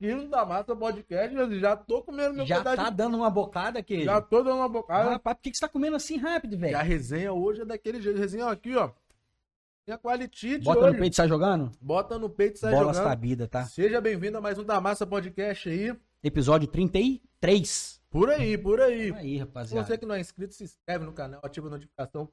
aqui 0.00 0.14
no 0.14 0.28
da 0.28 0.44
Massa 0.46 0.74
Podcast. 0.74 1.36
Já 1.60 1.76
tô 1.76 2.02
comendo 2.02 2.34
meu 2.34 2.46
Já 2.46 2.62
tá 2.62 2.88
de- 2.90 2.96
dando 2.96 3.16
uma 3.18 3.30
bocada, 3.30 3.82
queijo. 3.82 4.04
Já 4.06 4.20
tô 4.20 4.42
dando 4.42 4.56
uma 4.56 4.68
bocada. 4.68 5.10
Rapaz, 5.10 5.36
por 5.36 5.42
que, 5.42 5.50
que 5.50 5.56
você 5.56 5.60
tá 5.60 5.68
comendo 5.68 5.96
assim 5.96 6.16
rápido, 6.16 6.56
velho? 6.56 6.76
a 6.76 6.82
resenha 6.82 7.32
hoje 7.32 7.60
é 7.62 7.64
daquele 7.64 8.00
jeito. 8.00 8.18
Resenha 8.18 8.46
aqui, 8.46 8.74
ó. 8.76 8.90
Tem 9.84 9.94
a 9.94 9.98
qualitite 9.98 10.64
Bota 10.64 10.80
hoje. 10.80 10.92
no 10.92 10.98
peito 10.98 11.12
e 11.12 11.16
sai 11.16 11.28
jogando? 11.28 11.70
Bota 11.80 12.18
no 12.18 12.30
peito 12.30 12.56
e 12.56 12.58
sai 12.58 12.70
Bola 12.72 12.92
jogando. 12.92 13.08
sabida, 13.08 13.46
tá? 13.48 13.64
Seja 13.64 14.00
bem-vindo 14.00 14.38
a 14.38 14.40
mais 14.40 14.58
um 14.58 14.64
da 14.64 14.80
Massa 14.80 15.06
Podcast 15.06 15.68
aí. 15.68 15.94
Episódio 16.22 16.68
33. 16.68 18.00
Por 18.10 18.28
aí, 18.28 18.58
por 18.58 18.80
aí. 18.80 19.12
Aí, 19.12 19.32
Se 19.34 19.38
rapaziada. 19.38 19.86
você 19.86 19.98
que 19.98 20.04
não 20.06 20.14
é 20.14 20.20
inscrito, 20.20 20.52
se 20.54 20.64
inscreve 20.64 21.04
no 21.04 21.12
canal, 21.12 21.40
ativa 21.44 21.68
a 21.68 21.70
notificação, 21.70 22.28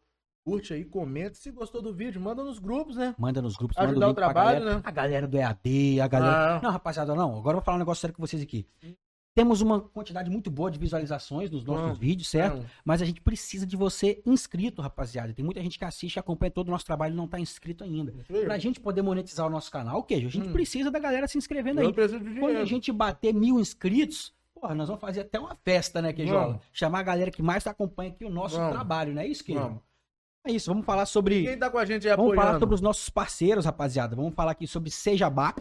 curte 0.47 0.73
aí, 0.73 0.85
comenta. 0.85 1.35
Se 1.35 1.51
gostou 1.51 1.81
do 1.81 1.93
vídeo, 1.93 2.21
manda 2.21 2.41
nos 2.43 2.57
grupos, 2.57 2.95
né? 2.95 3.13
Manda 3.17 3.41
nos 3.41 3.55
grupos, 3.57 3.77
Ajudar 3.77 3.93
manda 3.93 4.07
o 4.07 4.11
o 4.11 4.13
trabalho, 4.13 4.59
galera. 4.59 4.75
né? 4.77 4.81
A 4.85 4.91
galera 4.91 5.27
do 5.27 5.37
EAD, 5.37 5.99
a 6.01 6.07
galera... 6.07 6.57
Ah. 6.57 6.61
Não, 6.63 6.71
rapaziada, 6.71 7.13
não. 7.13 7.31
Agora 7.37 7.55
eu 7.55 7.59
vou 7.59 7.61
falar 7.65 7.75
um 7.75 7.79
negócio 7.79 7.99
sério 8.01 8.15
com 8.15 8.25
vocês 8.25 8.41
aqui. 8.41 8.65
Temos 9.35 9.61
uma 9.61 9.79
quantidade 9.81 10.29
muito 10.31 10.49
boa 10.49 10.71
de 10.71 10.79
visualizações 10.79 11.51
nos 11.51 11.63
nossos 11.63 11.85
Não, 11.89 11.93
vídeos, 11.95 12.27
certo? 12.29 12.55
não. 12.57 12.65
Mas 12.83 13.01
a 13.03 13.05
gente 13.05 13.21
precisa 13.21 13.67
de 13.67 13.75
você 13.75 14.19
inscrito, 14.25 14.81
rapaziada. 14.81 15.31
Tem 15.33 15.45
muita 15.45 15.61
gente 15.61 15.77
que 15.77 15.85
assiste 15.85 16.15
e 16.15 16.19
acompanha 16.19 16.49
todo 16.49 16.69
o 16.69 16.71
nosso 16.71 16.85
trabalho 16.85 17.13
e 17.13 17.15
não 17.17 17.27
tá 17.27 17.39
inscrito 17.39 17.83
ainda. 17.83 18.13
Pra 18.45 18.57
gente 18.57 18.79
poder 18.79 19.03
monetizar 19.03 19.45
o 19.45 19.49
nosso 19.49 19.69
canal, 19.69 19.99
o 19.99 20.03
queijo, 20.03 20.27
a 20.27 20.31
gente 20.31 20.47
Hum. 20.49 20.53
precisa 20.53 20.89
da 20.89 20.97
galera 20.97 21.27
se 21.27 21.37
inscrevendo 21.37 21.81
aí. 21.81 21.85
Eu 21.87 22.39
Quando 22.39 22.57
a 22.57 22.65
gente 22.65 22.91
bater 22.91 23.31
mil 23.31 23.59
inscritos, 23.59 24.33
porra, 24.55 24.73
nós 24.73 24.87
vamos 24.87 25.01
fazer 25.01 25.21
até 25.21 25.39
uma 25.39 25.55
festa, 25.63 26.01
né, 26.01 26.13
Queijola? 26.13 26.47
Vamos. 26.47 26.61
Chamar 26.73 26.99
a 27.01 27.03
galera 27.03 27.29
que 27.29 27.43
mais 27.43 27.67
acompanha 27.67 28.09
aqui 28.09 28.25
o 28.25 28.29
nosso 28.31 28.55
Vamos. 28.55 28.71
trabalho, 28.71 29.13
não 29.13 29.21
é 29.21 29.27
isso, 29.27 29.43
Queijo? 29.43 29.79
É 30.47 30.51
isso, 30.51 30.71
vamos 30.71 30.85
falar 30.85 31.05
sobre... 31.05 31.43
Quem 31.43 31.59
tá 31.59 31.69
com 31.69 31.77
a 31.77 31.83
gente 31.83 32.07
aí 32.07 32.15
Vamos 32.15 32.31
apoiando? 32.31 32.47
falar 32.47 32.59
sobre 32.59 32.75
os 32.75 32.79
nossos 32.79 33.09
parceiros, 33.09 33.65
rapaziada. 33.65 34.15
Vamos 34.15 34.33
falar 34.33 34.51
aqui 34.51 34.65
sobre 34.65 34.89
Sejabá, 34.89 35.53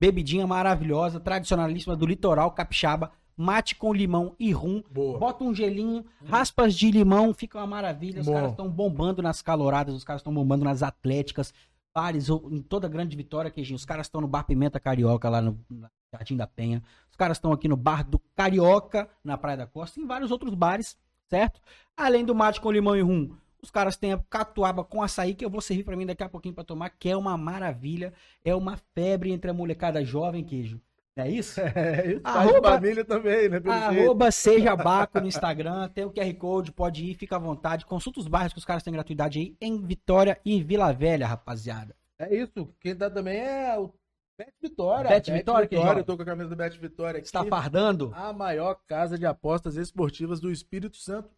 bebidinha 0.00 0.46
maravilhosa, 0.46 1.18
tradicionalíssima 1.18 1.96
do 1.96 2.06
litoral 2.06 2.52
capixaba, 2.52 3.10
mate 3.36 3.74
com 3.74 3.92
limão 3.92 4.36
e 4.38 4.52
rum. 4.52 4.84
Boa. 4.88 5.18
Bota 5.18 5.42
um 5.42 5.52
gelinho, 5.52 6.04
raspas 6.24 6.76
de 6.76 6.92
limão, 6.92 7.34
fica 7.34 7.58
uma 7.58 7.66
maravilha. 7.66 8.20
Os 8.20 8.26
Bom. 8.26 8.34
caras 8.34 8.50
estão 8.52 8.68
bombando 8.68 9.20
nas 9.20 9.42
caloradas, 9.42 9.96
os 9.96 10.04
caras 10.04 10.20
estão 10.20 10.32
bombando 10.32 10.64
nas 10.64 10.80
atléticas, 10.80 11.52
bares, 11.92 12.28
em 12.28 12.62
toda 12.62 12.86
a 12.86 12.90
grande 12.90 13.16
vitória, 13.16 13.50
queijinho. 13.50 13.76
Os 13.76 13.84
caras 13.84 14.06
estão 14.06 14.20
no 14.20 14.28
Bar 14.28 14.44
Pimenta 14.44 14.78
Carioca, 14.78 15.28
lá 15.28 15.42
no 15.42 15.58
no 15.68 15.88
Jardim 16.14 16.36
da 16.36 16.46
Penha. 16.46 16.82
Os 17.10 17.16
caras 17.16 17.36
estão 17.36 17.50
aqui 17.50 17.66
no 17.66 17.76
Bar 17.76 18.04
do 18.08 18.20
Carioca, 18.36 19.08
na 19.24 19.36
Praia 19.36 19.56
da 19.56 19.66
Costa, 19.66 19.98
e 19.98 20.04
em 20.04 20.06
vários 20.06 20.30
outros 20.30 20.54
bares, 20.54 20.96
certo? 21.28 21.60
Além 21.96 22.24
do 22.24 22.32
mate 22.34 22.60
com 22.60 22.70
limão 22.70 22.96
e 22.96 23.00
rum, 23.00 23.34
os 23.62 23.70
caras 23.70 23.96
têm 23.96 24.12
a 24.12 24.18
catuaba 24.30 24.82
com 24.84 25.02
açaí, 25.02 25.34
que 25.34 25.44
eu 25.44 25.50
vou 25.50 25.60
servir 25.60 25.84
pra 25.84 25.96
mim 25.96 26.06
daqui 26.06 26.22
a 26.22 26.28
pouquinho 26.28 26.54
pra 26.54 26.64
tomar, 26.64 26.90
que 26.90 27.08
é 27.10 27.16
uma 27.16 27.36
maravilha. 27.36 28.12
É 28.44 28.54
uma 28.54 28.76
febre 28.94 29.30
entre 29.32 29.50
a 29.50 29.54
molecada 29.54 30.04
jovem, 30.04 30.44
queijo. 30.44 30.80
É 31.16 31.28
isso? 31.28 31.60
É, 31.76 32.12
isso 32.12 32.20
Arroba- 32.24 32.70
família 32.72 33.04
também, 33.04 33.48
né? 33.48 33.60
Arroba 33.66 34.30
seja 34.30 34.74
Baco 34.76 35.20
no 35.20 35.26
Instagram, 35.26 35.88
tem 35.88 36.04
o 36.04 36.10
QR 36.10 36.32
Code, 36.34 36.72
pode 36.72 37.04
ir, 37.04 37.14
fica 37.14 37.36
à 37.36 37.38
vontade. 37.38 37.84
Consulta 37.84 38.20
os 38.20 38.28
bairros 38.28 38.52
que 38.52 38.58
os 38.58 38.64
caras 38.64 38.82
têm 38.82 38.92
gratuidade 38.92 39.38
aí 39.38 39.56
em 39.60 39.84
Vitória 39.84 40.38
e 40.44 40.62
Vila 40.62 40.92
Velha, 40.92 41.26
rapaziada. 41.26 41.94
É 42.18 42.34
isso. 42.34 42.68
Quem 42.80 42.94
tá 42.94 43.10
também 43.10 43.38
é 43.38 43.78
o 43.78 43.92
Bet 44.38 44.52
Vitória. 44.62 45.10
Bet 45.10 45.30
Vitória, 45.32 45.68
quem 45.68 45.82
joga? 45.82 46.00
Eu 46.00 46.04
tô 46.04 46.16
com 46.16 46.22
a 46.22 46.26
camisa 46.26 46.48
do 46.48 46.56
Bet 46.56 46.78
Vitória 46.78 47.18
aqui. 47.18 47.26
Está 47.26 47.44
fardando? 47.44 48.12
A 48.14 48.32
maior 48.32 48.78
casa 48.86 49.18
de 49.18 49.26
apostas 49.26 49.76
esportivas 49.76 50.40
do 50.40 50.50
Espírito 50.50 50.96
Santo 50.96 51.28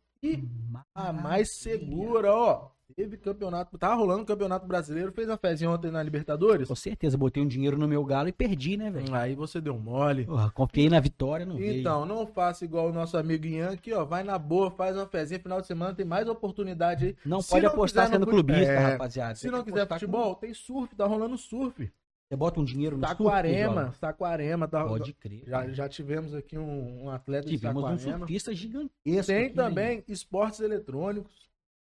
a 0.95 1.13
mais 1.13 1.57
segura, 1.59 2.33
ó. 2.33 2.69
Teve 2.95 3.17
campeonato, 3.17 3.79
tá 3.79 3.95
rolando 3.95 4.23
o 4.23 4.27
campeonato 4.27 4.67
brasileiro, 4.67 5.13
fez 5.13 5.27
uma 5.27 5.39
fezinha 5.39 5.71
ontem 5.71 5.91
na 5.91 6.03
Libertadores. 6.03 6.69
Com 6.69 6.75
certeza, 6.75 7.17
botei 7.17 7.43
um 7.43 7.49
dinheiro 7.49 7.79
no 7.79 7.89
meu 7.89 8.05
galo 8.05 8.29
e 8.29 8.33
perdi, 8.33 8.77
né, 8.77 8.91
velho? 8.91 9.15
Aí 9.15 9.35
você 9.35 9.63
deu 9.63 9.79
mole. 9.79 10.27
Porra, 10.27 10.51
confiei 10.51 10.91
na 10.91 11.01
vitória, 11.01 11.47
não 11.47 11.57
veio. 11.57 11.81
Então, 11.81 12.05
não 12.05 12.27
faça 12.27 12.67
igual 12.67 12.91
o 12.91 12.93
nosso 12.93 13.17
amigo 13.17 13.47
Ian 13.47 13.71
aqui, 13.71 13.95
ó. 13.95 14.05
Vai 14.05 14.23
na 14.23 14.39
boa, 14.39 14.71
faz 14.71 14.95
uma 14.95 15.07
fezinha, 15.07 15.41
final 15.41 15.63
de 15.63 15.67
semana 15.67 15.95
tem 15.95 16.05
mais 16.05 16.29
oportunidade 16.29 17.07
aí. 17.07 17.17
Não 17.25 17.41
Se 17.41 17.49
pode 17.49 17.65
não 17.65 17.73
apostar 17.73 18.09
sendo 18.11 18.27
clubista, 18.27 18.61
É, 18.73 18.79
rapaziada. 18.79 19.37
Se 19.37 19.51
não 19.51 19.65
quiser 19.65 19.81
apostar 19.81 19.99
com- 19.99 20.07
futebol, 20.07 20.35
tem 20.35 20.53
surf, 20.53 20.95
tá 20.95 21.07
rolando 21.07 21.39
surf. 21.39 21.91
Você 22.33 22.37
bota 22.37 22.61
um 22.61 22.65
dinheiro 22.65 22.97
no 22.97 23.07
surf, 23.07 23.23
Saquarema, 23.23 23.75
Queijola? 23.75 23.93
Saquarema, 23.93 24.67
tá 24.67 24.83
Pode 24.87 25.13
crer. 25.13 25.43
Já, 25.47 25.69
já 25.69 25.87
tivemos 25.87 26.35
aqui 26.35 26.57
um, 26.57 27.05
um 27.05 27.11
atleta 27.11 27.47
de 27.47 27.59
Tivemos 27.59 27.85
um 27.85 27.99
Saquarema. 27.99 28.19
surfista 28.21 28.55
gigantesco. 28.55 29.27
Tem 29.27 29.49
né? 29.49 29.49
também 29.51 30.03
esportes 30.09 30.61
eletrônicos, 30.61 31.51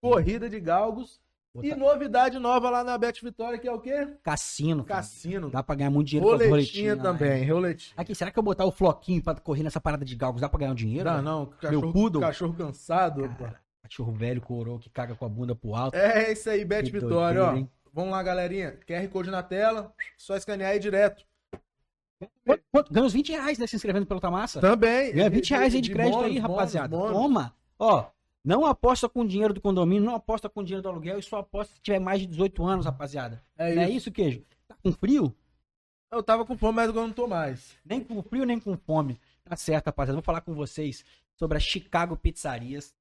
corrida 0.01 0.49
de 0.49 0.59
galgos 0.59 1.21
Botar- 1.55 1.69
e 1.69 1.75
novidade 1.75 2.39
nova 2.39 2.71
lá 2.71 2.83
na 2.83 2.97
Bet 2.97 3.23
Vitória, 3.23 3.59
que 3.59 3.69
é 3.69 3.73
o 3.73 3.79
quê? 3.79 4.09
Cassino. 4.23 4.83
cara. 4.85 5.01
Cassino. 5.01 5.51
Dá 5.51 5.63
pra 5.63 5.75
ganhar 5.75 5.91
muito 5.91 6.09
dinheiro 6.09 6.27
com 6.27 6.43
as 6.43 6.49
Roletinha 6.49 6.95
lá, 6.97 7.03
também, 7.03 7.43
é. 7.43 7.53
roletinha. 7.53 7.95
Aqui, 7.99 8.15
será 8.15 8.31
que 8.31 8.39
eu 8.39 8.43
botar 8.43 8.65
o 8.65 8.73
floquinho 8.73 9.23
pra 9.23 9.35
correr 9.35 9.63
nessa 9.63 9.83
parada 9.83 10.03
de 10.03 10.17
galgos, 10.17 10.41
dá 10.41 10.49
pra 10.49 10.61
ganhar 10.61 10.73
um 10.73 10.75
dinheiro? 10.75 11.05
Não, 11.05 11.13
velho? 11.13 11.25
não, 11.27 11.47
cachorro, 11.61 12.21
cachorro 12.21 12.55
cansado. 12.55 13.29
Cara, 13.39 13.61
cachorro 13.83 14.13
velho, 14.13 14.41
coroa, 14.41 14.79
que 14.79 14.89
caga 14.89 15.15
com 15.15 15.27
a 15.27 15.29
bunda 15.29 15.55
pro 15.55 15.75
alto. 15.75 15.95
É 15.95 16.33
isso 16.33 16.49
aí, 16.49 16.65
Bet 16.65 16.91
Vitória, 16.91 17.39
doideira, 17.39 17.53
ó. 17.53 17.55
hein? 17.55 17.71
Vamos 17.93 18.11
lá, 18.13 18.23
galerinha. 18.23 18.79
QR 18.87 19.07
Code 19.09 19.31
na 19.31 19.43
tela, 19.43 19.93
só 20.17 20.37
escanear 20.37 20.71
aí 20.73 20.79
direto. 20.79 21.25
Quanto- 22.45 22.63
quanto- 22.71 22.93
Ganha 22.93 23.05
uns 23.07 23.13
20 23.13 23.31
reais, 23.33 23.59
né, 23.59 23.67
se 23.67 23.77
inscrevendo 23.77 24.07
pela 24.07 24.21
Tamassa. 24.21 24.61
Também. 24.61 25.13
Ganha 25.13 25.29
20 25.31 25.51
reais 25.51 25.75
aí 25.75 25.81
de, 25.81 25.91
crédito 25.91 26.15
bônus, 26.15 26.27
aí, 26.31 26.41
bônus, 26.41 26.51
rapaziada. 26.57 26.97
bônus. 26.97 27.13
Toma. 27.13 27.55
Ó, 27.79 28.07
não 28.45 28.65
aposta 28.65 29.09
com 29.09 29.27
dinheiro 29.27 29.53
do 29.53 29.61
condomínio, 29.61 30.05
não 30.05 30.15
aposta 30.15 30.49
com 30.49 30.63
dinheiro 30.63 30.83
do 30.83 30.89
aluguel 30.89 31.19
e 31.19 31.23
só 31.23 31.39
aposta 31.39 31.75
se 31.75 31.81
tiver 31.83 31.99
mais 31.99 32.21
de 32.21 32.27
18 32.27 32.65
anos, 32.65 32.87
rapaziada. 32.87 33.43
É 33.59 33.75
Não 33.75 33.83
é 33.83 33.87
isso. 33.87 33.97
isso, 33.99 34.13
queijo? 34.13 34.45
Tá 34.69 34.77
com 34.83 34.93
frio? 34.93 35.35
Eu 36.11 36.23
tava 36.23 36.45
com 36.45 36.57
fome, 36.57 36.77
mas 36.77 36.89
agora 36.91 37.07
não 37.07 37.15
tô 37.15 37.27
mais. 37.27 37.77
Nem 37.85 38.03
com 38.03 38.23
frio, 38.23 38.45
nem 38.45 38.61
com 38.61 38.77
fome. 38.77 39.19
Tá 39.45 39.57
certo, 39.57 39.87
rapaziada. 39.87 40.17
Vou 40.17 40.23
falar 40.23 40.43
com 40.43 40.55
vocês 40.55 41.05
sobre 41.37 41.57
a 41.57 41.61
Chicago 41.61 42.17
Pizzarias. 42.17 42.95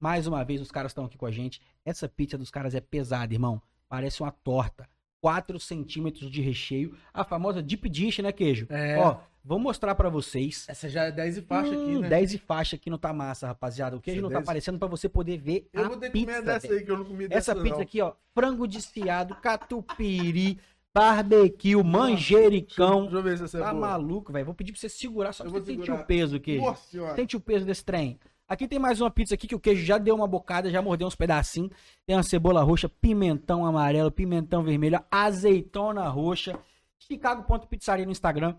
Mais 0.00 0.26
uma 0.26 0.44
vez, 0.44 0.60
os 0.60 0.70
caras 0.70 0.90
estão 0.90 1.04
aqui 1.04 1.16
com 1.18 1.26
a 1.26 1.30
gente. 1.30 1.60
Essa 1.84 2.08
pizza 2.08 2.38
dos 2.38 2.50
caras 2.50 2.74
é 2.74 2.80
pesada, 2.80 3.32
irmão. 3.32 3.60
Parece 3.88 4.22
uma 4.22 4.30
torta. 4.30 4.88
4 5.20 5.58
centímetros 5.58 6.30
de 6.30 6.40
recheio. 6.40 6.96
A 7.12 7.24
famosa 7.24 7.60
deep 7.62 7.88
dish, 7.88 8.18
né, 8.20 8.30
queijo? 8.30 8.66
É. 8.70 8.96
Ó, 8.98 9.16
vou 9.44 9.58
mostrar 9.58 9.94
pra 9.96 10.08
vocês. 10.08 10.64
Essa 10.68 10.88
já 10.88 11.04
é 11.04 11.10
10 11.12 11.38
e 11.38 11.42
faixa 11.42 11.72
aqui, 11.72 11.96
Hum, 11.96 12.00
né? 12.00 12.08
10 12.08 12.34
e 12.34 12.38
faixa 12.38 12.76
aqui 12.76 12.88
no 12.88 12.98
Tá 12.98 13.12
Massa, 13.12 13.48
rapaziada. 13.48 13.96
O 13.96 14.00
queijo 14.00 14.18
Essa 14.20 14.22
não 14.22 14.28
tá 14.30 14.38
10 14.38 14.44
aparecendo 14.44 14.78
pra 14.78 14.86
você 14.86 15.08
poder 15.08 15.38
ver 15.38 15.68
Eu 15.72 15.84
a 15.86 15.88
vou 15.88 15.96
ter 15.96 16.06
que 16.06 16.12
pizza. 16.12 16.26
comer 16.26 16.42
dessa 16.44 16.72
aí, 16.72 16.84
que 16.84 16.90
eu 16.90 16.98
não 16.98 17.04
comi 17.04 17.24
Essa 17.24 17.34
dessa, 17.34 17.54
pizza 17.56 17.74
não. 17.76 17.82
aqui, 17.82 18.00
ó. 18.00 18.12
Frango 18.32 18.68
desfiado, 18.68 19.34
catupiry, 19.36 20.60
barbecue, 20.94 21.82
manjericão. 21.82 23.02
Deixa 23.02 23.16
eu 23.16 23.22
ver 23.22 23.38
se 23.38 23.44
essa 23.44 23.58
é 23.58 23.60
Tá 23.60 23.72
boa. 23.74 23.88
maluco, 23.88 24.32
velho. 24.32 24.44
Vou 24.44 24.54
pedir 24.54 24.72
pra 24.72 24.80
você 24.80 24.88
segurar 24.88 25.32
só 25.32 25.44
Eu 25.44 25.50
pra 25.50 25.60
você 25.60 25.66
sentir 25.74 25.90
o 25.90 26.04
peso, 26.04 26.38
queijo. 26.38 26.62
Nossa 26.64 26.86
senhora. 26.88 27.16
Sente 27.16 27.36
o 27.36 27.40
peso 27.40 27.66
desse 27.66 27.84
trem. 27.84 28.18
Aqui 28.48 28.66
tem 28.66 28.78
mais 28.78 28.98
uma 28.98 29.10
pizza 29.10 29.34
aqui 29.34 29.46
que 29.46 29.54
o 29.54 29.60
queijo 29.60 29.84
já 29.84 29.98
deu 29.98 30.14
uma 30.14 30.26
bocada, 30.26 30.70
já 30.70 30.80
mordeu 30.80 31.06
uns 31.06 31.14
pedacinhos. 31.14 31.70
Tem 32.06 32.16
uma 32.16 32.22
cebola 32.22 32.62
roxa, 32.62 32.88
pimentão 32.88 33.66
amarelo, 33.66 34.10
pimentão 34.10 34.62
vermelho, 34.62 35.04
azeitona 35.10 36.08
roxa. 36.08 36.58
Chicago.pizzaria 36.98 38.06
no 38.06 38.10
Instagram. 38.10 38.56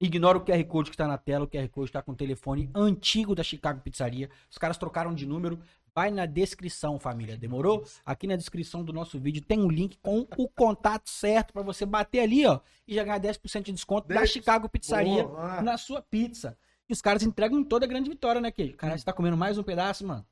Ignora 0.00 0.38
o 0.38 0.40
QR 0.40 0.64
Code 0.64 0.90
que 0.90 0.96
tá 0.96 1.06
na 1.06 1.18
tela. 1.18 1.44
O 1.44 1.48
QR 1.48 1.68
Code 1.68 1.92
tá 1.92 2.00
com 2.00 2.12
o 2.12 2.16
telefone 2.16 2.70
antigo 2.74 3.34
da 3.34 3.42
Chicago 3.42 3.82
Pizzaria. 3.82 4.30
Os 4.50 4.56
caras 4.56 4.78
trocaram 4.78 5.14
de 5.14 5.26
número. 5.26 5.60
Vai 5.94 6.10
na 6.10 6.24
descrição, 6.24 6.98
família. 6.98 7.36
Demorou? 7.36 7.84
Aqui 8.06 8.26
na 8.26 8.36
descrição 8.36 8.82
do 8.82 8.90
nosso 8.90 9.20
vídeo 9.20 9.42
tem 9.42 9.60
um 9.60 9.68
link 9.68 9.98
com 9.98 10.26
o 10.38 10.48
contato 10.48 11.10
certo 11.10 11.52
pra 11.52 11.62
você 11.62 11.84
bater 11.84 12.20
ali, 12.20 12.46
ó, 12.46 12.60
e 12.88 12.94
já 12.94 13.04
ganhar 13.04 13.20
10% 13.20 13.64
de 13.64 13.72
desconto 13.72 14.08
da 14.08 14.14
10. 14.14 14.30
Chicago 14.30 14.66
Pizzaria 14.66 15.24
Boa, 15.24 15.60
na 15.60 15.76
sua 15.76 16.00
pizza. 16.00 16.56
E 16.90 16.92
os 16.92 17.00
caras 17.00 17.22
entregam 17.22 17.62
toda 17.62 17.86
a 17.86 17.88
grande 17.88 18.10
vitória, 18.10 18.40
né, 18.40 18.50
Queijo? 18.50 18.76
Caralho, 18.76 18.98
você 18.98 19.04
tá 19.04 19.12
comendo 19.12 19.36
mais 19.36 19.56
um 19.56 19.62
pedaço, 19.62 20.04
mano? 20.04 20.26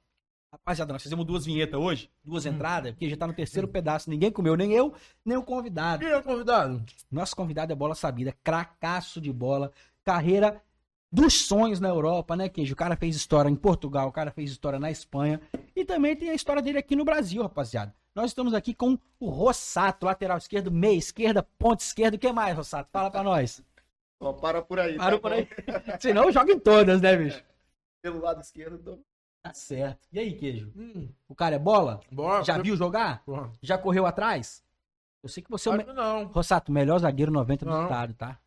Rapaziada, 0.53 0.93
nós 0.93 1.01
fizemos 1.01 1.25
duas 1.25 1.47
vinhetas 1.47 1.79
hoje, 1.79 2.11
duas 2.25 2.47
entradas, 2.47 2.91
porque 2.91 3.09
já 3.09 3.17
tá 3.17 3.29
no 3.29 3.33
terceiro 3.33 3.69
pedaço. 3.69 4.11
Ninguém 4.11 4.33
comeu, 4.33 4.57
nem 4.57 4.73
eu, 4.73 4.93
nem 5.25 5.37
o 5.37 5.43
convidado. 5.45 6.01
Quem 6.01 6.09
é 6.09 6.17
o 6.17 6.23
convidado? 6.23 6.85
Nosso 7.09 7.37
convidado 7.37 7.73
é 7.73 7.77
bola 7.77 7.95
sabida, 7.95 8.35
cracaço 8.43 9.21
de 9.21 9.33
bola, 9.33 9.71
carreira 10.03 10.61
dos 11.13 11.47
sonhos 11.47 11.79
na 11.79 11.91
Europa, 11.91 12.35
né, 12.35 12.49
Queijo? 12.49 12.73
O 12.73 12.77
cara 12.77 12.97
fez 12.97 13.15
história 13.15 13.49
em 13.49 13.55
Portugal, 13.55 14.09
o 14.09 14.13
cara 14.13 14.33
fez 14.33 14.51
história 14.51 14.81
na 14.81 14.91
Espanha 14.91 15.41
e 15.77 15.85
também 15.85 16.17
tem 16.17 16.31
a 16.31 16.35
história 16.35 16.61
dele 16.61 16.79
aqui 16.79 16.97
no 16.97 17.05
Brasil, 17.05 17.41
rapaziada. 17.41 17.95
Nós 18.17 18.33
estamos 18.33 18.53
aqui 18.53 18.75
com 18.75 18.99
o 19.21 19.29
Rossato, 19.29 20.07
lateral 20.07 20.39
esquerdo, 20.39 20.73
meia 20.73 20.99
esquerda, 20.99 21.41
ponta 21.57 21.85
esquerda. 21.85 22.17
O 22.17 22.19
que 22.19 22.33
mais, 22.33 22.57
Rossato? 22.57 22.89
Fala 22.91 23.13
pra 23.13 23.23
nós. 23.23 23.63
Ó, 24.21 24.33
para 24.33 24.61
por 24.63 24.79
aí. 24.81 24.97
Parou 24.97 25.19
tá 25.21 25.29
por 25.29 25.37
bom? 25.37 25.37
aí. 25.37 25.49
Senão 26.01 26.31
joga 26.33 26.53
em 26.53 26.59
todas, 26.59 27.01
né, 27.01 27.17
bicho? 27.17 27.43
Pelo 28.03 28.21
lado 28.21 28.41
esquerdo. 28.41 28.79
Tô... 28.79 28.99
Tá 29.43 29.53
certo. 29.53 30.09
E 30.13 30.19
aí, 30.19 30.35
Queijo? 30.37 30.73
Hum, 30.77 31.09
O 31.29 31.35
cara 31.35 31.57
é 31.57 31.59
bola? 31.59 32.01
bora. 32.11 32.43
Já 32.45 32.59
viu 32.59 32.77
jogar? 32.77 33.25
Porra. 33.25 33.53
Já 33.63 33.79
correu 33.79 34.07
atrás? 34.07 34.63
Eu 35.23 35.29
sei 35.29 35.43
que 35.43 35.51
você 35.51 35.69
é 35.69 35.73
o. 35.73 35.77
Me... 35.77 35.85
não. 35.85 36.25
Rossato, 36.27 36.71
melhor 36.73 36.99
zagueiro 36.99 37.33
90 37.33 37.65
do 37.65 37.71
Não. 37.71 37.83
estado, 37.85 38.15
tá? 38.15 38.39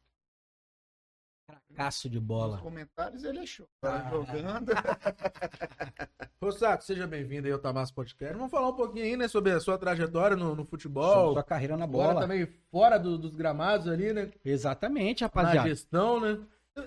Cracaço 1.81 2.09
de 2.09 2.19
Nos 2.19 2.27
bola. 2.27 2.57
comentários 2.59 3.23
ele 3.23 3.39
achou. 3.39 3.67
Ah. 3.81 4.07
Jogando. 4.11 4.71
Rossato, 6.39 6.83
seja 6.83 7.07
bem-vindo 7.07 7.47
aí 7.47 7.53
ao 7.53 7.59
Tabasco 7.59 7.95
Podcast. 7.95 8.35
Vamos 8.35 8.51
falar 8.51 8.69
um 8.69 8.75
pouquinho 8.75 9.03
aí, 9.05 9.17
né, 9.17 9.27
sobre 9.27 9.51
a 9.51 9.59
sua 9.59 9.77
trajetória 9.79 10.37
no, 10.37 10.55
no 10.55 10.63
futebol. 10.65 11.33
Sua 11.33 11.43
carreira 11.43 11.75
na 11.75 11.85
Agora 11.85 12.09
bola. 12.09 12.21
também 12.21 12.45
fora 12.69 12.97
do- 12.99 13.17
dos 13.17 13.35
gramados 13.35 13.87
ali, 13.87 14.13
né? 14.13 14.31
Exatamente, 14.45 15.21
Na 15.21 15.27
rapaziada. 15.27 15.67
gestão, 15.69 16.19
né? 16.19 16.39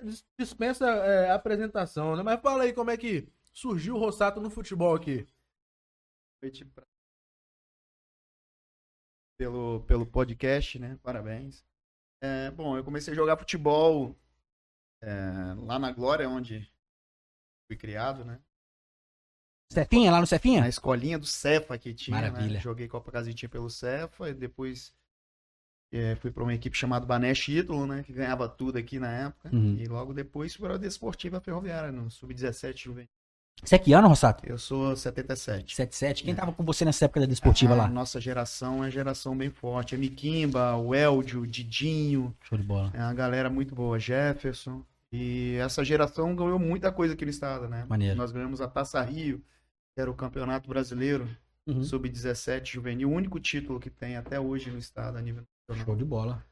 Dis- 0.02 0.24
Dispensa 0.38 0.86
é, 0.88 1.30
apresentação, 1.32 2.14
né? 2.16 2.22
Mas 2.22 2.40
fala 2.40 2.62
aí 2.62 2.72
como 2.72 2.90
é 2.90 2.96
que 2.96 3.28
surgiu 3.52 3.96
o 3.96 3.98
Rossato 3.98 4.40
no 4.40 4.48
futebol 4.50 4.94
aqui. 4.94 5.26
Pelo, 9.38 9.80
pelo 9.88 10.06
podcast, 10.06 10.78
né? 10.78 10.98
Parabéns. 11.02 11.64
É, 12.22 12.50
bom, 12.52 12.76
eu 12.76 12.84
comecei 12.84 13.12
a 13.12 13.16
jogar 13.16 13.36
futebol 13.36 14.16
é, 15.04 15.54
lá 15.66 15.78
na 15.78 15.92
Glória, 15.92 16.28
onde 16.28 16.66
fui 17.66 17.76
criado, 17.76 18.24
né? 18.24 18.38
Cefinha, 19.70 20.10
lá 20.12 20.20
no 20.20 20.26
Cefinha? 20.26 20.60
Na 20.60 20.68
escolinha 20.68 21.18
do 21.18 21.26
Cefa 21.26 21.76
que 21.78 21.92
tinha. 21.94 22.20
né? 22.20 22.30
Maravilha. 22.30 22.60
Joguei 22.60 22.86
Copa 22.86 23.10
Casinha 23.10 23.48
pelo 23.48 23.68
Cefa 23.70 24.28
e 24.28 24.34
depois 24.34 24.92
é, 25.92 26.14
fui 26.16 26.30
para 26.30 26.42
uma 26.42 26.54
equipe 26.54 26.76
chamada 26.76 27.06
Banesh 27.06 27.48
Ídolo, 27.48 27.86
né? 27.86 28.02
Que 28.04 28.12
ganhava 28.12 28.48
tudo 28.48 28.78
aqui 28.78 28.98
na 28.98 29.10
época. 29.10 29.50
Uhum. 29.52 29.76
E 29.78 29.86
logo 29.86 30.12
depois 30.12 30.54
fui 30.54 30.66
para 30.66 30.74
a 30.74 30.78
Desportiva 30.78 31.40
Ferroviária, 31.40 31.90
no 31.90 32.10
Sub-17 32.10 32.76
Juvenil. 32.84 33.08
Você 33.62 33.76
é 33.76 33.78
que 33.78 33.92
ano, 33.92 34.08
Rossato? 34.08 34.44
Eu 34.46 34.58
sou 34.58 34.94
77. 34.96 35.74
77. 35.74 36.24
Quem 36.24 36.34
tava 36.34 36.52
com 36.52 36.64
você 36.64 36.84
nessa 36.84 37.04
época 37.06 37.20
da 37.20 37.26
desportiva 37.26 37.72
A 37.72 37.76
lá? 37.76 37.88
nossa 37.88 38.20
geração 38.20 38.84
é 38.84 38.90
geração 38.90 39.36
bem 39.36 39.48
forte. 39.48 39.94
É 39.94 39.98
Miquimba, 39.98 40.76
o 40.76 40.94
Eldio, 40.94 41.42
o 41.42 41.46
Didinho, 41.46 42.36
Show 42.42 42.58
de 42.58 42.64
bola. 42.64 42.90
é 42.92 42.98
uma 42.98 43.14
galera 43.14 43.48
muito 43.48 43.74
boa. 43.74 43.98
Jefferson. 43.98 44.84
E 45.16 45.54
essa 45.60 45.84
geração 45.84 46.34
ganhou 46.34 46.58
muita 46.58 46.90
coisa 46.90 47.14
aqui 47.14 47.24
no 47.24 47.30
estado, 47.30 47.68
né? 47.68 47.86
Maneiro. 47.88 48.16
Nós 48.16 48.32
ganhamos 48.32 48.60
a 48.60 48.66
Taça 48.66 49.00
Rio, 49.00 49.38
que 49.94 50.00
era 50.00 50.10
o 50.10 50.14
campeonato 50.14 50.68
brasileiro, 50.68 51.28
Uhum. 51.66 51.82
sub-17 51.82 52.72
juvenil, 52.72 53.08
o 53.08 53.12
único 53.12 53.38
título 53.40 53.80
que 53.80 53.88
tem 53.88 54.16
até 54.16 54.38
hoje 54.38 54.70
no 54.70 54.76
estado 54.78 55.16
a 55.16 55.22
nível 55.22 55.44
nacional. 55.68 55.86
Show 55.86 55.96
de 55.96 56.04
bola. 56.04 56.44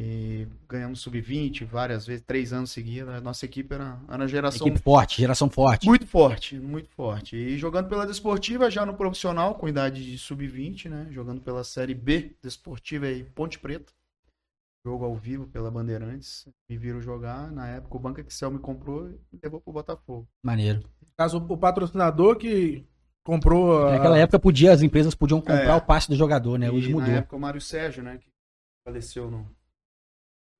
E 0.00 0.46
ganhamos 0.68 1.00
sub-20 1.00 1.64
várias 1.64 2.06
vezes, 2.06 2.22
três 2.26 2.52
anos 2.52 2.70
seguidos. 2.70 3.12
A 3.14 3.20
nossa 3.20 3.44
equipe 3.46 3.72
era, 3.74 3.98
era 4.06 4.16
uma 4.18 4.28
geração 4.28 4.66
Equipe 4.66 4.82
forte, 4.82 5.20
geração 5.20 5.48
forte. 5.48 5.86
muito 5.86 6.06
forte, 6.06 6.56
muito 6.58 6.88
forte. 6.90 7.34
E 7.36 7.56
jogando 7.56 7.88
pela 7.88 8.06
Desportiva, 8.06 8.70
já 8.70 8.84
no 8.84 8.94
profissional, 8.94 9.54
com 9.54 9.68
idade 9.68 10.04
de 10.04 10.18
sub-20, 10.18 10.88
né? 10.88 11.06
Jogando 11.10 11.40
pela 11.40 11.64
Série 11.64 11.94
B 11.94 12.36
Desportiva 12.42 13.08
em 13.10 13.24
Ponte 13.24 13.58
Preta. 13.58 13.92
Jogo 14.88 15.04
ao 15.04 15.14
vivo 15.14 15.46
pela 15.48 15.70
Bandeirantes. 15.70 16.48
Me 16.66 16.78
viram 16.78 16.98
jogar. 17.02 17.52
Na 17.52 17.68
época, 17.68 17.94
o 17.94 18.00
Banco 18.00 18.20
Excel 18.20 18.50
me 18.50 18.58
comprou 18.58 19.10
e 19.10 19.38
levou 19.42 19.60
pro 19.60 19.70
Botafogo. 19.70 20.26
Maneiro. 20.42 20.78
No 21.02 21.12
caso, 21.14 21.36
o 21.36 21.58
patrocinador 21.58 22.36
que 22.38 22.86
comprou. 23.22 23.86
a- 23.86 23.92
Naquela 23.92 24.16
época 24.18 24.38
podia, 24.38 24.72
as 24.72 24.80
empresas 24.80 25.14
podiam 25.14 25.40
comprar 25.42 25.62
É. 25.62 25.74
o 25.74 25.80
passe 25.84 26.08
do 26.08 26.16
jogador, 26.16 26.58
né? 26.58 26.70
Hoje 26.70 26.88
e 26.88 26.92
mudou. 26.94 27.06
na 27.10 27.16
época, 27.18 27.36
o 27.36 27.38
Mário 27.38 27.60
Sérgio, 27.60 28.02
né? 28.02 28.16
Que 28.16 28.30
faleceu 28.86 29.30
no 29.30 29.46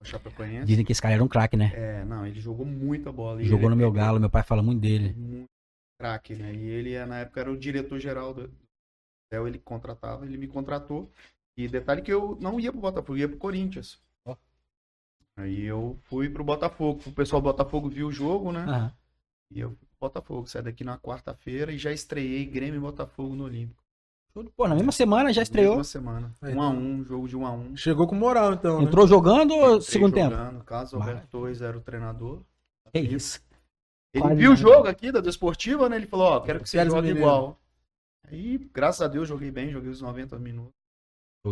Chapecoense. 0.04 0.66
Dizem 0.66 0.84
que 0.84 0.92
esse 0.92 1.00
cara 1.00 1.14
era 1.14 1.24
um 1.24 1.28
craque, 1.28 1.56
né? 1.56 1.72
É, 1.74 2.04
não, 2.04 2.26
ele 2.26 2.38
jogou 2.38 2.66
muita 2.66 3.10
bola. 3.10 3.42
Jogou 3.42 3.62
ele 3.64 3.70
no 3.70 3.76
meu 3.76 3.90
galo, 3.90 4.20
meu 4.20 4.28
pai 4.28 4.42
fala 4.42 4.62
muito 4.62 4.80
dele. 4.82 5.14
Muito 5.14 5.46
craque, 5.98 6.34
né? 6.34 6.52
E 6.54 6.68
ele, 6.68 7.02
na 7.06 7.20
época, 7.20 7.40
era 7.40 7.50
o 7.50 7.56
diretor-geral 7.58 8.34
do 8.34 8.42
Excel. 9.32 9.48
Ele 9.48 9.58
contratava, 9.58 10.26
ele 10.26 10.36
me 10.36 10.46
contratou. 10.46 11.10
E 11.56 11.66
detalhe 11.66 12.02
que 12.02 12.12
eu 12.12 12.36
não 12.42 12.60
ia 12.60 12.70
pro 12.70 12.80
Botafogo, 12.82 13.14
eu 13.14 13.22
ia 13.22 13.28
pro 13.28 13.38
Corinthians. 13.38 13.98
Aí 15.38 15.64
eu 15.64 15.96
fui 16.02 16.28
pro 16.28 16.42
Botafogo. 16.42 17.00
O 17.06 17.12
pessoal 17.12 17.40
do 17.40 17.44
Botafogo 17.44 17.88
viu 17.88 18.08
o 18.08 18.12
jogo, 18.12 18.50
né? 18.50 18.60
Aham. 18.60 18.92
E 19.52 19.60
eu 19.60 19.70
fui 19.70 19.86
pro 19.86 20.08
Botafogo. 20.08 20.48
Saí 20.48 20.62
daqui 20.62 20.82
na 20.82 20.98
quarta-feira 20.98 21.70
e 21.72 21.78
já 21.78 21.92
estreiei 21.92 22.44
Grêmio 22.44 22.78
e 22.78 22.80
Botafogo 22.80 23.36
no 23.36 23.44
Olímpico. 23.44 23.80
Pô, 24.56 24.68
na 24.68 24.74
mesma 24.74 24.92
semana 24.92 25.32
já 25.32 25.42
estreou. 25.42 25.76
Uma 25.76 25.84
semana. 25.84 26.32
Aí, 26.42 26.54
Um 26.54 26.62
a 26.62 26.68
um, 26.70 27.04
jogo 27.04 27.28
de 27.28 27.36
um 27.36 27.46
a 27.46 27.52
um. 27.52 27.76
Chegou 27.76 28.06
com 28.06 28.14
moral, 28.16 28.52
então. 28.52 28.78
né? 28.78 28.84
Entrou 28.84 29.06
jogando 29.06 29.54
ou 29.54 29.80
segundo 29.80 30.14
tempo? 30.14 30.30
jogando. 30.30 30.64
Carlos 30.64 30.94
Alberto 30.94 31.26
Torres 31.28 31.62
era 31.62 31.76
o 31.76 31.80
treinador. 31.80 32.42
É 32.92 33.00
isso. 33.00 33.40
Ele 34.12 34.22
Quase 34.22 34.36
viu 34.36 34.52
o 34.52 34.56
jogo 34.56 34.88
aqui 34.88 35.12
da 35.12 35.20
Desportiva, 35.20 35.88
né? 35.88 35.96
Ele 35.96 36.06
falou, 36.06 36.26
ó, 36.26 36.40
quero 36.40 36.60
que 36.60 36.68
você 36.68 36.84
jogue 36.84 37.08
igual. 37.08 37.60
Aí, 38.24 38.58
graças 38.72 39.02
a 39.02 39.08
Deus, 39.08 39.28
joguei 39.28 39.50
bem, 39.50 39.70
joguei 39.70 39.90
os 39.90 40.00
90 40.00 40.38
minutos. 40.38 40.77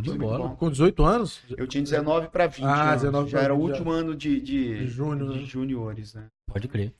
Show 0.04 0.12
de 0.14 0.18
bola. 0.18 0.56
Com 0.56 0.70
18 0.70 1.04
anos? 1.04 1.40
Eu 1.56 1.66
tinha 1.66 1.82
19 1.82 2.28
para 2.28 2.46
20 2.46 2.64
Ah, 2.64 2.90
anos. 2.90 3.02
19 3.02 3.30
Já 3.30 3.40
era 3.40 3.54
o 3.54 3.58
20, 3.58 3.70
último 3.70 3.90
ano 3.90 4.14
de, 4.14 4.40
de, 4.40 4.78
De 4.78 4.86
júnior, 4.86 5.32
de 5.32 5.40
né? 5.40 5.44
juniores, 5.44 6.14
né? 6.14 6.26
Pode 6.46 6.68
crer. 6.68 6.92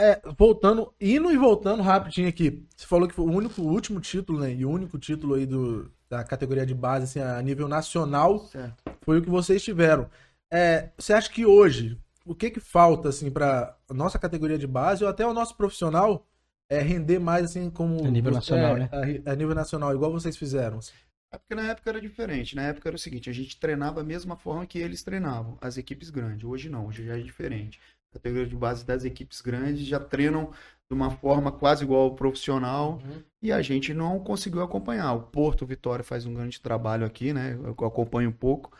É, 0.00 0.20
voltando, 0.38 0.92
indo 1.00 1.32
e 1.32 1.36
voltando 1.36 1.82
rapidinho 1.82 2.28
aqui. 2.28 2.64
Você 2.76 2.86
falou 2.86 3.08
que 3.08 3.14
foi 3.14 3.24
o 3.24 3.30
único, 3.32 3.60
o 3.60 3.66
último 3.66 4.00
título, 4.00 4.38
né? 4.38 4.54
E 4.54 4.64
o 4.64 4.70
único 4.70 4.96
título 4.96 5.34
aí 5.34 5.44
do, 5.44 5.90
da 6.08 6.22
categoria 6.22 6.64
de 6.64 6.72
base, 6.74 7.04
assim, 7.04 7.20
a 7.20 7.42
nível 7.42 7.66
nacional, 7.66 8.38
Certo. 8.46 8.76
foi 9.02 9.18
o 9.18 9.22
que 9.22 9.28
vocês 9.28 9.60
tiveram. 9.62 10.08
É, 10.52 10.90
você 10.96 11.12
acha 11.12 11.28
que 11.28 11.44
hoje, 11.44 11.98
o 12.24 12.32
que 12.32 12.48
que 12.48 12.60
falta, 12.60 13.08
assim, 13.08 13.28
pra 13.28 13.76
nossa 13.90 14.20
categoria 14.20 14.56
de 14.56 14.68
base 14.68 15.02
ou 15.02 15.10
até 15.10 15.26
o 15.26 15.34
nosso 15.34 15.56
profissional 15.56 16.24
é, 16.70 16.78
render 16.80 17.18
mais, 17.18 17.46
assim, 17.46 17.68
como... 17.68 18.04
A 18.06 18.08
nível 18.08 18.30
nacional, 18.32 18.76
é, 18.76 18.78
né? 18.78 18.90
A, 19.26 19.32
a 19.32 19.34
nível 19.34 19.54
nacional, 19.54 19.92
igual 19.92 20.12
vocês 20.12 20.36
fizeram. 20.36 20.78
assim? 20.78 20.92
É 21.30 21.38
porque 21.38 21.54
na 21.54 21.68
época 21.68 21.90
era 21.90 22.00
diferente. 22.00 22.56
Na 22.56 22.62
época 22.62 22.88
era 22.88 22.96
o 22.96 22.98
seguinte, 22.98 23.28
a 23.28 23.32
gente 23.32 23.58
treinava 23.58 23.96
da 23.96 24.06
mesma 24.06 24.36
forma 24.36 24.66
que 24.66 24.78
eles 24.78 25.02
treinavam, 25.02 25.58
as 25.60 25.76
equipes 25.76 26.10
grandes. 26.10 26.44
Hoje 26.44 26.68
não, 26.68 26.86
hoje 26.86 27.04
já 27.04 27.18
é 27.18 27.20
diferente. 27.20 27.80
A 28.10 28.14
categoria 28.14 28.46
de 28.46 28.56
base 28.56 28.84
das 28.84 29.04
equipes 29.04 29.40
grandes 29.40 29.86
já 29.86 30.00
treinam 30.00 30.50
de 30.90 30.94
uma 30.94 31.10
forma 31.10 31.52
quase 31.52 31.84
igual 31.84 32.02
ao 32.02 32.14
profissional 32.14 33.02
e 33.42 33.52
a 33.52 33.60
gente 33.60 33.92
não 33.92 34.18
conseguiu 34.18 34.62
acompanhar. 34.62 35.12
O 35.12 35.22
Porto 35.22 35.66
Vitória 35.66 36.02
faz 36.02 36.24
um 36.24 36.32
grande 36.32 36.58
trabalho 36.60 37.04
aqui, 37.04 37.34
né? 37.34 37.58
Eu 37.62 37.86
acompanho 37.86 38.30
um 38.30 38.32
pouco. 38.32 38.72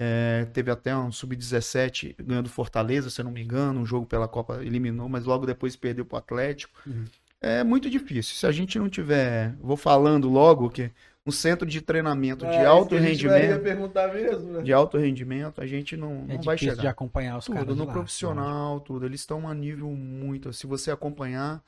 É, 0.00 0.46
teve 0.46 0.70
até 0.70 0.96
um 0.96 1.12
sub-17 1.12 2.16
ganhando 2.18 2.48
Fortaleza, 2.48 3.10
se 3.10 3.20
eu 3.20 3.24
não 3.26 3.30
me 3.30 3.42
engano, 3.42 3.80
um 3.80 3.86
jogo 3.86 4.06
pela 4.06 4.26
Copa 4.26 4.64
eliminou, 4.64 5.08
mas 5.08 5.26
logo 5.26 5.44
depois 5.44 5.76
perdeu 5.76 6.06
para 6.06 6.16
o 6.16 6.18
Atlético. 6.18 6.80
Uhum. 6.86 7.04
É 7.40 7.62
muito 7.62 7.90
difícil. 7.90 8.34
Se 8.34 8.46
a 8.46 8.52
gente 8.52 8.78
não 8.78 8.88
tiver, 8.88 9.54
vou 9.60 9.76
falando 9.76 10.30
logo 10.30 10.70
que 10.70 10.90
um 11.26 11.30
centro 11.30 11.66
de 11.66 11.80
treinamento 11.80 12.44
de 12.44 12.52
É, 12.52 12.64
alto 12.64 12.94
isso 12.96 13.04
que 13.04 13.10
a 13.10 13.14
gente 13.14 13.26
vai 13.28 13.40
rendimento, 13.40 13.62
perguntar 13.62 14.12
mesmo, 14.12 14.52
né? 14.54 14.62
de 14.62 14.72
alto 14.72 14.98
rendimento, 14.98 15.60
a 15.60 15.66
gente 15.66 15.96
não, 15.96 16.24
É 16.28 16.36
não 16.36 16.42
vai 16.42 16.58
chegar. 16.58 16.80
de 16.80 16.86
acompanhar 16.88 17.38
os 17.38 17.46
caras 17.46 17.64
Tudo, 17.64 17.76
no 17.76 17.84
lá, 17.86 17.92
profissional, 17.92 18.80
tudo. 18.80 19.06
Eles 19.06 19.20
estão 19.20 19.48
a 19.48 19.54
nível 19.54 19.88
muito. 19.90 20.52
Se 20.52 20.66
você 20.66 20.90
acompanhar, 20.90 21.62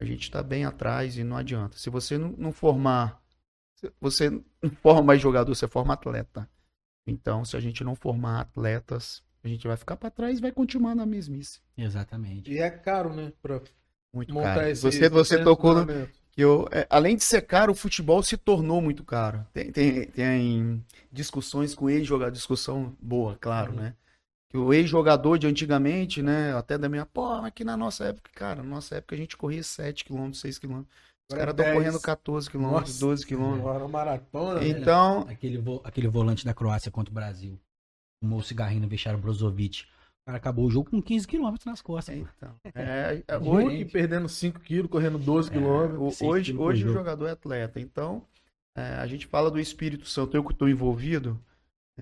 a 0.00 0.04
gente 0.04 0.22
está 0.22 0.42
bem 0.42 0.64
atrás 0.64 1.16
e 1.16 1.24
não 1.24 1.36
adianta. 1.36 1.78
Se 1.78 1.88
você 1.88 2.18
não, 2.18 2.34
não 2.36 2.52
formar, 2.52 3.22
se 3.76 3.90
você 4.00 4.30
não 4.30 4.42
forma 4.82 5.02
mais 5.02 5.20
jogador, 5.20 5.54
você 5.54 5.66
forma 5.66 5.94
atleta. 5.94 6.48
Então, 7.06 7.44
se 7.44 7.56
a 7.56 7.60
gente 7.60 7.82
não 7.82 7.94
formar 7.96 8.40
atletas, 8.40 9.22
a 9.42 9.48
gente 9.48 9.66
vai 9.66 9.76
ficar 9.76 9.96
para 9.96 10.10
trás 10.10 10.38
e 10.38 10.42
vai 10.42 10.52
continuar 10.52 10.94
na 10.94 11.06
mesmice. 11.06 11.60
Exatamente. 11.76 12.52
E 12.52 12.58
é 12.58 12.70
caro, 12.70 13.12
né? 13.14 13.32
Pra 13.42 13.60
Muito 14.14 14.32
montar 14.34 14.54
caro. 14.56 14.68
esse... 14.68 14.82
você 14.82 15.08
você 15.08 15.42
tocou 15.42 15.74
no, 15.74 15.84
treinamento. 15.86 16.21
Que 16.32 16.40
eu, 16.40 16.66
é, 16.72 16.86
além 16.90 17.14
de 17.16 17.22
ser 17.22 17.42
caro, 17.42 17.72
o 17.72 17.74
futebol 17.76 18.22
se 18.22 18.36
tornou 18.36 18.80
muito 18.80 19.04
caro. 19.04 19.46
Tem, 19.52 19.70
tem, 19.70 20.06
tem 20.06 20.84
discussões 21.12 21.74
com 21.74 21.88
ex-jogador, 21.90 22.32
discussão 22.32 22.96
boa, 23.00 23.36
claro, 23.40 23.72
Uhum. 23.72 23.78
né? 23.80 23.94
Que 24.50 24.58
o 24.58 24.72
ex-jogador 24.72 25.38
de 25.38 25.46
antigamente, 25.46 26.20
né? 26.22 26.54
Até 26.54 26.76
da 26.76 26.88
minha, 26.88 27.06
pô, 27.06 27.36
mas 27.36 27.46
aqui 27.46 27.64
na 27.64 27.76
nossa 27.76 28.04
época, 28.06 28.30
cara, 28.34 28.62
na 28.62 28.68
nossa 28.68 28.96
época 28.96 29.14
a 29.14 29.18
gente 29.18 29.36
corria 29.36 29.62
7 29.62 30.04
km, 30.04 30.32
6 30.34 30.58
km. 30.58 30.82
Os 31.30 31.36
caras 31.38 31.52
estão 31.52 31.64
10. 31.64 31.76
correndo 31.78 32.00
14 32.00 32.50
km, 32.50 32.60
Nossa 32.62 33.00
12 33.00 33.26
km. 33.26 33.54
Agora 33.54 33.88
maratona, 33.88 34.60
né? 34.60 34.68
Então, 34.68 35.20
Aquele, 35.28 35.56
vo- 35.58 35.80
aquele 35.84 36.08
volante 36.08 36.44
da 36.44 36.52
Croácia 36.52 36.90
contra 36.90 37.10
o 37.10 37.14
Brasil. 37.14 37.58
Fumou 38.22 38.40
o 38.40 38.42
cigarrinho 38.42 38.82
no 38.82 38.88
vestiário 38.88 39.18
Brozovic. 39.20 39.84
O 40.22 40.26
cara 40.26 40.38
acabou 40.38 40.66
o 40.66 40.70
jogo 40.70 40.88
com 40.90 41.02
15 41.02 41.26
km 41.26 41.54
nas 41.66 41.82
costas. 41.82 42.14
então 42.16 42.54
é, 42.74 43.22
é, 43.26 43.36
Hulk 43.36 43.66
hoje, 43.66 43.84
perdendo 43.86 44.28
5 44.28 44.60
quilos, 44.60 44.90
correndo 44.90 45.18
12 45.18 45.50
É. 45.50 45.52
quilômetros. 45.52 46.20
hoje, 46.22 46.56
hoje 46.56 46.86
o 46.86 46.92
jogador 46.92 47.26
é 47.26 47.32
atleta. 47.32 47.80
Então, 47.80 48.22
é, 48.76 48.94
a 48.94 49.06
gente 49.06 49.26
fala 49.26 49.50
do 49.50 49.58
Espírito 49.58 50.06
Santo, 50.06 50.36
eu 50.36 50.44
que 50.44 50.52
estou 50.52 50.68
envolvido. 50.68 51.38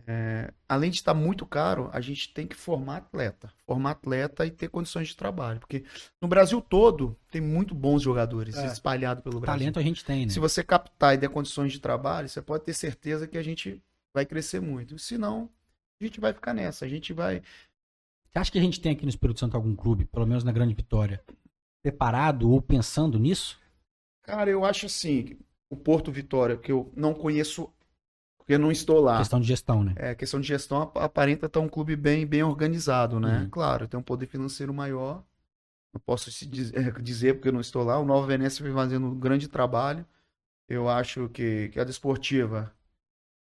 é, 0.07 0.53
além 0.69 0.89
de 0.91 0.97
estar 0.99 1.13
muito 1.15 1.45
caro, 1.45 1.91
a 1.93 2.01
gente 2.01 2.33
tem 2.33 2.47
que 2.47 2.55
formar 2.55 2.99
atleta. 2.99 3.51
Formar 3.67 3.91
atleta 3.93 4.47
e 4.47 4.51
ter 4.51 4.69
condições 4.69 5.09
de 5.09 5.17
trabalho. 5.17 5.59
Porque 5.59 5.85
no 6.23 6.29
Brasil 6.29 6.61
todo 6.61 7.17
tem 7.31 7.41
muito 7.41 7.75
bons 7.75 8.01
jogadores 8.03 8.57
É. 8.57 8.67
espalhados 8.67 9.23
pelo 9.25 9.41
Brasil. 9.41 9.59
Talento 9.59 9.79
a 9.81 9.83
gente 9.83 10.05
tem, 10.05 10.27
né? 10.27 10.33
Se 10.33 10.39
você 10.39 10.63
captar 10.63 11.15
e 11.15 11.19
der 11.19 11.29
condições 11.29 11.73
de 11.73 11.81
trabalho, 11.81 12.29
você 12.29 12.41
pode 12.41 12.65
ter 12.65 12.73
certeza 12.75 13.27
que 13.27 13.37
a 13.37 13.43
gente 13.43 13.83
vai 14.15 14.25
crescer 14.25 14.61
muito. 14.61 14.97
Se 14.99 15.19
não, 15.19 15.51
a 16.01 16.05
gente 16.05 16.21
vai 16.21 16.33
ficar 16.33 16.55
nessa. 16.55 16.85
A 16.85 16.89
gente 16.89 17.13
vai. 17.13 17.43
Você 18.33 18.39
acha 18.41 18.53
que 18.53 18.59
a 18.59 18.63
gente 18.63 18.81
tem 18.81 18.93
aqui 18.93 19.05
no 19.05 19.09
Espírito 19.09 19.41
Santo 19.41 19.57
algum 19.57 19.75
clube, 19.75 20.05
pelo 20.05 20.27
menos 20.27 20.45
na 20.45 20.53
Grande 20.53 20.75
Vitória, 20.75 21.23
preparado 21.83 22.51
ou 22.51 22.63
pensando 22.63 23.19
nisso? 23.19 23.59
Cara, 24.23 24.51
eu 24.51 24.65
acho 24.65 24.87
assim, 24.87 25.39
o 25.69 25.77
Porto 25.77 26.13
Vitória, 26.13 26.57
que 26.57 26.71
eu 26.73 26.93
não 26.97 27.15
conheço. 27.15 27.73
porque 28.39 28.59
não 28.59 28.73
estou 28.73 29.01
lá. 29.01 29.21
Questão 29.21 29.41
de 29.41 29.47
gestão, 29.47 29.85
né? 29.85 29.97
É, 29.97 30.15
questão 30.15 30.41
de 30.41 30.49
gestão 30.49 30.83
ap- 30.83 30.99
aparenta 30.99 31.47
estar 31.47 31.61
um 31.61 31.69
clube 31.69 31.97
bem, 31.97 32.27
bem 32.27 32.43
organizado, 32.43 33.21
né? 33.21 33.47
Uhum. 33.47 33.51
Claro, 33.51 33.89
tem 33.89 34.01
um 34.01 34.03
poder 34.03 34.27
financeiro 34.27 34.75
maior. 34.75 35.25
Não 35.95 36.01
posso 36.01 36.31
eh, 36.75 37.03
dizer 37.03 37.35
porque 37.35 37.49
eu 37.49 37.53
não 37.55 37.61
estou 37.61 37.85
lá. 37.85 37.99
O 38.01 38.05
Nova 38.07 38.27
Venécia 38.29 38.65
vem 38.65 38.75
fazendo 38.75 39.09
um 39.09 39.19
grande 39.21 39.49
trabalho. 39.49 40.07
Eu 40.69 40.89
acho 40.89 41.29
que, 41.31 41.71
que 41.71 41.81
a 41.81 41.85
desportiva, 41.85 42.75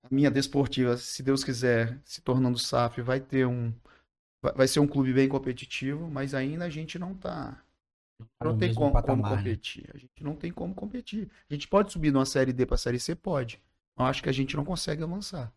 a 0.03 0.10
minha 0.13 0.31
desportiva, 0.31 0.98
se 0.98 1.24
Deus 1.24 1.43
quiser, 1.43 2.00
se 2.05 2.22
tornando 2.22 2.57
SAF, 2.60 3.01
vai 3.01 3.19
ter 3.22 3.48
um. 3.48 3.74
Vai 4.56 4.67
ser 4.67 4.79
um 4.79 4.88
clube 4.88 5.13
bem 5.13 5.27
competitivo, 5.27 6.10
mas 6.10 6.34
ainda 6.34 6.65
a 6.65 6.70
gente 6.70 6.98
não 7.00 7.13
está. 7.13 7.62
Tá 8.39 8.46
Não 8.46 8.58
tem 8.58 8.74
como, 8.74 8.91
como 8.91 8.94
patamar, 8.94 9.32
né? 9.32 9.38
competir. 9.38 9.89
A 9.94 9.98
gente 9.98 10.24
não 10.24 10.36
tem 10.36 10.51
como 10.51 10.74
competir. 10.74 11.29
A 11.50 11.53
gente 11.53 11.67
pode 11.67 11.91
subir 11.91 12.12
de 12.12 12.17
uma 12.17 12.25
série 12.25 12.53
D 12.53 12.65
para 12.65 12.77
série 12.77 13.00
C? 13.00 13.15
Pode. 13.15 13.62
Eu 13.98 14.06
acho 14.06 14.22
que 14.22 14.29
a 14.29 14.34
gente 14.34 14.56
não 14.56 14.63
consegue 14.63 15.03
avançar. 15.03 15.51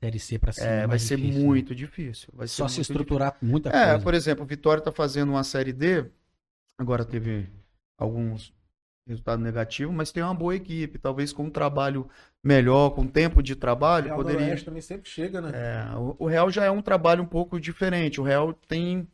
Série 0.00 0.18
C 0.18 0.38
pra 0.38 0.52
cima. 0.52 0.66
É, 0.66 0.86
vai 0.86 0.86
mais 0.88 1.02
ser 1.02 1.16
difícil, 1.16 1.40
né? 1.40 1.46
muito 1.46 1.74
difícil. 1.74 2.28
Vai 2.32 2.46
Só 2.46 2.68
se 2.68 2.80
estruturar 2.80 3.36
muita 3.40 3.70
difícil. 3.70 3.88
É, 3.88 3.90
coisa. 3.92 4.04
por 4.04 4.14
exemplo, 4.14 4.44
o 4.44 4.46
Vitória 4.46 4.80
está 4.80 4.92
fazendo 4.92 5.30
uma 5.30 5.44
série 5.44 5.72
D. 5.72 6.10
Agora 6.78 7.04
teve 7.04 7.48
alguns 7.98 8.52
resultados 9.08 9.42
negativos, 9.42 9.94
mas 9.94 10.12
tem 10.12 10.22
uma 10.22 10.34
boa 10.34 10.54
equipe. 10.54 10.98
Talvez 10.98 11.32
com 11.32 11.44
um 11.44 11.50
trabalho 11.50 12.08
melhor, 12.44 12.90
com 12.90 13.06
tempo 13.06 13.42
de 13.42 13.56
trabalho, 13.56 14.06
Real 14.06 14.16
poderia. 14.16 14.40
Noroeste 14.40 14.64
também 14.66 14.82
sempre 14.82 15.10
chega, 15.10 15.40
né? 15.40 15.50
É, 15.54 15.96
o, 15.96 16.16
o 16.18 16.26
Real 16.26 16.50
já 16.50 16.64
é 16.64 16.70
um 16.70 16.82
trabalho 16.82 17.22
um 17.22 17.26
pouco 17.26 17.58
diferente. 17.60 18.20
O 18.20 18.24
Real 18.24 18.52
tem. 18.52 19.08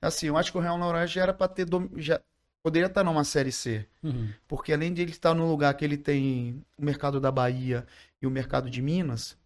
Assim, 0.00 0.26
eu 0.28 0.36
acho 0.38 0.50
que 0.52 0.58
o 0.58 0.60
Real 0.60 0.78
Noroeste 0.78 1.16
já 1.16 1.22
era 1.22 1.34
para 1.34 1.48
ter. 1.48 1.64
dom- 1.66 1.88
Já, 1.96 2.20
poderia 2.62 2.86
estar 2.86 3.02
numa 3.04 3.24
série 3.24 3.52
C. 3.52 3.86
Uhum. 4.02 4.28
Porque 4.46 4.72
além 4.72 4.92
de 4.94 5.02
ele 5.02 5.10
estar 5.10 5.34
num 5.34 5.48
lugar 5.48 5.74
que 5.74 5.84
ele 5.84 5.96
tem 5.96 6.62
o 6.78 6.84
mercado 6.84 7.20
da 7.20 7.30
Bahia 7.30 7.86
e 8.22 8.26
o 8.26 8.30
mercado 8.30 8.70
de 8.70 8.80
Minas, 8.82 9.36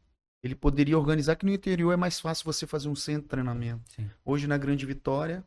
ele 0.42 0.54
poderia 0.54 0.98
organizar 0.98 1.36
que 1.36 1.46
no 1.46 1.52
interior 1.52 1.92
é 1.92 1.96
mais 1.96 2.20
fácil 2.20 2.44
você 2.44 2.66
fazer 2.66 2.88
um 2.88 2.94
centro 2.96 3.22
de 3.22 3.28
treinamento. 3.28 3.80
Sim. 3.96 4.10
Hoje 4.24 4.46
na 4.46 4.58
Grande 4.58 4.84
Vitória, 4.84 5.42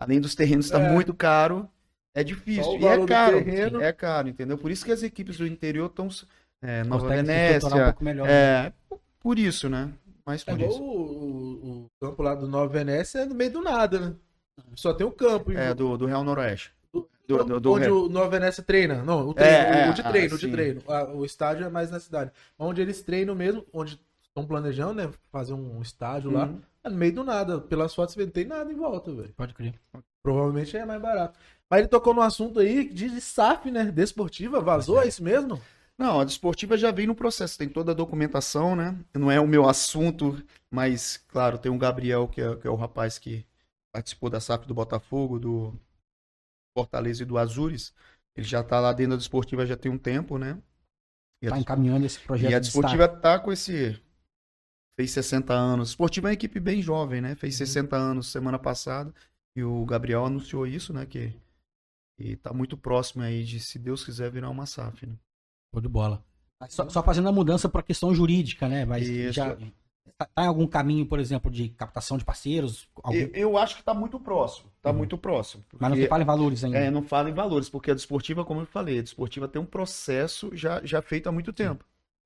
além 0.00 0.20
dos 0.20 0.34
terrenos 0.34 0.66
estar 0.66 0.80
É. 0.80 0.90
muito 0.92 1.12
caro, 1.12 1.68
é 2.14 2.24
difícil. 2.24 2.78
E 2.78 2.86
é 2.86 3.06
caro. 3.06 3.44
terreno. 3.44 3.80
É 3.80 3.92
caro, 3.92 4.28
entendeu? 4.28 4.58
Por 4.58 4.70
isso 4.70 4.84
que 4.84 4.92
as 4.92 5.02
equipes 5.02 5.36
do 5.38 5.46
interior 5.46 5.86
estão. 5.86 6.08
É, 6.62 6.84
Nova 6.84 7.08
Venécia. 7.08 7.68
um 7.68 7.84
pouco 7.84 8.04
melhor. 8.04 8.26
né? 8.26 8.32
É, 8.32 8.72
por 9.20 9.38
isso, 9.38 9.68
né? 9.68 9.90
Mas 10.26 10.42
É 10.46 10.52
por 10.52 10.60
igual 10.60 10.70
isso. 10.70 10.82
o, 10.82 10.92
o- 10.92 11.70
o 11.84 11.86
campo 12.00 12.22
lá 12.22 12.34
do 12.34 12.46
Nova 12.46 12.68
Venécia 12.72 13.20
é 13.20 13.24
no 13.24 13.34
meio 13.34 13.50
do 13.52 13.62
nada, 13.62 13.98
né? 13.98 14.14
Só 14.76 14.92
tem 14.92 15.06
o 15.06 15.10
campo. 15.10 15.52
É, 15.52 15.72
do, 15.74 15.96
do 15.96 16.04
Real 16.06 16.22
Noroeste. 16.22 16.70
do, 16.92 17.08
do- 17.26 17.44
do- 17.44 17.60
do 17.60 17.72
onde 17.72 17.84
Real. 17.84 17.96
o 18.04 18.08
Nova 18.08 18.28
Venécia 18.28 18.62
treina. 18.62 19.02
Não, 19.02 19.28
o, 19.28 19.32
treino, 19.34 19.54
É, 19.56 19.86
o, 19.88 19.90
o 19.90 19.94
de 19.94 20.00
é, 20.02 20.08
treino, 20.10 20.32
ah, 20.32 20.34
o 20.34 20.38
de 20.38 20.46
sim. 20.46 20.52
treino. 20.52 20.82
Ah, 20.86 21.04
O 21.14 21.24
estádio 21.24 21.64
é 21.64 21.70
mais 21.70 21.90
na 21.90 21.98
cidade. 21.98 22.30
Onde 22.58 22.82
eles 22.82 23.00
treinam 23.02 23.34
mesmo, 23.34 23.64
onde 23.72 23.98
estão 24.22 24.44
planejando, 24.46 24.94
né? 24.94 25.10
Fazer 25.32 25.54
um 25.54 25.80
estádio 25.80 26.30
lá. 26.30 26.44
Uhum. 26.46 26.60
É 26.84 26.90
no 26.90 26.96
meio 26.96 27.12
do 27.14 27.24
nada. 27.24 27.58
Pelas 27.60 27.94
fotos 27.94 28.14
não 28.16 28.26
tem 28.28 28.44
nada 28.44 28.70
em 28.70 28.76
volta, 28.76 29.10
velho. 29.12 29.32
Pode 29.36 29.54
crer. 29.54 29.74
Provavelmente 30.22 30.76
é 30.76 30.84
mais 30.84 31.00
barato. 31.00 31.38
Mas 31.70 31.80
ele 31.80 31.88
tocou 31.88 32.12
no 32.12 32.20
assunto 32.20 32.58
aí 32.58 32.88
de 32.88 33.20
SAF, 33.20 33.70
né? 33.70 33.84
Desportiva, 33.92 34.60
vazou, 34.60 35.00
é 35.00 35.06
isso 35.06 35.22
mesmo? 35.22 35.60
Não, 35.96 36.18
a 36.18 36.24
desportiva 36.24 36.76
já 36.76 36.90
vem 36.90 37.06
no 37.06 37.14
processo, 37.14 37.58
tem 37.58 37.68
toda 37.68 37.92
a 37.92 37.94
documentação, 37.94 38.74
né? 38.74 38.98
Não 39.14 39.30
é 39.30 39.38
o 39.38 39.46
meu 39.46 39.68
assunto, 39.68 40.42
mas, 40.70 41.18
claro, 41.28 41.58
tem 41.58 41.70
o 41.70 41.78
Gabriel, 41.78 42.26
que 42.26 42.40
é, 42.40 42.56
que 42.56 42.66
é 42.66 42.70
o 42.70 42.74
rapaz 42.74 43.18
que 43.18 43.46
participou 43.92 44.30
da 44.30 44.40
SAF 44.40 44.66
do 44.66 44.74
Botafogo, 44.74 45.38
do 45.38 45.78
Fortaleza 46.76 47.22
e 47.22 47.26
do 47.26 47.38
Azures. 47.38 47.92
Ele 48.34 48.46
já 48.46 48.62
tá 48.62 48.80
lá 48.80 48.92
dentro 48.92 49.12
da 49.12 49.16
desportiva 49.18 49.66
já 49.66 49.76
tem 49.76 49.92
um 49.92 49.98
tempo, 49.98 50.38
né? 50.38 50.58
E 51.42 51.46
a, 51.46 51.50
Tá 51.50 51.58
encaminhando 51.58 52.06
esse 52.06 52.18
projeto 52.18 52.50
e 52.50 52.54
a 52.54 52.58
de 52.58 52.66
desportiva 52.66 53.06
tá 53.06 53.38
com 53.38 53.52
esse. 53.52 54.00
Fez 54.98 55.10
60 55.12 55.52
anos. 55.52 55.88
A 55.88 55.90
desportiva 55.90 56.28
é 56.28 56.30
uma 56.30 56.34
equipe 56.34 56.58
bem 56.58 56.82
jovem, 56.82 57.20
né? 57.20 57.34
Fez 57.34 57.56
60 57.56 57.96
anos 57.96 58.28
semana 58.28 58.58
passada. 58.58 59.14
E 59.54 59.62
o 59.62 59.84
Gabriel 59.84 60.24
anunciou 60.24 60.66
isso, 60.66 60.92
né? 60.92 61.04
Que, 61.06 61.34
que 62.20 62.36
tá 62.36 62.52
muito 62.52 62.76
próximo 62.76 63.22
aí 63.22 63.42
de, 63.44 63.58
se 63.58 63.78
Deus 63.78 64.04
quiser, 64.04 64.30
virar 64.30 64.50
uma 64.50 64.66
SAF, 64.66 65.06
né? 65.06 65.14
Show 65.72 65.80
de 65.80 65.88
bola. 65.88 66.22
Só, 66.68 66.86
só 66.90 67.02
fazendo 67.02 67.28
a 67.28 67.32
mudança 67.32 67.68
para 67.68 67.82
questão 67.82 68.14
jurídica, 68.14 68.68
né? 68.68 68.84
Mas 68.84 69.08
Isso. 69.08 69.32
já 69.32 69.56
tá, 70.18 70.26
tá 70.34 70.42
em 70.44 70.46
algum 70.46 70.66
caminho, 70.66 71.06
por 71.06 71.18
exemplo, 71.18 71.50
de 71.50 71.70
captação 71.70 72.18
de 72.18 72.24
parceiros? 72.24 72.86
Algum- 73.02 73.16
Eu, 73.16 73.28
eu 73.32 73.56
acho 73.58 73.76
que 73.78 73.82
tá 73.82 73.94
muito 73.94 74.20
próximo. 74.20 74.70
Tá 74.82 74.90
Uhum. 74.90 74.98
muito 74.98 75.16
próximo. 75.16 75.64
Mas 75.72 75.80
não 75.90 75.96
porque- 75.96 76.08
fala 76.08 76.22
em 76.22 76.26
valores 76.26 76.62
ainda. 76.62 76.76
É, 76.78 76.90
não 76.90 77.02
fala 77.02 77.30
em 77.30 77.32
valores, 77.34 77.70
porque 77.70 77.90
a 77.90 77.94
desportiva, 77.94 78.44
como 78.44 78.60
eu 78.60 78.66
falei, 78.66 78.98
a 78.98 79.02
desportiva 79.02 79.48
tem 79.48 79.60
um 79.62 79.64
processo 79.66 80.50
já, 80.54 80.84
já 80.84 81.00
feito 81.00 81.28
há 81.28 81.32
muito 81.32 81.52
tempo. 81.54 81.82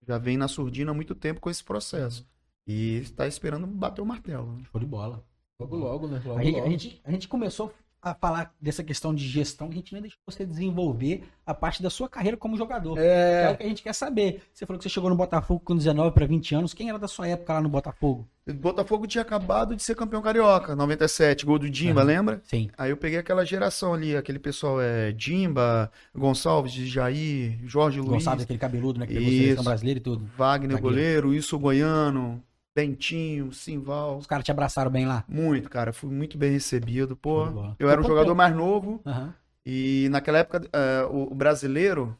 Já 0.07 0.19
vem 0.19 0.37
na 0.37 0.49
surdina 0.49 0.91
há 0.91 0.95
muito 0.95 1.15
tempo 1.15 1.41
com 1.41 1.49
esse 1.49 1.63
processo. 1.63 2.27
E 2.67 2.97
está 2.97 3.29
esperando 3.29 3.67
bater 3.69 4.01
o 4.03 4.07
martelo. 4.07 4.53
né? 4.57 4.65
Show 4.73 4.81
de 4.81 4.87
bola. 4.87 5.25
Logo, 5.61 5.77
logo, 5.77 6.09
né? 6.09 6.21
Logo, 6.25 6.41
A 6.41 6.43
gente, 6.43 6.55
logo. 6.57 6.67
a, 6.67 6.71
gente, 6.71 7.01
a 7.05 7.11
gente 7.13 7.29
começou 7.29 7.73
a 8.04 8.14
falar 8.14 8.54
dessa 8.61 8.84
questão 8.84 9.14
de 9.14 9.26
gestão, 9.26 9.68
a 9.68 9.73
gente 9.73 9.92
nem 9.92 10.02
deixou 10.02 10.18
você 10.26 10.44
desenvolver 10.46 11.25
a 11.46 11.54
parte 11.54 11.82
da 11.82 11.88
sua 11.90 12.08
carreira 12.08 12.37
como 12.37 12.56
jogador. 12.56 12.94
Que 12.94 13.00
é 13.00 13.49
o 13.49 13.52
É, 13.52 13.56
que 13.56 13.62
a 13.62 13.68
gente 13.68 13.82
quer 13.82 13.94
saber. 13.94 14.42
Você 14.52 14.66
falou 14.66 14.78
que 14.78 14.82
você 14.84 14.88
chegou 14.88 15.08
no 15.11 15.16
Botafogo 15.16 15.61
com 15.64 15.76
19 15.76 16.12
para 16.12 16.26
20 16.26 16.54
anos. 16.54 16.75
Quem 16.75 16.88
era 16.88 16.99
da 16.99 17.08
sua 17.08 17.26
época 17.28 17.54
lá 17.54 17.61
no 17.61 17.68
Botafogo? 17.68 18.28
O 18.46 18.52
Botafogo 18.52 19.06
tinha 19.06 19.23
acabado 19.23 19.75
de 19.75 19.82
ser 19.82 19.94
campeão 19.94 20.20
carioca, 20.20 20.76
97, 20.76 21.46
gol 21.46 21.58
do 21.58 21.70
Dimba, 21.70 22.00
Aham. 22.02 22.06
lembra? 22.06 22.42
Sim. 22.44 22.68
Aí 22.76 22.90
eu 22.90 22.96
peguei 22.96 23.18
aquela 23.18 23.42
geração 23.44 23.94
ali, 23.94 24.14
aquele 24.14 24.38
pessoal 24.38 24.80
é 24.82 25.12
Dimba, 25.12 25.90
Gonçalves, 26.14 26.73
Jair, 26.75 27.58
Jorge 27.64 28.00
Luiz, 28.00 28.11
Gonçalves, 28.12 28.44
aquele 28.44 28.58
cabeludo, 28.58 29.00
né? 29.00 29.06
Que 29.06 29.14
pegou 29.14 29.28
Isso. 29.30 29.38
seleção 29.42 29.64
brasileira 29.64 29.99
e 29.99 30.02
tudo. 30.02 30.26
Wagner 30.37 30.73
Zagueiro. 30.73 30.82
goleiro, 30.82 31.28
Wilson 31.30 31.58
Goiano, 31.58 32.42
Bentinho, 32.75 33.52
Simval. 33.52 34.19
Os 34.19 34.26
caras 34.26 34.45
te 34.45 34.50
abraçaram 34.50 34.90
bem 34.90 35.07
lá. 35.07 35.25
Muito, 35.28 35.71
cara. 35.71 35.93
Fui 35.93 36.11
muito 36.11 36.37
bem 36.37 36.52
recebido. 36.52 37.16
Pô, 37.16 37.47
eu 37.78 37.88
era 37.88 38.00
um 38.00 38.04
jogador 38.04 38.35
mais 38.35 38.54
novo 38.54 39.00
Aham. 39.07 39.33
e 39.64 40.09
naquela 40.11 40.38
época 40.38 40.69
eh, 40.73 41.04
o, 41.11 41.31
o 41.33 41.35
brasileiro 41.35 42.16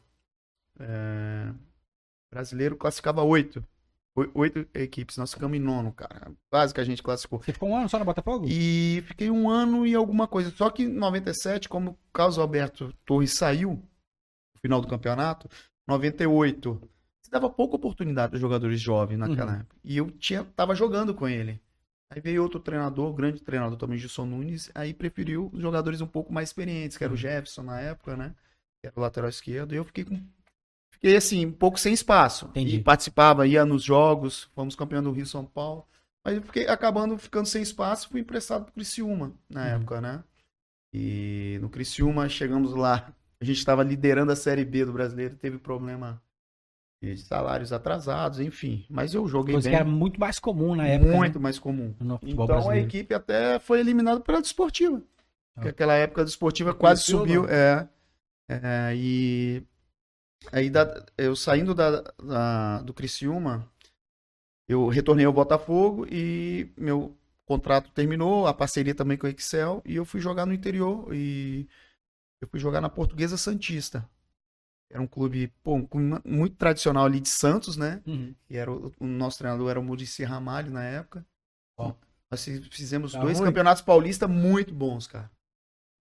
eh, 0.79 1.51
brasileiro 2.31 2.75
classificava 2.77 3.21
oito. 3.23 3.63
Oi- 4.15 4.31
Oito 4.33 4.65
equipes. 4.73 5.17
Nós 5.17 5.33
ficamos 5.33 5.57
em 5.57 5.59
nono, 5.61 5.91
cara. 5.91 6.31
Quase 6.49 6.73
que 6.73 6.79
a 6.79 6.85
gente 6.85 7.03
classificou. 7.03 7.41
Você 7.41 7.51
ficou 7.51 7.67
um 7.69 7.75
ano 7.77 7.89
só 7.89 7.99
no 7.99 8.05
Botafogo? 8.05 8.45
E 8.47 9.03
fiquei 9.07 9.29
um 9.29 9.49
ano 9.49 9.85
e 9.85 9.93
alguma 9.93 10.25
coisa. 10.25 10.51
Só 10.51 10.69
que 10.69 10.83
em 10.83 10.87
97, 10.87 11.67
como 11.67 11.91
o 11.91 11.97
Carlos 12.13 12.39
Alberto 12.39 12.93
Torres 13.05 13.33
saiu 13.33 13.71
no 13.73 14.61
final 14.61 14.79
do 14.79 14.87
campeonato, 14.87 15.49
98, 15.85 16.81
dava 17.29 17.49
pouca 17.49 17.75
oportunidade 17.75 18.31
para 18.31 18.39
jogadores 18.39 18.79
jovens 18.81 19.17
naquela 19.17 19.53
Uhum. 19.53 19.59
época. 19.59 19.75
E 19.83 19.97
eu 19.97 20.11
tinha, 20.11 20.43
tava 20.43 20.75
jogando 20.75 21.13
com 21.13 21.27
ele. 21.27 21.59
Aí 22.09 22.21
veio 22.21 22.43
outro 22.43 22.59
treinador, 22.59 23.13
grande 23.13 23.41
treinador 23.41 23.77
também, 23.77 23.97
Gilson 23.97 24.25
Nunes, 24.25 24.71
aí 24.75 24.93
preferiu 24.93 25.49
os 25.53 25.61
jogadores 25.61 26.01
um 26.01 26.07
pouco 26.07 26.31
mais 26.31 26.49
experientes, 26.49 26.97
que 26.97 27.03
era 27.03 27.11
o 27.11 27.15
Uhum. 27.15 27.21
Jefferson 27.21 27.63
na 27.63 27.79
época, 27.81 28.15
né? 28.15 28.33
Que 28.81 28.87
era 28.87 28.93
o 28.97 29.01
lateral 29.01 29.29
esquerdo. 29.29 29.73
E 29.73 29.77
eu 29.77 29.83
fiquei 29.85 30.05
com. 30.05 30.19
Fiquei 30.91 31.15
assim, 31.15 31.45
um 31.45 31.51
pouco 31.51 31.79
sem 31.79 31.93
espaço. 31.93 32.47
Entendi. 32.47 32.77
E 32.77 32.83
participava, 32.83 33.45
ia 33.47 33.65
nos 33.65 33.83
jogos, 33.83 34.45
fomos 34.55 34.75
campeão 34.75 35.03
do 35.03 35.11
Rio 35.11 35.25
São 35.25 35.45
Paulo. 35.45 35.85
Mas 36.23 36.35
eu 36.37 36.41
fiquei 36.41 36.67
acabando 36.67 37.17
ficando 37.17 37.45
sem 37.47 37.61
espaço, 37.61 38.09
fui 38.09 38.21
emprestado 38.21 38.65
pro 38.65 38.73
Criciúma 38.73 39.33
na 39.49 39.61
Uhum. 39.61 39.67
época, 39.75 40.01
né? 40.01 40.23
E 40.93 41.57
no 41.61 41.69
Criciúma 41.69 42.29
chegamos 42.29 42.73
lá, 42.73 43.13
a 43.39 43.45
gente 43.45 43.57
estava 43.57 43.83
liderando 43.83 44.31
a 44.31 44.35
Série 44.35 44.65
B 44.65 44.85
do 44.85 44.93
Brasileiro, 44.93 45.35
teve 45.35 45.57
problema 45.57 46.21
de 47.13 47.17
salários 47.21 47.71
atrasados, 47.71 48.39
enfim. 48.39 48.85
Mas 48.89 49.13
eu 49.13 49.27
joguei 49.27 49.53
Coisa 49.53 49.69
bem, 49.69 49.77
que 49.77 49.81
era 49.81 49.89
muito 49.89 50.19
mais 50.19 50.39
comum 50.39 50.75
na 50.75 50.87
época. 50.87 51.11
muito 51.15 51.37
né? 51.39 51.43
mais 51.43 51.59
comum. 51.59 51.93
Então 52.23 52.43
a 52.43 52.47
brasileiro. 52.47 52.87
equipe 52.87 53.13
até 53.13 53.59
foi 53.59 53.79
eliminada 53.79 54.19
pela 54.21 54.41
Desportiva. 54.41 55.01
Porque 55.53 55.67
Ah. 55.69 55.71
aquela 55.71 55.93
época 55.95 56.21
a 56.21 56.25
Desportiva 56.25 56.73
quase 56.73 57.03
subiu. 57.03 57.45
É, 57.47 57.87
É, 58.47 58.93
e 58.95 59.63
aí 60.51 60.69
da- 60.69 61.03
eu 61.17 61.35
saindo 61.35 61.73
da, 61.73 62.01
da- 62.01 62.81
do 62.83 62.93
Criciúma, 62.93 63.67
eu 64.67 64.87
retornei 64.87 65.25
ao 65.25 65.33
Botafogo 65.33 66.05
e 66.11 66.71
meu 66.77 67.17
contrato 67.45 67.89
terminou, 67.91 68.45
a 68.45 68.53
parceria 68.53 68.93
também 68.93 69.17
com 69.17 69.25
o 69.25 69.29
Excel, 69.29 69.81
e 69.85 69.95
eu 69.95 70.05
fui 70.05 70.19
jogar 70.21 70.45
no 70.45 70.53
interior 70.53 71.07
e 71.13 71.67
eu 72.41 72.47
fui 72.47 72.59
jogar 72.59 72.81
na 72.81 72.89
Portuguesa 72.89 73.35
Santista. 73.37 74.07
Era 74.91 75.01
um 75.01 75.07
clube 75.07 75.47
pô, 75.63 75.75
um 75.75 75.85
clube 75.85 76.21
muito 76.25 76.55
tradicional 76.57 77.05
ali 77.05 77.19
de 77.19 77.29
Santos, 77.29 77.75
né? 77.75 78.01
Uhum. 78.05 78.35
E 78.49 78.55
era 78.57 78.71
o, 78.71 78.93
o 78.99 79.05
nosso 79.05 79.37
treinador 79.39 79.69
era 79.69 79.79
o 79.79 79.83
Murici 79.83 80.23
Ramalho 80.23 80.71
na 80.71 80.83
época. 80.83 81.25
Ó. 81.77 81.93
Nós 82.31 82.43
fi- 82.43 82.61
fizemos 82.71 83.13
Tá 83.13 83.19
dois 83.21 83.37
ruim? 83.39 83.47
campeonatos 83.47 83.81
paulistas 83.81 84.29
muito 84.29 84.73
bons, 84.73 85.07
cara. 85.07 85.29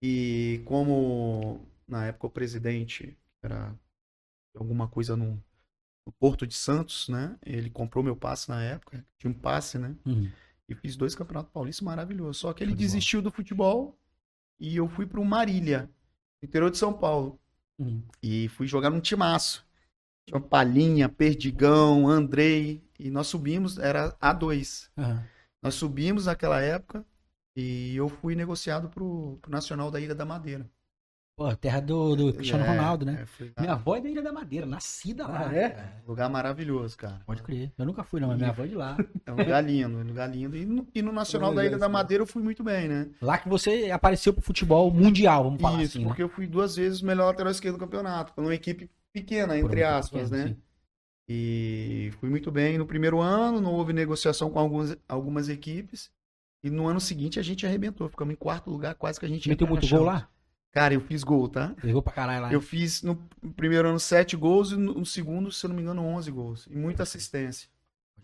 E 0.02 0.62
como 0.66 1.66
na 1.88 2.06
época 2.06 2.26
o 2.26 2.30
presidente 2.30 3.16
era 3.42 3.74
alguma 4.56 4.86
coisa 4.86 5.16
no, 5.16 5.42
no 6.06 6.12
Porto 6.20 6.46
de 6.46 6.54
Santos, 6.54 7.08
né? 7.08 7.38
Ele 7.44 7.70
comprou 7.70 8.04
meu 8.04 8.14
passe 8.16 8.48
na 8.50 8.62
época, 8.62 9.04
tinha 9.18 9.30
um 9.30 9.34
passe, 9.34 9.78
né? 9.78 9.96
Uhum. 10.04 10.30
E 10.68 10.74
fiz 10.74 10.94
dois 10.96 11.14
campeonatos 11.14 11.52
paulistas 11.52 11.84
maravilhosos. 11.84 12.36
Só 12.38 12.52
que 12.52 12.62
ele 12.62 12.72
bola. 12.72 12.78
desistiu 12.80 13.20
do 13.22 13.30
futebol 13.30 13.98
e 14.60 14.76
eu 14.76 14.88
fui 14.88 15.06
pro 15.06 15.24
Marília, 15.24 15.90
interior 16.42 16.70
de 16.70 16.78
São 16.78 16.92
Paulo. 16.92 17.40
Uhum. 17.78 18.02
E 18.22 18.48
fui 18.48 18.66
jogar 18.66 18.90
num 18.90 19.00
timaço. 19.00 19.66
Tinha 20.26 20.40
Palhinha, 20.40 21.08
Perdigão, 21.08 22.08
Andrei. 22.08 22.82
E 22.98 23.10
nós 23.10 23.26
subimos, 23.26 23.78
era 23.78 24.12
A2. 24.20 24.90
Aham. 24.96 25.26
Nós 25.62 25.76
subimos 25.76 26.26
naquela 26.26 26.60
época 26.60 27.06
e 27.56 27.96
eu 27.96 28.06
fui 28.06 28.34
negociado 28.34 28.90
pro, 28.90 29.38
pro 29.40 29.50
Nacional 29.50 29.90
da 29.90 29.98
Ilha 29.98 30.14
da 30.14 30.26
Madeira. 30.26 30.70
Pô, 31.36 31.54
terra 31.56 31.80
do, 31.80 32.14
do 32.14 32.32
Cristiano 32.32 32.64
É, 32.64 32.68
Ronaldo, 32.68 33.04
né? 33.04 33.18
é, 33.22 33.26
fui. 33.26 33.52
Minha 33.58 33.72
avó 33.72 33.96
é 33.96 34.00
da 34.00 34.08
Ilha 34.08 34.22
da 34.22 34.32
Madeira, 34.32 34.64
nascida 34.64 35.26
lá. 35.26 35.48
Ah, 35.48 35.54
é? 35.54 35.70
cara. 35.70 36.02
Lugar 36.06 36.30
maravilhoso, 36.30 36.96
cara. 36.96 37.20
Pode 37.26 37.42
crer. 37.42 37.72
Eu 37.76 37.84
nunca 37.84 38.04
fui, 38.04 38.20
não, 38.20 38.28
mas 38.28 38.36
minha 38.38 38.50
avó 38.50 38.62
é 38.62 38.68
de 38.68 38.74
lá. 38.76 38.96
É 39.26 39.32
um 39.32 39.36
lugar 39.36 39.60
lindo, 39.64 39.98
um 39.98 40.04
lugar 40.04 40.30
lindo. 40.30 40.56
E 40.56 40.64
no, 40.64 40.86
e 40.94 41.02
no 41.02 41.10
Nacional 41.10 41.52
da 41.52 41.66
Ilha 41.66 41.76
da 41.76 41.88
Madeira 41.88 42.22
eu 42.22 42.26
fui 42.26 42.40
muito 42.40 42.62
bem, 42.62 42.88
né? 42.88 43.08
Lá 43.20 43.36
que 43.36 43.48
você 43.48 43.90
apareceu 43.90 44.32
pro 44.32 44.42
futebol 44.42 44.92
mundial, 44.92 45.42
vamos 45.44 45.60
falar 45.60 45.82
Isso, 45.82 45.96
assim, 45.96 46.02
né? 46.02 46.06
porque 46.06 46.22
eu 46.22 46.28
fui 46.28 46.46
duas 46.46 46.76
vezes 46.76 47.00
o 47.00 47.06
melhor 47.06 47.26
lateral 47.26 47.50
esquerdo 47.50 47.76
do 47.76 47.80
campeonato. 47.80 48.32
Por 48.32 48.44
uma 48.44 48.54
equipe 48.54 48.88
pequena, 49.12 49.58
entre 49.58 49.82
uma 49.82 49.96
aspas, 49.96 50.30
pequena, 50.30 50.44
né? 50.44 50.48
sim. 50.50 50.56
E 51.28 52.12
fui 52.20 52.28
muito 52.28 52.52
bem 52.52 52.78
no 52.78 52.86
primeiro 52.86 53.20
ano, 53.20 53.60
não 53.60 53.72
houve 53.72 53.92
negociação 53.92 54.50
com 54.50 54.58
algumas, 54.60 54.96
algumas 55.08 55.48
equipes. 55.48 56.10
E 56.62 56.70
no 56.70 56.86
ano 56.86 57.00
seguinte 57.00 57.40
a 57.40 57.42
gente 57.42 57.66
arrebentou. 57.66 58.08
Ficamos 58.08 58.32
em 58.32 58.36
quarto 58.36 58.70
lugar, 58.70 58.94
quase 58.94 59.18
que 59.18 59.26
a 59.26 59.28
gente 59.28 59.48
Meteu 59.48 59.66
muito 59.66 59.88
gol 59.88 60.04
lá? 60.04 60.28
Cara, 60.74 60.92
eu 60.92 61.00
fiz 61.00 61.22
gol, 61.22 61.48
tá? 61.48 61.72
Pegou 61.80 62.02
pra 62.02 62.12
caralho 62.12 62.42
lá. 62.42 62.52
Eu 62.52 62.60
fiz 62.60 63.02
no 63.02 63.16
primeiro 63.56 63.88
ano 63.88 64.00
sete 64.00 64.36
gols 64.36 64.72
e 64.72 64.76
no 64.76 65.06
segundo, 65.06 65.52
se 65.52 65.64
eu 65.64 65.68
não 65.68 65.76
me 65.76 65.82
engano, 65.82 66.02
11 66.04 66.30
gols. 66.32 66.66
E 66.68 66.76
muita 66.76 67.04
assistência. 67.04 67.68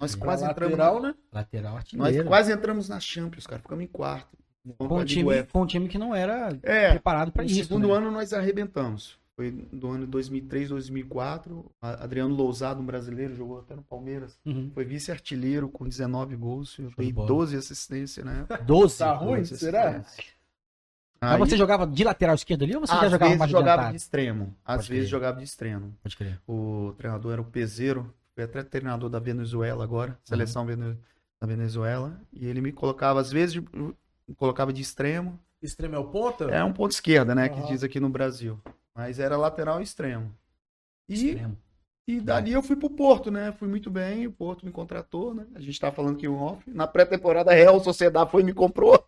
Nós 0.00 0.14
quase 0.16 0.44
entramos. 0.44 0.76
lateral, 0.76 1.00
né? 1.00 1.14
Lateral 1.32 1.72
Nós 1.74 1.78
artilheiro. 1.84 2.26
quase 2.26 2.52
entramos 2.52 2.88
na 2.88 2.98
Champions, 2.98 3.46
cara. 3.46 3.62
Ficamos 3.62 3.84
em 3.84 3.86
quarto. 3.86 4.36
Com 4.78 4.98
um, 4.98 5.04
time, 5.04 5.42
com 5.44 5.62
um 5.62 5.66
time 5.66 5.88
que 5.88 5.96
não 5.96 6.14
era 6.14 6.58
É, 6.62 6.90
preparado 6.90 7.30
pra 7.32 7.42
no 7.44 7.48
isso. 7.48 7.62
segundo 7.64 7.88
né? 7.88 7.94
ano 7.94 8.10
nós 8.10 8.32
arrebentamos. 8.32 9.18
Foi 9.36 9.50
do 9.50 9.88
ano 9.88 10.06
2003, 10.06 10.68
2004. 10.70 11.70
A- 11.80 12.04
Adriano 12.04 12.34
Lousado, 12.34 12.80
um 12.82 12.84
brasileiro, 12.84 13.34
jogou 13.34 13.60
até 13.60 13.74
no 13.74 13.82
Palmeiras. 13.82 14.38
Uhum. 14.44 14.70
Foi 14.74 14.84
vice-artilheiro 14.84 15.68
com 15.68 15.86
19 15.88 16.36
gols. 16.36 16.78
Eu 16.78 16.90
de 16.90 16.96
dei 16.96 17.12
bola. 17.12 17.28
12 17.28 17.56
assistências, 17.56 18.24
né? 18.26 18.46
12. 18.66 18.98
Tá 18.98 19.12
ruim? 19.14 19.38
12 19.38 19.56
Será? 19.56 20.04
Assistências. 21.20 21.22
Mas 21.22 21.32
Aí, 21.32 21.38
você 21.38 21.56
jogava 21.56 21.86
de 21.86 22.04
lateral 22.04 22.34
esquerdo 22.34 22.62
ali 22.64 22.74
ou 22.74 22.80
você 22.80 22.94
já 22.94 23.04
jogava 23.08 23.24
vezes 23.24 23.38
mais 23.38 23.50
jogava 23.50 23.90
de 23.90 23.96
extremo. 23.96 24.54
Às 24.64 24.76
Pode 24.76 24.88
vezes 24.88 25.04
crer. 25.04 25.10
jogava 25.10 25.38
de 25.38 25.44
extremo. 25.44 25.94
Pode 26.02 26.16
crer. 26.16 26.40
O 26.46 26.94
treinador 26.96 27.32
era 27.32 27.40
o 27.42 27.44
Peseiro, 27.44 28.12
foi 28.34 28.44
até 28.44 28.62
treinador 28.62 29.08
da 29.10 29.18
Venezuela 29.18 29.84
agora, 29.84 30.18
seleção 30.24 30.64
vene- 30.64 30.96
da 31.40 31.46
Venezuela. 31.46 32.18
E 32.32 32.46
ele 32.46 32.60
me 32.60 32.72
colocava, 32.72 33.20
às 33.20 33.30
vezes, 33.30 33.56
me 33.56 34.34
colocava 34.36 34.72
de 34.72 34.80
extremo. 34.80 35.38
Extremo 35.62 35.94
é 35.94 35.98
o 35.98 36.04
ponta? 36.04 36.44
É 36.44 36.64
um 36.64 36.72
ponto 36.72 36.92
esquerda, 36.92 37.34
né? 37.34 37.48
Que 37.48 37.58
Aham. 37.60 37.66
diz 37.68 37.84
aqui 37.84 38.00
no 38.00 38.08
Brasil. 38.08 38.58
Mas 38.94 39.18
era 39.18 39.36
lateral 39.36 39.80
e 39.80 39.84
extremo. 39.84 40.34
E, 41.08 41.14
Extremo. 41.14 41.56
e 42.08 42.20
dali 42.20 42.52
eu 42.52 42.62
fui 42.62 42.76
pro 42.76 42.88
Porto, 42.88 43.30
né? 43.30 43.52
Fui 43.52 43.68
muito 43.68 43.90
bem, 43.90 44.26
o 44.26 44.32
Porto 44.32 44.64
me 44.64 44.72
contratou, 44.72 45.34
né? 45.34 45.46
A 45.54 45.60
gente 45.60 45.78
tava 45.78 45.94
falando 45.94 46.16
que 46.16 46.26
o 46.28 46.34
off. 46.36 46.62
Na 46.70 46.86
pré-temporada, 46.86 47.50
a 47.50 47.54
Real 47.54 47.78
Sociedade 47.80 48.30
foi 48.30 48.42
e 48.42 48.44
me 48.44 48.54
comprou. 48.54 49.04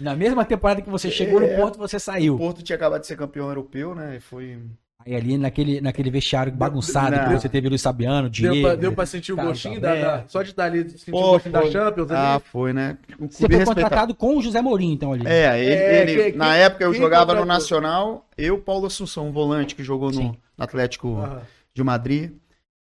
Na 0.00 0.14
mesma 0.14 0.44
temporada 0.44 0.82
que 0.82 0.90
você 0.90 1.10
chegou 1.10 1.40
no 1.40 1.46
É. 1.46 1.56
Porto, 1.56 1.78
você 1.78 1.96
O 1.96 2.00
saiu. 2.00 2.36
Porto 2.38 2.62
tinha 2.62 2.76
acabado 2.76 3.00
de 3.00 3.06
ser 3.06 3.16
campeão 3.16 3.48
europeu, 3.48 3.94
né? 3.94 4.16
E 4.16 4.20
foi. 4.20 4.58
Aí 5.04 5.14
ali 5.14 5.38
naquele, 5.38 5.80
naquele 5.80 6.10
vestiário 6.10 6.52
bagunçado 6.52 7.16
que 7.16 7.34
você 7.40 7.48
teve 7.48 7.68
Luiz 7.68 7.80
Fabiano, 7.80 8.28
Deu 8.28 8.52
Diego. 8.52 8.66
pra, 8.66 8.74
deu 8.76 8.92
pra 8.92 9.06
sentir 9.06 9.32
o 9.32 9.36
gostinho 9.36 9.80
da. 9.80 10.24
Só 10.26 10.42
de 10.42 10.50
estar 10.50 10.64
ali, 10.64 10.88
sentir 10.90 11.12
Pô, 11.12 11.18
o 11.18 11.30
gostinho 11.32 11.52
da. 11.52 11.62
Champions 11.70 12.10
Ah, 12.10 12.34
ali. 12.34 12.42
foi, 12.50 12.72
né? 12.72 12.98
O 13.18 13.26
Você 13.28 13.46
foi 13.48 13.64
contratado 13.64 14.14
com 14.16 14.36
o 14.36 14.42
José 14.42 14.60
Mourinho, 14.60 14.94
então, 14.94 15.12
ali. 15.12 15.24
É, 15.26 15.60
ele, 15.62 15.70
É, 15.74 16.02
ele- 16.10 16.32
que- 16.32 16.36
na 16.38 16.46
quem- 16.52 16.62
época 16.62 16.84
eu 16.84 16.92
jogava 16.92 17.34
no 17.34 17.40
contratou? 17.40 17.46
Nacional, 17.46 18.26
eu, 18.36 18.58
Paulo 18.58 18.86
Assunção, 18.86 19.28
um 19.28 19.32
volante 19.32 19.76
que 19.76 19.84
jogou 19.84 20.10
no, 20.10 20.22
no 20.22 20.36
Atlético 20.58 21.14
Aham. 21.18 21.40
de 21.72 21.84
Madrid. 21.84 22.32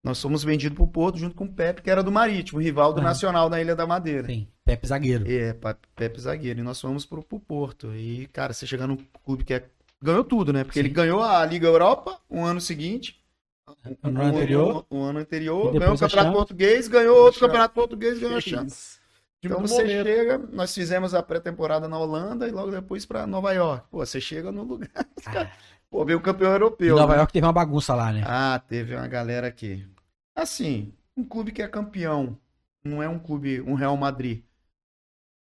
Nós 0.04 0.22
fomos 0.22 0.44
vendidos 0.44 0.76
pro 0.76 0.86
Porto 0.86 1.18
junto 1.18 1.34
com 1.34 1.46
o 1.46 1.52
Pepe, 1.52 1.82
que 1.82 1.90
era 1.90 2.04
do 2.04 2.12
Marítimo, 2.12 2.60
rival 2.60 2.92
do. 2.92 3.02
Nacional 3.02 3.50
na 3.50 3.62
Ilha 3.62 3.74
da 3.74 3.88
Madeira. 3.88 4.28
Sim, 4.28 4.48
Pepe 4.66 4.86
Zagueiro. 4.86 5.24
É, 5.32 5.56
Pepe 5.96 6.20
zagueiro. 6.20 6.60
E 6.60 6.64
nós 6.64 6.82
fomos 6.82 7.06
pro, 7.06 7.24
pro 7.24 7.40
Porto. 7.40 7.96
E, 7.96 8.28
cara, 8.28 8.52
você 8.52 8.68
chegar 8.68 8.86
num 8.86 8.98
clube 9.24 9.46
que 9.46 9.54
é... 9.54 9.64
ganhou 10.02 10.26
tudo, 10.26 10.52
né? 10.52 10.66
Porque 10.66 10.80
Sim. 10.80 10.86
ele 10.86 10.94
ganhou 10.94 11.24
a 11.24 11.46
Liga 11.46 11.68
Europa 11.68 12.20
um 12.30 12.44
ano 12.44 12.60
seguinte. 12.60 13.18
No 14.04 14.10
ano 14.10 14.24
um, 14.24 14.28
anterior. 14.28 14.86
Um, 14.92 14.98
um 15.00 15.04
ano 15.04 15.20
E 15.20 15.22
anterior. 15.22 15.72
Ganhou 15.72 15.96
o 15.96 15.98
Campeonato. 16.00 16.32
Português, 16.34 16.88
ganhou 16.90 17.18
outro. 17.18 17.40
Campeonato 17.40 17.74
Português, 17.74 18.20
ganhou 18.20 18.38
a. 18.38 18.42
Time 18.42 18.68
Então 19.42 19.62
você 19.62 19.84
momento. 19.84 20.06
chega, 20.06 20.38
nós 20.52 20.74
fizemos 20.74 21.14
a 21.14 21.24
pré-temporada 21.24 21.88
na 21.88 21.98
Holanda 21.98 22.48
e 22.48 22.52
logo 22.52 22.72
depois 22.72 23.06
pra 23.06 23.26
Nova 23.26 23.54
York. 23.54 23.88
Pô, 23.90 24.06
você 24.06 24.20
chega 24.20 24.52
no 24.52 24.64
lugar. 24.64 24.90
caras- 25.24 25.50
Pô, 25.90 26.04
veio 26.04 26.18
o 26.18 26.22
campeão 26.22 26.52
europeu. 26.52 26.96
Nova 26.96 27.14
né? 27.14 27.20
York 27.20 27.32
teve 27.32 27.46
uma 27.46 27.54
bagunça 27.54 27.94
lá, 27.94 28.12
né? 28.12 28.24
Ah, 28.26 28.60
teve 28.68 28.96
uma 28.96 29.08
galera 29.08 29.46
aqui. 29.46 29.86
Assim, 30.36 30.94
um 31.16 31.24
clube 31.24 31.52
que 31.52 31.62
é 31.62 31.68
campeão, 31.68 32.38
não 32.84 33.02
é 33.02 33.08
um 33.08 33.20
clube, 33.20 33.62
um 33.62 33.74
Real 33.76 33.96
Madrid. 33.96 34.44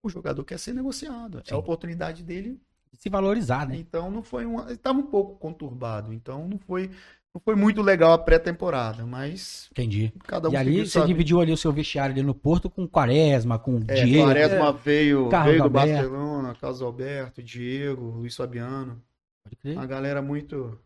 O 0.03 0.09
jogador 0.09 0.43
quer 0.43 0.59
ser 0.59 0.73
negociado. 0.73 1.39
É 1.39 1.43
Sim. 1.45 1.55
a 1.55 1.57
oportunidade 1.57 2.23
dele. 2.23 2.59
Se 2.99 3.09
valorizar, 3.09 3.67
né? 3.67 3.77
Então 3.77 4.11
não 4.11 4.21
foi 4.21 4.45
um. 4.45 4.69
Estava 4.69 4.99
um 4.99 5.07
pouco 5.07 5.35
conturbado. 5.37 6.13
Então 6.13 6.47
não 6.47 6.59
foi, 6.59 6.91
não 7.33 7.41
foi 7.43 7.55
muito 7.55 7.81
legal 7.81 8.11
a 8.11 8.17
pré-temporada. 8.17 9.05
Mas 9.05 9.67
Entendi. 9.71 10.13
cada 10.25 10.49
um 10.49 10.51
E 10.51 10.57
ali 10.57 10.85
você 10.85 10.99
vida. 10.99 11.07
dividiu 11.07 11.39
ali 11.39 11.51
o 11.51 11.57
seu 11.57 11.71
vestiário 11.71 12.13
ali 12.13 12.21
no 12.21 12.35
Porto 12.35 12.69
com 12.69 12.87
Quaresma, 12.87 13.57
com 13.57 13.77
É, 13.87 14.03
Diego. 14.03 14.25
Quaresma 14.25 14.73
veio, 14.73 15.29
Carlos 15.29 15.51
veio 15.51 15.61
do 15.63 15.63
Alberto. 15.63 15.91
Barcelona, 15.93 16.55
Carlos 16.55 16.81
Alberto, 16.81 17.41
Diego, 17.41 18.01
Luiz 18.11 18.35
Fabiano. 18.35 19.01
Pode 19.43 19.55
crer. 19.55 19.75
Uma 19.77 19.85
galera 19.87 20.21
muito. 20.21 20.77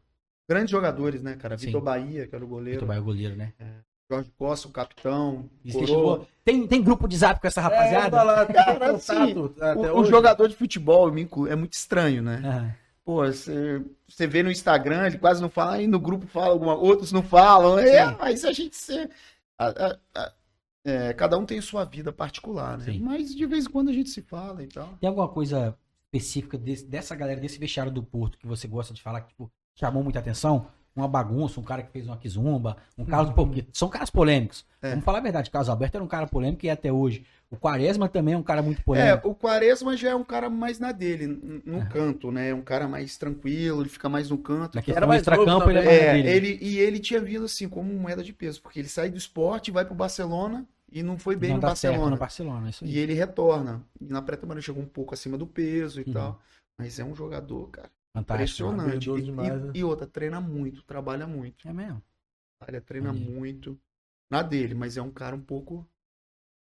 Grandes 0.49 0.71
jogadores, 0.71 1.21
né, 1.21 1.35
cara? 1.35 1.57
Sim. 1.57 1.65
Vitor 1.65 1.81
Bahia, 1.81 2.25
que 2.27 2.33
era 2.35 2.45
o 2.45 2.47
Vitor 2.47 2.59
goleiro. 2.59 2.85
Bahia, 2.85 3.01
o 3.01 3.05
goleiro, 3.05 3.35
né? 3.35 3.53
Jorge 4.09 4.31
Costa, 4.37 4.67
o 4.67 4.71
capitão. 4.71 5.49
Tem, 6.45 6.65
tem 6.65 6.81
grupo 6.81 7.07
de 7.07 7.17
zap 7.17 7.41
com 7.41 7.47
essa 7.47 7.59
É, 7.59 7.63
rapaziada? 7.63 8.09
tá 8.11 8.23
lá, 8.23 8.45
Cara, 8.45 8.95
até 8.95 9.91
O, 9.91 9.99
o 9.99 10.05
jogador 10.05 10.47
de 10.47 10.55
futebol 10.55 11.09
é 11.09 11.55
muito 11.55 11.73
estranho, 11.73 12.21
né? 12.23 12.41
Aham. 12.43 12.73
Pô, 13.03 13.25
você, 13.25 13.81
você 14.07 14.27
vê 14.27 14.43
no 14.43 14.51
Instagram, 14.51 15.07
ele 15.07 15.17
quase 15.17 15.41
não 15.41 15.49
fala, 15.49 15.75
aí 15.75 15.87
no 15.87 15.97
grupo 15.99 16.27
fala 16.27 16.47
alguma, 16.47 16.75
outros 16.75 17.11
não 17.13 17.23
falam. 17.23 17.79
É, 17.79 18.05
Sim. 18.09 18.15
mas 18.19 18.43
a 18.43 18.51
gente 18.51 18.75
a- 19.57 19.67
a- 19.67 19.97
a- 20.13 20.33
é, 20.85 21.13
cada 21.13 21.37
um 21.37 21.45
tem 21.45 21.59
sua 21.61 21.85
vida 21.85 22.11
particular, 22.11 22.77
né? 22.77 22.85
Sim. 22.85 22.99
Mas 22.99 23.33
de 23.33 23.45
vez 23.45 23.65
em 23.65 23.69
quando 23.69 23.89
a 23.89 23.93
gente 23.93 24.09
se 24.09 24.21
fala 24.21 24.61
e 24.61 24.67
tal. 24.67 24.89
Tem 24.99 25.07
alguma 25.07 25.27
coisa 25.29 25.73
específica 26.05 26.57
desse- 26.57 26.85
dessa 26.85 27.15
galera, 27.15 27.39
desse 27.39 27.57
vestiário 27.57 27.91
do 27.93 28.03
Porto, 28.03 28.37
que 28.37 28.45
você 28.47 28.67
gosta 28.67 28.93
de 28.93 29.01
falar, 29.01 29.21
que 29.21 29.29
tipo, 29.29 29.49
chamou 29.75 30.03
muita 30.03 30.19
atenção? 30.19 30.67
Uma 30.97 31.07
bagunça, 31.07 31.59
um 31.59 31.63
cara 31.63 31.83
que 31.83 31.91
fez 31.91 32.07
uma 32.07 32.17
quizumba, 32.17 32.75
um 32.97 33.05
Carlos... 33.05 33.31
Pô, 33.33 33.45
porque 33.45 33.65
são 33.71 33.87
caras 33.87 34.09
polêmicos. 34.09 34.65
É. 34.81 34.89
Vamos 34.89 35.05
falar 35.05 35.19
a 35.19 35.21
verdade, 35.21 35.51
Carlos 35.51 35.69
Alberto 35.69 35.95
era 35.97 36.03
um 36.03 36.07
cara 36.07 36.25
polêmico 36.27 36.65
e 36.65 36.69
é 36.69 36.71
até 36.71 36.91
hoje. 36.91 37.23
O 37.51 37.55
Quaresma 37.55 38.09
também 38.09 38.33
é 38.33 38.37
um 38.37 38.41
cara 38.43 38.61
muito 38.63 38.79
É, 38.81 38.83
polêmico. 38.83 39.29
o 39.29 39.35
Quaresma 39.35 39.95
já 39.95 40.09
é 40.09 40.15
um 40.15 40.23
cara 40.23 40.49
mais 40.49 40.79
na 40.79 40.91
dele, 40.91 41.27
no 41.63 41.81
É. 41.81 41.85
canto, 41.85 42.31
né? 42.31 42.53
Um 42.53 42.61
cara 42.63 42.87
mais 42.87 43.15
tranquilo, 43.17 43.81
ele 43.83 43.89
fica 43.89 44.09
mais 44.09 44.29
no 44.29 44.37
canto. 44.39 44.73
Questão 44.73 44.95
Era 44.95 45.05
mais 45.07 45.21
extracampo, 45.21 45.51
novo 45.51 45.69
ele 45.69 45.79
é 45.79 45.83
mais 45.85 46.25
É, 46.25 46.35
ele, 46.35 46.57
e 46.61 46.79
ele 46.79 46.99
tinha 46.99 47.21
vindo 47.21 47.45
assim, 47.45 47.69
como 47.69 47.93
moeda 47.93 48.23
de 48.23 48.33
peso, 48.33 48.59
porque 48.61 48.79
ele 48.79 48.89
sai 48.89 49.09
do 49.09 49.17
esporte, 49.17 49.69
vai 49.71 49.85
pro 49.85 49.93
Barcelona 49.95 50.65
e 50.91 51.03
não 51.03 51.17
foi 51.17 51.35
bem 51.35 51.51
não 51.51 51.57
no 51.57 51.61
certo 51.61 51.93
Barcelona. 51.93 52.11
no 52.11 52.17
Barcelona. 52.17 52.71
E 52.81 52.97
ele 52.97 53.13
retorna. 53.13 53.83
E 54.01 54.05
na 54.11 54.21
pré-temporada 54.21 54.61
chegou 54.61 54.81
um 54.81 54.87
pouco 54.87 55.13
acima 55.13 55.37
do 55.37 55.45
peso 55.45 56.01
e 56.01 56.05
Uhum. 56.07 56.13
tal. 56.13 56.41
Mas 56.77 56.99
é 56.99 57.03
um 57.05 57.15
jogador, 57.15 57.69
cara, 57.69 57.89
Fantástico. 58.13 58.69
impressionante. 58.69 59.09
E, 59.09 59.21
demais, 59.21 59.53
e- 59.53 59.65
né? 59.67 59.71
e 59.75 59.83
outra, 59.83 60.07
treina 60.07 60.41
muito, 60.41 60.83
trabalha 60.83 61.27
muito. 61.27 61.67
É 61.67 61.73
mesmo. 61.73 62.01
Ele 62.67 62.81
treina 62.81 63.09
Entendi. 63.11 63.31
muito. 63.31 63.79
Na 64.29 64.41
dele, 64.41 64.73
mas 64.73 64.97
é 64.97 65.01
um 65.01 65.11
cara 65.11 65.35
um 65.35 65.41
pouco. 65.41 65.87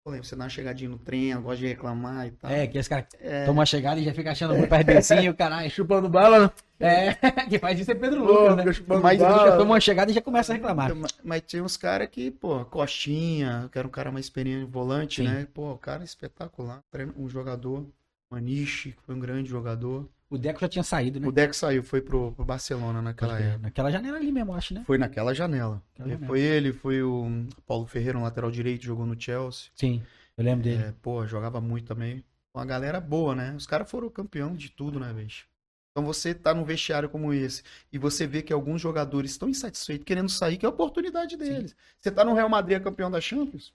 Você 0.06 0.36
dá 0.36 0.44
uma 0.44 0.50
chegadinha 0.50 0.90
no 0.90 1.00
treino, 1.00 1.42
gosta 1.42 1.60
de 1.60 1.68
reclamar 1.68 2.28
e 2.28 2.32
tal. 2.32 2.52
É, 2.52 2.68
que 2.68 2.78
esse 2.78 2.90
cara 2.90 3.08
É, 3.22 3.46
toma 3.46 3.60
uma 3.60 3.66
chegada 3.66 4.02
e 4.02 4.04
já 4.04 4.14
fica 4.14 4.32
achando 4.32 4.54
muito 4.54 4.70
perto 4.70 4.90
assim, 4.90 5.30
o 5.30 5.34
caralho. 5.34 5.70
Chupando 5.72 6.10
bala, 6.10 6.40
né? 6.48 6.52
É, 6.78 7.14
que 7.48 7.58
faz 7.58 7.80
isso 7.80 7.90
é 7.90 7.96
Pedro 7.96 8.26
Lucas, 8.26 8.58
né? 8.58 8.74
chupando 8.74 9.02
Mas 9.02 9.18
Já 9.20 9.52
toma 9.58 9.72
uma 9.72 9.80
chegada 9.80 10.12
e 10.12 10.14
já 10.14 10.22
começa 10.22 10.52
a 10.52 10.56
reclamar. 10.58 10.88
Então, 10.88 10.98
ma- 11.00 11.08
Mas 11.24 11.42
tinha 11.44 11.64
uns 11.64 11.78
caras 11.78 12.10
que, 12.10 12.32
pô, 12.32 12.66
Coxinha, 12.66 13.70
que 13.72 13.78
era 13.80 13.88
um 13.88 13.92
cara 13.92 14.12
mais 14.12 14.26
experiente, 14.26 14.70
volante, 14.70 15.22
Sim. 15.22 15.24
né? 15.30 15.48
Pô, 15.54 15.72
o 15.72 15.78
cara 15.78 16.04
é 16.04 16.06
espetacular. 16.06 16.82
Um 17.16 17.30
jogador, 17.30 17.86
Maniche, 18.30 18.92
que 18.92 19.02
foi 19.04 19.16
um 19.16 19.20
grande 19.20 19.50
jogador. 19.50 20.10
O 20.30 20.38
Deco 20.38 20.60
já 20.60 20.68
tinha 20.68 20.84
saído, 20.84 21.20
né? 21.20 21.28
O 21.28 21.32
Deco 21.32 21.54
saiu, 21.56 21.84
foi 21.84 22.02
pro, 22.02 22.32
pro 22.32 22.44
Barcelona 22.44 23.02
naquela 23.02 23.36
crer. 23.36 23.48
época. 23.50 23.62
Naquela 23.64 23.92
janela 23.92 24.18
ali 24.18 24.32
mesmo, 24.32 24.54
acho, 24.56 24.74
né? 24.74 24.84
Foi 24.86 24.98
naquela 24.98 25.34
janela. 25.34 25.82
Janela. 25.98 26.26
Foi 26.26 26.40
ele, 26.40 26.74
foi 26.74 27.04
o 27.04 27.46
Paulo 27.68 27.86
Ferreira, 27.86 28.18
um 28.18 28.24
lateral 28.24 28.50
direito, 28.50 28.84
jogou 28.84 29.06
no 29.06 29.20
Chelsea. 29.20 29.70
Sim, 29.76 30.02
eu 30.36 30.44
lembro 30.44 30.64
dele. 30.64 30.84
É, 30.86 30.94
pô, 31.02 31.26
jogava 31.28 31.62
muito 31.62 31.86
também. 31.86 32.24
Uma 32.56 32.66
galera 32.66 33.00
boa, 33.00 33.36
né? 33.36 33.54
Os 33.56 33.68
caras 33.68 33.90
foram 33.90 34.10
campeão 34.10 34.56
de 34.56 34.70
tudo, 34.70 35.00
né, 35.00 35.12
bicho? 35.14 35.46
Então 35.92 36.04
você 36.04 36.34
tá 36.34 36.52
num 36.56 36.64
vestiário 36.64 37.08
como 37.08 37.32
esse 37.32 37.62
e 37.92 38.00
você 38.00 38.26
vê 38.26 38.42
que 38.42 38.52
alguns 38.52 38.82
jogadores 38.82 39.32
estão 39.32 39.48
insatisfeitos, 39.48 40.04
querendo 40.06 40.30
sair, 40.30 40.58
que 40.58 40.66
é 40.66 40.68
a 40.68 40.72
oportunidade 40.72 41.38
deles. 41.38 41.76
Você 42.00 42.10
tá 42.10 42.26
no 42.26 42.34
Real 42.34 42.50
Madrid, 42.50 42.78
é 42.78 42.80
campeão 42.80 43.12
da 43.12 43.22
Champions? 43.22 43.72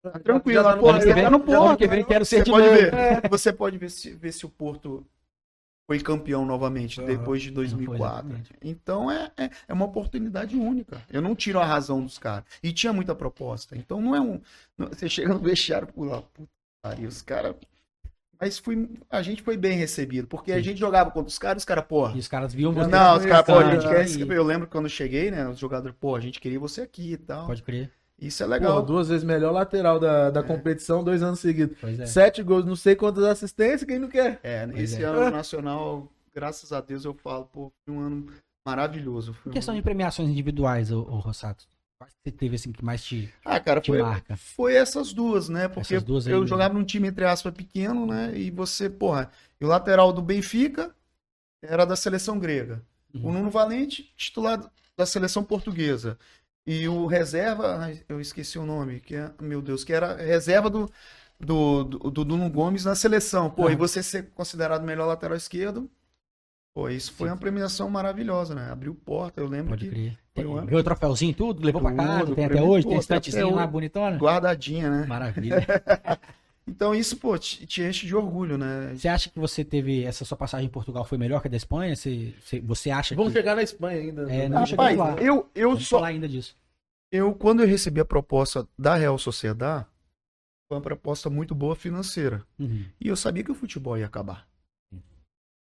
Tá 0.00 0.18
tranquilo, 0.20 0.62
Já 0.62 0.70
tá 0.70 0.76
pô, 0.76 0.92
no 0.92 1.00
você 1.00 1.12
tá 1.14 1.30
no 1.30 1.40
Porto. 1.40 1.76
que 1.78 1.88
vem 1.88 2.04
quero 2.04 2.24
ser 2.24 2.36
Você 2.38 2.44
de 2.44 2.50
pode 2.52 2.66
novo. 2.66 2.78
ver. 2.80 3.28
Você 3.28 3.52
pode 3.52 3.78
ver 3.78 3.90
se, 3.90 4.12
ver 4.14 4.32
se 4.32 4.46
o 4.46 4.48
Porto 4.48 5.04
foi 5.90 5.98
campeão 5.98 6.46
novamente 6.46 7.00
Aham. 7.00 7.08
depois 7.08 7.42
de 7.42 7.50
2004. 7.50 8.28
exatamente. 8.28 8.54
Então 8.62 9.10
é, 9.10 9.32
é, 9.36 9.50
é 9.66 9.72
uma 9.72 9.86
oportunidade 9.86 10.56
única. 10.56 11.02
Eu 11.12 11.20
não 11.20 11.34
tiro 11.34 11.58
a 11.58 11.64
razão 11.64 12.00
dos 12.00 12.16
caras. 12.16 12.44
E 12.62 12.72
tinha 12.72 12.92
muita 12.92 13.12
proposta. 13.12 13.76
Então 13.76 14.00
não 14.00 14.14
é 14.14 14.20
um. 14.20 14.40
não- 14.78 14.86
você 14.86 15.08
chega 15.08 15.34
no 15.34 15.40
vestiário 15.40 15.88
por 15.88 16.04
lá, 16.04 16.22
puta 16.22 16.46
que 16.46 16.80
pariu, 16.80 17.08
os 17.08 17.22
caras. 17.22 17.56
Mas 18.40 18.56
fui, 18.56 18.88
a 19.10 19.20
gente 19.20 19.42
foi 19.42 19.56
bem 19.56 19.76
recebido, 19.76 20.28
porque 20.28 20.52
a 20.52 20.58
Sim. 20.58 20.62
gente 20.62 20.78
jogava 20.78 21.10
contra 21.10 21.28
os 21.28 21.38
caras, 21.40 21.62
os 21.62 21.66
caras, 21.66 21.84
porra. 21.84 22.16
E 22.16 22.20
os 22.20 22.28
caras 22.28 22.54
viam 22.54 22.72
você. 22.72 22.88
Não, 22.88 23.16
os 23.16 23.26
caras, 23.26 23.44
pô, 23.44 23.58
a 23.58 23.74
gente 23.74 23.88
quer. 23.88 24.08
e- 24.08 24.32
Eu 24.32 24.44
lembro 24.44 24.68
quando 24.68 24.84
eu 24.84 24.90
cheguei, 24.90 25.28
né? 25.32 25.48
Os 25.48 25.58
jogadores, 25.58 25.96
pô, 25.98 26.14
a 26.14 26.20
gente 26.20 26.38
queria 26.38 26.60
você 26.60 26.82
aqui 26.82 27.14
e 27.14 27.16
tal. 27.16 27.48
Pode 27.48 27.64
crer. 27.64 27.90
Isso 28.20 28.42
é 28.42 28.46
Pô, 28.46 28.52
legal. 28.52 28.82
duas 28.82 29.08
vezes 29.08 29.24
melhor 29.24 29.50
lateral 29.52 29.98
da, 29.98 30.30
da 30.30 30.42
competição, 30.42 31.02
dois 31.02 31.22
anos 31.22 31.40
seguidos. 31.40 31.76
Pois 31.80 31.98
é. 31.98 32.04
Sete 32.06 32.42
gols, 32.42 32.64
não 32.66 32.76
sei 32.76 32.94
quantas 32.94 33.24
assistências, 33.24 33.84
quem 33.84 33.98
não 33.98 34.08
quer? 34.08 34.38
É, 34.42 34.66
Pois 34.66 34.78
esse 34.92 35.02
é. 35.02 35.06
ano 35.06 35.28
o 35.28 35.30
Nacional, 35.32 36.12
graças 36.34 36.72
a 36.72 36.80
Deus, 36.80 37.04
eu 37.04 37.14
falo, 37.14 37.46
pô, 37.46 37.72
foi 37.84 37.94
um 37.94 38.00
ano 38.00 38.26
maravilhoso. 38.66 39.32
Foi 39.32 39.50
Em 39.50 39.54
questão 39.54 39.74
um- 39.74 39.76
de 39.78 39.82
premiações 39.82 40.28
individuais, 40.28 40.92
ô, 40.92 41.00
ô 41.00 41.18
Rossato, 41.18 41.64
quais 41.98 42.12
que 42.12 42.20
você 42.24 42.30
teve 42.30 42.56
assim 42.56 42.72
que 42.72 42.84
mais 42.84 43.02
te, 43.02 43.32
Ah, 43.44 43.58
cara, 43.58 43.80
te 43.80 43.86
foi, 43.90 44.02
marca? 44.02 44.36
foi 44.36 44.74
essas 44.74 45.12
duas, 45.14 45.48
né? 45.48 45.66
Porque 45.68 45.98
duas 46.00 46.26
eu 46.26 46.32
mesmo. 46.40 46.46
jogava 46.46 46.74
num 46.74 46.84
time, 46.84 47.08
entre 47.08 47.24
aspas, 47.24 47.54
pequeno, 47.54 48.06
né? 48.06 48.36
E 48.38 48.50
você, 48.50 48.90
porra, 48.90 49.30
e 49.58 49.64
o 49.64 49.68
lateral 49.68 50.12
do 50.12 50.20
Benfica 50.20 50.94
era 51.62 51.84
da 51.86 51.96
seleção 51.96 52.38
grega. 52.38 52.82
O 53.14 53.26
Uhum. 53.28 53.32
Nuno 53.32 53.50
Valente, 53.50 54.12
titular 54.16 54.70
da 54.96 55.06
seleção 55.06 55.42
portuguesa. 55.42 56.18
E 56.66 56.86
o 56.88 57.06
reserva, 57.06 57.90
eu 58.08 58.20
esqueci 58.20 58.58
o 58.58 58.66
nome, 58.66 59.00
que 59.00 59.16
é, 59.16 59.30
meu 59.40 59.60
Deus, 59.62 59.82
que 59.82 59.92
era 59.92 60.14
reserva 60.16 60.68
do, 60.70 60.90
do, 61.38 61.84
do, 61.84 61.98
do 62.10 62.24
Nuno 62.24 62.50
Gomes 62.50 62.84
na 62.84 62.94
seleção. 62.94 63.50
Pô, 63.50 63.66
Ah. 63.66 63.72
e 63.72 63.76
você 63.76 64.02
ser 64.02 64.30
considerado 64.30 64.82
o 64.82 64.86
melhor 64.86 65.06
lateral 65.06 65.36
esquerdo, 65.36 65.90
pô, 66.74 66.88
isso 66.88 67.12
foi 67.12 67.28
Sim. 67.28 67.32
uma 67.34 67.38
premiação 67.40 67.90
maravilhosa, 67.90 68.54
né? 68.54 68.70
Abriu 68.70 68.94
porta, 68.94 69.40
eu 69.40 69.48
lembro 69.48 69.70
Pode 69.70 69.86
que 69.86 69.90
crer. 69.90 70.18
Viu 70.66 70.78
o 70.78 70.82
troféuzinho, 70.84 71.34
tudo? 71.34 71.64
Levou 71.64 71.82
pra 71.82 71.92
casa? 71.94 72.20
Tudo, 72.26 72.34
Tem 72.36 72.44
até 72.46 72.62
hoje? 72.62 72.84
pô, 72.84 72.90
Tem 72.90 72.98
estantezinho 73.00 73.54
lá 73.54 73.66
bonitona? 73.66 74.16
guardadinha, 74.16 74.88
né? 74.90 75.06
Maravilha. 75.06 75.66
Então 76.66 76.94
isso, 76.94 77.16
pô, 77.16 77.36
te, 77.38 77.66
te 77.66 77.82
enche 77.82 78.06
de 78.06 78.14
orgulho, 78.14 78.56
né? 78.56 78.94
Você 78.94 79.08
acha 79.08 79.28
que 79.30 79.38
você 79.38 79.64
teve. 79.64 80.04
Essa 80.04 80.24
sua 80.24 80.36
passagem 80.36 80.66
em 80.66 80.70
Portugal 80.70 81.04
foi 81.04 81.18
melhor 81.18 81.40
que 81.40 81.48
a 81.48 81.50
da 81.50 81.56
Espanha? 81.56 81.96
Você, 81.96 82.32
você, 82.40 82.60
você 82.60 82.90
acha 82.90 83.14
Vamos 83.14 83.32
que. 83.32 83.38
chegar 83.38 83.56
na 83.56 83.62
Espanha 83.62 84.00
ainda. 84.00 84.30
É, 84.32 84.48
não, 84.48 84.64
Rapaz, 84.64 84.96
lá. 84.96 85.14
eu, 85.16 85.50
eu 85.54 85.70
Vamos 85.70 85.86
só, 85.88 85.96
falar 85.96 86.08
ainda 86.08 86.28
disso. 86.28 86.56
eu 87.10 87.34
quando 87.34 87.62
eu 87.62 87.66
recebi 87.66 88.00
a 88.00 88.04
proposta 88.04 88.68
da 88.78 88.94
Real 88.94 89.18
Sociedade, 89.18 89.86
foi 90.68 90.76
uma 90.76 90.82
proposta 90.82 91.28
muito 91.28 91.54
boa 91.54 91.74
financeira. 91.74 92.46
Uhum. 92.58 92.84
E 93.00 93.08
eu 93.08 93.16
sabia 93.16 93.42
que 93.42 93.50
o 93.50 93.54
futebol 93.56 93.98
ia 93.98 94.06
acabar. 94.06 94.46
Sim. 94.92 95.02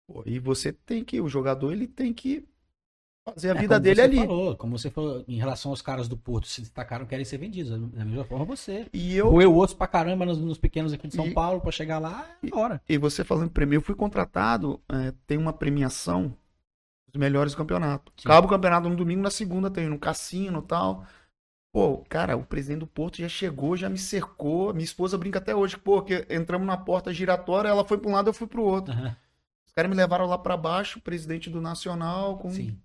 Pô, 0.08 0.24
e 0.26 0.40
você 0.40 0.72
tem 0.72 1.04
que, 1.04 1.20
o 1.20 1.28
jogador, 1.28 1.74
ele 1.74 1.88
tem 1.88 2.14
que 2.14 2.48
fazer 3.26 3.52
a 3.52 3.56
É, 3.56 3.60
vida 3.62 3.80
dele 3.80 4.02
ali. 4.02 4.18
Falou, 4.18 4.56
como 4.56 4.78
você 4.78 4.90
falou, 4.92 5.24
em 5.28 5.38
relação 5.38 5.72
aos 5.72 5.82
caras 5.82 6.08
do 6.08 6.16
Porto 6.16 6.48
se 6.48 6.62
destacaram, 6.62 7.06
querem 7.06 7.26
ser 7.26 7.38
vendidos. 7.40 7.72
Da 7.92 8.06
mesma 8.06 8.24
forma 8.24 8.46
você. 8.46 8.88
E 8.94 9.16
eu, 9.16 9.30
Roeu 9.30 9.54
outros 9.54 9.76
pra 9.78 9.88
caramba 9.88 10.26
nos, 10.26 10.38
nos 10.38 10.58
pequenos 10.60 10.94
aqui 10.94 11.08
de 11.08 11.16
São 11.16 11.28
E- 11.28 11.34
Paulo 11.34 11.60
pra 11.60 11.72
chegar 11.72 11.98
lá, 12.00 12.30
é 12.44 12.56
hora. 12.56 12.82
e 12.88 12.98
você 12.98 13.24
falando 13.24 13.50
prêmio, 13.50 13.78
eu 13.78 13.82
fui 13.82 13.96
contratado, 13.96 14.80
é, 14.90 15.12
tem 15.26 15.38
uma 15.38 15.52
premiação 15.52 16.36
dos 17.12 17.20
melhores 17.20 17.54
do 17.54 17.58
campeonato. 17.58 18.12
Sim. 18.18 18.30
Acaba 18.30 18.46
o 18.46 18.50
campeonato 18.50 18.88
no 18.90 18.96
domingo, 18.96 19.22
na 19.24 19.32
segunda 19.32 19.72
tem 19.72 19.88
no 19.88 19.98
cassino 20.00 20.60
e 20.60 20.68
tal. 20.68 21.06
Pô, 21.74 21.98
cara, 22.08 22.38
o 22.38 22.46
presidente 22.46 22.80
do 22.80 22.88
Porto 22.88 23.18
já 23.18 23.28
chegou, 23.28 23.76
já 23.76 23.90
me 23.90 23.98
cercou. 23.98 24.72
Minha 24.74 24.86
esposa 24.86 25.18
brinca 25.18 25.40
até 25.40 25.54
hoje, 25.54 25.76
pô, 25.78 26.02
que 26.02 26.26
entramos 26.30 26.66
na 26.66 26.78
porta 26.78 27.14
giratória, 27.14 27.68
ela 27.68 27.84
foi 27.84 27.98
pra 27.98 28.10
um 28.10 28.14
lado, 28.14 28.30
eu 28.30 28.34
fui 28.34 28.48
pro 28.48 28.64
outro. 28.64 28.94
Aham, 28.94 29.14
Os 29.68 29.74
caras 29.74 29.90
me 29.92 29.98
levaram 29.98 30.26
lá 30.26 30.38
pra 30.38 30.56
baixo, 30.56 31.00
o 31.00 31.02
presidente 31.02 31.50
do 31.50 31.60
Nacional, 31.60 32.38
com, 32.38 32.50
Sim. 32.50 32.80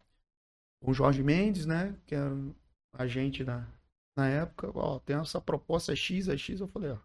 Com 0.82 0.90
o 0.90 0.94
Jorge 0.94 1.22
Mendes, 1.22 1.66
né? 1.66 1.94
Que 2.06 2.14
era 2.14 2.36
agente 2.94 3.44
da, 3.44 3.66
na 4.16 4.28
época. 4.28 4.70
Ó, 4.74 4.98
tem 4.98 5.16
essa 5.16 5.40
proposta 5.40 5.92
é 5.92 5.96
X, 5.96 6.28
é 6.28 6.36
X. 6.36 6.60
Eu 6.60 6.68
falei, 6.68 6.90
ó, 6.90 6.96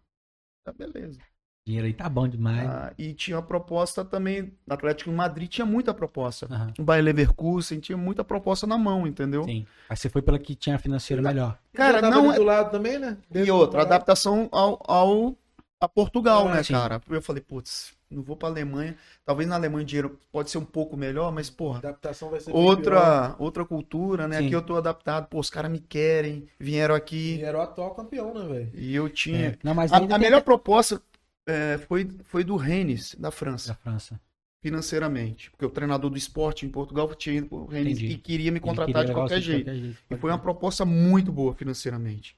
tá 0.64 0.72
beleza. 0.72 1.18
Dinheiro 1.66 1.88
aí 1.88 1.92
tá 1.92 2.08
bom 2.08 2.28
demais. 2.28 2.68
Ah, 2.68 2.94
e 2.96 3.12
tinha 3.12 3.38
a 3.38 3.42
proposta 3.42 4.04
também, 4.04 4.56
do 4.64 4.72
Atlético 4.72 5.10
de 5.10 5.16
Madrid 5.16 5.48
tinha 5.48 5.66
muita 5.66 5.92
proposta. 5.92 6.46
Aham, 6.48 6.72
O 6.78 6.84
Bayer 6.84 7.04
Leverkusen 7.04 7.80
tinha 7.80 7.98
muita 7.98 8.22
proposta 8.22 8.68
na 8.68 8.78
mão, 8.78 9.04
entendeu? 9.04 9.42
Sim. 9.42 9.66
Aí 9.88 9.96
você 9.96 10.08
foi 10.08 10.22
pela 10.22 10.38
que 10.38 10.54
tinha 10.54 10.78
financeiro 10.78 11.24
melhor. 11.24 11.58
Cara, 11.72 12.00
não 12.00 12.32
é... 12.32 12.36
do 12.36 12.44
lado 12.44 12.70
também, 12.70 13.00
né? 13.00 13.18
E 13.34 13.50
outra, 13.50 13.82
adaptação 13.82 14.48
ao, 14.52 14.80
ao 14.88 15.36
a 15.80 15.88
Portugal, 15.88 16.46
Ah, 16.48 16.54
né, 16.54 16.62
sim. 16.62 16.72
cara? 16.72 17.02
Eu 17.08 17.20
falei, 17.20 17.42
putz, 17.42 17.95
não 18.10 18.22
vou 18.22 18.36
pra 18.36 18.48
Alemanha. 18.48 18.96
Talvez 19.24 19.48
na 19.48 19.56
Alemanha 19.56 19.82
o 19.82 19.86
dinheiro 19.86 20.18
pode 20.30 20.50
ser 20.50 20.58
um 20.58 20.64
pouco 20.64 20.96
melhor, 20.96 21.32
mas, 21.32 21.50
porra, 21.50 21.78
adaptação 21.78 22.30
vai 22.30 22.40
ser 22.40 22.52
outra, 22.54 23.34
outra 23.38 23.64
cultura, 23.64 24.28
né? 24.28 24.38
Sim. 24.38 24.46
Aqui 24.46 24.54
eu 24.54 24.62
tô 24.62 24.76
adaptado, 24.76 25.26
pô, 25.28 25.38
os 25.40 25.50
caras 25.50 25.70
me 25.70 25.80
querem, 25.80 26.46
vieram 26.58 26.94
aqui 26.94 27.42
era 27.42 27.58
o 27.58 27.60
atual 27.60 27.94
campeão, 27.94 28.32
né, 28.34 28.46
velho? 28.46 28.70
e 28.74 28.94
eu 28.94 29.08
tinha. 29.08 29.48
É. 29.48 29.58
Não, 29.62 29.74
mas 29.74 29.92
A, 29.92 29.96
a 29.96 30.06
tem 30.06 30.18
melhor 30.18 30.42
proposta 30.42 31.02
é, 31.46 31.78
foi, 31.86 32.08
foi 32.24 32.42
do 32.44 32.56
Rennes, 32.56 33.14
da 33.14 33.28
da 33.28 33.30
França, 33.30 33.74
França. 33.74 34.20
financeiramente. 34.62 35.50
Porque 35.50 35.64
o 35.64 35.70
treinador 35.70 36.10
do 36.10 36.16
esporte 36.16 36.64
em 36.66 36.68
Portugal 36.68 37.12
tinha 37.14 37.36
ido 37.36 37.46
pro 37.48 37.66
Rennes 37.66 37.98
Entendi. 37.98 38.14
e 38.14 38.18
queria 38.18 38.50
me 38.52 38.60
contratar 38.60 39.04
queria 39.04 39.06
de 39.06 39.12
qualquer 39.12 39.40
você 39.40 39.42
jeito. 39.42 39.70
E 40.10 40.16
foi 40.16 40.30
uma 40.30 40.38
proposta 40.38 40.84
muito 40.84 41.32
boa 41.32 41.54
financeiramente. 41.54 42.36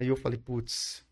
Aí 0.00 0.08
eu 0.08 0.16
falei, 0.16 0.38
putz, 0.38 1.03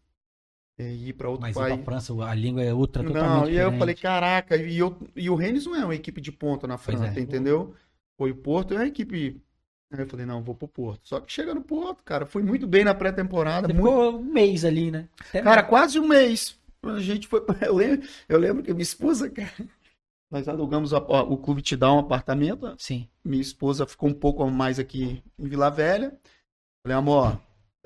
ir 0.78 1.12
pra 1.14 1.28
outro 1.28 1.42
Mas 1.42 1.54
país. 1.54 1.74
pra 1.76 1.84
França, 1.84 2.12
a 2.24 2.34
língua 2.34 2.62
é 2.62 2.72
outra 2.72 3.02
totalmente 3.04 3.30
Não, 3.30 3.44
e 3.46 3.50
aí 3.50 3.56
eu 3.56 3.70
diferente. 3.70 3.78
falei, 3.78 3.94
caraca, 3.94 4.56
e, 4.56 4.78
eu, 4.78 4.96
e 5.14 5.28
o 5.30 5.34
Rennes 5.34 5.66
não 5.66 5.76
é 5.76 5.84
uma 5.84 5.94
equipe 5.94 6.20
de 6.20 6.32
ponta 6.32 6.66
na 6.66 6.76
Pois 6.78 6.98
França, 6.98 7.18
é. 7.18 7.22
entendeu? 7.22 7.74
Foi 8.18 8.30
o 8.30 8.36
Porto, 8.36 8.74
é 8.74 8.78
uma 8.78 8.86
equipe. 8.86 9.40
Aí 9.92 10.00
eu 10.00 10.06
falei, 10.08 10.24
não, 10.24 10.42
vou 10.42 10.54
pro 10.54 10.66
Porto. 10.68 11.00
Só 11.06 11.20
que 11.20 11.30
chega 11.32 11.54
no 11.54 11.60
Porto, 11.62 12.02
cara, 12.02 12.24
fui 12.26 12.42
muito 12.42 12.66
bem 12.66 12.84
na 12.84 12.94
pré-temporada. 12.94 13.68
Muito- 13.68 13.76
ficou 13.86 14.16
um 14.18 14.22
mês 14.24 14.64
ali, 14.64 14.90
né? 14.90 15.08
Até 15.28 15.42
Cara, 15.42 15.62
quase 15.62 15.98
um 16.00 16.08
mês. 16.08 16.58
A 16.84 16.98
gente 16.98 17.28
foi. 17.28 17.44
Eu 17.60 17.74
lembro, 17.76 18.08
eu 18.28 18.38
lembro 18.38 18.62
que 18.62 18.72
minha 18.72 18.82
esposa, 18.82 19.30
cara. 19.30 19.52
Nós 20.30 20.48
alugamos 20.48 20.92
a- 20.94 20.98
o 20.98 21.36
clube 21.36 21.62
te 21.62 21.76
dá 21.76 21.92
um 21.92 21.98
apartamento. 22.00 22.74
Sim. 22.78 23.06
Minha 23.24 23.42
esposa 23.42 23.86
ficou 23.86 24.08
um 24.08 24.14
pouco 24.14 24.44
mais 24.50 24.78
aqui 24.80 25.22
em 25.38 25.46
Vila 25.48 25.70
Velha. 25.70 26.18
Falei, 26.84 26.96
amor, 26.98 27.38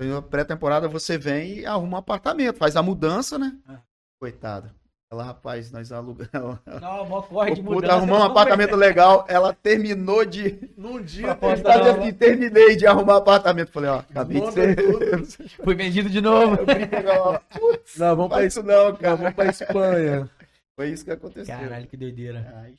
na 0.05 0.21
pré-temporada 0.21 0.87
você 0.87 1.17
vem 1.17 1.59
e 1.59 1.65
arruma 1.65 1.97
um 1.97 1.99
apartamento, 1.99 2.57
faz 2.57 2.75
a 2.75 2.83
mudança, 2.83 3.37
né? 3.39 3.55
Ah. 3.67 3.79
Coitada. 4.19 4.73
Ela, 5.09 5.23
rapaz, 5.23 5.71
nós 5.71 5.89
alugamos. 5.91 6.59
Não, 6.81 7.05
mó 7.05 7.21
corre 7.21 7.53
de 7.55 7.61
mudança. 7.63 7.93
arrumou 7.93 8.19
um 8.19 8.23
apartamento 8.23 8.75
legal. 8.75 9.25
Ela 9.29 9.53
terminou 9.53 10.25
de. 10.25 10.69
Num 10.75 11.01
dia, 11.01 11.27
Sabe 11.63 11.83
não, 11.85 12.01
assim, 12.01 12.11
terminei 12.13 12.75
de 12.75 12.85
arrumar 12.85 13.17
apartamento. 13.17 13.71
Falei, 13.71 13.89
ó, 13.89 13.99
acabei 13.99 14.41
de 14.41 14.51
Desmonta 14.51 15.25
ser. 15.25 15.49
Foi 15.63 15.75
vendido 15.75 16.09
de 16.09 16.19
novo. 16.19 16.57
Ela, 16.91 17.39
Putz, 17.39 17.97
Não, 17.97 18.15
vamos 18.17 18.31
pra, 18.33 18.45
isso 18.45 18.61
não, 18.61 18.95
cara. 18.97 19.15
vamos 19.15 19.33
pra 19.33 19.45
Espanha. 19.45 20.29
Foi 20.75 20.89
isso 20.89 21.05
que 21.05 21.11
aconteceu. 21.11 21.57
Caralho, 21.57 21.87
que 21.87 21.95
doideira. 21.95 22.53
Ai. 22.57 22.75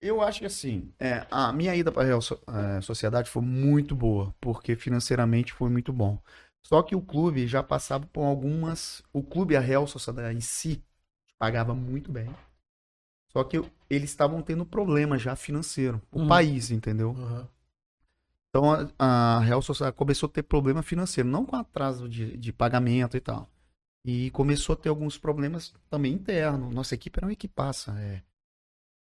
Eu 0.00 0.22
acho 0.22 0.40
que 0.40 0.46
assim, 0.46 0.92
é, 0.98 1.26
a 1.30 1.52
minha 1.52 1.74
ida 1.76 1.92
para 1.92 2.02
a 2.02 2.06
Real 2.06 2.22
So- 2.22 2.40
eh, 2.48 2.80
Sociedade 2.80 3.28
foi 3.30 3.42
muito 3.42 3.94
boa, 3.94 4.34
porque 4.40 4.74
financeiramente 4.74 5.52
foi 5.52 5.68
muito 5.70 5.92
bom. 5.92 6.18
Só 6.66 6.82
que 6.82 6.94
o 6.96 7.02
clube 7.02 7.46
já 7.46 7.62
passava 7.62 8.06
por 8.06 8.22
algumas. 8.22 9.02
O 9.12 9.22
clube, 9.22 9.56
a 9.56 9.60
Real 9.60 9.86
Sociedade 9.86 10.36
em 10.36 10.40
si, 10.40 10.82
pagava 11.38 11.74
muito 11.74 12.12
bem. 12.12 12.34
Só 13.32 13.44
que 13.44 13.58
eles 13.88 14.10
estavam 14.10 14.42
tendo 14.42 14.66
problema 14.66 15.18
já 15.18 15.36
financeiro. 15.36 16.00
O 16.12 16.20
Uhum. 16.20 16.28
país, 16.28 16.70
entendeu? 16.70 17.10
Uhum. 17.10 17.46
Então 18.48 18.64
a, 18.98 19.36
a 19.38 19.40
Real 19.40 19.62
Sociedade 19.62 19.96
começou 19.96 20.28
a 20.28 20.32
ter 20.32 20.42
problema 20.42 20.82
financeiro, 20.82 21.28
não 21.28 21.44
com 21.46 21.56
atraso 21.56 22.08
de, 22.08 22.36
de 22.36 22.52
pagamento 22.52 23.16
e 23.16 23.20
tal. 23.20 23.48
E 24.04 24.30
começou 24.32 24.74
a 24.74 24.76
ter 24.76 24.88
alguns 24.90 25.18
problemas 25.18 25.74
também 25.90 26.12
internos. 26.14 26.74
Nossa 26.74 26.94
equipe 26.94 27.18
era 27.18 27.26
uma 27.26 27.32
equipaça. 27.32 27.92
É. 28.00 28.22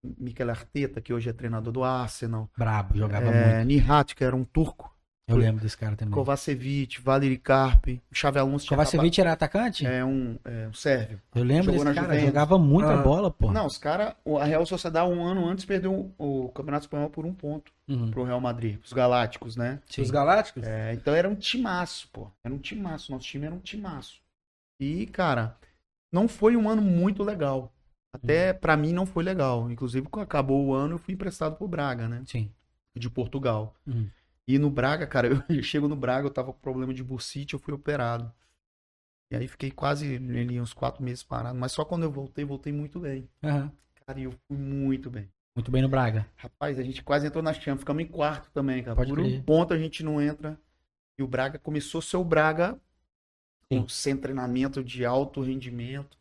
Mikel 0.03 0.51
Arteta, 0.51 1.01
que 1.01 1.13
hoje 1.13 1.29
é 1.29 1.33
treinador 1.33 1.73
do 1.73 1.85
Arsenal. 1.85 2.49
Brabo, 2.57 2.97
jogava 2.97 3.27
muito. 3.27 3.37
É, 3.37 3.65
Nihat, 3.65 4.15
que 4.15 4.25
era 4.25 4.35
um 4.35 4.45
turco. 4.45 4.91
Eu 5.29 5.37
lembro 5.37 5.63
desse 5.63 5.77
cara 5.77 5.95
também. 5.95 6.13
Kovacevic, 6.13 7.01
Valery 7.01 7.39
Karpi, 7.39 8.03
Xavi 8.13 8.41
Alonso. 8.41 8.67
Kovacevic 8.67 9.21
era 9.21 9.31
atacante? 9.33 9.87
É 9.87 10.05
um, 10.05 10.37
é 10.45 10.67
um 10.67 10.73
sérvio. 10.73 11.21
Eu 11.33 11.45
lembro 11.45 11.67
jogou 11.67 11.85
desse 11.85 11.95
cara, 11.95 12.07
Juventus. 12.09 12.27
jogava 12.27 12.59
muita 12.59 12.95
Ah. 12.95 13.03
bola, 13.03 13.31
pô. 13.31 13.53
Não, 13.53 13.65
os 13.67 13.79
caras, 13.79 14.15
a 14.41 14.45
Real 14.45 14.67
Sociedade 14.67 15.09
um 15.09 15.23
ano 15.25 15.47
antes 15.49 15.65
perdeu 15.65 16.13
o, 16.19 16.47
o 16.47 16.49
Campeonato 16.49 16.87
Espanhol 16.87 17.11
por 17.11 17.25
um 17.25 17.33
ponto 17.33 17.71
Uhum. 17.87 18.11
pro 18.11 18.25
Real 18.25 18.41
Madrid, 18.41 18.81
os 18.85 18.93
Galácticos, 18.93 19.55
né? 19.55 19.79
Sim. 19.87 20.03
Os 20.03 20.11
Galácticos? 20.11 20.65
É, 20.65 20.95
então 20.95 21.15
era 21.15 21.29
um 21.29 21.37
timaço, 21.37 22.09
pô. 22.13 22.29
Era 22.43 22.53
um 22.53 22.59
timaço. 22.59 23.13
Nosso 23.13 23.27
time 23.27 23.47
era 23.47 23.55
um 23.55 23.61
timaço. 23.61 24.21
E, 24.81 25.07
cara, 25.07 25.57
não 26.13 26.27
foi 26.27 26.57
um 26.57 26.69
ano 26.69 26.83
muito 26.83 27.23
legal. 27.23 27.73
Até 28.13 28.53
pra 28.53 28.77
mim 28.77 28.93
não 28.93 29.07
foi 29.07 29.23
legal. 29.23 29.71
Inclusive, 29.71 30.09
quando 30.09 30.25
acabou 30.25 30.67
o 30.67 30.75
ano, 30.75 30.95
eu 30.95 30.99
fui 30.99 31.15
emprestado 31.15 31.57
pro 31.57 31.69
Braga, 31.69 32.09
né? 32.09 32.23
Sim. 32.27 32.51
De 32.95 33.09
Portugal. 33.09 33.75
Uhum. 33.87 34.09
E 34.47 34.59
no 34.59 34.69
Braga, 34.69 35.07
cara, 35.07 35.29
eu, 35.29 35.43
eu 35.57 35.63
chego 35.63 35.87
no 35.87 35.95
Braga, 35.97 36.27
eu 36.27 36.33
tava 36.33 36.53
com 36.53 36.59
problema 36.59 36.93
de 36.93 37.05
bursite, 37.05 37.55
eu 37.55 37.61
fui 37.61 37.73
operado. 37.73 38.33
E 39.31 39.37
aí 39.37 39.47
fiquei 39.47 39.71
quase 39.71 40.17
ali 40.17 40.61
uns 40.61 40.73
quatro 40.73 41.05
meses 41.05 41.23
parado. 41.23 41.57
Mas 41.57 41.71
só 41.71 41.85
quando 41.85 42.03
eu 42.03 42.11
voltei, 42.11 42.45
voltei 42.45 42.73
muito 42.73 42.99
bem. 42.99 43.29
Aham. 43.45 43.71
Cara, 44.05 44.19
e 44.19 44.25
eu 44.25 44.33
fui 44.49 44.57
muito 44.57 45.09
bem. 45.09 45.31
Muito 45.55 45.71
bem 45.71 45.83
no 45.83 45.89
Braga. 45.89 46.27
Rapaz, 46.37 46.79
a 46.79 46.83
gente 46.83 47.03
quase 47.03 47.27
entrou 47.27 47.43
na 47.43 47.53
chama, 47.53 47.79
ficamos 47.79 48.03
em 48.03 48.07
quarto 48.07 48.51
também, 48.51 48.83
cara. 48.83 48.97
Pode 48.97 49.11
Por 49.11 49.19
crer. 49.21 49.39
um 49.39 49.43
ponto 49.43 49.73
a 49.73 49.79
gente 49.79 50.03
não 50.03 50.21
entra. 50.21 50.59
E 51.17 51.23
o 51.23 51.29
Braga 51.29 51.59
começou 51.61 52.03
o 52.15 52.25
Braga 52.25 52.77
Sim. 53.73 53.87
sem 53.89 54.17
treinamento 54.17 54.83
de 54.83 55.05
alto 55.05 55.43
rendimento. 55.43 56.19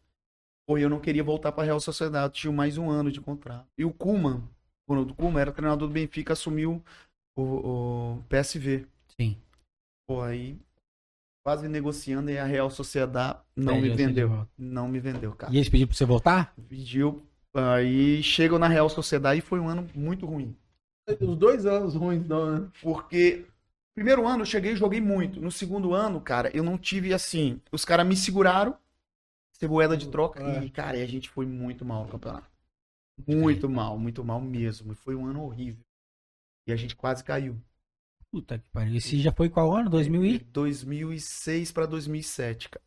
Pô, 0.70 0.78
eu 0.78 0.88
não 0.88 1.00
queria 1.00 1.24
voltar 1.24 1.52
pra 1.52 1.64
Real 1.64 1.80
Sociedade, 1.80 2.36
tinha 2.36 2.54
mais 2.54 2.78
um 2.78 2.92
ano 2.92 3.12
de 3.12 3.20
contrato. 3.20 3.66
E 3.76 3.84
o 3.84 3.92
Kuma, 3.92 4.48
o 4.86 4.92
Ronaldo 4.92 5.16
Kuma 5.16 5.42
era 5.42 5.52
treinador 5.52 5.88
do 5.88 5.92
Benfica, 5.92 6.34
assumiu 6.34 6.80
o, 7.36 7.42
o 7.42 8.24
PSV. 8.30 8.86
Sim. 9.20 9.36
Pô, 10.08 10.22
aí 10.22 10.60
quase 11.44 11.68
negociando 11.68 12.30
e 12.30 12.38
a 12.38 12.46
Real 12.46 12.70
Sociedade 12.70 13.40
não 13.56 13.82
Pede 13.82 13.90
me 13.90 13.96
vendeu. 13.96 14.48
Não 14.56 14.88
me 14.88 15.00
vendeu, 15.00 15.32
cara. 15.34 15.52
E 15.52 15.58
eles 15.58 15.70
pediram 15.70 15.88
pra 15.88 15.98
você 15.98 16.06
voltar? 16.06 16.54
Pediu, 16.70 17.26
aí 17.52 18.22
chegam 18.22 18.60
na 18.60 18.68
Real 18.68 18.90
Sociedade 18.90 19.40
e 19.40 19.42
foi 19.42 19.60
um 19.60 19.68
ano 19.68 19.88
muito 19.96 20.28
ruim. 20.28 20.56
Os 21.20 21.36
dois 21.36 21.66
anos 21.66 21.96
ruins, 21.96 22.28
não, 22.28 22.60
né? 22.60 22.68
Porque 22.84 23.44
primeiro 23.96 24.28
ano 24.28 24.44
eu 24.44 24.46
cheguei 24.46 24.74
e 24.74 24.78
joguei 24.78 25.02
muito. 25.02 25.42
No 25.42 25.52
segundo 25.52 25.96
ano, 25.96 26.22
cara, 26.22 26.56
eu 26.56 26.62
não 26.62 26.78
tive 26.78 27.12
assim. 27.12 27.60
Os 27.72 27.84
caras 27.84 28.06
me 28.06 28.16
seguraram, 28.16 28.78
ceboeda 29.60 29.98
de 29.98 30.08
troca, 30.10 30.42
É. 30.42 30.64
e, 30.64 30.70
cara, 30.70 30.98
e 30.98 31.04
a 31.04 31.08
gente 31.08 31.30
foi 31.30 31.46
muito 31.46 31.84
mal 31.86 32.06
no 32.06 32.12
campeonato. 32.12 32.50
Muito 33.28 33.70
mal, 33.70 33.98
muito 34.00 34.24
mal 34.24 34.40
mesmo. 34.40 34.94
E 34.94 34.96
foi 34.96 35.16
um 35.16 35.26
ano 35.26 35.44
horrível. 35.44 35.84
E 36.68 36.72
a 36.72 36.76
gente 36.76 36.96
quase 36.96 37.24
caiu. 37.24 37.58
Puta 38.32 38.58
que 38.58 38.70
pariu. 38.70 38.96
Esse 38.96 39.20
já 39.20 39.32
foi 39.32 39.50
qual 39.50 39.76
ano? 39.76 39.90
2000 39.90 40.26
e... 40.26 40.40
2006 40.40 41.72
pra 41.72 41.86
2007, 41.86 42.70
cara. 42.70 42.86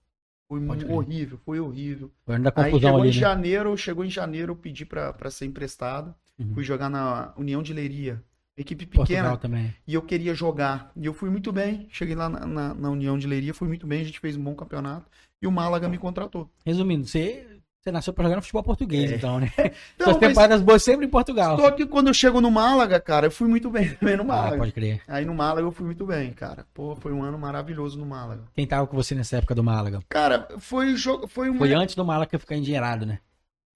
Foi 0.48 0.60
Pode 0.66 0.84
muito 0.84 0.96
horrível, 0.96 1.38
foi 1.38 1.58
horrível. 1.60 2.12
Foi 2.24 2.36
Aí 2.36 2.72
chegou 2.72 2.90
em 2.90 3.00
ali, 3.00 3.06
né? 3.06 3.12
janeiro, 3.12 3.76
chegou 3.76 4.04
em 4.04 4.10
janeiro, 4.10 4.52
eu 4.52 4.56
pedi 4.56 4.84
pra, 4.84 5.12
pra 5.12 5.30
ser 5.30 5.46
emprestado. 5.46 6.14
Uhum. 6.38 6.54
Fui 6.54 6.62
jogar 6.62 6.88
na 6.90 7.32
União 7.36 7.62
de 7.62 7.72
Leiria. 7.72 8.22
Equipe 8.56 8.84
pequena. 8.86 9.36
também. 9.36 9.74
E 9.86 9.94
eu 9.94 10.02
queria 10.02 10.34
jogar. 10.34 10.92
E 10.94 11.06
eu 11.06 11.14
fui 11.14 11.30
muito 11.30 11.50
bem. 11.52 11.86
Cheguei 11.90 12.14
lá 12.14 12.28
na, 12.28 12.46
na- 12.46 12.74
na 12.74 12.90
União 12.90 13.18
de 13.18 13.26
Leiria, 13.26 13.54
fui 13.54 13.66
muito 13.66 13.86
bem. 13.86 14.02
A 14.02 14.04
gente 14.04 14.20
fez 14.20 14.36
um 14.36 14.44
bom 14.44 14.54
campeonato. 14.54 15.06
E 15.40 15.46
o 15.46 15.50
Málaga 15.52 15.88
me 15.88 15.96
contratou. 15.98 16.48
Resumindo, 16.64 17.06
você, 17.06 17.46
você 17.80 17.90
nasceu 17.90 18.12
pra 18.12 18.24
jogar 18.24 18.36
no 18.36 18.42
futebol 18.42 18.62
português, 18.62 19.10
É. 19.10 19.16
então, 19.16 19.40
né? 19.40 19.50
Não, 19.98 20.04
Suas 20.12 20.18
temporadas 20.18 20.60
boas 20.60 20.82
sempre 20.84 21.06
em 21.06 21.08
Portugal. 21.08 21.58
só 21.58 21.70
que 21.70 21.86
quando 21.86 22.08
eu 22.08 22.14
chego 22.14 22.40
no 22.42 22.50
Málaga, 22.50 23.00
cara, 23.00 23.26
eu 23.26 23.30
fui 23.30 23.48
muito 23.48 23.70
bem 23.70 23.88
também 23.96 24.16
no 24.18 24.22
Ah, 24.24 24.26
Málaga. 24.26 24.58
pode 24.58 24.72
crer. 24.72 25.00
Aí 25.08 25.24
no 25.24 25.34
Málaga 25.34 25.66
eu 25.66 25.72
fui 25.72 25.86
muito 25.86 26.04
bem, 26.06 26.30
cara. 26.32 26.66
Pô, 26.74 26.94
foi 26.94 27.10
um 27.12 27.22
ano 27.22 27.38
maravilhoso 27.38 27.98
no 27.98 28.04
Málaga. 28.04 28.42
Quem 28.54 28.66
tava 28.66 28.86
com 28.86 28.94
você 28.96 29.14
nessa 29.14 29.38
época 29.38 29.54
do 29.54 29.64
Málaga? 29.64 30.00
Cara, 30.10 30.46
foi 30.58 30.94
jogo. 30.94 31.26
Foi, 31.26 31.48
uma... 31.48 31.58
Foi 31.58 31.72
antes 31.72 31.94
do 31.94 32.04
Málaga 32.04 32.38
ficar 32.38 32.54
endinheirado, 32.56 33.06
né? 33.06 33.18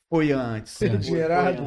Foi 0.09 0.31
antes. 0.33 0.77
Foi 0.79 0.89
antes. 0.89 1.09
Foi 1.09 1.21
antes. 1.23 1.63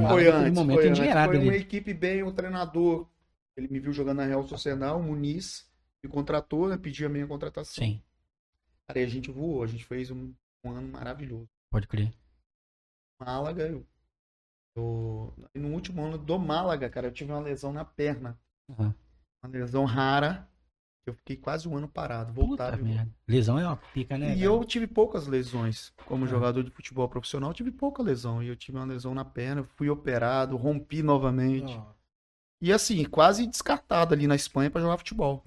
Málaga 0.00 0.08
Foi 0.08 0.26
antes, 0.28 0.58
momento 0.58 0.76
foi 0.76 0.88
antes. 0.88 0.98
endinheirado 0.98 1.32
Foi 1.32 1.38
uma 1.38 1.56
equipe 1.56 1.94
bem, 1.94 2.22
o 2.22 2.32
treinador. 2.32 3.08
Ele 3.56 3.68
me 3.68 3.78
viu 3.80 3.92
jogando 3.92 4.18
na 4.18 4.24
Real 4.26 4.42
Sociedade, 4.46 4.94
o 4.94 5.02
Muniz, 5.02 5.70
me 6.02 6.10
contratou, 6.10 6.68
né? 6.68 6.76
Pediu 6.76 7.06
a 7.06 7.10
minha 7.10 7.26
contratação. 7.26 7.84
Sim, 7.84 8.02
Cara, 8.86 9.00
e 9.00 9.04
a 9.04 9.08
gente 9.08 9.30
voou, 9.30 9.62
a 9.62 9.66
gente 9.66 9.84
fez 9.84 10.10
um, 10.10 10.32
um 10.64 10.70
ano 10.70 10.88
maravilhoso. 10.88 11.48
pode 11.70 11.86
crer. 11.86 12.12
Málaga, 13.20 13.68
eu, 13.68 13.86
eu- 14.76 15.34
no 15.54 15.68
último 15.68 16.02
ano 16.04 16.18
do 16.18 16.38
Málaga, 16.38 16.88
cara, 16.90 17.08
eu 17.08 17.12
tive 17.12 17.32
uma 17.32 17.40
lesão 17.40 17.72
na 17.72 17.84
perna. 17.84 18.38
Uhum. 18.68 18.92
Uma 19.42 19.52
lesão 19.52 19.84
rara. 19.84 20.48
Eu 21.10 21.14
fiquei 21.14 21.36
quase 21.36 21.68
um 21.68 21.76
ano 21.76 21.88
parado, 21.88 22.32
Puta 22.32 22.46
voltava. 22.46 22.80
e 22.80 22.82
merda. 22.84 23.10
Lesão 23.26 23.58
é 23.58 23.66
uma 23.66 23.76
pica, 23.76 24.16
né? 24.16 24.28
E 24.32 24.34
cara? 24.34 24.44
eu 24.44 24.64
tive 24.64 24.86
poucas 24.86 25.26
lesões. 25.26 25.92
Como 26.06 26.24
Ah. 26.24 26.28
jogador 26.28 26.62
de 26.62 26.70
futebol 26.70 27.08
profissional, 27.08 27.50
eu 27.50 27.54
tive 27.54 27.70
pouca 27.70 28.02
lesão. 28.02 28.42
E 28.42 28.48
eu 28.48 28.56
tive 28.56 28.78
uma 28.78 28.84
lesão 28.86 29.14
na 29.14 29.24
perna, 29.24 29.64
fui 29.76 29.90
operado, 29.90 30.56
rompi 30.56 31.02
novamente. 31.02 31.72
Ó, 31.76 31.92
E 32.62 32.72
assim, 32.72 33.04
quase 33.04 33.46
descartado 33.46 34.12
ali 34.14 34.26
na 34.26 34.34
Espanha 34.36 34.70
pra 34.70 34.80
jogar 34.82 34.98
futebol. 34.98 35.44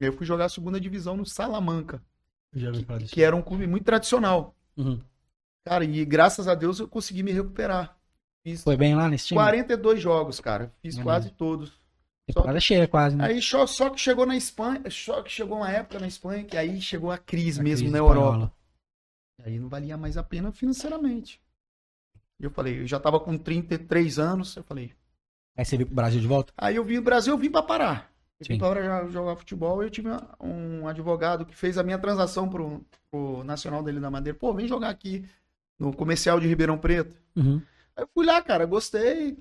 Eu 0.00 0.12
fui 0.12 0.24
jogar 0.24 0.44
a 0.44 0.48
segunda 0.48 0.80
divisão 0.80 1.16
no 1.16 1.26
Salamanca, 1.26 2.00
disso. 2.52 3.12
que 3.12 3.22
era 3.22 3.34
um 3.34 3.42
clube 3.42 3.66
muito 3.66 3.84
tradicional. 3.84 4.54
Uhum. 4.76 5.00
Cara, 5.66 5.84
e 5.84 6.04
graças 6.04 6.46
a 6.48 6.54
Deus 6.54 6.78
eu 6.78 6.86
consegui 6.88 7.22
me 7.24 7.32
recuperar. 7.32 7.96
Fiz 8.44 8.62
Foi 8.62 8.76
bem 8.76 8.94
lá 8.94 9.08
nesse 9.08 9.26
time? 9.26 9.38
42 9.38 10.00
jogos, 10.00 10.38
cara. 10.40 10.72
Fiz 10.80 10.96
quase 10.98 11.30
todos. 11.32 11.72
Temporada 12.28 12.60
cheia 12.60 12.86
quase, 12.86 13.16
né? 13.16 13.24
Aí 13.24 13.40
só, 13.40 13.66
só 13.66 13.88
que 13.88 13.98
chegou 13.98 14.26
na 14.26 14.36
Espanha, 14.36 14.82
só 14.90 15.22
que 15.22 15.30
chegou 15.30 15.56
uma 15.58 15.70
época 15.70 15.98
na 15.98 16.06
Espanha 16.06 16.44
que 16.44 16.56
aí 16.58 16.80
chegou 16.80 17.10
a 17.10 17.16
crise 17.16 17.60
A 17.60 17.62
mesmo 17.62 17.86
crise 17.86 17.92
na 17.92 17.98
espanhola. 17.98 18.34
Europa. 18.34 18.52
Aí 19.44 19.58
não 19.58 19.68
valia 19.68 19.96
mais 19.96 20.16
a 20.18 20.22
pena 20.22 20.52
financeiramente. 20.52 21.40
E 22.38 22.44
eu 22.44 22.50
falei, 22.50 22.82
eu 22.82 22.86
já 22.86 23.00
tava 23.00 23.18
com 23.18 23.36
33 23.38 24.18
anos, 24.18 24.54
eu 24.56 24.62
falei. 24.62 24.92
Aí 25.56 25.64
você 25.64 25.76
veio 25.76 25.86
pro 25.86 25.96
Brasil 25.96 26.20
de 26.20 26.26
volta? 26.26 26.52
Aí 26.56 26.76
eu 26.76 26.84
vim 26.84 26.96
no 26.96 27.02
Brasil, 27.02 27.32
eu 27.32 27.38
vim 27.38 27.50
pra 27.50 27.62
parar. 27.62 28.12
Eu 28.38 28.46
Sim. 28.46 28.52
vim 28.52 28.58
pra 28.58 28.82
jogar, 28.82 29.08
jogar 29.08 29.36
futebol, 29.36 29.82
eu 29.82 29.90
tive 29.90 30.08
um 30.38 30.86
advogado 30.86 31.46
que 31.46 31.56
fez 31.56 31.78
a 31.78 31.82
minha 31.82 31.98
transação 31.98 32.48
pro, 32.48 32.84
pro 33.10 33.42
Nacional 33.42 33.82
dele 33.82 34.00
da 34.00 34.10
Madeira. 34.10 34.38
Pô, 34.38 34.52
vem 34.52 34.68
jogar 34.68 34.90
aqui 34.90 35.24
no 35.78 35.92
comercial 35.94 36.38
de 36.38 36.46
Ribeirão 36.46 36.78
Preto. 36.78 37.16
Uhum. 37.34 37.60
Aí 37.96 38.04
eu 38.04 38.08
fui 38.14 38.26
lá, 38.26 38.40
cara, 38.42 38.66
gostei. 38.66 39.36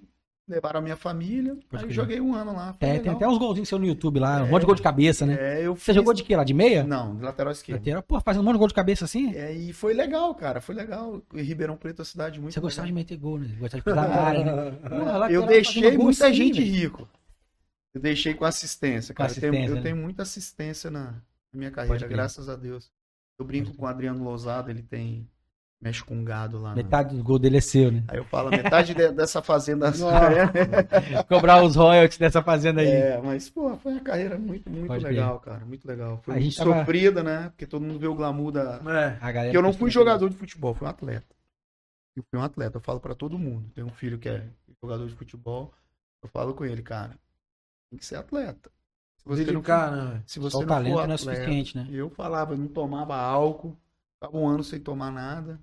Levaram 0.48 0.80
a 0.80 0.82
minha 0.82 0.96
família. 0.96 1.58
Pode 1.70 1.84
aí 1.86 1.92
joguei 1.92 2.22
um 2.22 2.34
ano 2.34 2.54
lá. 2.54 2.70
É, 2.80 2.88
tem 2.94 2.98
legal. 3.00 3.16
até 3.18 3.28
uns 3.28 3.38
golzinhos 3.38 3.68
seu 3.68 3.78
no 3.78 3.86
YouTube 3.86 4.18
lá, 4.20 4.44
um 4.44 4.48
monte 4.48 4.62
de 4.62 4.66
gol 4.66 4.76
de 4.76 4.82
cabeça, 4.82 5.26
né? 5.26 5.36
É, 5.60 5.68
eu 5.68 5.76
Você 5.76 5.86
fiz- 5.88 5.96
jogou 5.96 6.14
de 6.14 6.24
quê 6.24 6.38
lá? 6.38 6.46
De 6.46 6.54
meia? 6.54 6.86
Não, 6.86 7.18
de 7.18 7.22
lateral 7.24 7.52
esquerdo. 7.52 7.80
Lateral? 7.80 8.02
Pô, 8.04 8.22
fazendo 8.22 8.44
um 8.44 8.46
monte 8.46 8.54
de 8.54 8.60
gol 8.60 8.68
de 8.70 8.74
cabeça 8.74 9.04
assim? 9.04 9.36
É, 9.36 9.52
e 9.54 9.74
foi 9.74 9.94
legal, 9.94 10.34
cara. 10.36 10.62
Foi 10.62 10.74
legal. 10.74 11.22
E 11.34 11.42
Ribeirão 11.42 11.76
Preto 11.76 12.00
é 12.00 12.02
uma 12.04 12.06
cidade 12.06 12.40
muito 12.40 12.54
Você 12.54 12.62
gostava 12.62 12.88
de 12.88 12.94
legal. 12.94 13.04
meter 13.04 13.18
gol, 13.18 13.40
né? 13.40 13.48
Gostava 13.60 13.82
de 13.82 13.84
pisar 13.84 14.08
na 14.08 14.16
área, 14.16 14.44
né? 14.46 14.78
Eu 15.36 15.46
deixei 15.46 15.98
muita 15.98 16.32
gente 16.32 16.62
rico. 16.62 17.08
Eu 17.94 18.00
deixei 18.00 18.34
com 18.34 18.46
assistência, 18.46 19.14
Com 19.14 19.24
cara. 19.24 19.32
Eu 19.32 19.36
tenho- 19.42 19.52
assistência, 19.52 19.72
eu 19.72 19.76
né? 19.76 19.82
tenho 19.82 19.98
muita 19.98 20.22
assistência 20.22 20.90
na, 20.90 21.16
minha 21.54 21.72
carreira, 21.72 22.08
graças 22.08 22.48
a 22.48 22.56
Deus. 22.56 22.90
Eu 23.38 23.46
brinco 23.46 23.74
com 23.74 23.84
o 23.84 23.88
Adriano 23.88 24.24
Lousado, 24.24 24.70
ele 24.72 24.82
tem. 24.82 25.28
Mexe 25.80 26.04
com 26.04 26.24
gado 26.24 26.60
lá. 26.60 26.70
na- 26.70 26.76
Metade 26.76 27.16
do 27.16 27.24
gol 27.24 27.38
dele 27.38 27.58
é 27.58 27.62
seu, 27.62 27.92
né? 27.92 28.04
Aí 28.08 28.18
eu 28.18 28.24
falo, 28.24 28.50
metade 28.50 28.96
de- 28.96 29.12
dessa 29.12 29.44
fazenda. 29.44 29.92
Cobrar 31.30 31.64
os 31.64 31.76
royalties 31.76 32.18
dessa 32.18 32.42
fazenda 32.42 32.82
aí. 32.82 32.88
É, 32.88 33.22
mas, 33.22 33.50
pô, 33.50 33.76
foi 33.78 33.92
uma 33.94 34.02
carreira 34.02 34.38
muito, 34.40 34.70
muito 34.70 34.88
Pode 34.88 35.04
legal, 35.04 35.40
cara. 35.40 35.64
Muito 35.66 35.88
legal. 35.88 36.20
Foi 36.24 36.34
A 36.34 36.38
muito 36.38 36.46
gente 36.50 36.58
tava- 36.58 36.80
sofrida, 36.80 37.22
né? 37.24 37.50
Porque 37.50 37.68
todo 37.68 37.84
mundo 37.86 38.00
vê 38.00 38.08
o 38.08 38.16
glamour 38.16 38.52
da, 38.52 38.76
É. 38.78 39.18
A 39.22 39.32
galera 39.32 39.44
Porque 39.46 39.58
eu 39.58 39.62
não 39.62 39.72
que 39.72 39.78
fui 39.78 39.92
jogador 39.92 40.30
de 40.30 40.36
futebol, 40.36 40.74
fui 40.74 40.88
um 40.88 40.90
atleta. 40.90 41.36
Eu 42.16 42.24
fui 42.30 42.40
um 42.40 42.44
atleta, 42.44 42.78
eu 42.78 42.82
falo 42.82 43.00
pra 43.00 43.14
todo 43.14 43.38
mundo. 43.38 43.70
Tem 43.76 43.84
um 43.84 43.92
filho 43.92 44.18
que 44.18 44.28
é 44.30 44.44
jogador 44.82 45.08
de 45.08 45.14
futebol, 45.14 45.72
eu 46.24 46.30
falo 46.30 46.56
com 46.56 46.66
ele, 46.66 46.82
cara, 46.82 47.16
tem 47.92 48.00
que 48.00 48.06
ser 48.06 48.16
atleta. 48.16 48.72
Se 49.18 49.28
você 49.28 49.52
não 49.52 49.62
for, 49.62 49.92
né? 49.92 50.24
se 50.26 50.40
você 50.40 50.52
Só 50.54 50.58
o 50.58 50.62
não 50.62 50.68
talento 50.68 50.94
for 50.94 51.06
não 51.06 51.12
é 51.12 51.16
atleta, 51.16 51.36
suficiente, 51.42 51.78
né? 51.78 51.88
eu 51.92 52.10
falava, 52.10 52.54
eu 52.54 52.58
não 52.58 52.68
tomava 52.68 53.16
álcool, 53.16 53.78
ficava 54.20 54.38
um 54.38 54.48
ano 54.48 54.64
sem 54.64 54.80
tomar 54.80 55.12
nada. 55.12 55.60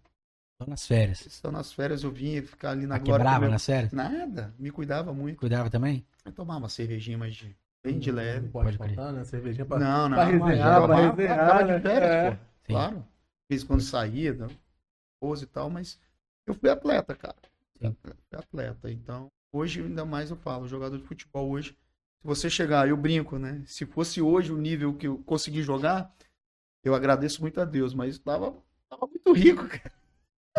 Só 0.60 0.68
nas 0.68 0.86
férias. 0.86 1.26
Estão 1.26 1.50
nas 1.50 1.72
férias 1.72 2.04
eu 2.04 2.10
vinha 2.12 2.42
ficar 2.42 2.70
ali 2.70 2.86
na 2.86 2.94
A 2.94 2.98
glória. 2.98 3.24
quebrava 3.24 3.48
nas 3.48 3.64
férias? 3.66 3.92
Nada, 3.92 4.54
me 4.58 4.70
cuidava 4.70 5.12
muito. 5.12 5.38
Cuidava 5.38 5.68
também? 5.68 6.06
Eu 6.24 6.32
tomava 6.32 6.60
uma 6.60 6.68
cervejinha 6.68 7.18
mais 7.18 7.34
de, 7.34 7.56
bem 7.82 7.98
de 7.98 8.10
leve. 8.12 8.42
Não 8.46 8.52
pode 8.52 8.78
Pode 8.78 8.94
faltar, 8.94 9.12
né? 9.12 9.24
Cervejinha 9.24 9.66
pra... 9.66 9.78
Não, 9.78 10.08
não. 10.08 10.16
pra 10.16 10.26
mas 10.26 10.32
resenhar, 10.48 10.86
pra 10.86 11.10
resenhar, 11.10 11.48
tava 11.48 11.64
né? 11.64 11.76
de 11.76 11.82
férias, 11.82 12.10
É. 12.10 12.30
pô. 12.30 12.36
Sim. 12.36 12.72
Claro. 12.72 12.96
De 12.98 13.04
vez 13.50 13.62
em 13.62 13.66
quando 13.66 13.82
saía, 13.82 14.32
da 14.32 14.46
esposa 15.16 15.44
e 15.44 15.46
tal, 15.46 15.68
mas 15.68 15.98
eu 16.46 16.54
fui 16.54 16.70
atleta, 16.70 17.14
cara. 17.14 17.36
Sim. 17.82 17.96
Fui 18.02 18.38
atleta. 18.38 18.90
Então, 18.90 19.30
hoje 19.52 19.80
ainda 19.82 20.04
mais 20.04 20.30
eu 20.30 20.36
falo, 20.36 20.68
jogador 20.68 20.96
de 20.96 21.04
futebol 21.04 21.50
hoje, 21.50 21.70
se 21.70 22.26
você 22.26 22.48
chegar, 22.48 22.88
eu 22.88 22.96
brinco, 22.96 23.38
né? 23.38 23.62
Se 23.66 23.84
fosse 23.84 24.22
hoje 24.22 24.52
o 24.52 24.56
nível 24.56 24.94
que 24.94 25.06
eu 25.08 25.18
consegui 25.26 25.62
jogar, 25.62 26.14
eu 26.84 26.94
agradeço 26.94 27.40
muito 27.40 27.60
a 27.60 27.64
Deus, 27.64 27.94
mas 27.94 28.18
tava, 28.18 28.54
tava 28.88 29.06
muito 29.06 29.32
rico, 29.32 29.66
cara. 29.66 29.92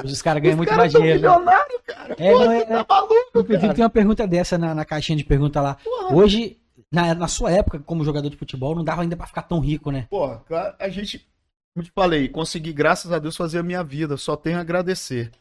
Hoje 0.04 0.14
os 0.14 0.22
caras 0.22 0.44
ganham 0.44 0.58
muito 0.58 0.70
caras 0.70 0.92
mais 0.92 0.92
dinheiro. 0.94 1.22
né? 1.22 1.28
milionário, 1.30 1.80
cara. 1.86 2.16
É, 2.20 2.32
Pô, 2.32 2.40
não 2.46 2.52
é- 2.52 2.60
você 2.60 2.66
tá 2.66 2.86
maluco, 2.90 3.16
Inclusive, 3.30 3.60
cara. 3.62 3.74
tem 3.74 3.84
uma 3.84 3.90
pergunta 3.90 4.28
dessa 4.28 4.58
na, 4.58 4.76
na 4.76 4.84
caixinha 4.84 5.18
de 5.18 5.24
pergunta 5.24 5.62
lá. 5.62 5.76
Porra, 5.76 6.14
Hoje, 6.16 6.58
na, 6.92 7.16
na 7.16 7.28
sua 7.30 7.50
época, 7.52 7.80
como 7.80 8.04
jogador 8.04 8.30
de 8.30 8.36
futebol, 8.36 8.76
não 8.76 8.84
dava 8.84 9.04
ainda 9.04 9.16
pra 9.16 9.26
ficar 9.28 9.44
tão 9.44 9.60
rico, 9.62 9.92
né? 9.92 10.06
Porra, 10.10 10.44
cara, 10.50 10.76
a 10.80 10.90
gente, 10.90 11.20
como 11.20 11.78
eu 11.78 11.84
te 11.84 11.92
falei, 11.92 12.28
consegui, 12.28 12.74
graças 12.74 13.12
a 13.14 13.20
Deus, 13.20 13.38
fazer 13.38 13.60
a 13.60 13.64
minha 13.64 13.84
vida. 13.84 14.18
Só 14.18 14.36
tenho 14.36 14.58
a 14.58 14.62
agradecer. 14.62 15.32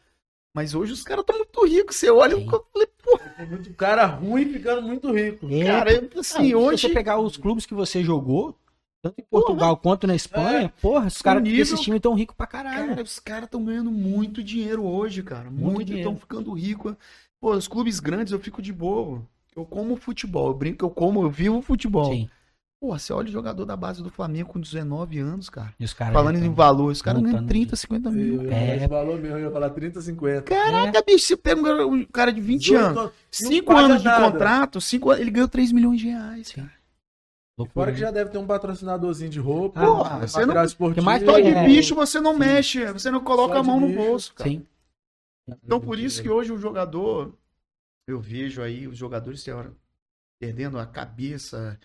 Mas 0.55 0.73
hoje 0.73 0.93
os 0.93 1.03
caras 1.03 1.23
estão 1.23 1.35
muito 1.37 1.65
ricos. 1.65 1.97
Você 1.97 2.09
olha, 2.09 2.37
Sim. 2.37 2.45
eu 2.49 2.65
falei, 2.71 2.87
porra, 3.03 3.29
Tem 3.35 3.45
muito 3.47 3.73
cara 3.73 4.05
ruim 4.05 4.53
ficando 4.53 4.81
muito 4.83 5.11
rico. 5.11 5.47
É, 5.51 5.65
cara, 5.65 5.91
assim, 6.17 6.47
Se 6.47 6.55
hoje. 6.55 6.87
você 6.87 6.93
pegar 6.93 7.19
os 7.19 7.35
clubes 7.35 7.65
que 7.65 7.73
você 7.73 8.01
jogou, 8.01 8.57
tanto 9.05 9.21
em 9.21 9.25
Portugal 9.29 9.77
quanto 9.77 10.07
na 10.07 10.15
Espanha, 10.15 10.73
porra, 10.81 11.05
os 11.07 11.21
caras 11.21 11.43
desses 11.43 11.79
times 11.79 12.01
tão 12.01 12.15
ricos 12.15 12.35
pra 12.35 12.47
caralho. 12.47 12.87
Cara, 12.89 13.03
os 13.03 13.19
caras 13.19 13.43
estão 13.45 13.63
ganhando 13.63 13.91
muito 13.91 14.41
dinheiro 14.43 14.83
hoje, 14.83 15.21
cara. 15.21 15.49
Muito 15.51 15.73
Muito, 15.75 15.93
estão 15.93 16.15
ficando 16.17 16.51
ricos. 16.53 16.95
Pô, 17.39 17.51
os 17.51 17.67
clubes 17.67 17.99
grandes 17.99 18.33
eu 18.33 18.39
fico 18.39 18.61
de 18.61 18.73
boa. 18.73 19.21
Eu 19.55 19.63
como 19.63 19.95
futebol, 19.95 20.47
eu 20.47 20.53
brinco, 20.55 20.83
eu 20.83 20.89
como, 20.89 21.21
eu 21.21 21.29
vivo 21.29 21.61
futebol. 21.61 22.11
Sim. 22.11 22.27
Porra, 22.81 22.99
você 22.99 23.13
olha 23.13 23.29
o 23.29 23.31
jogador 23.31 23.63
da 23.65 23.75
base 23.75 24.03
do 24.03 24.09
Flamengo 24.09 24.49
com 24.49 24.59
19 24.59 25.17
anos, 25.19 25.49
cara. 25.49 25.73
E 25.79 25.85
os 25.85 25.93
caras 25.93 26.13
Falando 26.13 26.37
em 26.43 26.51
valor, 26.53 26.91
os 26.91 27.01
caras 27.01 27.21
ganham 27.21 27.33
montando 27.33 27.47
30, 27.49 27.75
50 27.75 28.11
mil. 28.11 28.41
Eu 28.43 28.49
ia 28.51 28.53
É. 28.53 28.87
valor 28.87 29.19
mesmo, 29.19 29.37
eu 29.37 29.45
ia 29.45 29.51
falar 29.51 29.69
30, 29.69 30.01
50. 30.01 30.41
Caraca, 30.41 31.01
bicho, 31.05 31.25
você 31.25 31.37
pega 31.37 31.61
um 31.61 31.63
cara- 31.63 32.07
cara 32.11 32.33
de 32.33 32.41
20 32.41 32.61
18 32.63 32.85
anos, 32.85 32.95
não 33.03 33.11
5 33.31 33.65
paga 33.73 33.79
anos 33.85 33.99
de 33.99 34.05
nada. 34.05 34.31
contrato, 34.31 34.81
cinco, 34.81 35.13
ele 35.13 35.31
ganhou 35.31 35.47
3 35.47 35.71
milhões 35.71 35.99
de 36.01 36.07
reais, 36.09 36.47
Sim. 36.49 36.55
cara. 36.55 36.71
Loucura, 37.57 37.73
Fora 37.85 37.91
que 37.93 37.99
já 37.99 38.11
deve 38.11 38.31
ter 38.31 38.37
um 38.37 38.45
patrocinadorzinho 38.45 39.29
de 39.29 39.39
roupa, 39.39 39.79
Ah, 39.81 39.85
porra, 39.85 40.27
você 40.27 40.39
material 40.39 40.55
não- 40.55 40.65
esportivo. 40.65 40.99
que 40.99 41.05
mais 41.05 41.23
Só 41.23 41.39
de 41.39 41.47
É. 41.47 41.65
bicho 41.65 41.95
você 41.95 42.19
não 42.19 42.37
mexe, 42.37 42.85
você 42.91 43.09
não 43.09 43.23
coloca 43.23 43.57
a 43.57 43.63
mão 43.63 43.79
no 43.79 43.87
bicho. 43.87 43.97
bolso, 43.99 44.33
cara. 44.33 44.49
Sim. 44.49 44.65
Então 45.63 45.79
por 45.79 45.97
isso 45.97 46.21
que 46.21 46.29
hoje 46.29 46.51
o 46.51 46.57
jogador, 46.57 47.33
eu 48.07 48.19
vejo 48.19 48.61
aí 48.61 48.87
os 48.87 48.97
jogadores 48.97 49.41
tem 49.43 49.53
hora 49.53 49.73
perdendo 50.39 50.77
a 50.77 50.85
cabeça. 50.85 51.79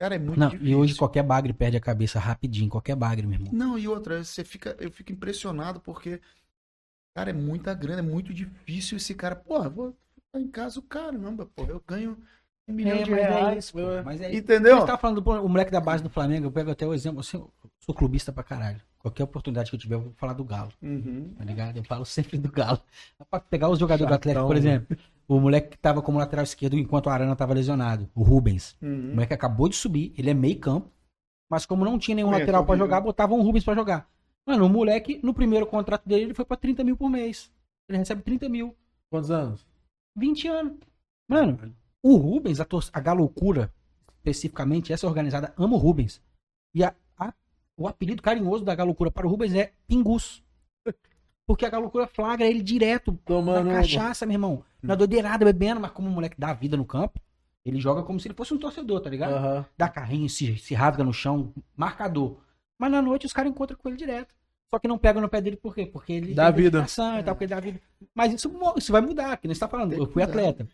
Cara, 0.00 0.14
é 0.14 0.18
muito 0.18 0.40
Não, 0.40 0.48
difícil. 0.48 0.72
e 0.72 0.74
hoje 0.74 0.94
qualquer 0.96 1.22
bagre 1.22 1.52
perde 1.52 1.76
a 1.76 1.80
cabeça 1.80 2.18
rapidinho, 2.18 2.70
qualquer 2.70 2.96
bagre, 2.96 3.26
meu 3.26 3.38
irmão. 3.38 3.52
Não, 3.52 3.78
e 3.78 3.86
outra, 3.86 4.24
você 4.24 4.42
fica, 4.42 4.74
eu 4.80 4.90
fico 4.90 5.12
impressionado 5.12 5.80
porque, 5.80 6.20
cara, 7.14 7.28
é 7.30 7.32
muita 7.34 7.74
grana, 7.74 7.98
é 7.98 8.02
muito 8.02 8.32
difícil 8.32 8.96
esse 8.96 9.14
cara. 9.14 9.36
Porra, 9.36 9.68
vou 9.68 9.94
ficar 10.14 10.40
em 10.40 10.48
casa 10.48 10.80
o 10.80 10.82
caramba, 10.82 11.44
pô, 11.54 11.64
eu 11.66 11.80
ganho 11.86 12.16
um 12.72 12.76
milhão 12.76 12.96
É, 12.98 13.02
de 13.02 13.10
mas 13.10 13.20
é 13.20 13.22
reais. 13.28 13.64
isso, 13.64 13.72
pô. 13.72 13.78
Mas 14.04 14.20
é 14.20 14.30
isso. 14.30 14.38
Entendeu? 14.40 14.80
Você 14.80 14.86
tava 14.86 14.98
falando 14.98 15.20
do 15.20 15.30
o 15.30 15.48
moleque 15.48 15.70
da 15.70 15.80
base 15.80 16.02
do 16.02 16.10
Flamengo, 16.10 16.46
eu 16.46 16.52
pego 16.52 16.70
até 16.70 16.86
o 16.86 16.92
exemplo, 16.94 17.20
assim, 17.20 17.36
eu 17.36 17.50
sou 17.80 17.94
clubista 17.94 18.32
pra 18.32 18.42
caralho. 18.42 18.80
Qualquer 18.98 19.24
oportunidade 19.24 19.68
que 19.70 19.76
eu 19.76 19.80
tiver, 19.80 19.96
eu 19.96 20.00
vou 20.00 20.12
falar 20.16 20.32
do 20.32 20.44
Galo, 20.44 20.70
Uhum. 20.80 21.34
tá 21.36 21.44
ligado? 21.44 21.76
Eu 21.76 21.84
falo 21.84 22.04
sempre 22.06 22.38
do 22.38 22.50
Galo. 22.50 22.80
Pra 23.30 23.40
pegar 23.40 23.68
os 23.68 23.78
jogadores 23.78 24.08
do 24.08 24.14
Atlético, 24.14 24.40
Chatão, 24.40 24.48
por 24.48 24.56
exemplo, 24.56 24.96
o 25.28 25.40
moleque 25.40 25.70
que 25.70 25.78
tava 25.78 26.00
como 26.02 26.18
lateral 26.18 26.42
esquerdo 26.44 26.76
enquanto 26.78 27.06
o 27.06 27.10
Arana 27.10 27.34
tava 27.36 27.54
lesionado, 27.54 28.08
o 28.14 28.22
Rubens. 28.22 28.76
O 28.80 28.86
Uhum. 28.86 29.10
moleque 29.14 29.34
acabou 29.34 29.68
de 29.68 29.76
subir, 29.76 30.12
ele 30.16 30.30
é 30.30 30.34
meio 30.34 30.58
campo, 30.58 30.88
mas 31.50 31.66
como 31.66 31.84
não 31.84 31.98
tinha 31.98 32.14
nenhum 32.14 32.28
Conheço, 32.28 32.42
lateral 32.52 32.64
vi. 32.64 32.76
jogar, 32.78 33.00
botavam 33.00 33.38
o 33.38 33.42
Rubens 33.42 33.64
pra 33.64 33.74
jogar. 33.74 34.08
Mano, 34.46 34.66
o 34.66 34.68
moleque, 34.68 35.20
no 35.22 35.32
primeiro 35.34 35.66
contrato 35.66 36.08
dele, 36.08 36.24
ele 36.24 36.34
foi 36.34 36.44
pra 36.44 36.56
30 36.56 36.82
mil 36.82 36.96
por 36.96 37.08
mês. 37.08 37.50
Ele 37.88 37.98
recebe 37.98 38.22
30 38.22 38.48
mil. 38.48 38.74
Quantos 39.10 39.30
anos? 39.30 39.66
20 40.16 40.48
anos. 40.48 40.74
Mano, 41.28 41.58
o 42.02 42.16
Rubens, 42.16 42.60
a, 42.60 42.64
tor- 42.64 42.88
a 42.92 43.00
Galocura, 43.00 43.72
especificamente, 44.18 44.92
essa 44.92 45.06
organizada, 45.06 45.52
ama 45.56 45.74
o 45.74 45.78
Rubens. 45.78 46.20
E 46.74 46.82
a- 46.84 46.94
a- 47.18 47.32
o 47.76 47.86
apelido 47.86 48.22
carinhoso 48.22 48.64
da 48.64 48.74
Galocura 48.74 49.10
para 49.10 49.26
o 49.26 49.30
Rubens 49.30 49.54
é 49.54 49.72
Pingus. 49.86 50.42
Porque 51.46 51.66
a 51.66 51.70
Galocura 51.70 52.06
flagra 52.06 52.46
ele 52.46 52.62
direto 52.62 53.12
Tomando 53.24 53.68
na 53.68 53.74
cachaça, 53.76 54.24
meu 54.26 54.34
irmão. 54.34 54.64
Na 54.82 54.94
doideirada, 54.94 55.44
bebendo, 55.44 55.80
mas 55.80 55.90
como 55.90 56.08
o 56.08 56.10
moleque 56.12 56.36
dá 56.38 56.52
vida 56.52 56.76
no 56.76 56.84
campo, 56.84 57.20
ele 57.64 57.80
joga 57.80 58.02
como 58.02 58.18
se 58.18 58.26
ele 58.26 58.34
fosse 58.34 58.52
um 58.54 58.58
torcedor, 58.58 59.00
tá 59.00 59.08
ligado? 59.10 59.34
Aham. 59.34 59.66
Dá 59.76 59.88
carrinho, 59.88 60.28
se, 60.28 60.56
se 60.58 60.74
rasga 60.74 61.04
no 61.04 61.12
chão, 61.12 61.52
marcador. 61.76 62.38
Mas 62.78 62.90
na 62.90 63.00
noite 63.00 63.26
os 63.26 63.32
caras 63.32 63.50
encontram 63.52 63.78
com 63.78 63.88
ele 63.88 63.96
direto. 63.96 64.34
Só 64.74 64.78
que 64.78 64.88
não 64.88 64.98
pegam 64.98 65.20
no 65.20 65.28
pé 65.28 65.40
dele 65.40 65.56
por 65.56 65.74
quê? 65.74 65.84
Porque 65.86 66.14
ele 66.14 66.34
Dá 66.34 66.50
vida. 66.50 66.84
e 67.20 67.22
tal, 67.22 67.34
porque 67.34 67.44
ele 67.44 67.54
dá 67.54 67.60
vida. 67.60 67.80
Mas 68.14 68.32
isso, 68.32 68.50
isso 68.76 68.90
vai 68.90 69.00
mudar, 69.02 69.36
que 69.36 69.46
nem 69.46 69.54
você 69.54 69.60
tá 69.60 69.68
falando. 69.68 69.92
Eu 69.92 70.06
fui 70.06 70.22
atleta. 70.22 70.66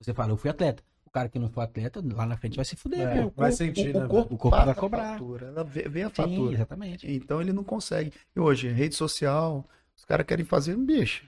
Você 0.00 0.14
fala, 0.14 0.32
eu 0.32 0.36
fui 0.36 0.50
atleta. 0.50 0.82
O 1.06 1.10
cara 1.10 1.28
que 1.28 1.38
não 1.38 1.48
foi 1.48 1.64
atleta, 1.64 2.02
lá 2.14 2.26
na 2.26 2.36
frente 2.36 2.56
vai 2.56 2.64
se 2.64 2.76
fuder, 2.76 3.00
É. 3.00 3.24
O 3.24 3.32
vai 3.34 3.50
sentir, 3.50 3.94
o, 3.96 3.98
né, 4.00 4.04
o 4.04 4.08
corpo, 4.08 4.34
O 4.34 4.38
corpo 4.38 4.56
vai 4.58 4.68
a 4.68 4.74
cobrar. 4.74 5.12
fatura, 5.12 5.46
ela 5.46 5.64
vê, 5.64 5.88
vê 5.88 6.02
a 6.02 6.08
Sim, 6.08 6.14
fatura. 6.14 6.54
exatamente. 6.54 7.10
Então 7.10 7.40
ele 7.40 7.52
não 7.52 7.64
consegue. 7.64 8.12
E 8.36 8.38
hoje, 8.40 8.68
rede 8.68 8.94
social, 8.94 9.64
os 9.96 10.04
caras 10.04 10.26
querem 10.26 10.44
fazer 10.44 10.74
um 10.76 10.84
bicho. 10.84 11.24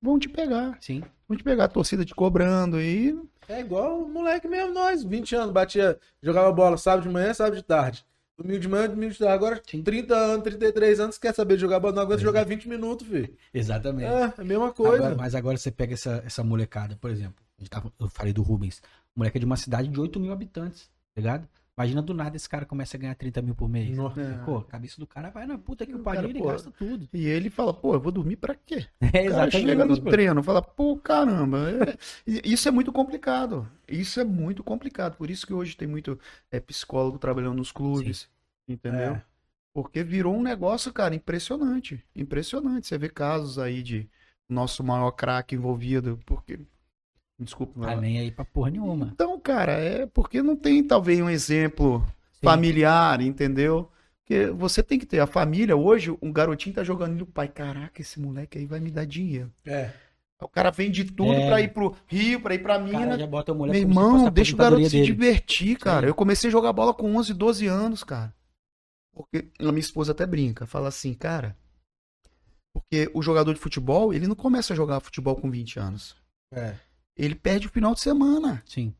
Vão 0.00 0.18
te 0.18 0.28
pegar. 0.28 0.78
Sim. 0.80 1.02
Vão 1.28 1.36
te 1.36 1.42
pegar, 1.42 1.64
a 1.64 1.68
torcida 1.68 2.04
te 2.04 2.14
cobrando 2.14 2.80
e. 2.80 3.18
É 3.48 3.60
igual 3.60 4.02
o 4.02 4.08
moleque 4.08 4.46
mesmo, 4.48 4.72
nós, 4.72 5.02
20 5.02 5.34
anos, 5.34 5.50
batia, 5.52 5.98
jogava 6.22 6.50
bola 6.52 6.76
sábado 6.78 7.02
de 7.02 7.08
manhã, 7.10 7.34
sábado 7.34 7.56
de 7.56 7.62
tarde. 7.62 8.04
Domingo 8.38 8.58
de 8.60 8.68
manhã, 8.68 8.88
domingo 8.88 9.12
de 9.12 9.18
tarde. 9.18 9.34
Agora, 9.34 9.62
Sim. 9.66 9.82
30 9.82 10.14
anos, 10.14 10.44
33 10.44 11.00
anos, 11.00 11.18
quer 11.18 11.34
saber 11.34 11.56
de 11.56 11.60
jogar 11.60 11.78
bola, 11.80 11.94
não 11.94 12.02
aguenta 12.02 12.20
é. 12.22 12.24
jogar 12.24 12.44
20 12.44 12.68
minutos, 12.68 13.06
filho. 13.06 13.34
Exatamente. 13.52 14.06
É, 14.10 14.22
é 14.22 14.32
a 14.38 14.44
mesma 14.44 14.72
coisa. 14.72 14.96
Agora- 14.96 15.16
mas 15.16 15.34
agora 15.34 15.56
você 15.56 15.70
pega 15.70 15.94
essa, 15.94 16.22
essa 16.24 16.42
molecada, 16.42 16.96
por 17.00 17.10
exemplo. 17.10 17.43
Tava- 17.70 17.92
eu 17.98 18.08
falei 18.08 18.32
do 18.32 18.42
Rubens. 18.42 18.82
O 19.14 19.20
moleque 19.20 19.38
é 19.38 19.40
de 19.40 19.46
uma 19.46 19.56
cidade 19.56 19.88
de 19.88 20.00
8 20.00 20.18
mil 20.20 20.32
habitantes, 20.32 20.90
tá 21.14 21.20
ligado? 21.20 21.48
Imagina 21.76 22.00
do 22.00 22.14
nada 22.14 22.36
esse 22.36 22.48
cara 22.48 22.64
começa 22.64 22.96
a 22.96 23.00
ganhar 23.00 23.14
30 23.16 23.42
mil 23.42 23.52
por 23.52 23.68
mês. 23.68 23.96
Nossa. 23.96 24.20
É. 24.20 24.44
Pô, 24.44 24.58
a 24.58 24.64
cabeça 24.64 24.96
do 25.00 25.08
cara 25.08 25.30
vai 25.30 25.44
na 25.44 25.58
puta 25.58 25.84
que 25.84 25.92
o 25.92 25.98
pariu, 25.98 26.30
ele 26.30 26.38
pô, 26.38 26.46
gasta 26.46 26.70
tudo. 26.70 27.08
E 27.12 27.26
ele 27.26 27.50
fala, 27.50 27.74
pô, 27.74 27.94
eu 27.94 28.00
vou 28.00 28.12
dormir 28.12 28.36
pra 28.36 28.54
quê? 28.54 28.86
É, 29.12 29.28
O 29.28 29.50
chega 29.50 29.84
no 29.84 30.00
treino, 30.00 30.40
fala, 30.40 30.62
pô, 30.62 30.96
caramba. 30.96 31.58
é- 31.70 31.96
Isso 32.44 32.68
é 32.68 32.70
muito 32.70 32.92
complicado. 32.92 33.68
Isso 33.88 34.20
é 34.20 34.24
muito 34.24 34.62
complicado. 34.62 35.16
Por 35.16 35.28
isso 35.30 35.44
que 35.44 35.52
hoje 35.52 35.76
tem 35.76 35.88
muito 35.88 36.16
é, 36.48 36.60
psicólogo 36.60 37.18
trabalhando 37.18 37.56
nos 37.56 37.72
clubes. 37.72 38.28
Entendeu? 38.68 39.14
É. 39.14 39.22
Porque 39.72 40.04
virou 40.04 40.36
um 40.36 40.42
negócio, 40.44 40.92
cara, 40.92 41.12
impressionante. 41.16 42.00
Impressionante. 42.14 42.86
Você 42.86 42.96
vê 42.96 43.08
casos 43.08 43.58
aí 43.58 43.82
de 43.82 44.08
nosso 44.48 44.84
maior 44.84 45.10
craque 45.10 45.56
envolvido. 45.56 46.20
Porque. 46.24 46.60
Desculpa, 47.38 47.80
Tá 47.80 47.96
nem 47.96 48.18
aí 48.20 48.30
pra 48.30 48.44
porra 48.44 48.70
nenhuma. 48.70 49.10
Então, 49.12 49.38
cara, 49.40 49.72
é 49.72 50.06
porque 50.06 50.40
não 50.42 50.54
tem 50.56 50.82
talvez 50.86 51.20
um 51.20 51.28
exemplo 51.28 52.00
Sim. 52.32 52.40
familiar, 52.44 53.20
entendeu? 53.20 53.90
Porque 54.20 54.46
você 54.46 54.82
tem 54.82 54.98
que 54.98 55.04
ter 55.06 55.18
a 55.20 55.26
família. 55.26 55.76
Hoje, 55.76 56.16
um 56.22 56.32
garotinho 56.32 56.74
tá 56.74 56.84
jogando 56.84 57.18
e 57.18 57.22
o 57.22 57.26
pai, 57.26 57.48
caraca, 57.48 58.00
esse 58.00 58.20
moleque 58.20 58.56
aí 58.58 58.66
vai 58.66 58.80
me 58.80 58.90
dar 58.90 59.04
dinheiro. 59.04 59.52
É. 59.66 59.90
O 60.40 60.48
cara 60.48 60.70
vende 60.70 61.04
tudo 61.04 61.32
É. 61.32 61.46
pra 61.46 61.60
ir 61.60 61.72
pro 61.72 61.94
Rio, 62.06 62.40
pra 62.40 62.54
ir 62.54 62.58
pra 62.62 62.78
Minas. 62.78 63.18
Meu 63.18 63.72
se 63.74 63.80
irmão, 63.80 64.30
deixa 64.30 64.54
o 64.54 64.58
garoto 64.58 64.84
se 64.84 64.90
dele. 64.92 65.04
divertir, 65.06 65.76
cara. 65.78 66.02
Sim. 66.06 66.10
Eu 66.10 66.14
comecei 66.14 66.48
a 66.48 66.52
jogar 66.52 66.72
bola 66.72 66.94
com 66.94 67.14
11, 67.16 67.32
12 67.34 67.66
anos, 67.66 68.04
cara. 68.04 68.32
Porque 69.14 69.46
a 69.58 69.64
minha 69.64 69.78
esposa 69.78 70.12
até 70.12 70.26
brinca, 70.26 70.66
fala 70.66 70.88
assim, 70.88 71.14
cara. 71.14 71.56
Porque 72.72 73.10
o 73.14 73.22
jogador 73.22 73.54
de 73.54 73.60
futebol, 73.60 74.12
ele 74.12 74.26
não 74.26 74.34
começa 74.34 74.72
a 74.72 74.76
jogar 74.76 75.00
futebol 75.00 75.36
com 75.36 75.50
20 75.50 75.78
anos. 75.78 76.16
É. 76.52 76.74
Ele 77.16 77.34
perde 77.34 77.66
o 77.66 77.70
final 77.70 77.94
de 77.94 78.00
semana. 78.00 78.62
Sim. 78.66 78.94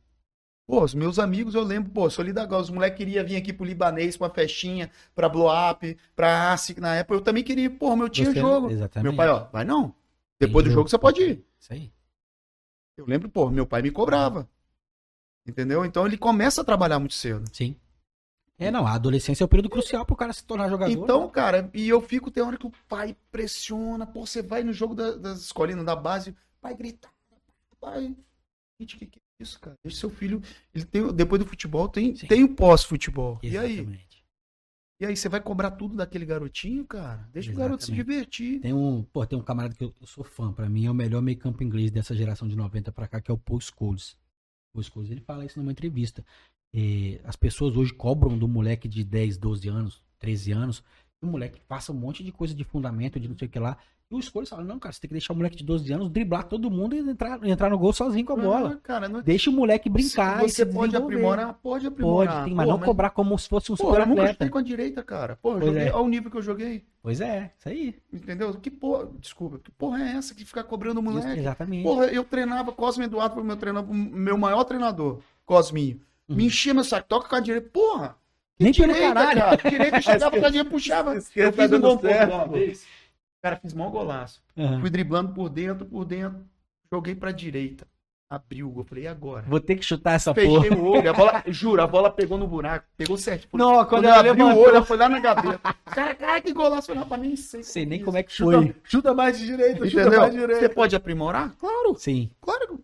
Pô, 0.66 0.82
os 0.82 0.94
meus 0.94 1.18
amigos, 1.18 1.54
eu 1.54 1.62
lembro, 1.62 1.90
pô, 1.92 2.08
sou 2.08 2.24
Lidagal, 2.24 2.60
os 2.60 2.70
moleques 2.70 2.96
queriam 2.96 3.24
vir 3.24 3.36
aqui 3.36 3.52
pro 3.52 3.66
Libanês 3.66 4.16
pra 4.16 4.30
festinha, 4.30 4.90
pra 5.14 5.28
Blow 5.28 5.48
Up, 5.70 5.96
pra 6.16 6.52
ASIC 6.52 6.80
na 6.80 6.94
época. 6.94 7.16
Eu 7.16 7.20
também 7.20 7.44
queria, 7.44 7.68
pô, 7.70 7.94
meu 7.94 8.08
tinha 8.08 8.32
jogo. 8.34 8.70
Exatamente. 8.70 9.08
Meu 9.08 9.16
pai, 9.16 9.28
ó, 9.28 9.44
vai 9.52 9.64
não. 9.64 9.94
Depois 10.40 10.64
do 10.64 10.70
jogo. 10.70 10.88
você 10.88 10.98
pode 10.98 11.20
ir. 11.22 11.44
Isso 11.58 11.72
aí. 11.72 11.92
Eu 12.96 13.04
lembro, 13.06 13.28
pô, 13.28 13.50
meu 13.50 13.66
pai 13.66 13.82
me 13.82 13.90
cobrava. 13.90 14.48
Entendeu? 15.46 15.84
Então 15.84 16.06
ele 16.06 16.16
começa 16.16 16.62
a 16.62 16.64
trabalhar 16.64 16.98
muito 16.98 17.14
cedo. 17.14 17.44
Sim. 17.52 17.76
É, 18.58 18.70
não, 18.70 18.86
a 18.86 18.94
adolescência 18.94 19.42
é 19.42 19.46
o 19.46 19.48
período 19.48 19.68
crucial 19.68 20.06
pro 20.06 20.16
cara 20.16 20.32
se 20.32 20.44
tornar 20.44 20.70
jogador. 20.70 20.90
Então, 20.92 21.28
cara, 21.28 21.68
e 21.74 21.88
eu 21.88 22.00
fico, 22.00 22.30
tem 22.30 22.42
hora 22.42 22.56
que 22.56 22.66
o 22.66 22.72
pai 22.88 23.14
pressiona, 23.30 24.06
pô, 24.06 24.24
você 24.24 24.40
vai 24.42 24.62
no 24.62 24.72
jogo 24.72 24.94
da- 24.94 25.16
das 25.16 25.40
escolinhas 25.40 25.84
da 25.84 25.96
base, 25.96 26.34
pai 26.60 26.74
grita, 26.74 27.08
pai. 27.84 28.16
Gente, 28.80 28.96
que 28.96 29.06
que 29.06 29.18
é 29.18 29.42
isso, 29.42 29.60
cara? 29.60 29.76
Deixa 29.84 30.00
seu 30.00 30.10
filho, 30.10 30.42
ele 30.74 30.84
tem, 30.84 31.14
depois 31.14 31.42
do 31.42 31.48
futebol, 31.48 31.88
tem, 31.88 32.16
Sim. 32.16 32.26
tem 32.26 32.42
o 32.42 32.54
pós-futebol. 32.54 33.38
E 33.42 33.56
aí? 33.56 33.74
Exatamente. 33.74 34.24
E 35.00 35.06
aí, 35.06 35.16
você 35.16 35.28
vai 35.28 35.40
cobrar 35.40 35.72
tudo 35.72 35.96
daquele 35.96 36.24
garotinho, 36.24 36.84
cara? 36.86 37.28
Deixa 37.32 37.50
o 37.50 37.54
garoto 37.54 37.84
se 37.84 37.90
Exatamente. 37.90 38.06
divertir. 38.06 38.60
Tem 38.60 38.72
um, 38.72 39.02
pô, 39.02 39.26
tem 39.26 39.38
um 39.38 39.42
camarada 39.42 39.74
que 39.74 39.84
eu, 39.84 39.92
eu 40.00 40.06
sou 40.06 40.24
fã, 40.24 40.52
pra 40.52 40.68
mim 40.68 40.86
é 40.86 40.90
o 40.90 40.94
melhor 40.94 41.20
meio 41.20 41.36
campo 41.36 41.62
inglês 41.62 41.90
dessa 41.90 42.14
geração 42.14 42.46
de 42.46 42.56
90 42.56 42.92
pra 42.92 43.08
cá, 43.08 43.20
que 43.20 43.30
é 43.30 43.34
o 43.34 43.38
Paul 43.38 43.60
Scholes. 43.60 44.16
Paul 44.72 44.82
Scholes, 44.84 45.10
ele 45.10 45.20
fala 45.20 45.44
isso 45.44 45.58
numa 45.58 45.72
entrevista. 45.72 46.24
Eh, 46.72 47.20
as 47.24 47.36
pessoas 47.36 47.76
hoje 47.76 47.92
cobram 47.92 48.38
do 48.38 48.48
moleque 48.48 48.88
de 48.88 49.04
10, 49.04 49.36
12 49.36 49.68
anos, 49.68 50.02
13 50.18 50.52
anos, 50.52 50.80
que 50.80 51.24
o 51.24 51.26
moleque 51.26 51.60
faça 51.68 51.92
um 51.92 51.96
monte 51.96 52.22
de 52.24 52.32
coisa 52.32 52.54
de 52.54 52.64
fundamento, 52.64 53.20
de 53.20 53.28
não 53.28 53.36
sei 53.36 53.48
o 53.48 53.50
que 53.50 53.58
lá. 53.58 53.76
E 54.16 54.20
o 54.20 54.22
Scholes 54.22 54.48
fala, 54.48 54.64
não, 54.64 54.78
cara, 54.78 54.92
você 54.92 55.00
tem 55.00 55.08
que 55.08 55.14
deixar 55.14 55.32
o 55.32 55.36
moleque 55.36 55.56
de 55.56 55.64
12 55.64 55.92
anos 55.92 56.10
driblar 56.10 56.44
todo 56.44 56.70
mundo 56.70 56.94
e 56.94 56.98
entrar, 56.98 57.42
entrar 57.44 57.70
no 57.70 57.78
gol 57.78 57.92
sozinho 57.92 58.24
com 58.24 58.34
a 58.34 58.36
bola. 58.36 58.72
Ah, 58.74 58.80
cara, 58.82 59.08
não... 59.08 59.22
Deixa 59.22 59.50
o 59.50 59.52
moleque 59.52 59.88
brincar 59.88 60.44
e 60.44 60.48
Você 60.48 60.64
se 60.64 60.72
pode 60.72 60.96
aprimorar? 60.96 61.54
Pode 61.54 61.86
aprimorar. 61.86 62.34
Pode, 62.34 62.44
tem, 62.44 62.54
mas 62.54 62.66
Pô, 62.66 62.72
não 62.72 62.78
cobrar 62.80 63.10
como 63.10 63.38
se 63.38 63.48
fosse 63.48 63.72
um 63.72 63.76
Pô, 63.76 63.86
super 63.86 64.00
eu 64.00 64.06
nunca 64.06 64.22
atleta. 64.22 64.48
com 64.50 64.58
a 64.58 64.62
direita, 64.62 65.02
cara. 65.02 65.38
Pô, 65.40 65.60
joguei 65.60 65.82
é. 65.82 65.90
ao 65.90 66.06
nível 66.08 66.30
que 66.30 66.36
eu 66.36 66.42
joguei. 66.42 66.84
Pois 67.02 67.20
é, 67.20 67.52
isso 67.58 67.68
aí. 67.68 67.96
Entendeu? 68.12 68.52
Que 68.54 68.70
porra, 68.70 69.08
desculpa, 69.18 69.58
que 69.58 69.70
porra 69.70 70.02
é 70.02 70.16
essa 70.16 70.34
que 70.34 70.44
ficar 70.44 70.64
cobrando 70.64 71.00
o 71.00 71.04
Isso, 71.04 71.12
moleque? 71.12 71.40
exatamente. 71.40 71.82
Porra, 71.82 72.06
eu 72.06 72.24
treinava, 72.24 72.72
Cosme 72.72 73.04
Eduardo 73.04 73.34
foi 73.34 73.44
meu 73.44 73.56
treinador, 73.56 73.92
meu 73.94 74.38
maior 74.38 74.64
treinador, 74.64 75.20
Cosminho. 75.44 76.00
Uhum. 76.28 76.36
Me 76.36 76.46
enchia 76.46 76.72
meu 76.72 76.84
saco, 76.84 77.06
toca 77.08 77.28
com 77.28 77.36
a 77.36 77.40
direita. 77.40 77.68
Porra! 77.70 78.16
Nem 78.58 78.72
pelo 78.72 78.92
direita, 78.92 79.14
caralho. 79.14 79.40
cara. 79.40 79.70
Direita, 79.70 79.96
eu 79.96 80.02
chegava 80.02 80.64
puxava. 80.70 81.16
Esquerda 81.16 81.48
Eu 81.48 81.52
tá 81.52 81.62
fiz 81.62 81.72
um 81.72 81.80
gol 81.80 82.00
certo, 82.00 82.34
uma 82.34 82.46
vez. 82.46 82.86
Cara, 83.44 83.56
fiz 83.56 83.74
mó 83.74 83.90
golaço. 83.90 84.40
Aham. 84.56 84.80
Fui 84.80 84.88
driblando 84.88 85.34
por 85.34 85.50
dentro, 85.50 85.84
por 85.84 86.06
dentro. 86.06 86.40
Joguei 86.90 87.14
pra 87.14 87.30
direita. 87.30 87.86
Abriu 88.30 88.66
o 88.66 88.70
gol. 88.70 88.84
Falei, 88.84 89.04
e 89.04 89.06
agora? 89.06 89.44
Vou 89.46 89.60
ter 89.60 89.76
que 89.76 89.84
chutar 89.84 90.14
essa 90.14 90.32
Fechei 90.32 90.70
porra. 90.70 90.74
o 90.80 90.86
olho. 90.86 91.10
A 91.10 91.12
bola, 91.12 91.42
juro, 91.48 91.82
a 91.82 91.86
bola 91.86 92.10
pegou 92.10 92.38
no 92.38 92.46
buraco. 92.48 92.86
Pegou 92.96 93.18
certo. 93.18 93.46
Não, 93.52 93.74
quando 93.74 93.88
quando 93.90 94.04
eu 94.06 94.10
ela 94.12 94.30
abri 94.30 94.42
o 94.42 94.46
olho, 94.56 94.76
ela 94.76 94.82
foi 94.82 94.96
lá 94.96 95.10
na 95.10 95.20
gaveta. 95.20 95.58
Cara, 95.84 96.14
cara, 96.14 96.40
que 96.40 96.54
golaço. 96.54 96.90
Eu 96.90 96.96
rapaz, 96.96 97.20
nem 97.20 97.36
sei. 97.36 97.62
Sei 97.62 97.84
nem 97.84 98.02
como 98.02 98.16
é 98.16 98.22
que 98.22 98.32
Chuta, 98.32 98.56
foi. 98.62 98.74
chuta 98.82 99.12
mais 99.12 99.38
de 99.38 99.44
direita, 99.44 99.84
chuta 99.90 100.00
Entendeu? 100.00 100.20
mais 100.20 100.32
de 100.32 100.40
Você 100.40 100.46
direita. 100.46 100.74
pode 100.74 100.96
aprimorar? 100.96 101.54
Claro. 101.58 101.94
Sim. 101.98 102.30
Claro. 102.40 102.80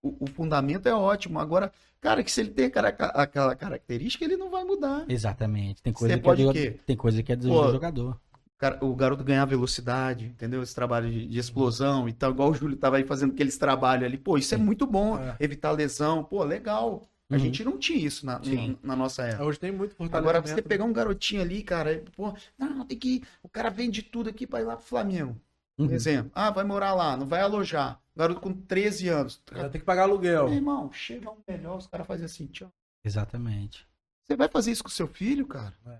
o, 0.00 0.16
o 0.24 0.26
fundamento 0.28 0.88
é 0.88 0.94
ótimo. 0.94 1.40
Agora, 1.40 1.72
cara, 2.00 2.22
que 2.22 2.30
se 2.30 2.40
ele 2.40 2.50
tem 2.50 2.66
aquela, 2.66 2.88
aquela 2.90 3.56
característica, 3.56 4.24
ele 4.24 4.36
não 4.36 4.48
vai 4.48 4.62
mudar. 4.62 5.04
Exatamente. 5.08 5.82
Tem 5.82 5.92
coisa, 5.92 6.14
Você 6.14 6.18
que, 6.20 6.24
pode 6.24 6.42
é 6.42 6.46
do, 6.46 6.52
quê? 6.52 6.80
tem 6.86 6.96
coisa 6.96 7.20
que 7.20 7.32
é 7.32 7.36
do 7.36 7.48
Pô, 7.48 7.72
jogador. 7.72 8.16
Cara, 8.58 8.84
o 8.84 8.92
garoto 8.94 9.22
ganhar 9.22 9.44
velocidade, 9.44 10.26
entendeu? 10.26 10.62
Esse 10.62 10.74
trabalho 10.74 11.08
de, 11.08 11.26
de 11.28 11.38
explosão 11.38 12.08
e 12.08 12.12
tal, 12.12 12.32
igual 12.32 12.50
o 12.50 12.54
Júlio 12.54 12.76
tava 12.76 12.96
aí 12.96 13.04
fazendo 13.04 13.32
aqueles 13.32 13.56
trabalhos 13.56 14.04
ali. 14.04 14.18
Pô, 14.18 14.36
isso 14.36 14.52
é 14.52 14.58
muito 14.58 14.84
bom. 14.84 15.16
É. 15.16 15.36
Evitar 15.38 15.70
lesão, 15.70 16.24
pô, 16.24 16.42
legal. 16.42 17.02
A 17.30 17.34
Uhum. 17.34 17.38
gente 17.40 17.62
não 17.62 17.78
tinha 17.78 17.98
isso 18.04 18.24
na, 18.26 18.42
Sim. 18.42 18.76
na 18.82 18.96
nossa 18.96 19.22
época. 19.22 19.44
Hoje 19.44 19.60
tem 19.60 19.70
muito 19.70 19.94
Agora, 20.12 20.40
você 20.40 20.60
pegar 20.62 20.84
um 20.84 20.92
garotinho 20.92 21.42
ali, 21.42 21.62
cara, 21.62 22.02
pô, 22.16 22.34
não, 22.58 22.84
tem 22.86 22.98
que. 22.98 23.22
O 23.42 23.48
cara 23.48 23.68
vende 23.68 24.02
tudo 24.02 24.30
aqui 24.30 24.46
pra 24.46 24.60
ir 24.60 24.64
lá 24.64 24.76
pro 24.76 24.86
Flamengo. 24.86 25.38
Por 25.76 25.86
Uhum. 25.86 25.92
exemplo. 25.92 26.32
Ah, 26.34 26.50
vai 26.50 26.64
morar 26.64 26.94
lá, 26.94 27.16
não 27.16 27.26
vai 27.28 27.40
alojar. 27.42 28.00
Garoto 28.16 28.40
com 28.40 28.52
13 28.52 29.08
anos. 29.08 29.40
Vai 29.52 29.68
ter 29.70 29.78
que 29.78 29.84
pagar 29.84 30.02
aluguel. 30.04 30.46
Meu 30.46 30.54
irmão, 30.56 30.90
chega 30.92 31.30
um 31.30 31.36
melhor, 31.46 31.76
os 31.78 31.86
caras 31.86 32.06
fazem 32.06 32.24
assim, 32.24 32.46
tchau. 32.46 32.72
Exatamente. 33.04 33.86
Você 34.26 34.34
vai 34.34 34.48
fazer 34.48 34.72
isso 34.72 34.82
com 34.82 34.90
seu 34.90 35.06
filho, 35.06 35.46
cara? 35.46 35.74
É. 35.86 35.98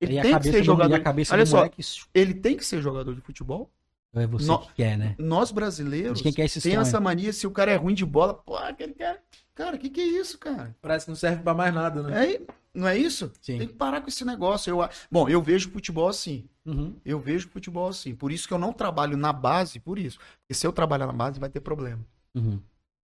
Ele 0.00 0.18
e 0.18 0.22
tem 0.22 0.38
que 0.38 0.44
ser 0.44 0.58
do, 0.60 0.64
jogador. 0.64 1.00
cabeça 1.00 1.34
Olha 1.34 1.46
só, 1.46 1.56
moleque 1.58 1.82
ele 2.14 2.34
tem 2.34 2.56
que 2.56 2.64
ser 2.64 2.82
jogador 2.82 3.14
de 3.14 3.20
futebol. 3.20 3.70
é 4.14 4.26
você 4.26 4.46
No- 4.46 4.58
que 4.58 4.74
quer, 4.74 4.98
né? 4.98 5.14
Nós 5.18 5.50
brasileiros 5.50 6.20
quem 6.20 6.32
quer 6.32 6.48
tem 6.50 6.60
sonho. 6.60 6.80
essa 6.80 7.00
mania, 7.00 7.32
se 7.32 7.46
o 7.46 7.50
cara 7.50 7.72
é 7.72 7.76
ruim 7.76 7.94
de 7.94 8.04
bola, 8.04 8.34
pô, 8.34 8.56
aquele 8.56 8.94
cara. 8.94 9.20
Cara, 9.54 9.76
o 9.76 9.78
que, 9.78 9.88
que 9.88 10.00
é 10.00 10.04
isso, 10.06 10.38
cara? 10.38 10.76
Parece 10.82 11.06
que 11.06 11.10
não 11.10 11.16
serve 11.16 11.42
pra 11.42 11.54
mais 11.54 11.72
nada, 11.74 12.02
né? 12.02 12.34
É, 12.34 12.40
não 12.74 12.86
é 12.86 12.96
isso? 12.98 13.32
Sim. 13.40 13.58
Tem 13.58 13.68
que 13.68 13.72
parar 13.74 14.02
com 14.02 14.08
esse 14.08 14.22
negócio. 14.22 14.70
Eu, 14.70 14.86
bom, 15.10 15.28
eu 15.30 15.40
vejo 15.42 15.70
futebol 15.70 16.08
assim. 16.08 16.46
Uhum. 16.66 16.94
Eu 17.02 17.18
vejo 17.18 17.48
futebol 17.48 17.88
assim. 17.88 18.14
Por 18.14 18.30
isso 18.30 18.46
que 18.46 18.52
eu 18.52 18.58
não 18.58 18.72
trabalho 18.72 19.16
na 19.16 19.32
base, 19.32 19.80
por 19.80 19.98
isso. 19.98 20.18
Porque 20.40 20.52
se 20.52 20.66
eu 20.66 20.72
trabalhar 20.72 21.06
na 21.06 21.12
base, 21.14 21.40
vai 21.40 21.48
ter 21.48 21.60
problema. 21.60 22.04
Uhum. 22.34 22.60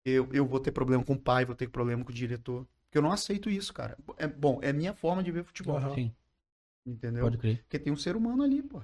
Eu, 0.05 0.29
eu 0.33 0.45
vou 0.45 0.59
ter 0.59 0.73
problema 0.73 1.05
com 1.05 1.13
o 1.13 1.19
pai, 1.19 1.45
vou 1.45 1.55
ter 1.55 1.69
problema 1.69 2.05
com 2.05 2.11
o 2.11 2.15
diretor. 2.15 2.67
Porque 2.87 2.99
eu 2.99 3.03
não 3.03 3.13
aceito 3.13 3.49
isso, 3.49 3.73
cara. 3.73 3.97
É, 4.19 4.27
bom, 4.27 4.59
é 4.63 4.73
minha 4.73 4.93
forma 4.95 5.23
de 5.23 5.31
ver 5.31 5.45
futebol. 5.45 5.77
Aham. 5.77 5.95
Sim, 5.95 6.13
Entendeu? 6.87 7.23
pode 7.25 7.39
crer. 7.39 7.59
Porque 7.63 7.79
tem 7.79 7.93
um 7.93 7.97
ser 7.97 8.17
humano 8.17 8.43
ali, 8.43 8.63
pô. 8.63 8.83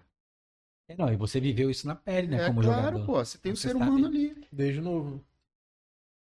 É, 0.88 0.96
não, 0.96 1.12
e 1.12 1.16
você 1.16 1.40
viveu 1.40 1.70
isso 1.70 1.86
na 1.86 1.94
pele, 1.94 2.28
né? 2.28 2.42
é 2.42 2.46
como 2.46 2.62
claro, 2.62 2.98
jogador. 2.98 3.06
pô. 3.06 3.24
Você 3.24 3.36
tem 3.38 3.52
um 3.52 3.56
Você 3.56 3.68
ser 3.68 3.76
sabe. 3.76 3.90
humano 3.90 4.06
ali. 4.06 4.36
Desde 4.50 4.80
novo. 4.80 5.22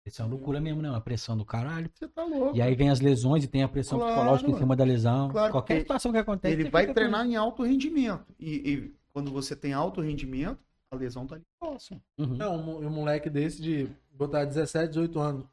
Isso 0.05 0.22
é 0.22 0.26
uma 0.26 0.32
loucura 0.32 0.59
mesmo, 0.59 0.82
né? 0.82 0.89
Uma 0.89 0.99
pressão 0.99 1.38
do 1.38 1.45
caralho. 1.45 1.89
Você 1.93 2.07
tá 2.09 2.26
louco. 2.26 2.55
E 2.55 2.61
aí 2.61 2.76
vem 2.76 2.89
as 2.89 2.99
lesões 2.99 3.43
e 3.43 3.47
tem 3.47 3.64
a 3.64 3.70
pressão 3.70 3.97
Claro, 3.97 4.14
psicológica 4.14 4.51
em 4.51 4.57
cima 4.57 4.76
da 4.76 4.84
lesão. 4.84 5.30
Claro, 5.30 5.51
Qualquer 5.51 5.80
situação 5.80 6.11
que 6.11 6.18
acontece. 6.18 6.53
Ele 6.53 6.70
vai 6.70 6.86
com 6.86 6.93
treinar 6.93 7.26
em 7.26 7.36
alto 7.38 7.64
rendimento. 7.64 8.26
E, 8.38 8.51
e 8.70 8.95
quando 9.14 9.32
você 9.32 9.55
tem 9.55 9.72
alto 9.72 10.01
rendimento, 10.01 10.59
a 10.91 10.95
lesão 10.97 11.26
tá 11.26 11.36
ali 11.36 11.45
próximo. 11.57 12.03
Uhum. 12.18 12.41
É, 12.41 12.49
um, 12.49 12.86
um 12.86 12.89
moleque 12.89 13.30
desse 13.30 13.61
de 13.61 13.89
botar 14.11 14.43
17, 14.43 14.89
18 14.89 15.20
anos. 15.20 15.45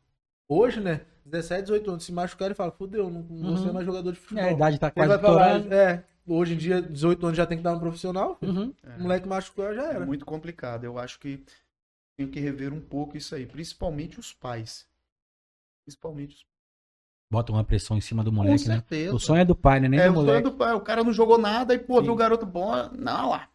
Hoje, 0.53 0.81
né? 0.81 1.03
17, 1.25 1.63
18 1.63 1.91
anos, 1.93 2.05
se 2.05 2.11
machucar, 2.13 2.47
ele 2.47 2.55
fala, 2.57 2.73
fudeu, 2.73 3.05
não, 3.09 3.21
não 3.23 3.43
vou 3.43 3.51
Uhum. 3.53 3.57
ser 3.57 3.73
mais 3.73 3.87
jogador 3.87 4.11
de 4.13 4.19
futebol. 4.19 4.43
É, 4.43 4.49
a 4.49 4.53
idade 4.53 4.79
tá 4.81 4.91
quase 4.91 5.15
estourando. 5.15 5.73
é, 5.73 6.05
hoje 6.27 6.55
em 6.55 6.57
dia, 6.57 6.83
18 6.83 7.25
anos 7.27 7.37
já 7.37 7.47
tem 7.47 7.57
que 7.57 7.63
dar 7.63 7.73
um 7.73 7.79
profissional. 7.79 8.37
Uhum. 8.43 8.75
O 8.99 9.03
moleque 9.03 9.29
machucou, 9.29 9.73
já 9.73 9.85
É 9.93 9.95
era. 9.95 10.05
muito 10.07 10.25
complicado. 10.27 10.83
Eu 10.83 10.99
acho 10.99 11.21
que 11.21 11.41
tem 12.19 12.27
que 12.29 12.41
rever 12.41 12.73
um 12.73 12.81
pouco 12.81 13.17
isso 13.17 13.33
aí. 13.35 13.47
Principalmente 13.47 14.19
os 14.19 14.33
pais. 14.33 14.89
Principalmente 15.87 16.35
os 16.35 16.45
Bota 17.33 17.53
uma 17.53 17.63
pressão 17.63 17.97
em 17.97 18.01
cima 18.01 18.25
do 18.25 18.31
Com 18.31 18.39
moleque, 18.39 18.67
né? 18.67 18.75
certeza. 18.75 19.15
O 19.15 19.19
sonho 19.21 19.43
é 19.43 19.45
do 19.45 19.55
pai, 19.55 19.79
né? 19.79 19.89
Nem 19.89 20.01
é, 20.01 20.07
do 20.07 20.11
o 20.11 20.15
sonho 20.15 20.27
moleque. 20.27 20.51
do 20.51 20.53
pai. 20.57 20.73
O 20.75 20.81
cara 20.81 21.05
não 21.05 21.13
jogou 21.13 21.39
nada 21.39 21.73
e, 21.73 21.79
pô, 21.79 21.99
Sim. 21.99 22.03
viu 22.07 22.13
o 22.13 22.17
garoto 22.17 22.45
bom. 22.45 22.73
Não, 22.99 23.31
lá. 23.31 23.49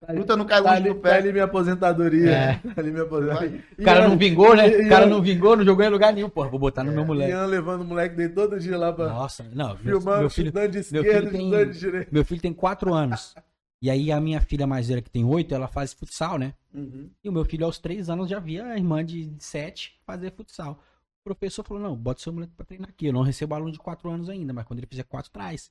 Tá 0.00 0.12
ali, 0.12 0.18
Luta 0.20 0.36
não 0.36 0.46
cai 0.46 0.62
tá 0.62 0.70
longe 0.70 0.82
ali, 0.82 0.88
do 0.90 1.00
tá 1.00 1.08
pé. 1.08 1.16
ali 1.16 1.32
minha 1.32 1.44
aposentadoria. 1.44 2.30
É. 2.30 2.54
Tá 2.74 2.80
ali 2.80 2.90
minha 2.92 3.02
aposentadoria. 3.02 3.64
O 3.78 3.82
cara 3.82 4.08
não 4.08 4.16
vingou, 4.16 4.54
né? 4.56 4.68
O 4.68 4.88
cara 4.88 5.06
não 5.06 5.20
vingou, 5.20 5.56
não 5.56 5.64
jogou 5.64 5.84
em 5.84 5.88
lugar 5.88 6.12
nenhum. 6.12 6.30
Porra, 6.30 6.48
vou 6.48 6.58
botar 6.60 6.84
no 6.84 6.92
meu 6.92 7.04
moleque. 7.04 7.32
Ian 7.32 7.46
levando 7.46 7.80
o 7.80 7.84
moleque 7.84 8.14
dele 8.14 8.32
todo 8.32 8.58
dia 8.60 8.78
lá 8.78 8.92
pra. 8.92 9.08
Nossa, 9.08 9.42
não. 9.52 9.70
Meu, 9.82 10.00
filmando, 10.00 10.20
meu 10.20 10.30
filho, 10.30 10.46
estudando 10.48 10.70
de 10.70 10.92
meu 10.92 11.02
esquerda, 11.02 11.20
filho 11.20 11.30
tem- 11.32 11.46
estudando 11.46 11.72
de 11.72 11.78
direita. 11.80 12.08
meu 12.12 12.24
filho 12.24 12.40
tem 12.40 12.52
quatro 12.52 12.94
anos. 12.94 13.34
E 13.82 13.90
aí 13.90 14.10
a 14.12 14.20
minha 14.20 14.40
filha 14.40 14.66
mais 14.66 14.88
velha, 14.88 15.02
que 15.02 15.10
tem 15.10 15.24
oito, 15.24 15.54
ela 15.54 15.66
faz 15.68 15.92
futsal, 15.92 16.38
né? 16.38 16.54
Uhum. 16.74 17.10
E 17.22 17.28
o 17.28 17.32
meu 17.32 17.44
filho, 17.44 17.64
aos 17.64 17.78
três 17.78 18.08
anos, 18.10 18.28
já 18.30 18.38
via 18.40 18.64
a 18.66 18.76
irmã 18.76 19.04
de 19.04 19.32
sete 19.38 19.98
fazer 20.06 20.32
futsal. 20.32 20.72
O 21.20 21.24
professor 21.24 21.64
falou, 21.64 21.82
não, 21.82 21.94
bota 21.96 22.20
seu 22.20 22.32
moleque 22.32 22.52
pra 22.56 22.64
treinar 22.66 22.88
aqui. 22.88 23.06
Eu 23.06 23.12
não 23.12 23.22
recebo 23.22 23.54
aluno 23.54 23.70
de 23.72 23.78
quatro 23.78 24.08
anos 24.10 24.28
ainda, 24.28 24.52
mas 24.52 24.64
quando 24.64 24.78
ele 24.80 24.86
fizer 24.88 25.02
quatro, 25.04 25.30
traz. 25.30 25.70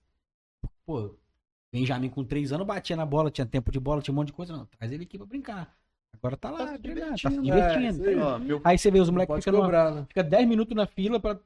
Pô, 0.85 1.15
Benjamin 1.71 2.09
com 2.09 2.23
três 2.23 2.51
anos 2.51 2.65
batia 2.65 2.95
na 2.95 3.05
bola, 3.05 3.29
tinha 3.29 3.45
tempo 3.45 3.71
de 3.71 3.79
bola, 3.79 4.01
tinha 4.01 4.13
um 4.13 4.15
monte 4.15 4.27
de 4.27 4.33
coisa. 4.33 4.55
Não, 4.55 4.65
traz 4.65 4.91
ele 4.91 5.03
aqui 5.03 5.17
pra 5.17 5.27
brincar. 5.27 5.75
Agora 6.13 6.37
tá 6.37 6.49
lá, 6.49 6.65
Tá 6.65 6.71
se 6.73 6.79
treinando, 6.79 7.09
tá 7.21 7.29
se 7.29 7.41
divertindo. 7.41 7.43
divertindo. 7.43 8.05
É, 8.05 8.13
aí. 8.13 8.19
Ó, 8.19 8.39
meu 8.39 8.61
Aí 8.63 8.77
você 8.77 8.89
vê 8.89 8.99
os 8.99 9.09
moleques 9.09 9.35
ficando 9.35 9.67
né? 9.67 10.05
fica 10.07 10.23
10 10.23 10.47
minutos 10.47 10.75
na 10.75 10.87
fila 10.87 11.19
pra 11.19 11.37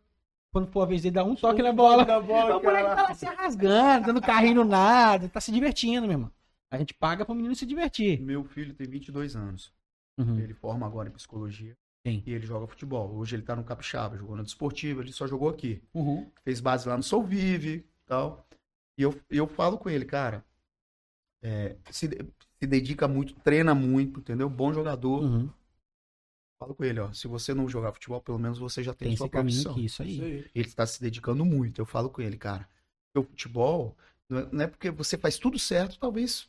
quando 0.53 0.67
for 0.67 0.81
a 0.81 0.85
vez 0.85 1.01
dele 1.01 1.15
dar 1.15 1.23
um 1.23 1.35
toque 1.35 1.61
na 1.61 1.71
bola. 1.73 2.05
Na 2.05 2.19
bola, 2.19 2.57
o 2.57 2.63
moleque 2.63 2.95
tá 2.95 3.03
lá 3.03 3.13
se 3.13 3.25
rasgando, 3.25 4.07
dando 4.07 4.21
carrinho 4.21 4.55
no 4.55 4.65
nada, 4.65 5.27
tá 5.29 5.39
se 5.41 5.51
divertindo, 5.51 6.01
meu 6.07 6.11
irmão. 6.15 6.31
A 6.69 6.77
gente 6.77 6.93
paga 6.93 7.25
pro 7.25 7.33
menino 7.35 7.55
se 7.55 7.65
divertir. 7.65 8.21
meu 8.21 8.43
filho 8.43 8.73
tem 8.73 8.87
22 8.87 9.35
anos. 9.35 9.73
Uhum. 10.17 10.37
Ele 10.39 10.53
forma 10.53 10.85
agora 10.85 11.09
em 11.09 11.11
psicologia. 11.11 11.75
Sim. 12.05 12.23
E 12.25 12.33
ele 12.33 12.45
joga 12.45 12.65
futebol. 12.67 13.13
Hoje 13.15 13.35
ele 13.35 13.43
tá 13.43 13.55
no 13.55 13.63
Capixaba, 13.63 14.17
jogou 14.17 14.35
no 14.35 14.43
Desportivo, 14.43 15.01
ele 15.01 15.11
só 15.11 15.27
jogou 15.27 15.49
aqui. 15.49 15.81
Uhum. 15.93 16.29
Fez 16.43 16.59
base 16.59 16.87
lá 16.87 16.95
no 16.97 17.03
Sou 17.03 17.23
Vive 17.23 17.69
e 17.75 18.05
tal. 18.05 18.45
E 18.97 19.03
eu, 19.03 19.19
eu 19.29 19.47
falo 19.47 19.77
com 19.77 19.89
ele, 19.89 20.05
cara, 20.05 20.43
é, 21.43 21.75
se, 21.89 22.07
de- 22.07 22.17
se 22.59 22.67
dedica 22.67 23.07
muito, 23.07 23.33
treina 23.35 23.73
muito, 23.73 24.19
entendeu? 24.19 24.49
Bom 24.49 24.73
jogador. 24.73 25.23
Uhum. 25.23 25.49
Falo 26.59 26.75
com 26.75 26.83
ele, 26.83 26.99
ó, 26.99 27.11
se 27.11 27.27
você 27.27 27.53
não 27.53 27.67
jogar 27.67 27.91
futebol, 27.93 28.21
pelo 28.21 28.37
menos 28.37 28.59
você 28.59 28.83
já 28.83 28.93
tem, 28.93 29.09
Tem 29.09 29.17
sua 29.17 29.25
esse 29.25 29.31
caminho 29.31 29.63
profissão. 29.63 29.71
aqui, 29.71 29.85
isso 29.85 30.03
Isso 30.03 30.23
aí. 30.23 30.31
aí. 30.33 30.51
Ele 30.53 30.67
está 30.67 30.85
se 30.85 31.01
dedicando 31.01 31.43
muito. 31.43 31.81
Eu 31.81 31.85
falo 31.85 32.09
com 32.09 32.21
ele, 32.21 32.37
cara. 32.37 32.69
O 33.17 33.23
futebol 33.23 33.97
não 34.29 34.39
é, 34.39 34.49
não 34.51 34.61
é 34.61 34.67
porque 34.67 34.91
você 34.91 35.17
faz 35.17 35.37
tudo 35.39 35.57
certo, 35.57 35.97
talvez 35.99 36.47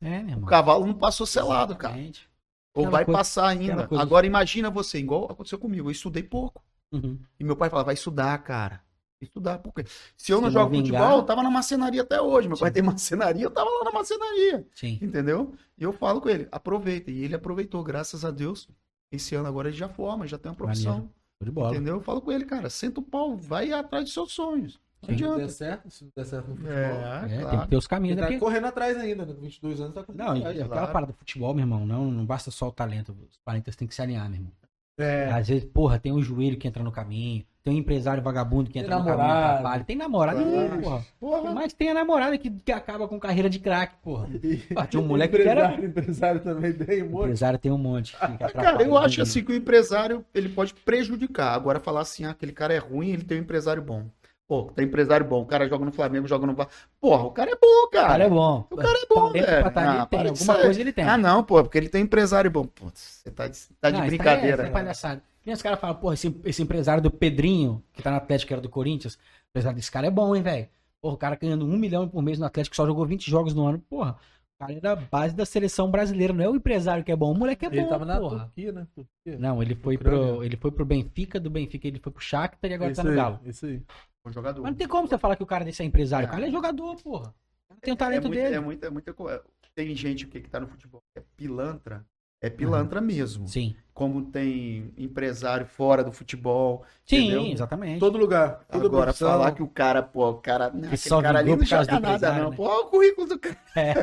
É, 0.00 0.20
meu 0.22 0.30
irmão. 0.30 0.44
o 0.44 0.46
cavalo 0.46 0.86
não 0.86 0.94
passou 0.94 1.26
selado, 1.26 1.74
cara. 1.74 1.94
Exatamente. 1.94 2.30
Ou 2.74 2.82
Aquela 2.84 2.90
vai 2.98 3.04
coisa- 3.04 3.18
passar 3.18 3.48
ainda. 3.48 3.88
Agora 3.98 4.26
imagina 4.26 4.70
você, 4.70 4.98
igual 4.98 5.24
aconteceu 5.30 5.58
comigo. 5.58 5.88
Eu 5.88 5.92
estudei 5.92 6.22
pouco. 6.22 6.62
Uhum. 6.92 7.18
E 7.40 7.42
meu 7.42 7.56
pai 7.56 7.68
falava, 7.68 7.86
vai 7.86 7.94
estudar, 7.94 8.38
cara. 8.44 8.80
Estudar, 9.20 9.58
por 9.58 9.72
quê? 9.72 9.84
Se 10.16 10.30
eu 10.32 10.40
não 10.40 10.50
jogo 10.50 10.70
vingar- 10.70 11.00
futebol, 11.00 11.18
eu 11.18 11.22
tava 11.24 11.42
na 11.42 11.50
marcenaria 11.50 12.02
até 12.02 12.20
hoje. 12.20 12.48
Meu 12.48 12.58
pai 12.58 12.68
Sim. 12.68 12.74
tem 12.74 12.82
marcenaria, 12.82 13.44
eu 13.44 13.50
tava 13.50 13.70
lá 13.70 13.84
na 13.84 13.90
marcenaria. 13.92 14.66
Sim. 14.74 14.98
Entendeu? 15.00 15.54
E 15.78 15.82
eu 15.84 15.92
falo 15.92 16.20
com 16.20 16.28
ele, 16.28 16.46
aproveita. 16.52 17.10
E 17.10 17.22
ele 17.24 17.34
aproveitou, 17.34 17.82
graças 17.82 18.24
a 18.24 18.30
Deus. 18.30 18.68
Esse 19.10 19.34
ano 19.34 19.48
agora 19.48 19.68
ele 19.68 19.76
já 19.76 19.88
forma, 19.88 20.26
já 20.26 20.36
tem 20.36 20.50
uma 20.50 20.56
profissão. 20.56 20.98
Show 21.38 21.44
de 21.44 21.50
bola. 21.50 21.70
Entendeu? 21.74 21.94
Eu 21.96 22.00
falo 22.00 22.20
com 22.20 22.30
ele, 22.32 22.44
cara, 22.44 22.68
senta 22.68 23.00
o 23.00 23.02
pau, 23.02 23.36
vai 23.36 23.72
atrás 23.72 24.04
dos 24.04 24.12
seus 24.12 24.32
sonhos. 24.32 24.78
Não. 25.06 25.16
Se 25.16 25.22
não 25.22 25.36
der 25.36 25.48
certo, 25.50 25.90
se 25.90 26.04
não 26.04 26.10
der 26.16 26.24
certo 26.24 26.48
no 26.48 26.56
futebol. 26.56 26.74
É, 26.76 27.24
É, 27.24 27.28
tem 27.28 27.40
claro. 27.40 27.60
que 27.62 27.68
ter 27.68 27.76
os 27.76 27.86
caminhos. 27.86 28.12
Ele 28.14 28.20
né? 28.22 28.26
tá 28.26 28.32
Porque- 28.32 28.44
correndo 28.44 28.66
atrás 28.66 28.96
ainda, 28.96 29.24
né? 29.24 29.32
Com 29.34 29.40
22 29.42 29.80
anos 29.80 29.94
tá 29.94 30.02
correndo 30.02 30.18
Não, 30.18 30.28
atrás. 30.32 30.46
aquela 30.56 30.68
claro. 30.68 30.92
parada 30.92 31.12
do 31.12 31.16
futebol, 31.18 31.54
meu 31.54 31.62
irmão, 31.62 31.86
não, 31.86 32.10
não 32.10 32.26
basta 32.26 32.50
só 32.50 32.68
o 32.68 32.72
talento. 32.72 33.16
Os 33.30 33.36
talentos 33.44 33.76
têm 33.76 33.86
que 33.86 33.94
se 33.94 34.02
alinhar, 34.02 34.28
meu 34.28 34.38
irmão. 34.38 34.52
É. 34.98 35.30
Às 35.30 35.48
vezes, 35.48 35.64
porra, 35.64 35.98
tem 35.98 36.12
um 36.12 36.22
joelho 36.22 36.56
que 36.56 36.66
entra 36.66 36.82
no 36.82 36.90
caminho, 36.92 37.44
tem 37.62 37.74
um 37.74 37.78
empresário 37.78 38.22
vagabundo 38.22 38.70
que 38.70 38.74
Tem 38.74 38.82
entra 38.82 38.98
no 38.98 39.04
caminho 39.04 39.28
e 39.28 39.30
atrapalha. 39.32 39.84
Tem 39.84 39.96
namorada, 39.96 40.40
porra. 40.80 41.04
Porra, 41.18 41.52
Mas 41.52 41.72
tem 41.72 41.90
a 41.90 41.94
namorada 41.94 42.38
que, 42.38 42.48
que 42.50 42.72
acaba 42.72 43.08
com 43.08 43.18
carreira 43.18 43.50
de 43.50 43.58
craque, 43.58 43.96
porra. 44.02 44.28
Ah, 44.74 44.86
tinha 44.86 45.02
um 45.02 45.06
moleque 45.06 45.34
que 45.34 45.42
empresário, 45.42 45.74
era. 45.76 45.84
empresário 45.86 46.40
também 46.40 46.72
tem 46.72 47.02
um 47.02 47.06
O 47.06 47.10
monte. 47.10 47.22
empresário 47.24 47.58
tem 47.58 47.72
um 47.72 47.78
monte. 47.78 48.16
que 48.16 48.38
Cara, 48.52 48.82
eu 48.82 48.96
acho 48.96 49.18
né? 49.18 49.22
assim 49.24 49.42
que 49.44 49.52
o 49.52 49.54
empresário 49.54 50.24
ele 50.34 50.48
pode 50.48 50.74
prejudicar. 50.74 51.54
Agora 51.54 51.80
falar 51.80 52.00
assim, 52.02 52.24
ah, 52.24 52.30
aquele 52.30 52.52
cara 52.52 52.72
é 52.72 52.78
ruim, 52.78 53.10
ele 53.10 53.24
tem 53.24 53.38
um 53.38 53.42
empresário 53.42 53.82
bom. 53.82 54.06
Pô, 54.48 54.64
tem 54.74 54.84
empresário 54.86 55.26
bom. 55.26 55.42
O 55.42 55.46
cara 55.46 55.68
joga 55.68 55.84
no 55.84 55.90
Flamengo, 55.92 56.28
joga 56.28 56.46
no. 56.46 56.54
Porra, 57.00 57.24
o 57.24 57.30
cara 57.32 57.50
é 57.50 57.56
bom, 57.56 57.66
O 57.86 57.90
cara. 57.90 58.08
cara 58.08 58.24
é 58.24 58.28
bom. 58.28 58.66
O 58.70 58.76
cara 58.76 58.96
é 58.98 59.06
bom, 59.12 59.30
velho. 59.32 59.46
tá 59.72 59.90
ali, 59.90 59.98
Ah, 59.98 60.06
tem. 60.06 60.22
de 60.22 60.28
Alguma 60.28 60.54
coisa 60.54 60.80
ele 60.80 60.92
tem. 60.92 61.04
Ah, 61.04 61.18
não, 61.18 61.42
pô, 61.42 61.62
porque 61.64 61.76
ele 61.76 61.88
tem 61.88 62.02
empresário 62.02 62.48
bom. 62.50 62.64
Putz, 62.64 63.22
você 63.24 63.30
tá 63.32 63.48
de, 63.48 63.58
tá 63.80 63.90
de 63.90 63.96
Não, 63.96 64.04
isso 64.04 64.16
brincadeira. 64.16 64.62
É, 64.62 64.66
isso 64.66 64.70
é 64.70 64.70
palhaçada. 64.70 65.22
E 65.44 65.52
os 65.52 65.62
caras 65.62 65.80
falam, 65.80 65.96
porra, 65.96 66.14
esse, 66.14 66.40
esse 66.44 66.62
empresário 66.62 67.02
do 67.02 67.10
Pedrinho, 67.10 67.82
que 67.92 68.02
tá 68.02 68.10
no 68.10 68.16
Atlético, 68.18 68.48
que 68.48 68.54
era 68.54 68.60
do 68.62 68.68
Corinthians, 68.68 69.14
o 69.14 69.18
empresário 69.50 69.76
desse 69.76 69.90
cara 69.90 70.06
é 70.06 70.10
bom, 70.10 70.34
hein, 70.34 70.42
velho? 70.42 70.68
Porra, 71.00 71.14
o 71.14 71.18
cara 71.18 71.36
ganhando 71.36 71.64
um 71.64 71.76
milhão 71.76 72.08
por 72.08 72.22
mês 72.22 72.38
no 72.38 72.46
Atlético, 72.46 72.74
só 72.76 72.86
jogou 72.86 73.04
20 73.04 73.28
jogos 73.28 73.52
no 73.54 73.66
ano. 73.66 73.78
Porra, 73.88 74.16
cara 74.58 74.72
é 74.72 74.80
da 74.80 74.96
base 74.96 75.34
da 75.34 75.44
seleção 75.44 75.90
brasileira, 75.90 76.32
não 76.32 76.44
é 76.44 76.48
o 76.48 76.56
empresário 76.56 77.04
que 77.04 77.12
é 77.12 77.16
bom, 77.16 77.32
o 77.32 77.38
moleque 77.38 77.66
é 77.66 77.70
bom, 77.70 77.76
Ele 77.76 77.86
tava 77.86 78.04
na 78.04 78.18
porra. 78.18 78.44
Turquia, 78.46 78.72
né? 78.72 78.86
Turquia. 78.94 79.38
Não, 79.38 79.62
ele 79.62 79.74
foi, 79.74 79.96
Ucrânia. 79.96 80.18
pro, 80.34 80.44
ele 80.44 80.56
foi 80.56 80.70
pro 80.70 80.84
Benfica, 80.84 81.38
do 81.40 81.50
Benfica 81.50 81.86
ele 81.86 81.98
foi 82.00 82.12
pro 82.12 82.22
Shakhtar 82.22 82.70
e 82.70 82.74
agora 82.74 82.90
isso 82.92 83.00
tá 83.00 83.04
no 83.04 83.10
aí, 83.10 83.16
Galo. 83.16 83.40
Isso 83.44 83.66
aí. 83.66 83.82
Bom 84.24 84.32
jogador. 84.32 84.62
Mas 84.62 84.70
não 84.72 84.76
tem 84.78 84.88
como 84.88 85.06
você 85.08 85.18
falar 85.18 85.36
que 85.36 85.42
o 85.42 85.46
cara 85.46 85.64
desse 85.64 85.82
é 85.82 85.84
empresário. 85.86 86.26
O 86.26 86.30
É. 86.30 86.32
cara 86.32 86.46
é 86.46 86.50
jogador, 86.50 86.96
porra. 87.02 87.34
O 87.70 87.74
tem 87.80 87.92
o 87.92 87.94
é 87.94 87.96
talento 87.96 88.28
muito, 88.28 88.34
dele. 88.40 88.54
é 88.54 88.60
muita, 88.60 88.90
muita 88.90 89.12
coisa. 89.12 89.42
Tem 89.74 89.94
gente 89.94 90.26
que, 90.26 90.40
que 90.40 90.48
tá 90.48 90.58
no 90.58 90.66
futebol 90.66 91.02
que 91.12 91.18
é 91.20 91.24
pilantra. 91.36 92.04
É 92.40 92.50
pilantra 92.50 93.00
mesmo. 93.00 93.48
Sim. 93.48 93.74
Como 93.94 94.26
tem 94.30 94.92
empresário 94.98 95.64
fora 95.64 96.04
do 96.04 96.12
futebol. 96.12 96.84
Sim, 97.06 97.28
entendeu? 97.28 97.46
exatamente. 97.46 97.98
Todo 97.98 98.18
lugar. 98.18 98.62
Toda 98.70 98.84
Agora, 98.86 99.04
profissão. 99.06 99.30
falar 99.30 99.52
que 99.52 99.62
o 99.62 99.68
cara, 99.68 100.02
pô, 100.02 100.28
o 100.28 100.34
cara. 100.34 100.68
Não, 100.70 100.80
aquele 100.80 100.96
só 100.98 101.22
cara 101.22 101.38
ali 101.38 101.56
não 101.56 101.64
joga 101.64 101.98
nada, 101.98 102.32
não. 102.34 102.50
né? 102.50 102.56
Pô, 102.56 102.64
olha 102.64 102.84
o 102.86 102.90
currículo 102.90 103.26
do 103.26 103.38
cara. 103.38 103.56
É. 103.74 103.94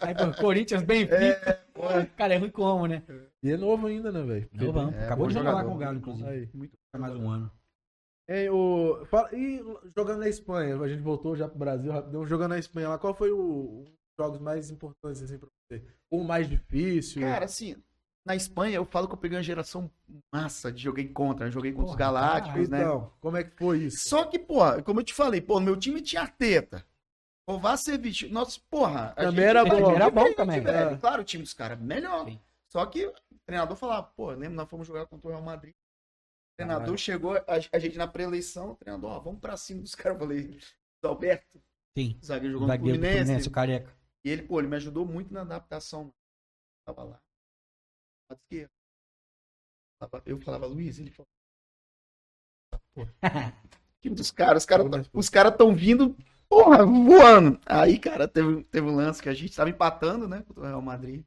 Aí, 0.00 0.14
pô, 0.14 0.40
Corinthians, 0.40 0.82
Benfica. 0.82 1.60
Cara, 2.16 2.34
é 2.34 2.38
ruim 2.38 2.50
como, 2.50 2.86
né? 2.86 3.02
E 3.42 3.50
é 3.50 3.56
novo 3.56 3.88
ainda, 3.88 4.12
né, 4.12 4.22
velho? 4.22 4.48
Não, 4.52 4.72
vamos. 4.72 4.94
É, 4.94 5.04
Acabou 5.06 5.26
de 5.26 5.34
jogar 5.34 5.52
lá 5.54 5.64
com 5.64 5.74
o 5.74 5.78
Galo, 5.78 5.98
inclusive. 5.98 6.28
Aí. 6.28 6.48
Tá 6.92 6.98
mais 6.98 7.14
um 7.16 7.28
ano. 7.28 7.50
É, 8.28 8.48
o... 8.50 9.04
fala- 9.06 9.30
E 9.32 9.60
jogando 9.96 10.20
na 10.20 10.28
Espanha, 10.28 10.76
a 10.80 10.88
gente 10.88 11.02
voltou 11.02 11.34
já 11.36 11.48
pro 11.48 11.58
Brasil 11.58 11.90
rapidão. 11.92 12.24
Jogando 12.26 12.50
na 12.50 12.58
Espanha 12.58 12.88
lá, 12.90 12.98
qual 12.98 13.12
foi 13.14 13.32
o... 13.32 13.82
os 13.82 13.90
jogos 14.18 14.40
mais 14.40 14.70
importantes 14.70 15.20
assim 15.22 15.36
pra 15.38 15.48
você? 15.48 15.55
Ou 16.10 16.20
o 16.20 16.24
mais 16.24 16.48
difícil? 16.48 17.22
Cara, 17.22 17.44
assim, 17.46 17.76
na 18.24 18.34
Espanha 18.36 18.76
eu 18.76 18.84
falo 18.84 19.06
que 19.08 19.14
eu 19.14 19.18
peguei 19.18 19.36
uma 19.36 19.42
geração 19.42 19.90
massa 20.32 20.70
de 20.70 20.82
joguei 20.82 21.08
contra, 21.08 21.50
joguei 21.50 21.72
contra 21.72 21.86
os 21.86 21.90
Porra, 21.92 21.98
Galácticos, 21.98 22.68
né? 22.68 22.80
então, 22.82 23.12
como 23.20 23.36
é 23.36 23.44
que 23.44 23.56
foi 23.56 23.78
isso? 23.84 24.08
Só 24.08 24.24
que, 24.24 24.38
porra, 24.38 24.82
como 24.82 25.00
eu 25.00 25.04
te 25.04 25.12
falei, 25.14 25.40
pô, 25.40 25.58
meu 25.60 25.76
time 25.76 26.00
tinha 26.00 26.22
Arteta. 26.22 26.84
Kovacevic, 27.48 28.28
nosso, 28.28 28.60
porra. 28.68 29.10
a 29.10 29.14
Também 29.14 29.32
gente 29.36 29.44
era 29.44 29.64
bom. 29.64 29.90
Era 29.92 30.10
bom 30.10 30.32
também. 30.34 30.60
velho. 30.60 30.94
É. 30.94 30.96
Claro, 30.96 31.22
o 31.22 31.24
time 31.24 31.44
dos 31.44 31.54
caras 31.54 31.78
melhor. 31.80 32.24
Sim. 32.26 32.40
Só 32.72 32.84
que 32.86 33.06
o 33.06 33.14
treinador 33.46 33.76
falava, 33.76 34.02
pô, 34.16 34.30
lembra, 34.30 34.50
nós 34.50 34.68
fomos 34.68 34.86
jogar 34.86 35.06
contra 35.06 35.28
o 35.28 35.30
Real 35.30 35.42
Madrid. 35.42 35.72
O 35.72 36.56
treinador 36.56 36.80
Caralho. 36.86 36.98
chegou, 36.98 37.36
a, 37.36 37.44
a 37.72 37.78
gente 37.78 37.96
na 37.96 38.08
pré-eleição, 38.08 38.72
o 38.72 38.74
treinador, 38.76 39.10
ó, 39.12 39.20
vamos 39.20 39.40
pra 39.40 39.56
cima 39.56 39.80
dos 39.82 39.94
caras. 39.94 40.20
Eu 40.20 40.26
falei, 40.26 40.58
Alberto, 41.04 41.62
Sim. 41.96 42.18
zagueiro 42.24 42.54
jogou 42.54 42.66
no 42.66 42.72
Zagueiro 42.72 42.94
Fluminense. 42.98 43.18
Fluminense, 43.24 43.48
o 43.48 43.52
careca. 43.52 43.95
E 44.26 44.28
ele, 44.28 44.42
pô, 44.42 44.58
ele 44.58 44.66
me 44.66 44.74
ajudou 44.74 45.06
muito 45.06 45.32
na 45.32 45.42
adaptação. 45.42 46.12
Tava 46.84 47.04
lá. 47.04 47.22
Lado 48.28 48.40
esquerdo. 48.42 48.72
Eu 50.26 50.40
falava, 50.40 50.66
Luiz, 50.66 50.98
ele 50.98 51.12
falou. 51.12 51.28
Time 54.02 54.16
dos 54.18 54.32
caras, 54.32 54.64
os 54.64 54.66
caras 54.66 55.08
os 55.12 55.28
caras 55.28 55.56
tão 55.56 55.76
vindo, 55.76 56.16
porra, 56.48 56.84
voando. 56.84 57.60
Aí, 57.64 58.00
cara, 58.00 58.26
teve, 58.26 58.64
teve 58.64 58.88
um 58.88 58.96
lance 58.96 59.22
que 59.22 59.28
a 59.28 59.34
gente 59.34 59.54
tava 59.54 59.70
empatando, 59.70 60.26
né, 60.26 60.42
contra 60.42 60.64
o 60.64 60.66
Real 60.66 60.82
Madrid. 60.82 61.24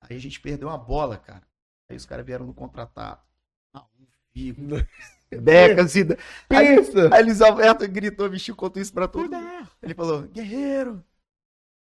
Aí 0.00 0.16
a 0.16 0.20
gente 0.20 0.40
perdeu 0.40 0.68
a 0.70 0.78
bola, 0.78 1.18
cara. 1.18 1.44
Aí 1.90 1.96
os 1.96 2.06
caras 2.06 2.24
vieram 2.24 2.46
no 2.46 2.54
contratar. 2.54 3.26
Raul, 3.74 3.88
Figo, 4.32 4.76
Beca, 5.42 5.84
Zida. 5.88 6.16
Aí, 6.48 6.76
Pensa! 6.76 7.12
aí 7.12 7.24
Luiz 7.24 7.40
Alberto 7.40 7.88
gritou, 7.88 8.30
vestiu 8.30 8.54
contra 8.54 8.80
isso 8.80 8.92
pra 8.92 9.08
todo 9.08 9.28
mundo. 9.28 9.68
Ele 9.82 9.92
falou, 9.92 10.22
guerreiro, 10.28 11.04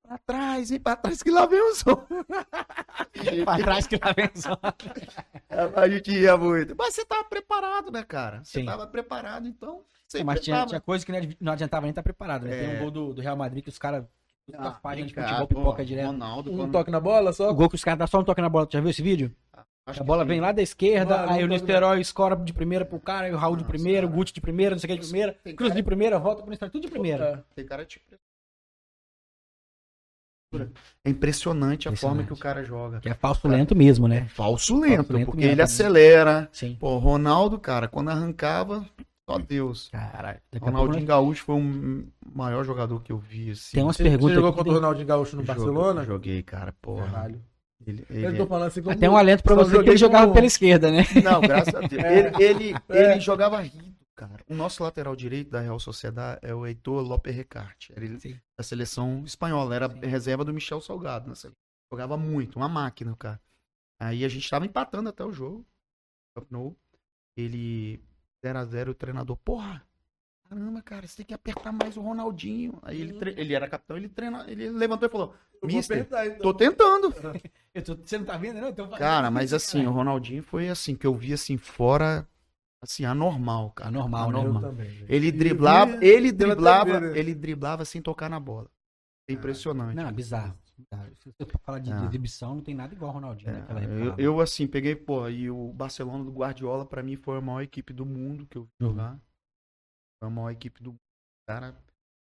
pra 0.10 0.18
trás, 0.18 0.72
hein, 0.72 0.80
pra 0.80 0.95
trás 0.95 1.22
que 1.22 1.30
lá 1.30 1.45
vem 1.45 1.62
o 1.62 1.76
som. 1.76 1.95
pra 3.45 3.57
trás 3.60 3.86
que 3.88 3.95
lá 3.97 4.12
vem 4.14 4.30
só. 4.36 4.57
A 5.76 5.88
gente 5.89 6.12
ia 6.12 6.36
muito. 6.38 6.76
Mas 6.78 6.95
você 6.95 7.05
tava 7.05 7.24
preparado, 7.26 7.91
né, 7.91 8.03
cara? 8.03 8.43
Você 8.43 8.60
Sim. 8.60 8.66
tava 8.66 8.88
preparado, 8.88 9.47
então. 9.47 9.82
Você 10.07 10.24
Mas 10.24 10.39
tinha, 10.39 10.66
tinha 10.66 10.82
coisa 10.82 11.05
que 11.05 11.12
não 11.12 11.20
adi- 11.20 11.38
não 11.39 11.53
adiantava 11.53 11.82
nem 11.84 11.89
estar 11.91 12.01
preparado, 12.01 12.45
né? 12.45 12.57
Tem 12.57 12.72
É. 12.72 12.78
um 12.78 12.80
gol 12.80 12.91
do, 12.91 13.14
do 13.14 13.22
Real 13.22 13.36
Madrid 13.36 13.64
que 13.64 13.70
os 13.70 13.78
caras. 13.78 14.03
Ah, 14.57 14.70
as 14.70 14.80
páginas 14.80 15.10
de 15.10 15.14
cara, 15.14 15.28
futebol 15.28 15.47
pô, 15.47 15.55
pipoca 15.60 15.86
direto. 15.86 16.07
Ronaldo, 16.07 16.51
Um 16.51 16.57
quando- 16.57 16.72
toque 16.72 16.89
na 16.89 16.99
bola 16.99 17.32
só? 17.32 17.51
O 17.51 17.53
gol 17.53 17.70
que 17.70 17.76
os 17.76 17.84
caras 17.84 17.99
dão 17.99 18.07
só 18.07 18.20
um 18.20 18.24
toque 18.24 18.41
na 18.41 18.49
bola. 18.49 18.66
Tu 18.66 18.74
já 18.74 18.82
viu 18.82 18.89
esse 18.89 19.01
vídeo? 19.03 19.32
acho 19.86 20.01
A 20.01 20.03
bola 20.03 20.26
vem 20.26 20.39
lá 20.39 20.51
da 20.51 20.62
esquerda, 20.62 21.18
Mano, 21.20 21.32
aí 21.34 21.43
o 21.43 21.47
Nesterói 21.47 21.99
escora 22.01 22.36
de 22.36 22.51
primeira 22.53 22.84
pro 22.86 22.99
cara, 22.99 23.28
aí 23.28 23.34
o 23.34 23.38
Raul 23.38 23.55
de 23.55 23.64
primeira, 23.64 24.05
o. 24.07 24.10
Guti 24.10 24.34
de 24.34 24.41
primeira, 24.41 24.74
não 24.76 24.80
sei 24.80 24.88
o 24.89 24.93
que 24.93 24.99
de 25.01 25.07
primeira, 25.07 25.34
Tem 25.43 25.55
Cruz 25.55 25.70
cara- 25.70 25.80
de 25.80 25.84
primeira, 25.86 26.18
volta 26.20 26.41
pro 26.41 26.49
Nesterói, 26.49 26.72
tudo 26.72 26.82
de 26.84 26.88
primeira. 26.89 27.26
É. 27.26 27.55
Tem 27.55 27.66
cara 27.66 27.86
tipo. 27.86 28.05
É 31.06 31.10
impressionante 31.10 31.88
a 31.88 31.95
forma 31.95 32.24
que 32.24 32.34
o 32.34 32.38
cara 32.38 32.64
joga. 32.64 33.00
Que 33.00 33.10
é 33.10 33.14
falso 33.14 33.47
lento 33.47 33.76
mesmo, 33.76 34.08
né? 34.08 34.28
Falso 34.30 34.80
lento, 34.80 34.95
Falso 34.97 35.14
lento 35.14 35.26
porque 35.28 35.41
mesmo. 35.41 35.52
ele 35.54 35.62
acelera. 35.62 36.50
Sim. 36.52 36.76
Pô, 36.80 36.97
Ronaldo, 36.97 37.60
cara, 37.60 37.88
quando 37.88 38.10
arrancava, 38.10 38.84
só 39.30 39.38
Deus. 39.38 39.89
Caralho. 39.91 40.39
Ronaldinho 40.60 41.06
Gaúcho 41.06 41.43
foi 41.43 41.56
o 41.56 42.04
maior 42.34 42.64
jogador 42.66 43.02
que 43.04 43.12
eu 43.12 43.18
vi, 43.20 43.52
assim. 43.52 43.76
tem 43.76 43.84
umas 43.84 43.95
Você, 43.95 44.04
perguntas 44.04 44.30
você 44.30 44.36
jogou 44.36 44.52
contra 44.54 44.62
o 44.64 44.74
tem- 44.74 44.82
Ronaldinho 44.82 45.08
Gaúcho 45.08 45.36
no 45.36 45.43
Joguei- 45.43 45.56
Barcelona? 45.56 46.06
Joguei, 46.06 46.41
cara, 46.41 46.74
porra. 46.82 47.06
Caralho. 47.08 47.41
Ele, 47.86 48.06
Eu 48.10 48.30
ele- 48.30 48.38
tô 48.38 48.45
falando 48.45 48.68
assim 48.68 48.82
como... 48.82 48.93
Até 48.95 49.10
um 49.10 49.16
alento 49.16 49.41
pra 49.43 49.56
você 49.56 49.82
que 49.84 49.89
ele 49.89 49.97
jogava 49.97 50.24
como- 50.26 50.34
pela 50.34 50.45
esquerda, 50.47 50.91
né? 50.91 51.06
Não, 51.24 51.39
graças 51.41 51.74
a 51.74 51.80
Deus. 51.80 51.91
É. 52.04 52.18
Ele, 52.43 52.43
ele, 52.43 52.76
É. 52.89 53.12
ele 53.14 53.20
jogava 53.22 53.62
rindo, 53.62 53.86
cara. 54.28 54.44
O 54.50 54.56
nosso 54.56 54.84
lateral 54.84 55.16
direito 55.16 55.50
da 55.50 55.62
Real 55.62 55.80
Sociedade 55.80 56.40
é 56.42 56.54
o 56.54 56.66
Heitor 56.66 57.02
López 57.02 57.34
Recarte. 57.36 57.94
Ele 57.96 58.20
Sim. 58.20 58.40
da 58.58 58.64
seleção 58.64 59.24
espanhola. 59.26 59.74
Era 59.74 59.90
Sim. 59.90 60.00
reserva 60.00 60.44
do 60.44 60.54
Michel 60.54 60.82
Salgado. 60.82 61.34
seleção. 61.36 61.52
Jogava 61.92 62.18
muito, 62.18 62.58
uma 62.58 62.68
máquina, 62.68 63.16
cara. 63.16 63.42
Aí 64.00 64.24
a 64.26 64.28
gente 64.30 64.50
tava 64.50 64.66
empatando 64.66 65.10
até 65.10 65.24
o 65.24 65.32
jogo. 65.32 65.66
Ele 67.36 68.00
0x0, 68.44 68.90
o 68.90 68.94
treinador, 68.94 69.38
porra, 69.38 69.82
caramba, 70.50 70.82
cara, 70.82 71.08
você 71.08 71.18
tem 71.18 71.26
que 71.26 71.34
apertar 71.34 71.72
mais 71.72 71.98
o 71.98 72.02
Ronaldinho. 72.02 72.78
Aí 72.82 73.02
ele, 73.02 73.18
ele 73.38 73.54
era 73.54 73.68
capitão, 73.68 73.98
ele 73.98 74.10
treina, 74.10 74.46
ele 74.50 74.70
levantou 74.70 75.08
e 75.08 75.12
falou: 75.12 75.36
Mister, 75.64 76.02
apertar, 76.02 76.28
então. 76.28 76.40
tô 76.40 76.54
tentando. 76.54 77.14
Tô- 77.86 77.96
você 77.96 78.18
não 78.18 78.26
tá 78.26 78.36
vendo, 78.36 78.60
não? 78.60 78.70
Então 78.70 78.90
Cara, 78.92 79.32
mas 79.32 79.54
assim, 79.54 79.86
o 79.86 79.92
Ronaldinho 79.92 80.44
foi 80.44 80.70
assim, 80.70 80.96
que 80.96 81.08
eu 81.08 81.16
vi 81.16 81.34
assim, 81.34 81.58
fora, 81.58 82.28
assim, 82.82 83.06
anormal, 83.06 83.72
cara. 83.72 83.90
Anormal, 83.90 84.32
né? 84.32 84.62
Também, 84.62 84.88
velho. 84.90 85.06
Ele 85.10 85.28
E 85.28 85.32
driblava, 85.32 86.04
ele 86.04 86.32
driblava, 86.32 86.94
TV, 86.94 87.10
né? 87.14 87.20
ele 87.20 87.36
driblava 87.36 87.86
sem 87.86 88.02
tocar 88.02 88.30
na 88.30 88.40
bola. 88.40 88.70
É 89.30 89.34
impressionante. 89.34 89.96
Não, 89.96 90.08
é 90.08 90.12
bizarro. 90.12 90.58
Se 91.20 91.34
você 91.38 91.58
falar 91.62 91.80
de 91.80 91.92
Ah. 91.92 92.06
exibição, 92.06 92.56
não 92.56 92.62
tem 92.64 92.74
nada 92.74 92.94
igual 92.94 93.12
o 93.12 93.14
Ronaldinho 93.14 93.52
É, 93.52 93.60
naquela 93.60 93.82
época. 93.82 94.22
eu, 94.22 94.34
eu, 94.36 94.40
assim, 94.42 94.66
peguei, 94.66 94.96
pô, 94.96 95.28
e 95.28 95.52
o 95.52 95.72
Barcelona 95.74 96.24
do 96.24 96.32
Guardiola, 96.32 96.86
pra 96.86 97.04
mim, 97.04 97.16
foi 97.18 97.38
a 97.38 97.42
maior 97.42 97.62
equipe 97.62 97.92
do 97.94 98.06
mundo 98.06 98.46
que 98.48 98.58
eu 98.58 98.64
vi 98.64 98.70
Uhum. 98.86 98.90
jogar. 98.92 99.20
Foi 100.20 100.28
a 100.28 100.30
maior 100.30 100.50
equipe 100.52 100.82
do 100.82 100.92
mundo. 100.92 101.00
Cara, 101.48 101.76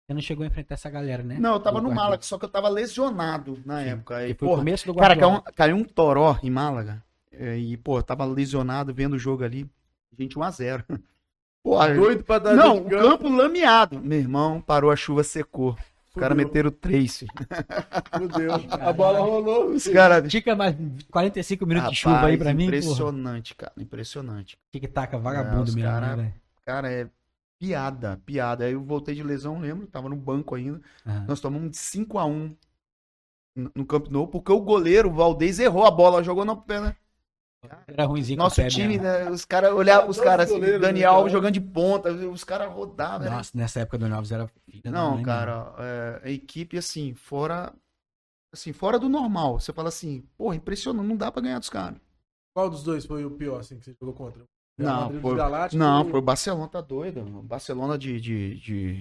Você 0.06 0.14
não 0.14 0.20
chegou 0.22 0.42
a 0.42 0.46
enfrentar 0.46 0.74
essa 0.74 0.88
galera, 0.88 1.22
né? 1.22 1.38
Não, 1.38 1.52
eu 1.52 1.60
tava 1.60 1.76
Do 1.78 1.82
no 1.82 1.88
Guardiola. 1.90 2.06
Málaga, 2.06 2.22
só 2.22 2.38
que 2.38 2.44
eu 2.46 2.48
tava 2.48 2.68
lesionado 2.70 3.62
na 3.66 3.82
Sim. 3.82 3.88
época. 3.90 4.16
O 4.30 4.34
porra, 4.36 4.56
começo 4.56 4.86
do 4.86 4.94
cara, 4.94 5.14
Guardiola. 5.14 5.42
caiu 5.42 5.52
um, 5.52 5.54
caiu 5.54 5.76
um 5.76 5.84
toró 5.84 6.38
em 6.42 6.50
Málaga. 6.50 7.04
é, 7.30 7.58
E, 7.58 7.76
pô, 7.76 7.98
eu 7.98 8.02
tava 8.02 8.24
lesionado 8.24 8.92
vendo 8.94 9.14
o 9.14 9.18
jogo 9.18 9.44
ali. 9.44 9.70
Gente, 10.16 10.36
1x0. 10.36 10.84
Porra, 11.62 11.92
Doido 11.94 12.22
pra 12.24 12.38
dar 12.38 12.54
não, 12.54 12.82
de 12.84 12.94
o 12.94 12.98
campo 13.00 13.28
lameado. 13.28 14.00
Meu 14.00 14.18
irmão, 14.18 14.60
parou 14.60 14.90
a 14.90 14.96
chuva, 14.96 15.22
secou. 15.24 15.76
Os 16.08 16.14
caras 16.14 16.36
meteram 16.36 16.70
três. 16.70 17.18
filho. 17.18 17.30
Fudeu. 18.16 18.54
A 18.70 18.92
bola 18.92 19.20
rolou. 19.20 19.66
Os 19.70 19.86
caras. 19.86 20.28
Dica 20.30 20.56
mais 20.56 20.74
45 21.10 21.66
minutos 21.66 21.96
de 21.96 22.04
Rapaz, 22.04 22.16
chuva 22.20 22.26
aí 22.30 22.38
pra 22.38 22.54
mim, 22.54 22.64
porra. 22.66 22.76
Impressionante, 22.78 23.54
cara. 23.54 23.72
Impressionante. 23.76 24.58
Tic-tac, 24.72 25.14
É, 25.14 25.18
vagabundo 25.18 25.72
mesmo, 25.72 25.82
cara- 25.82 26.16
né? 26.16 26.32
Cara, 26.64 26.90
é 26.90 27.08
piada, 27.58 28.20
piada. 28.24 28.64
Aí 28.64 28.72
eu 28.72 28.82
voltei 28.82 29.14
de 29.14 29.22
lesão, 29.22 29.60
lembro, 29.60 29.86
tava 29.86 30.08
no 30.08 30.16
banco 30.16 30.54
ainda. 30.54 30.80
Aham. 31.06 31.24
Nós 31.28 31.40
tomamos 31.40 31.70
de 31.72 31.76
5x1 31.76 32.56
no 33.54 33.70
no 33.74 33.84
Camp 33.84 34.08
Nou, 34.08 34.26
porque 34.28 34.52
o 34.52 34.60
goleiro, 34.60 35.08
o 35.10 35.12
Valdez, 35.14 35.58
errou 35.58 35.84
a 35.84 35.90
bola, 35.90 36.22
jogou 36.22 36.44
na 36.44 36.54
perna. 36.56 36.96
Era 37.86 38.04
ruimzinho 38.04 38.38
com 38.38 38.44
Nosso 38.44 38.60
o 38.60 38.64
pé 38.64 38.70
time, 38.70 38.98
né, 38.98 39.30
os 39.30 39.44
caras 39.44 39.72
olhavam, 39.72 40.08
os 40.08 40.20
caras, 40.20 40.50
assim, 40.50 40.60
Dani 40.60 41.00
né, 41.00 41.06
Alves 41.06 41.32
cara? 41.32 41.38
jogando 41.38 41.54
de 41.54 41.60
ponta, 41.60 42.12
os 42.12 42.44
caras 42.44 42.72
rodavam. 42.72 43.26
era- 43.26 43.36
Nossa, 43.36 43.50
nessa 43.54 43.80
época 43.80 43.98
do 43.98 44.14
Alves 44.14 44.30
era 44.30 44.50
Não, 44.84 45.14
mãe, 45.14 45.24
cara, 45.24 45.74
é, 45.78 46.20
a 46.24 46.30
equipe, 46.30 46.78
assim, 46.78 47.14
fora. 47.14 47.72
Assim, 48.52 48.72
fora 48.72 48.98
do 48.98 49.08
normal. 49.08 49.60
Você 49.60 49.72
fala 49.72 49.88
assim, 49.88 50.22
porra, 50.36 50.56
impressionante, 50.56 51.06
não 51.06 51.16
dá 51.16 51.30
pra 51.30 51.42
ganhar 51.42 51.58
dos 51.58 51.68
caras. 51.68 51.98
Qual 52.54 52.70
dos 52.70 52.82
dois 52.82 53.04
foi 53.06 53.24
o 53.24 53.30
pior, 53.30 53.60
assim, 53.60 53.78
que 53.78 53.84
você 53.84 53.94
jogou 54.00 54.14
contra? 54.14 54.44
Não, 54.78 55.10
foi- 55.20 55.36
Não, 55.76 56.04
foi 56.08 56.18
o 56.20 56.22
Barcelona, 56.22 56.68
tá 56.68 56.80
doido. 56.80 57.20
O 57.20 57.42
Barcelona 57.42 57.98
de, 57.98 58.20
de, 58.20 58.54
de, 58.54 58.94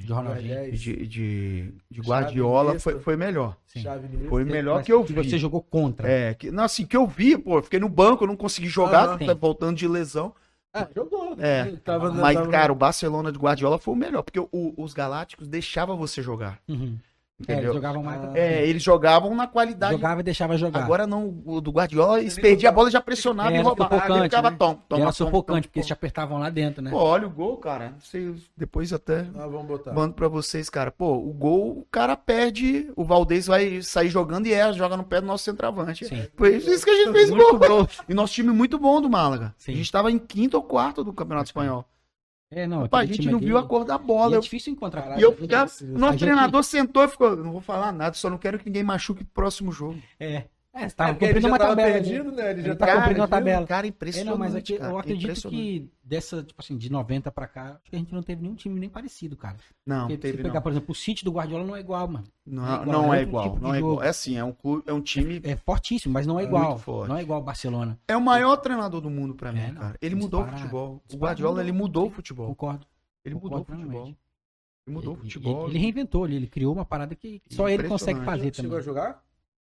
De 0.71 1.05
de, 1.05 1.05
de, 1.05 2.01
Guardiola 2.01 2.79
foi, 2.79 2.99
foi 2.99 3.15
melhor. 3.15 3.55
Sim. 3.67 3.83
Foi 4.27 4.43
melhor 4.43 4.83
que 4.83 4.91
eu 4.91 5.03
vi. 5.03 5.13
Você 5.13 5.37
jogou 5.37 5.61
contra. 5.61 6.09
É, 6.09 6.33
que, 6.33 6.49
não, 6.49 6.63
assim, 6.63 6.85
que 6.85 6.97
eu 6.97 7.05
vi, 7.05 7.37
pô, 7.37 7.61
fiquei 7.61 7.79
no 7.79 7.87
banco, 7.89 8.25
não 8.25 8.35
consegui 8.35 8.67
jogar, 8.67 9.17
tá 9.27 9.33
voltando 9.35 9.77
de 9.77 9.87
lesão. 9.87 10.33
Ah, 10.73 10.87
jogou. 10.95 11.35
É, 11.39 11.65
Tava 11.83 12.11
Mas, 12.11 12.35
tava- 12.37 12.49
cara, 12.51 12.71
o 12.71 12.75
Barcelona 12.75 13.31
de 13.31 13.37
Guardiola 13.39 13.77
foi 13.79 13.93
o 13.93 13.97
melhor, 13.97 14.21
porque 14.23 14.39
o- 14.39 14.73
os 14.77 14.93
Galácticos 14.93 15.47
deixavam 15.47 15.95
você 15.97 16.21
jogar, 16.21 16.59
Uhum. 16.67 16.97
É, 17.39 17.51
eles 17.51 17.59
entendeu? 17.59 17.73
jogavam 17.75 18.01
mais. 18.01 18.19
Ah. 18.23 18.31
É, 18.33 18.65
eles 18.67 18.81
jogavam 18.81 19.35
na 19.35 19.45
qualidade. 19.45 19.93
Jogava 19.93 20.21
e 20.21 20.23
deixava 20.23 20.57
jogar. 20.57 20.83
Agora 20.83 21.05
não, 21.05 21.39
o 21.45 21.61
do 21.61 21.69
Guardiola, 21.69 22.19
eles 22.19 22.33
perdiam 22.33 22.71
a 22.71 22.73
bola, 22.73 22.89
já 22.89 22.99
pressionava 22.99 23.51
e 23.53 23.59
roubava. 23.61 23.93
sufocante, 23.95 24.23
ficava 24.23 24.49
né? 24.49 24.55
tom, 24.57 24.71
E 24.71 24.89
toma, 24.89 25.01
era 25.03 25.05
tom, 25.11 25.11
sufocante, 25.13 25.45
tom, 25.45 25.69
porque 25.69 25.79
eles 25.79 25.85
tom. 25.85 25.87
te 25.87 25.93
apertavam 25.93 26.39
lá 26.39 26.49
dentro, 26.49 26.81
né? 26.81 26.89
Pô, 26.89 26.97
olha 26.97 27.27
o 27.27 27.29
gol, 27.29 27.57
cara. 27.57 27.93
Sei- 27.99 28.33
depois 28.57 28.91
até 28.91 29.27
Ah, 29.37 29.45
vamos 29.45 29.67
botar. 29.67 29.93
mando 29.93 30.15
pra 30.15 30.27
vocês, 30.27 30.67
cara. 30.67 30.89
Pô, 30.91 31.13
o 31.15 31.31
gol, 31.31 31.77
o 31.79 31.87
cara 31.91 32.17
perde, 32.17 32.91
o 32.95 33.03
Valdez 33.05 33.45
vai 33.45 33.83
sair 33.83 34.09
jogando 34.09 34.47
e 34.47 34.53
erra, 34.53 34.73
joga 34.73 34.97
no 34.97 35.03
pé 35.03 35.21
do 35.21 35.27
nosso 35.27 35.43
centroavante. 35.43 36.05
Sim. 36.07 36.25
Foi 36.35 36.55
isso 36.55 36.83
que 36.83 36.89
a 36.89 36.95
gente 36.95 37.11
fez 37.11 37.29
Muito 37.29 37.59
gol. 37.59 37.87
E 38.09 38.15
nosso 38.15 38.33
time 38.33 38.51
muito 38.51 38.79
bom 38.79 38.99
do 38.99 39.09
Málaga. 39.11 39.53
Sim. 39.59 39.73
A 39.73 39.75
gente 39.75 39.91
tava 39.91 40.11
em 40.11 40.17
quinto 40.17 40.57
ou 40.57 40.63
quarto 40.63 41.03
do 41.03 41.13
Campeonato 41.13 41.49
Espanhol. 41.49 41.85
É, 42.49 42.65
não, 42.65 42.83
Rapaz, 42.83 43.09
a 43.09 43.13
gente 43.13 43.29
não 43.29 43.39
viu 43.39 43.57
a 43.57 43.63
cor 43.67 43.83
da 43.83 43.97
bola. 43.97 44.35
é 44.35 44.37
Eu- 44.37 44.41
difícil 44.41 44.71
encontrar. 44.71 45.01
Caralho, 45.01 45.19
E 45.19 45.23
eu 45.23 45.35
ficava, 45.35 45.69
o 45.81 45.85
nosso 45.87 46.05
a 46.05 46.11
gente- 46.11 46.19
treinador 46.21 46.63
sentou 46.63 47.03
e 47.03 47.07
ficou, 47.09 47.35
não 47.35 47.51
vou 47.51 47.59
falar 47.61 47.91
nada, 47.91 48.13
só 48.15 48.29
não 48.29 48.37
quero 48.37 48.57
que 48.57 48.65
ninguém 48.67 48.83
machuque 48.83 49.23
pro 49.25 49.33
próximo 49.33 49.71
jogo. 49.71 49.99
É. 50.19 50.45
É, 50.83 50.89
você 50.89 50.95
tava 50.95 51.09
É, 51.11 51.13
cumprindo 51.13 51.41
já 51.41 51.47
uma 51.47 51.57
tava 51.57 51.69
tabela. 51.75 51.93
perdido, 51.93 52.31
né? 52.31 52.51
Ele 52.51 52.61
já 52.61 52.67
Ele 52.69 52.75
tá 52.75 52.85
tava 52.85 52.99
cumprindo 52.99 53.21
uma 53.21 53.27
tabela. 53.27 53.67
Cara, 53.67 53.87
É, 53.87 53.89
impressionante. 53.89 54.29
não, 54.31 54.37
mas 54.37 54.55
aqui, 54.55 54.77
cara, 54.77 54.91
eu 54.91 54.97
acredito 54.97 55.23
impressionante. 55.25 55.61
que 55.61 55.91
dessa, 56.03 56.43
tipo 56.43 56.61
assim, 56.61 56.77
de 56.77 56.91
90 56.91 57.31
pra 57.31 57.47
cá, 57.47 57.79
acho 57.81 57.89
que 57.89 57.95
a 57.95 57.99
gente 57.99 58.13
não 58.13 58.21
teve 58.21 58.41
nenhum 58.41 58.55
time 58.55 58.79
nem 58.79 58.89
parecido, 58.89 59.35
cara. 59.35 59.57
Não, 59.85 60.01
Porque 60.01 60.17
teve 60.17 60.37
se 60.37 60.43
pegar, 60.43 60.55
não. 60.55 60.61
por 60.61 60.71
exemplo, 60.71 60.91
o 60.91 60.95
City 60.95 61.23
do 61.25 61.31
Guardiola 61.31 61.65
não 61.65 61.75
é 61.75 61.79
igual, 61.79 62.07
mano. 62.07 62.25
Não, 62.45 62.63
é 62.63 62.75
igual, 62.81 62.85
não 62.85 63.13
é 63.13 63.19
é 63.19 63.21
igual. 63.23 63.49
tipo 63.51 63.59
não 63.63 63.73
é 63.75 63.77
igual. 63.79 64.03
É 64.03 64.09
assim, 64.09 64.37
é 64.37 64.43
um, 64.45 64.55
é 64.85 64.93
um 64.93 65.01
time. 65.01 65.41
É 65.43 65.55
fortíssimo, 65.55 66.13
mas 66.13 66.25
não 66.27 66.39
é 66.39 66.43
É 66.43 66.45
igual. 66.45 66.69
muito 66.69 66.79
forte. 66.81 67.09
Não 67.09 67.17
é 67.17 67.21
igual 67.21 67.41
o 67.41 67.43
Barcelona. 67.43 67.99
É 68.07 68.15
o 68.15 68.21
maior 68.21 68.55
treinador 68.57 69.01
do 69.01 69.09
mundo 69.09 69.33
pra 69.35 69.51
mim, 69.51 69.59
É, 69.59 69.67
não. 69.71 69.81
cara. 69.81 69.97
Ele 70.01 70.15
mudou 70.15 70.43
o 70.43 70.47
futebol. 70.47 71.03
O 71.11 71.17
Guardiola, 71.17 71.51
mudou. 71.55 71.63
ele 71.63 71.71
mudou 71.71 72.07
o 72.07 72.09
futebol. 72.09 72.47
Concordo. 72.47 72.85
Ele 73.25 73.35
mudou 73.35 73.59
o 73.61 73.65
futebol. 73.65 74.07
Ele 74.07 74.95
mudou 74.95 75.13
o 75.15 75.17
futebol. 75.17 75.67
Ele, 75.67 75.79
reinventou 75.79 76.23
ali, 76.23 76.37
ele 76.37 76.47
criou 76.47 76.73
uma 76.73 76.85
parada 76.85 77.13
que 77.13 77.41
só 77.49 77.67
ele 77.67 77.83
consegue 77.89 78.21
fazer 78.23 78.53
Chegou 78.55 78.69
também. 78.71 78.77
a 78.79 78.81
jogar? 78.81 79.26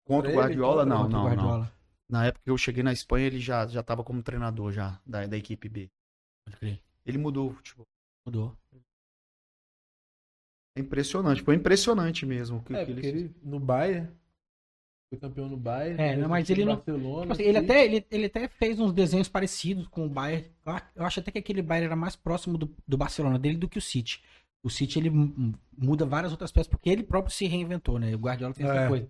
Contra 0.07 0.31
o 0.31 0.35
Guardiola, 0.35 0.85
não, 0.85 1.03
não, 1.03 1.09
não. 1.09 1.23
Guardiola. 1.25 1.71
Na 2.09 2.25
época 2.25 2.43
que 2.45 2.49
eu 2.49 2.57
cheguei 2.57 2.81
na 2.83 2.93
Espanha, 2.93 3.27
ele 3.27 3.39
já, 3.39 3.67
já 3.67 3.83
tava 3.83 4.03
como 4.03 4.23
treinador 4.23 4.71
já, 4.71 4.99
da, 5.05 5.25
da 5.27 5.35
equipe 5.37 5.67
B. 5.67 5.89
Pode 6.45 6.57
crer. 6.57 6.79
Ele 7.05 7.17
mudou 7.17 7.49
o 7.49 7.53
futebol. 7.53 7.85
Mudou. 8.25 8.55
É 10.75 10.79
impressionante, 10.81 11.41
foi 11.41 11.55
impressionante 11.55 12.25
mesmo. 12.25 12.63
Que, 12.63 12.73
É, 12.75 12.85
que 12.85 12.91
ele... 12.91 13.07
ele 13.07 13.35
no 13.43 13.59
Bayern. 13.59 14.09
Foi 15.09 15.17
campeão 15.19 15.47
no 15.49 15.57
Bayern. 15.57 16.01
É, 16.01 16.15
não, 16.17 16.29
mas 16.29 16.49
ele 16.49 16.65
não- 16.65 16.77
Tipo 16.77 17.31
assim, 17.31 17.43
ele, 17.43 17.57
até, 17.57 17.85
ele, 17.85 18.05
ele 18.11 18.25
até 18.25 18.47
fez 18.47 18.79
uns 18.79 18.91
desenhos 18.93 19.27
parecidos 19.29 19.87
com 19.87 20.05
o 20.05 20.09
Bayern. 20.09 20.45
Eu 20.95 21.05
acho 21.05 21.19
até 21.19 21.31
que 21.31 21.39
aquele 21.39 21.61
Bayern 21.61 21.87
era 21.87 21.95
mais 21.95 22.15
próximo 22.15 22.57
do, 22.57 22.73
do 22.87 22.97
Barcelona 22.97 23.39
dele 23.39 23.57
do 23.57 23.69
que 23.69 23.77
o 23.77 23.81
City. 23.81 24.21
O 24.63 24.69
City 24.69 24.99
ele 24.99 25.09
mu- 25.09 25.53
muda 25.77 26.05
várias 26.05 26.31
outras 26.31 26.51
peças, 26.51 26.67
porque 26.67 26.89
ele 26.89 27.03
próprio 27.03 27.33
se 27.33 27.45
reinventou, 27.47 27.97
né? 27.97 28.13
O 28.13 28.19
Guardiola 28.19 28.53
tem 28.53 28.65
essa 28.65 28.81
É. 28.81 28.87
coisa. 28.87 29.09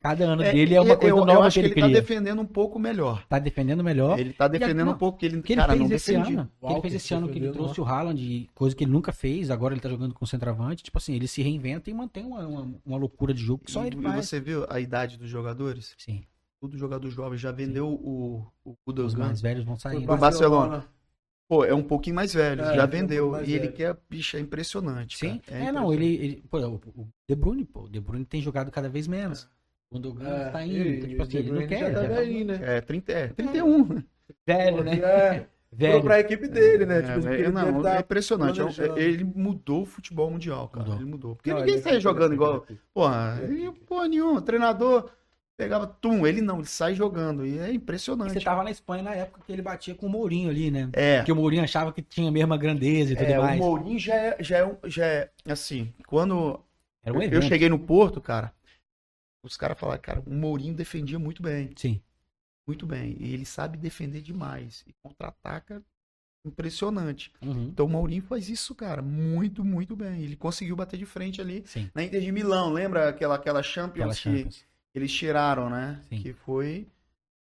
Cada 0.00 0.24
ano 0.24 0.42
É, 0.42 0.52
dele 0.52 0.74
é 0.74 0.80
uma 0.80 0.94
eu- 0.94 0.98
coisa 0.98 1.10
eu, 1.16 1.16
nova 1.26 1.32
eu 1.32 1.40
que 1.40 1.46
acho 1.48 1.54
que 1.60 1.66
ele 1.66 1.72
ele 1.74 1.80
tá 1.80 1.88
defendendo 1.88 2.40
um 2.40 2.46
pouco 2.46 2.78
melhor. 2.78 3.26
Tá 3.26 3.38
defendendo 3.38 3.82
melhor. 3.84 4.18
Ele 4.18 4.32
tá 4.32 4.46
defendendo 4.48 4.86
não, 4.86 4.92
um 4.94 4.96
pouco 4.98 5.18
que 5.18 5.26
ele, 5.26 5.38
O 5.38 5.42
que 5.42 5.52
ele 5.52 5.60
cara, 5.60 5.74
não 5.74 5.88
fez 5.88 6.00
esse 6.02 6.12
defendia. 6.12 6.40
ano, 6.40 6.50
o 6.60 6.66
que 6.66 6.72
ele 6.72 6.80
fez 6.80 6.94
esse 6.94 7.12
ano 7.14 7.28
que 7.28 7.38
ele 7.38 7.50
trouxe 7.52 7.80
o 7.80 7.84
Haaland, 7.84 8.22
e 8.22 8.48
coisa 8.54 8.74
que 8.74 8.84
ele 8.84 8.92
nunca 8.92 9.12
fez, 9.12 9.50
agora 9.50 9.74
ele 9.74 9.80
tá 9.80 9.88
jogando 9.88 10.14
com 10.14 10.24
centroavante, 10.24 10.82
tipo 10.84 10.96
assim, 10.96 11.14
ele 11.14 11.26
se 11.26 11.42
reinventa 11.42 11.90
e 11.90 11.94
mantém 11.94 12.24
uma, 12.24 12.46
uma, 12.46 12.74
uma 12.86 12.96
loucura 12.96 13.34
de 13.34 13.42
jogo 13.42 13.64
que 13.64 13.70
só 13.72 13.84
E- 13.84 13.88
ele 13.88 13.98
e 13.98 14.02
faz. 14.02 14.26
você 14.28 14.40
viu 14.40 14.64
a 14.70 14.78
idade 14.80 15.18
dos 15.18 15.28
jogadores? 15.28 15.94
Sim, 15.98 16.24
Tudo 16.60 16.78
jogador 16.78 17.10
jovem. 17.10 17.36
Já 17.38 17.50
vendeu 17.52 17.88
o, 17.88 18.46
o 18.64 18.70
os 18.70 18.76
Gundogan. 18.86 19.26
mais 19.26 19.42
velhos 19.42 19.64
vão 19.64 19.76
Foi 19.76 19.90
saindo. 19.92 20.06
pro 20.06 20.16
Barcelona. 20.16 20.86
Pô, 21.46 21.62
é 21.62 21.74
um 21.74 21.82
pouquinho 21.82 22.16
mais 22.16 22.32
velho. 22.32 22.62
É, 22.62 22.74
já 22.74 22.82
é 22.82 22.84
um 22.84 22.88
vendeu. 22.88 23.24
pouco 23.24 23.36
mais 23.36 23.48
e 23.48 23.52
ele 23.52 23.60
velho. 23.66 23.72
quer, 23.74 23.96
bicho, 24.08 24.36
é 24.36 24.40
impressionante. 24.40 25.18
Sim, 25.18 25.40
cara. 25.40 25.58
é, 25.64 25.70
não, 25.72 25.92
ele, 25.92 26.06
ele 26.14 26.44
pô, 26.48 26.58
o, 26.58 26.76
o 26.96 27.08
De 27.28 27.34
Bruyne, 27.36 27.66
pô, 27.66 27.82
o 27.82 27.88
De 27.90 28.00
Bruyne 28.00 28.24
tem 28.24 28.40
jogado 28.40 28.70
cada 28.70 28.88
vez 28.88 29.06
menos. 29.06 29.46
O 29.94 29.98
Gundogan 30.00 30.28
É, 30.28 30.50
tá 30.50 30.66
indo, 30.66 30.74
e- 30.76 30.96
então, 30.96 31.08
e 31.08 31.10
tipo 31.10 31.20
o 31.20 31.22
assim, 31.22 31.36
ele 31.38 31.52
não 31.52 31.66
quer, 31.66 31.78
já 31.78 31.86
tá 31.92 32.02
já 32.02 32.08
tá 32.08 32.14
velhinho, 32.16 32.46
né? 32.46 32.60
É, 32.62 32.80
30, 32.80 33.12
é 33.12 33.26
31. 33.28 34.02
velho, 34.46 34.84
né? 34.84 34.98
É, 34.98 35.46
Velho. 35.76 36.02
pra 36.04 36.20
equipe 36.20 36.46
dele, 36.48 36.86
né? 36.86 36.98
É, 36.98 37.02
Tipo, 37.02 37.28
é, 37.28 37.34
ele 37.34 37.48
não, 37.50 37.82
tá 37.82 37.96
é 37.96 38.00
impressionante. 38.00 38.60
É 38.60 38.64
planejando. 38.64 38.98
ele 38.98 39.24
mudou 39.24 39.82
o 39.82 39.86
futebol 39.86 40.30
mundial, 40.30 40.68
cara. 40.68 40.84
Mudou. 40.84 41.00
Ele 41.00 41.10
mudou. 41.10 41.34
Porque 41.36 41.52
Não, 41.52 41.60
ninguém 41.60 41.78
sai 41.78 42.00
jogando 42.00 42.32
igual. 42.34 42.64
Porra, 42.92 43.40
ele, 43.42 43.72
porra 43.86 44.06
nenhuma. 44.08 44.40
Treinador 44.40 45.10
pegava 45.56 45.84
tum. 45.86 46.24
Ele 46.26 46.40
não, 46.40 46.58
ele 46.58 46.66
sai 46.66 46.94
jogando. 46.94 47.44
E 47.44 47.58
é 47.58 47.66
Você 47.66 47.72
impressionante. 47.72 48.44
tava 48.44 48.62
na 48.62 48.70
Espanha 48.70 49.02
na 49.02 49.14
época 49.16 49.40
que 49.44 49.52
ele 49.52 49.62
batia 49.62 49.96
com 49.96 50.06
o 50.06 50.08
Mourinho 50.10 50.48
ali, 50.48 50.70
né? 50.70 50.88
É. 50.92 51.16
Porque 51.18 51.32
o 51.32 51.36
Mourinho 51.36 51.64
achava 51.64 51.92
que 51.92 52.02
tinha 52.02 52.28
a 52.28 52.32
mesma 52.32 52.56
grandeza 52.56 53.12
e 53.12 53.16
tudo 53.16 53.26
É, 53.32 53.38
o 53.38 53.42
mais. 53.42 53.58
Mourinho 53.58 53.98
já 53.98 54.14
é, 54.14 54.36
já, 54.40 54.58
é, 54.58 54.76
já 54.86 55.04
é 55.06 55.28
assim. 55.48 55.92
Quando 56.06 56.60
um 57.04 57.20
eu 57.20 57.42
cheguei 57.42 57.68
no 57.68 57.80
Porto, 57.80 58.20
cara, 58.20 58.52
os 59.44 59.56
caras 59.56 59.78
falaram, 59.78 60.00
cara, 60.00 60.22
o 60.26 60.32
Mourinho 60.32 60.74
defendia 60.74 61.18
muito 61.18 61.42
bem. 61.42 61.70
Sim. 61.76 62.00
Muito 62.66 62.86
bem. 62.86 63.16
E 63.20 63.34
ele 63.34 63.44
sabe 63.44 63.76
defender 63.76 64.22
demais. 64.22 64.82
E 64.86 64.92
contra-ataca 65.02 65.82
impressionante. 66.44 67.32
Uhum. 67.42 67.64
Então 67.64 67.86
o 67.86 67.88
Mourinho 67.88 68.22
faz 68.22 68.48
isso, 68.48 68.74
cara, 68.74 69.02
muito, 69.02 69.64
muito 69.64 69.94
bem. 69.96 70.22
Ele 70.22 70.36
conseguiu 70.36 70.76
bater 70.76 70.98
de 70.98 71.06
frente 71.06 71.40
ali 71.40 71.62
Sim. 71.66 71.90
na 71.94 72.02
Inter 72.02 72.20
de 72.20 72.32
Milão. 72.32 72.72
Lembra 72.72 73.08
aquela, 73.08 73.34
aquela 73.36 73.62
Champions 73.62 73.94
Aquela 73.94 74.14
que 74.14 74.20
Champions. 74.42 74.64
eles 74.94 75.12
tiraram, 75.12 75.70
né? 75.70 76.00
Sim. 76.08 76.22
Que 76.22 76.32
foi. 76.32 76.86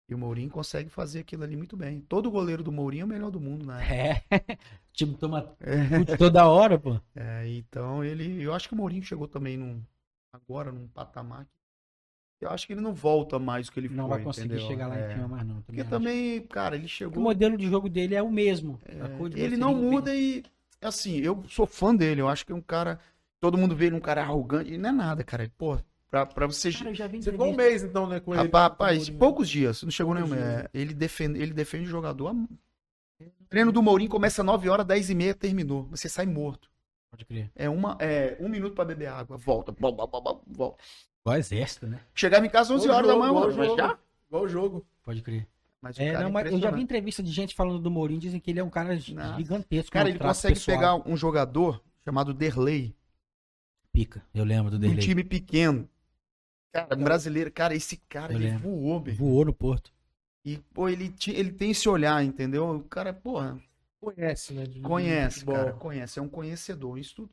E 0.10 0.16
o 0.16 0.18
Mourinho 0.18 0.50
consegue 0.50 0.90
fazer 0.90 1.20
aquilo 1.20 1.44
ali 1.44 1.56
muito 1.58 1.76
bem. 1.76 2.00
Todo 2.02 2.32
goleiro 2.32 2.64
do 2.64 2.72
Mourinho 2.72 3.02
é 3.02 3.06
o 3.06 3.08
melhor 3.08 3.30
do 3.30 3.42
mundo, 3.42 3.66
né? 3.66 4.24
É. 4.32 4.38
O 4.38 4.58
time 4.94 5.16
toma 5.16 5.54
chute 5.98 6.18
toda 6.18 6.48
hora, 6.48 6.80
pô. 6.80 7.00
É, 7.14 7.46
então 7.50 8.04
ele. 8.04 8.42
Eu 8.42 8.54
acho 8.54 8.70
que 8.70 8.74
o 8.74 8.78
Mourinho 8.78 9.04
chegou 9.04 9.28
também 9.28 9.58
num. 9.58 9.84
Agora 10.32 10.72
num 10.72 10.88
patamar 10.88 11.46
que. 11.46 11.57
Eu 12.40 12.50
acho 12.52 12.68
que 12.68 12.74
ele 12.74 12.82
não 12.82 12.94
volta 12.94 13.40
mais 13.40 13.66
do 13.66 13.72
que 13.72 13.80
ele 13.80 13.90
Não 13.90 14.08
foi. 14.08 14.16
vai 14.18 14.24
conseguir 14.24 14.48
entendeu? 14.48 14.68
chegar 14.68 14.88
lá 14.88 14.98
É. 14.98 15.08
em 15.12 15.16
cima 15.16 15.28
mais, 15.28 15.48
não. 15.48 15.62
Porque 15.62 15.84
Também 15.84 15.84
acho. 15.84 15.90
também, 15.90 16.48
cara, 16.48 16.76
ele 16.76 16.84
Porque 16.84 16.96
chegou. 16.96 17.18
o 17.20 17.22
modelo 17.24 17.58
de 17.58 17.68
jogo 17.68 17.90
dele 17.90 18.14
é 18.16 18.22
o 18.22 18.30
mesmo. 18.32 18.80
É, 18.86 19.02
A 19.02 19.10
coisa 19.18 19.36
de 19.36 19.42
ele 19.42 19.58
não 19.58 19.74
muda 19.74 20.14
e, 20.16 20.44
assim, 20.82 21.18
eu 21.18 21.44
sou 21.50 21.66
fã 21.66 21.96
dele. 21.96 22.22
Eu 22.22 22.30
acho 22.30 22.46
que 22.46 22.52
é 22.52 22.56
um 22.56 22.62
cara. 22.62 23.00
Todo 23.40 23.58
mundo 23.58 23.76
vê 23.76 23.88
ele 23.88 23.96
um 23.96 24.00
cara 24.00 24.22
arrogante. 24.22 24.72
E 24.74 24.78
não 24.78 24.90
é 24.90 24.92
nada, 24.92 25.24
cara. 25.24 25.52
Pô, 25.58 25.78
pra, 26.12 26.26
pra 26.28 26.46
você. 26.48 26.72
Cara, 26.72 26.90
eu 26.92 26.96
já 26.96 27.08
vi 27.08 27.22
Você 27.24 27.32
ficou 27.32 27.48
um 27.52 27.56
mês, 27.56 27.84
então, 27.84 28.08
né, 28.08 28.20
com 28.20 28.36
ele. 28.36 28.50
Rapaz, 28.52 29.10
o 29.10 29.14
poucos 29.14 29.50
dias. 29.50 29.82
Não 29.82 29.90
chegou 29.92 30.14
nenhum. 30.14 30.34
É, 30.36 30.68
ele, 30.74 30.94
defende, 30.94 31.42
ele 31.42 31.54
defende 31.54 31.86
o 31.86 31.90
jogador. 31.90 32.28
há- 32.28 32.34
O 33.20 33.46
treino 33.50 33.72
do 33.72 33.82
Mourinho 33.82 34.10
começa 34.12 34.44
9 34.44 34.70
horas, 34.70 34.86
10 34.86 35.10
e 35.10 35.16
meia, 35.16 35.34
terminou. 35.34 35.84
Você 35.86 36.08
sai 36.08 36.26
morto. 36.28 36.70
Pode 37.10 37.26
crer. 37.26 37.50
É, 37.56 37.68
uma, 37.70 37.98
é 38.00 38.38
um 38.40 38.50
minuto 38.50 38.76
pra 38.76 38.86
beber 38.86 39.08
água. 39.08 39.38
Volta. 39.38 39.72
Bom, 39.72 39.92
bom, 39.92 40.06
bom, 40.08 40.22
bom, 40.22 40.44
volta. 40.48 40.84
Igual 41.28 41.38
exército, 41.40 41.88
né? 41.88 42.00
Chegava 42.16 42.46
em 42.46 42.50
casa 42.50 42.74
11 42.74 42.86
Igual 42.86 42.98
horas 42.98 43.08
da 43.08 43.14
jogo, 43.14 43.26
manhã, 43.26 43.32
igual 43.32 43.50
mano. 43.52 43.58
Mas 43.58 43.76
já? 43.78 44.00
Igual 44.28 44.44
o 44.44 44.48
jogo. 44.48 44.86
Pode 45.04 45.22
crer. 45.22 45.48
Mas 45.82 45.98
o 45.98 46.02
É, 46.02 46.12
cara 46.12 46.24
não, 46.24 46.30
é 46.30 46.32
mas 46.34 46.52
eu 46.52 46.60
já 46.60 46.72
vi 46.72 46.82
entrevista 46.82 47.22
de 47.22 47.32
gente 47.32 47.54
falando 47.56 47.80
do 47.80 47.92
Mourinho, 47.92 48.20
dizem 48.20 48.40
que 48.40 48.50
ele 48.52 48.60
é 48.60 48.64
um 48.64 48.70
cara 48.70 48.94
Nossa. 48.96 49.36
gigantesco. 49.38 49.92
Cara, 49.92 50.10
ele 50.10 50.18
consegue 50.20 50.56
pessoal. 50.56 50.78
pegar 50.78 50.96
um 51.10 51.16
jogador 51.18 51.82
chamado 52.04 52.34
Derley, 52.34 52.96
Pica, 53.92 54.24
eu 54.34 54.44
lembro 54.44 54.72
do 54.72 54.78
um 54.78 54.80
dele. 54.80 55.02
time 55.02 55.24
pequeno. 55.24 55.88
Cara, 56.72 56.96
um 56.96 57.04
brasileiro. 57.04 57.52
Cara, 57.52 57.76
esse 57.76 57.98
cara, 58.10 58.34
Eu 58.34 58.38
ele 58.38 58.46
lembro. 58.46 58.70
voou, 58.70 59.00
meu. 59.02 59.16
Voou 59.16 59.46
no 59.46 59.54
Porto. 59.54 59.92
E, 60.46 60.58
pô, 60.74 60.88
ele, 60.88 61.14
ele 61.28 61.52
tem 61.52 61.72
esse 61.72 61.90
olhar, 61.90 62.24
entendeu? 62.24 62.70
O 62.78 62.84
cara, 62.84 63.14
porra, 63.14 63.60
Conhece, 64.00 64.54
né? 64.54 64.64
de- 64.64 64.76
de 64.76 64.82
conhece, 64.82 65.40
futebol. 65.40 65.56
cara. 65.56 65.74
Conhece, 65.74 66.20
é 66.20 66.22
um 66.22 66.30
conhecedor. 66.30 66.98
Estu- 66.98 67.30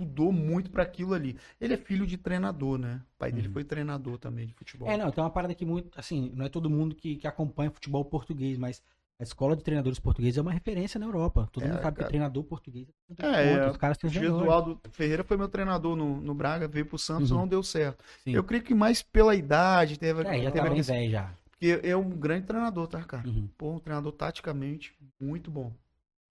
Estudou 0.00 0.30
muito 0.30 0.70
pra 0.70 0.84
aquilo 0.84 1.12
ali. 1.12 1.36
Ele 1.60 1.74
é 1.74 1.76
filho 1.76 2.06
de 2.06 2.16
treinador, 2.16 2.78
né? 2.78 3.00
O 3.16 3.18
pai 3.18 3.32
dele 3.32 3.48
Uhum. 3.48 3.52
foi 3.54 3.64
treinador 3.64 4.16
também 4.16 4.46
de 4.46 4.54
futebol. 4.54 4.88
É, 4.88 4.96
não, 4.96 5.10
tem 5.10 5.22
uma 5.24 5.28
parada 5.30 5.52
que 5.56 5.64
muito, 5.66 5.90
assim, 5.98 6.30
não 6.36 6.46
é 6.46 6.48
todo 6.48 6.70
mundo 6.70 6.94
que, 6.94 7.16
que 7.16 7.26
acompanha 7.26 7.68
futebol 7.68 8.04
português, 8.04 8.56
mas 8.56 8.80
a 9.18 9.24
escola 9.24 9.56
de 9.56 9.64
treinadores 9.64 9.98
portugueses 9.98 10.38
é 10.38 10.40
uma 10.40 10.52
referência 10.52 11.00
na 11.00 11.06
Europa. 11.06 11.48
Todo 11.52 11.64
É, 11.64 11.66
mundo 11.66 11.82
sabe 11.82 11.96
cara. 11.96 12.04
que 12.04 12.04
treinador 12.10 12.44
português 12.44 12.86
é, 13.18 13.26
É, 13.26 13.58
ponto, 13.58 13.70
os 13.72 13.76
caras 13.76 13.98
têm. 13.98 14.08
Gesualdo 14.08 14.80
Ferreira 14.92 15.24
foi 15.24 15.36
meu 15.36 15.48
treinador 15.48 15.96
no, 15.96 16.20
no 16.20 16.32
Braga, 16.32 16.68
veio 16.68 16.86
pro 16.86 16.96
Santos, 16.96 17.32
Uhum. 17.32 17.38
não 17.38 17.48
deu 17.48 17.64
certo. 17.64 18.04
Sim. 18.22 18.34
Eu 18.36 18.44
creio 18.44 18.62
que 18.62 18.76
mais 18.76 19.02
pela 19.02 19.34
idade, 19.34 19.98
teve, 19.98 20.20
É, 20.20 20.42
já 20.42 20.52
teve 20.52 20.60
a 20.60 20.68
bem 20.70 20.74
questão- 20.76 20.94
velho 20.94 21.10
já. 21.10 21.34
Porque 21.50 21.80
é 21.82 21.96
um 21.96 22.08
grande 22.08 22.46
treinador, 22.46 22.86
tá, 22.86 23.02
cara? 23.02 23.26
Uhum. 23.28 23.48
Pô, 23.58 23.72
um 23.72 23.80
treinador 23.80 24.12
taticamente 24.12 24.94
muito 25.20 25.50
bom. 25.50 25.72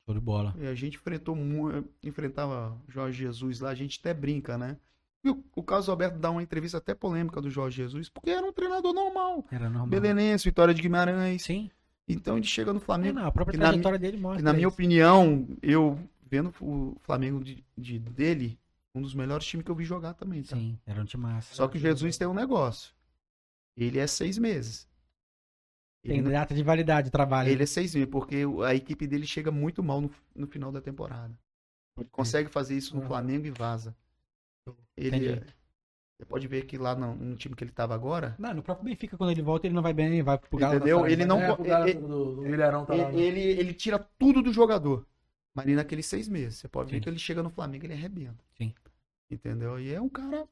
Show 0.08 0.16
de 0.16 0.22
bola. 0.22 0.56
E 0.58 0.66
a 0.66 0.74
gente 0.74 0.96
enfrentou 0.96 1.36
enfrentava 2.02 2.78
Jorge 2.88 3.18
Jesus 3.24 3.60
lá, 3.60 3.70
a 3.72 3.76
gente 3.76 4.00
até 4.00 4.14
brinca, 4.14 4.58
né? 4.58 4.78
E 5.24 5.30
o, 5.30 5.44
o 5.56 5.62
Carlos 5.62 5.90
Alberto 5.90 6.18
dá 6.18 6.32
uma 6.32 6.42
entrevista 6.42 6.78
até 6.78 6.96
polêmica 6.96 7.42
do 7.42 7.50
Jorge 7.50 7.78
Jesus, 7.78 8.08
porque 8.08 8.30
era 8.30 8.46
um 8.46 8.54
treinador 8.54 8.94
normal. 8.94 9.46
Era 9.52 9.70
normal. 9.70 9.88
Belenense, 9.88 10.46
Vitória 10.46 10.74
de 10.74 10.82
Guimarães. 10.82 11.44
Sim. 11.44 11.70
Então 12.08 12.38
ele 12.38 12.46
chega 12.48 12.72
no 12.72 12.80
É, 12.80 12.82
Flamengo. 12.82 13.20
não, 13.20 13.28
a 13.28 13.32
própria 13.32 13.52
que 13.52 13.60
na 13.60 13.66
trajetória 13.68 14.00
dele 14.00 14.18
mostra. 14.18 14.40
E 14.40 14.44
na 14.44 14.54
minha 14.54 14.68
isso. 14.68 14.74
opinião, 14.74 15.46
eu 15.62 16.00
vendo 16.26 16.54
o 16.62 16.96
Flamengo 17.02 17.44
de, 17.44 17.62
de- 17.78 18.00
dele, 18.00 18.58
um 18.96 19.02
dos 19.02 19.14
melhores 19.14 19.46
times 19.46 19.66
que 19.66 19.72
eu 19.72 19.76
vi 19.76 19.84
jogar 19.84 20.14
também. 20.14 20.42
Tá? 20.42 20.56
Sim, 20.56 20.80
era 20.86 21.02
um 21.02 21.06
time 21.06 21.24
massa. 21.24 21.54
Só 21.54 21.68
que 21.68 21.78
o 21.78 21.82
Jesus 21.82 22.18
tem 22.18 22.28
um 22.28 22.34
negócio. 22.34 22.94
Ele 23.76 24.00
é 24.00 24.08
seis 24.08 24.38
meses. 24.38 24.88
Ele, 26.08 26.16
Tem 26.16 26.22
não- 26.24 26.32
data 26.32 26.56
de 26.56 26.64
validade 26.64 27.06
de 27.08 27.12
trabalho. 27.12 27.50
ele 27.50 27.64
é 27.64 27.66
seis 27.66 27.94
meses, 27.94 28.10
porque 28.10 28.38
a 28.66 28.74
equipe 28.74 29.06
dele 29.06 29.28
chega 29.28 29.52
muito 29.52 29.84
mal 29.84 30.00
no, 30.00 30.10
no 30.36 30.48
final 30.48 30.72
da 30.72 30.80
temporada. 30.80 31.38
Ele 31.98 32.08
consegue 32.12 32.50
fazer 32.50 32.78
isso 32.78 32.96
no 32.96 33.02
Uhum. 33.02 33.08
Flamengo 33.08 33.46
e 33.48 33.52
vaza. 33.52 33.94
Ele, 34.96 35.16
Entendi. 35.30 35.54
você 36.18 36.26
pode 36.26 36.48
ver 36.48 36.66
que 36.66 36.78
lá 36.78 36.96
no, 36.96 37.14
no 37.16 37.36
time 37.36 37.56
que 37.56 37.64
ele 37.64 37.72
estava 37.72 37.94
agora, 37.94 38.36
Não, 38.40 38.54
no 38.54 38.64
próprio 38.64 38.86
Benfica, 38.86 39.18
quando 39.18 39.32
ele 39.32 39.42
volta, 39.42 39.68
ele 39.68 39.74
não 39.76 39.82
vai 39.82 39.94
bem, 39.94 40.08
ele 40.08 40.24
vai 40.24 40.38
pro 40.38 40.58
Galo. 40.58 40.76
Entendeu? 40.76 41.06
Ele 41.08 41.26
não- 41.26 41.40
É, 41.42 41.90
ele- 41.90 42.00
do, 42.00 42.36
do 42.36 42.42
Milharão 42.44 42.86
tá 42.86 42.94
lá. 42.94 43.04
ele, 43.10 43.18
né? 43.18 43.22
ele, 43.24 43.40
ele 43.60 43.74
tira 43.74 44.00
tudo 44.18 44.42
do 44.42 44.52
jogador. 44.54 45.06
Mas 45.54 45.66
ali 45.66 45.76
naqueles 45.76 46.06
seis 46.06 46.28
meses, 46.28 46.60
você 46.60 46.68
pode 46.68 46.92
ver 46.92 47.02
que 47.02 47.10
ele 47.10 47.18
chega 47.20 47.42
no 47.44 47.50
Flamengo 47.50 47.86
ele 47.86 47.94
arrebenta. 47.94 48.44
Sim. 48.58 48.74
Entendeu? 49.30 49.80
E 49.80 49.92
é 49.94 50.00
um 50.00 50.08
cara, 50.10 50.48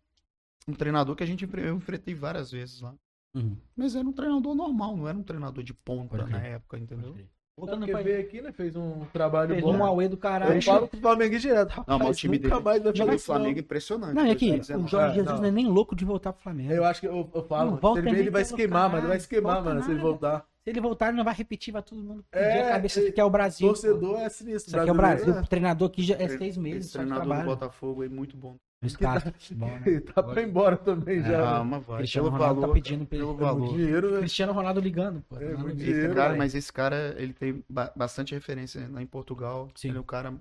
um 0.67 0.73
treinador 0.73 1.15
que 1.15 1.23
a 1.23 1.27
gente 1.27 1.47
eu 1.57 1.75
enfrentei 1.75 2.13
várias 2.15 2.51
vezes 2.51 2.81
lá. 2.81 2.93
Uhum. 3.35 3.55
Mas 3.75 3.95
era 3.95 4.07
um 4.07 4.13
treinador 4.13 4.55
normal, 4.55 4.95
não 4.95 5.07
era 5.07 5.17
um 5.17 5.23
treinador 5.23 5.63
de 5.63 5.73
ponta 5.73 6.25
na 6.25 6.39
época, 6.39 6.77
entendeu? 6.77 7.15
Voltando 7.57 7.85
pra 7.87 8.01
veio 8.01 8.19
aqui, 8.19 8.41
né? 8.41 8.51
Fez 8.51 8.75
um 8.75 9.05
trabalho 9.13 9.51
fez 9.51 9.63
bom. 9.63 9.77
um 9.77 9.85
Aue 9.85 10.09
do 10.09 10.15
Eu 10.15 10.17
caralho. 10.17 10.61
falo 10.61 10.89
pro 10.89 10.99
Flamengo 10.99 11.39
direto. 11.39 11.69
Rapaz, 11.69 11.87
Não, 11.87 11.99
mas 12.05 12.17
o 12.17 12.19
time 12.19 12.37
dele- 12.37 12.53
mais 12.53 12.63
vai 12.63 12.79
O 12.79 12.83
não. 12.83 13.17
Flamengo 13.17 13.57
é 13.57 13.61
impressionante. 13.61 14.13
Não, 14.13 14.21
é 14.25 14.35
que 14.35 14.45
o 14.45 14.49
2019. 14.49 14.91
Jorge 14.91 15.05
Ah, 15.07 15.13
Jesus 15.13 15.31
não. 15.35 15.41
não 15.41 15.47
é 15.47 15.51
nem 15.51 15.65
louco 15.67 15.95
de 15.95 16.03
voltar 16.03 16.33
pro 16.33 16.43
Flamengo. 16.43 16.73
Eu 16.73 16.83
acho 16.83 16.99
que 16.99 17.07
eu, 17.07 17.29
eu 17.33 17.43
falo, 17.43 17.61
Não 17.63 17.69
mano, 17.71 17.81
volta 17.81 18.01
se 18.01 18.07
ele, 18.07 18.11
nem 18.11 18.21
ele 18.23 18.29
vai 18.29 18.43
se 18.43 18.53
queimar, 18.53 18.89
mano. 18.89 19.01
Ele 19.03 19.07
vai 19.07 19.19
se 19.21 19.27
queimar, 19.29 19.63
mano, 19.63 19.81
se 19.83 19.89
ele 19.91 20.01
voltar. 20.01 20.45
Se 20.65 20.69
ele 20.69 20.81
voltar, 20.81 21.07
ele 21.09 21.17
não 21.17 21.23
vai 21.23 21.33
repetir, 21.33 21.71
vai 21.71 21.81
todo 21.81 22.01
mundo 22.03 22.25
pedir 22.29 22.43
É, 22.43 22.67
a 22.67 22.71
cabeça 22.73 22.99
é, 22.99 23.11
que 23.11 23.21
é 23.21 23.23
o 23.23 23.29
Brasil. 23.29 23.67
Torcedor 23.69 24.19
é 24.19 24.27
sinistro. 24.27 24.71
Isso 24.71 24.77
aqui 24.79 24.89
é 24.89 24.91
o 24.91 24.95
Brasil. 24.95 25.33
O 25.33 25.47
treinador 25.47 25.87
aqui 25.87 26.03
já 26.03 26.15
é 26.15 26.27
seis 26.27 26.57
meses 26.57 26.85
Esse 26.87 26.93
treinador 26.97 27.37
do. 27.37 27.45
Botafogo 27.45 28.03
é 28.03 28.09
muito 28.09 28.35
bom. 28.35 28.57
Luiz 28.85 28.97
Castro. 28.97 29.33
Bom, 29.55 29.65
né? 29.67 29.79
né? 29.85 29.99
Tá 30.13 30.23
pra 30.23 30.41
ir 30.41 30.47
embora 30.47 30.77
também 30.77 31.21
já. 31.21 31.27
né? 31.29 31.37
Calma, 31.43 31.79
vai. 31.79 31.97
Cristiano 31.97 32.27
Pelo 32.27 32.37
Ronaldo 32.37 32.61
valor, 32.61 32.67
tá 32.73 32.73
pedindo 32.81 33.05
pra 33.05 33.17
ele- 33.17 33.25
pelo 33.25 33.37
pelo 33.37 33.47
valor. 33.49 33.73
Dinheiro, 33.77 34.11
né? 34.11 34.19
Cristiano 34.19 34.53
Ronaldo 34.53 34.79
ligando, 34.79 35.21
pô. 35.29 35.37
É, 35.37 35.39
Tá 35.53 35.57
no- 35.63 35.75
dinheiro, 35.75 36.05
Esse 36.07 36.15
cara, 36.15 36.35
mas 36.35 36.55
esse 36.55 36.73
cara, 36.73 37.15
ele 37.17 37.33
tem 37.33 37.63
ba- 37.69 37.91
bastante 37.95 38.33
referência 38.33 38.87
lá 38.91 39.01
em 39.01 39.05
Portugal. 39.07 39.69
Sim. 39.75 39.89
Ele 39.89 39.97
é 39.97 40.01
o 40.01 40.03
cara. 40.03 40.33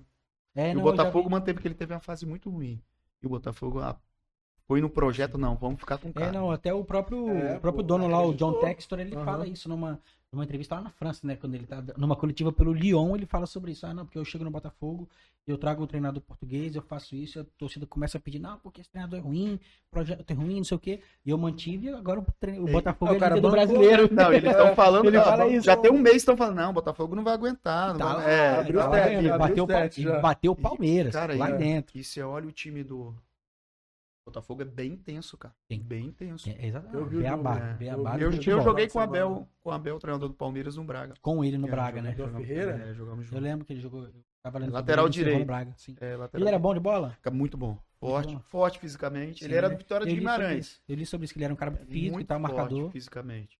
É, 0.55 0.71
e 0.71 0.73
não, 0.73 0.81
o 0.81 0.85
já 0.85 0.91
Botafogo 0.91 1.29
manteve 1.29 1.55
porque 1.55 1.67
ele 1.67 1.75
teve 1.75 1.93
uma 1.93 1.99
fase 1.99 2.25
muito 2.25 2.49
ruim. 2.49 2.81
E 3.21 3.25
o 3.27 3.29
Botafogo 3.29 3.79
ah, 3.79 3.95
foi 4.67 4.81
no 4.81 4.89
projeto, 4.89 5.37
não, 5.37 5.55
vamos 5.55 5.79
ficar 5.79 5.97
com 5.97 6.09
o 6.09 6.13
cara. 6.13 6.27
É, 6.27 6.31
não, 6.31 6.49
até 6.51 6.73
o 6.73 6.83
próprio, 6.83 7.27
É, 7.29 7.57
o 7.57 7.59
próprio 7.59 7.83
pô, 7.83 7.87
dono 7.87 8.07
lá, 8.07 8.21
o 8.21 8.33
John. 8.33 8.53
Textor, 8.59 8.99
ele 8.99 9.15
Aham. 9.15 9.25
fala 9.25 9.47
isso 9.47 9.67
numa, 9.69 9.99
numa 10.35 10.43
entrevista 10.43 10.75
lá 10.75 10.81
na 10.81 10.89
França, 10.91 11.25
né? 11.25 11.35
Quando 11.35 11.55
ele 11.55 11.65
tá 11.65 11.83
numa 11.97 12.15
coletiva 12.15 12.51
pelo 12.51 12.71
Lyon, 12.73 13.15
ele 13.15 13.25
fala 13.25 13.45
sobre 13.45 13.71
isso. 13.71 13.85
Ah, 13.85 13.93
não, 13.93 14.05
porque 14.05 14.17
eu 14.19 14.25
chego 14.25 14.43
no 14.43 14.51
Botafogo, 14.51 15.09
eu 15.47 15.57
trago 15.57 15.83
o 15.83 15.87
treinador 15.87 16.21
português, 16.21 16.75
eu 16.75 16.81
faço 16.81 17.15
isso, 17.15 17.39
a 17.39 17.45
torcida 17.57 17.85
começa 17.85 18.17
a 18.17 18.21
pedir, 18.21 18.39
não, 18.39 18.57
porque 18.59 18.81
esse 18.81 18.89
treinador 18.89 19.19
é 19.19 19.21
ruim, 19.21 19.59
projeto 19.89 20.29
é 20.29 20.33
ruim, 20.33 20.57
não 20.57 20.63
sei 20.63 20.75
o 20.77 20.79
quê. 20.79 20.99
E 21.25 21.29
eu 21.29 21.37
mantive, 21.37 21.89
agora 21.89 22.19
o, 22.19 22.25
tre- 22.39 22.59
o 22.59 22.67
Ei, 22.67 22.73
Botafogo 22.73 23.13
é 23.13 23.15
o 23.15 23.19
cara 23.19 23.39
do 23.39 23.49
brasileiro. 23.49 24.09
Não, 24.11 24.33
eles 24.33 24.49
estão 24.51 24.75
falando. 24.75 25.05
Ele 25.09 25.19
fala 25.21 25.47
isso. 25.47 25.65
Já 25.65 25.77
tem 25.77 25.91
um 25.91 25.97
mês 25.99 26.17
estão 26.17 26.35
falando, 26.35 26.57
não, 26.57 26.69
o 26.71 26.73
Botafogo 26.73 27.15
não 27.15 27.23
vai 27.23 27.33
aguentar. 27.33 27.89
Não 27.93 27.99
Tá 27.99 28.13
vai- 28.15 28.31
é, 28.33 28.49
abriu 28.59 28.79
tá 28.79 28.89
o 28.89 28.93
abriu 28.93 29.37
bateu, 29.37 29.63
o 29.65 29.67
o 29.67 29.89
já. 30.03 30.19
bateu 30.19 30.51
o 30.51 30.55
Palmeiras, 30.55 31.13
Cara, 31.13 31.35
lá 31.35 31.49
dentro. 31.51 31.97
E 31.97 32.03
você 32.03 32.21
olha 32.21 32.47
o 32.47 32.51
time 32.51 32.83
do 32.83 33.13
Botafogo 34.25 34.63
é 34.63 34.65
bem 34.65 34.93
intenso, 34.93 35.37
cara. 35.37 35.53
Sim. 35.71 35.79
Bem 35.83 36.07
intenso. 36.07 36.49
É, 36.49 36.65
exatamente. 36.65 36.97
Eu 36.97 37.05
vi 37.05 37.17
Beabá, 37.19 37.53
jogo, 37.53 37.65
É. 37.65 37.73
Beabá 37.75 38.13
Eu, 38.13 38.17
do 38.17 38.23
eu 38.25 38.31
futebol. 38.33 38.61
joguei 38.61 38.87
com 38.89 38.97
o 38.97 39.01
Abel, 39.01 39.29
bola. 39.29 39.47
com 39.61 39.69
o 39.69 39.71
Abel, 39.71 39.99
treinador 39.99 40.29
do 40.29 40.35
Palmeiras, 40.35 40.75
no 40.77 40.83
Braga. 40.83 41.13
Com 41.21 41.43
ele 41.45 41.57
no 41.59 41.67
É, 41.67 41.71
Braga, 41.71 42.01
né? 42.01 42.15
Jogamos- 42.17 42.47
Ferreira? 42.47 42.71
É, 42.89 42.93
jogamos 42.95 43.25
Eu 43.25 43.31
junto. 43.31 43.41
lembro 43.43 43.65
que 43.65 43.73
ele 43.73 43.81
jogou. 43.81 44.03
eu 44.05 44.13
tava 44.43 44.57
lendo 44.57 44.69
sobre 44.69 44.81
Lateral 44.81 45.09
direito. 45.09 45.45
Braga, 45.45 45.73
sim. 45.77 45.95
É, 46.01 46.15
lateral 46.15 46.41
Ele 46.41 46.47
era 46.49 46.57
bom 46.59 46.73
de 46.73 46.79
bola? 46.79 47.11
Fica 47.11 47.29
muito 47.29 47.55
bom. 47.55 47.77
Forte, 47.99 48.33
bom. 48.33 48.39
forte 48.41 48.79
fisicamente. 48.79 49.39
Sim, 49.39 49.45
ele 49.45 49.55
era 49.55 49.69
né? 49.69 49.75
do 49.75 49.77
Vitória 49.77 50.05
de 50.07 50.11
Eu 50.11 50.17
Guimarães. 50.17 50.81
Eu 50.87 50.95
li 50.95 51.05
sobre 51.05 51.25
isso, 51.25 51.33
que 51.33 51.37
ele 51.37 51.45
era 51.45 51.53
um 51.53 51.57
cara 51.57 51.71
físico 51.71 51.93
e 51.95 52.11
muito 52.11 52.27
tal, 52.27 52.39
forte 52.39 52.53
marcador. 52.55 52.91
fisicamente. 52.91 53.59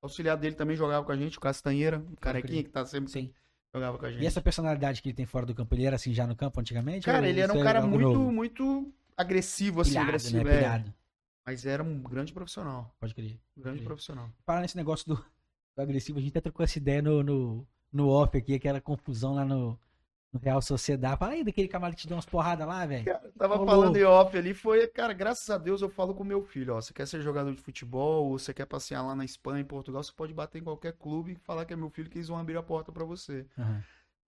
O 0.00 0.06
auxiliar 0.06 0.36
dele 0.36 0.54
também 0.54 0.76
jogava 0.76 1.04
com 1.04 1.12
a 1.12 1.16
gente, 1.16 1.38
o 1.38 1.40
Castanheira, 1.40 1.98
o 1.98 2.16
carequinha 2.20 2.62
que 2.62 2.70
tá 2.70 2.84
sempre 2.86 3.10
Sim. 3.10 3.32
jogava 3.74 3.98
com 3.98 4.06
a 4.06 4.10
gente. 4.12 4.22
E 4.22 4.26
essa 4.26 4.40
personalidade 4.40 5.00
que 5.02 5.08
ele 5.08 5.16
tem 5.16 5.26
fora 5.26 5.44
do 5.46 5.54
campo, 5.54 5.74
ele 5.74 5.84
era 5.84 5.96
assim 5.96 6.12
já 6.12 6.26
no 6.26 6.34
campo 6.36 6.60
antigamente? 6.60 7.04
Cara, 7.06 7.28
ele 7.28 7.40
era 7.40 7.52
um 7.52 7.60
é 7.60 7.62
cara 7.64 7.82
muito, 7.86 8.18
muito 8.18 8.92
agressivo, 9.16 9.80
assim, 9.80 9.90
Pilhado, 9.90 10.08
agressivo. 10.08 10.44
né? 10.44 10.64
é. 10.64 10.84
Mas 11.44 11.66
era 11.66 11.82
um 11.82 12.00
grande 12.00 12.32
profissional. 12.32 12.94
Pode 13.00 13.14
crer. 13.14 13.38
Grande 13.56 13.82
profissional. 13.82 14.30
Falar 14.46 14.60
nesse 14.60 14.76
negócio 14.76 15.06
do, 15.06 15.16
do 15.16 15.82
agressivo, 15.82 16.18
a 16.18 16.22
gente 16.22 16.30
até 16.30 16.40
trocou 16.40 16.62
essa 16.62 16.78
ideia 16.78 17.02
no, 17.02 17.22
no, 17.22 17.66
no 17.92 18.08
off 18.08 18.36
aqui, 18.36 18.54
aquela 18.54 18.80
confusão 18.80 19.34
lá 19.34 19.44
no, 19.44 19.78
no 20.32 20.38
Real 20.38 20.62
Sociedade. 20.62 21.18
Fala 21.18 21.32
aí 21.32 21.42
daquele 21.42 21.66
camarada 21.68 21.96
que 21.96 22.02
te 22.02 22.08
deu 22.08 22.16
umas 22.16 22.26
porradas 22.26 22.66
lá, 22.66 22.86
velho. 22.86 23.04
Tava 23.36 23.56
Rolou. 23.56 23.66
falando 23.66 23.96
em 23.96 24.04
off 24.04 24.36
ali, 24.36 24.54
foi, 24.54 24.86
cara, 24.86 25.12
graças 25.12 25.50
a 25.50 25.58
Deus 25.58 25.82
eu 25.82 25.90
falo 25.90 26.14
com 26.14 26.22
meu 26.22 26.42
filho, 26.42 26.74
ó, 26.74 26.80
você 26.80 26.92
quer 26.92 27.06
ser 27.06 27.20
jogador 27.20 27.52
de 27.52 27.60
futebol, 27.60 28.26
ou 28.26 28.38
você 28.38 28.54
quer 28.54 28.66
passear 28.66 29.02
lá 29.02 29.14
na 29.16 29.24
Espanha, 29.24 29.60
em 29.60 29.64
Portugal, 29.64 30.02
você 30.02 30.12
pode 30.12 30.32
bater 30.32 30.60
em 30.60 30.64
qualquer 30.64 30.92
clube 30.92 31.32
e 31.32 31.36
falar 31.36 31.64
que 31.64 31.72
é 31.72 31.76
meu 31.76 31.90
filho 31.90 32.08
que 32.08 32.18
eles 32.18 32.28
vão 32.28 32.38
abrir 32.38 32.56
a 32.56 32.62
porta 32.62 32.92
pra 32.92 33.04
você. 33.04 33.46
Aham. 33.58 33.82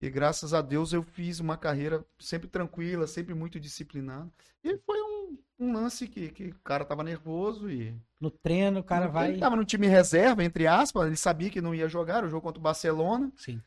E 0.05 0.11
graças 0.11 0.52
a 0.52 0.61
Deus 0.61 0.92
eu 0.92 1.02
fiz 1.02 1.40
uma 1.40 1.57
carreira 1.57 2.05
sempre 2.18 2.46
tranquila, 2.46 3.07
sempre 3.07 3.32
muito 3.32 3.59
disciplinada. 3.59 4.30
E 4.62 4.76
foi 4.76 5.00
um, 5.00 5.38
um 5.59 5.72
lance 5.72 6.07
que, 6.07 6.28
que 6.28 6.48
o 6.48 6.61
cara 6.62 6.84
tava 6.84 7.02
nervoso 7.02 7.70
e. 7.70 7.94
No 8.20 8.30
treino, 8.30 8.80
o 8.80 8.84
cara 8.84 9.09
vai. 9.09 9.30
Ele 9.30 9.38
tava 9.38 9.57
no 9.57 9.64
time 9.64 9.86
reserva, 9.86 10.44
entre 10.44 10.66
aspas, 10.66 11.07
ele 11.07 11.16
sabia 11.16 11.48
que 11.48 11.62
não 11.62 11.74
ia 11.74 11.88
jogar, 11.88 12.22
o 12.22 12.28
jogo 12.28 12.42
contra 12.42 12.61
o 12.61 12.62
Barcelona. 12.62 13.32
Sim. 13.34 13.62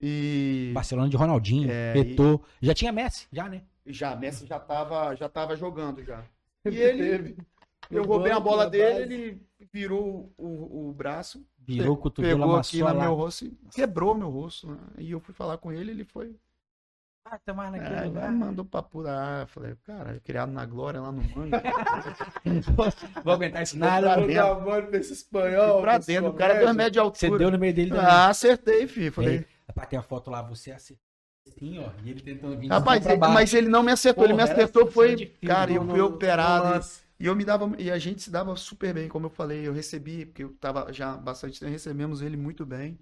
E. 0.00 0.72
Barcelona 0.74 1.08
de 1.08 1.16
Ronaldinho, 1.16 1.70
É, 1.70 1.96
Eto'o. 1.96 2.42
Já 2.60 2.74
tinha 2.74 2.90
Messi, 2.90 3.28
já, 3.32 3.48
né? 3.48 3.62
Já, 3.86 4.16
Messi 4.16 4.44
já 4.44 4.58
tava, 4.58 5.14
já 5.14 5.28
tava 5.28 5.54
jogando 5.54 6.02
já. 6.02 6.24
E 6.66 6.76
ele. 6.76 7.36
Eu 7.90 8.04
roubei 8.04 8.32
a 8.32 8.40
bola 8.40 8.68
dele, 8.68 9.14
ele 9.14 9.42
virou 9.72 10.32
o, 10.36 10.88
o 10.88 10.92
braço, 10.92 11.44
Virou 11.58 11.94
o 11.94 11.96
cotovelo, 11.96 12.40
pegou 12.40 12.56
aqui 12.56 12.78
no 12.80 12.94
meu 12.94 13.14
rosto 13.14 13.44
e 13.44 13.56
quebrou 13.74 14.14
meu 14.14 14.30
rosto. 14.30 14.68
né? 14.68 14.78
E 14.98 15.10
eu 15.10 15.18
fui 15.20 15.34
falar 15.34 15.58
com 15.58 15.72
ele, 15.72 15.90
ele 15.90 16.04
foi. 16.04 16.36
Ah, 17.28 17.38
tá 17.44 17.52
mais 17.52 17.72
naquele 17.72 17.94
É, 17.96 18.04
lugar. 18.04 18.30
mandou 18.30 18.64
papo 18.64 19.02
da. 19.02 19.40
Eu 19.40 19.46
falei, 19.48 19.74
cara, 19.84 20.20
criado 20.24 20.52
na 20.52 20.64
glória 20.64 21.00
lá 21.00 21.10
no 21.10 21.22
mangue. 21.34 21.50
Vou 23.24 23.32
aguentar 23.34 23.62
isso 23.64 23.76
Pra 23.76 24.00
nada. 24.00 24.16
dentro. 24.16 24.32
Jogar 24.32 24.54
bola 24.54 24.82
nesse 24.82 25.12
espanhol. 25.12 25.80
pra 25.80 25.98
desse 25.98 26.06
dentro, 26.12 26.30
o 26.30 26.34
cara 26.34 26.52
deu 26.54 26.62
comédia. 26.62 26.72
remédio 26.72 26.92
de 26.92 26.98
altura. 27.00 27.18
Você 27.32 27.38
deu 27.38 27.50
no 27.50 27.58
meio 27.58 27.74
dele 27.74 27.90
também. 27.90 28.04
Ah, 28.06 28.28
acertei, 28.28 28.86
filho. 28.86 29.10
Falei, 29.12 29.38
Ei, 29.38 29.46
Rapaz, 29.68 29.88
tem 29.88 29.98
a 29.98 30.02
foto 30.02 30.30
lá, 30.30 30.40
você 30.42 30.70
assim, 30.70 30.96
assim, 31.48 31.78
ó, 31.80 31.90
e 32.04 32.10
ele 32.10 32.20
tentando 32.20 32.56
vir 32.56 32.68
rapaz, 32.68 33.02
pra 33.02 33.14
ele- 33.14 33.20
mas 33.26 33.52
ele 33.52 33.68
não 33.68 33.82
me 33.82 33.90
acertou, 33.90 34.22
ele 34.24 34.32
me 34.32 34.40
Porra, 34.42 34.52
acertou, 34.52 34.82
assim, 34.84 34.92
foi. 34.92 35.16
de 35.16 35.26
fio, 35.26 35.48
Cara, 35.48 35.72
eu 35.72 35.84
fui 35.84 36.00
operado. 36.00 36.68
no 36.68 36.74
e- 37.18 37.26
eu 37.26 37.34
me 37.36 37.44
dava, 37.44 37.70
e 37.80 37.90
a 37.90 37.98
gente 37.98 38.22
se 38.22 38.30
dava 38.30 38.54
super 38.56 38.92
bem, 38.94 39.08
como 39.08 39.26
eu 39.26 39.30
falei, 39.30 39.66
eu 39.66 39.72
recebi, 39.72 40.26
porque 40.26 40.44
eu 40.44 40.54
tava 40.56 40.92
já 40.92 41.16
bastante 41.16 41.58
tempo, 41.60 41.70
recebemos 41.72 42.22
ele 42.22 42.36
muito 42.36 42.64
bem. 42.66 42.98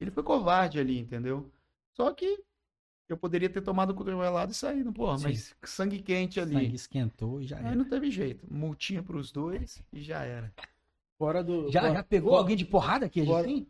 Ele 0.00 0.10
foi 0.10 0.22
covarde 0.22 0.78
ali, 0.78 0.98
entendeu? 0.98 1.50
Só 1.94 2.12
que 2.12 2.42
eu 3.08 3.16
poderia 3.16 3.48
ter 3.48 3.62
tomado 3.62 3.90
o 3.90 3.94
cotovelado 3.94 4.52
e 4.52 4.54
saído, 4.54 4.92
porra, 4.92 5.18
Sim. 5.18 5.24
mas 5.24 5.54
sangue 5.64 6.02
quente 6.02 6.40
ali. 6.40 6.54
Sangue 6.54 6.74
esquentou 6.74 7.40
e 7.40 7.46
já 7.46 7.56
Aí 7.58 7.66
era. 7.66 7.74
não 7.76 7.84
teve 7.88 8.10
jeito. 8.10 8.46
Multinha 8.52 9.02
pros 9.02 9.30
dois 9.32 9.82
e 9.92 10.02
já 10.02 10.22
era. 10.24 10.52
Fora 11.18 11.42
do. 11.42 11.70
Já, 11.70 11.80
fora- 11.82 11.94
já 11.94 12.02
pegou 12.02 12.32
Pô, 12.32 12.36
alguém 12.38 12.56
de 12.56 12.64
porrada 12.66 13.06
aqui, 13.06 13.22
Bora. 13.24 13.46
assim? 13.46 13.66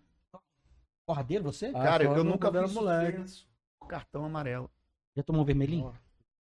Porradeiro 1.06 1.44
você? 1.44 1.66
Ah, 1.66 1.72
Cara, 1.84 2.04
eu 2.04 2.24
no- 2.24 2.32
nunca 2.32 2.50
vi 2.50 2.74
moleque. 2.74 3.46
cartão 3.88 4.24
amarelo. 4.24 4.68
Já 5.16 5.22
tomou 5.22 5.42
um 5.42 5.44
vermelhinho? 5.44 5.94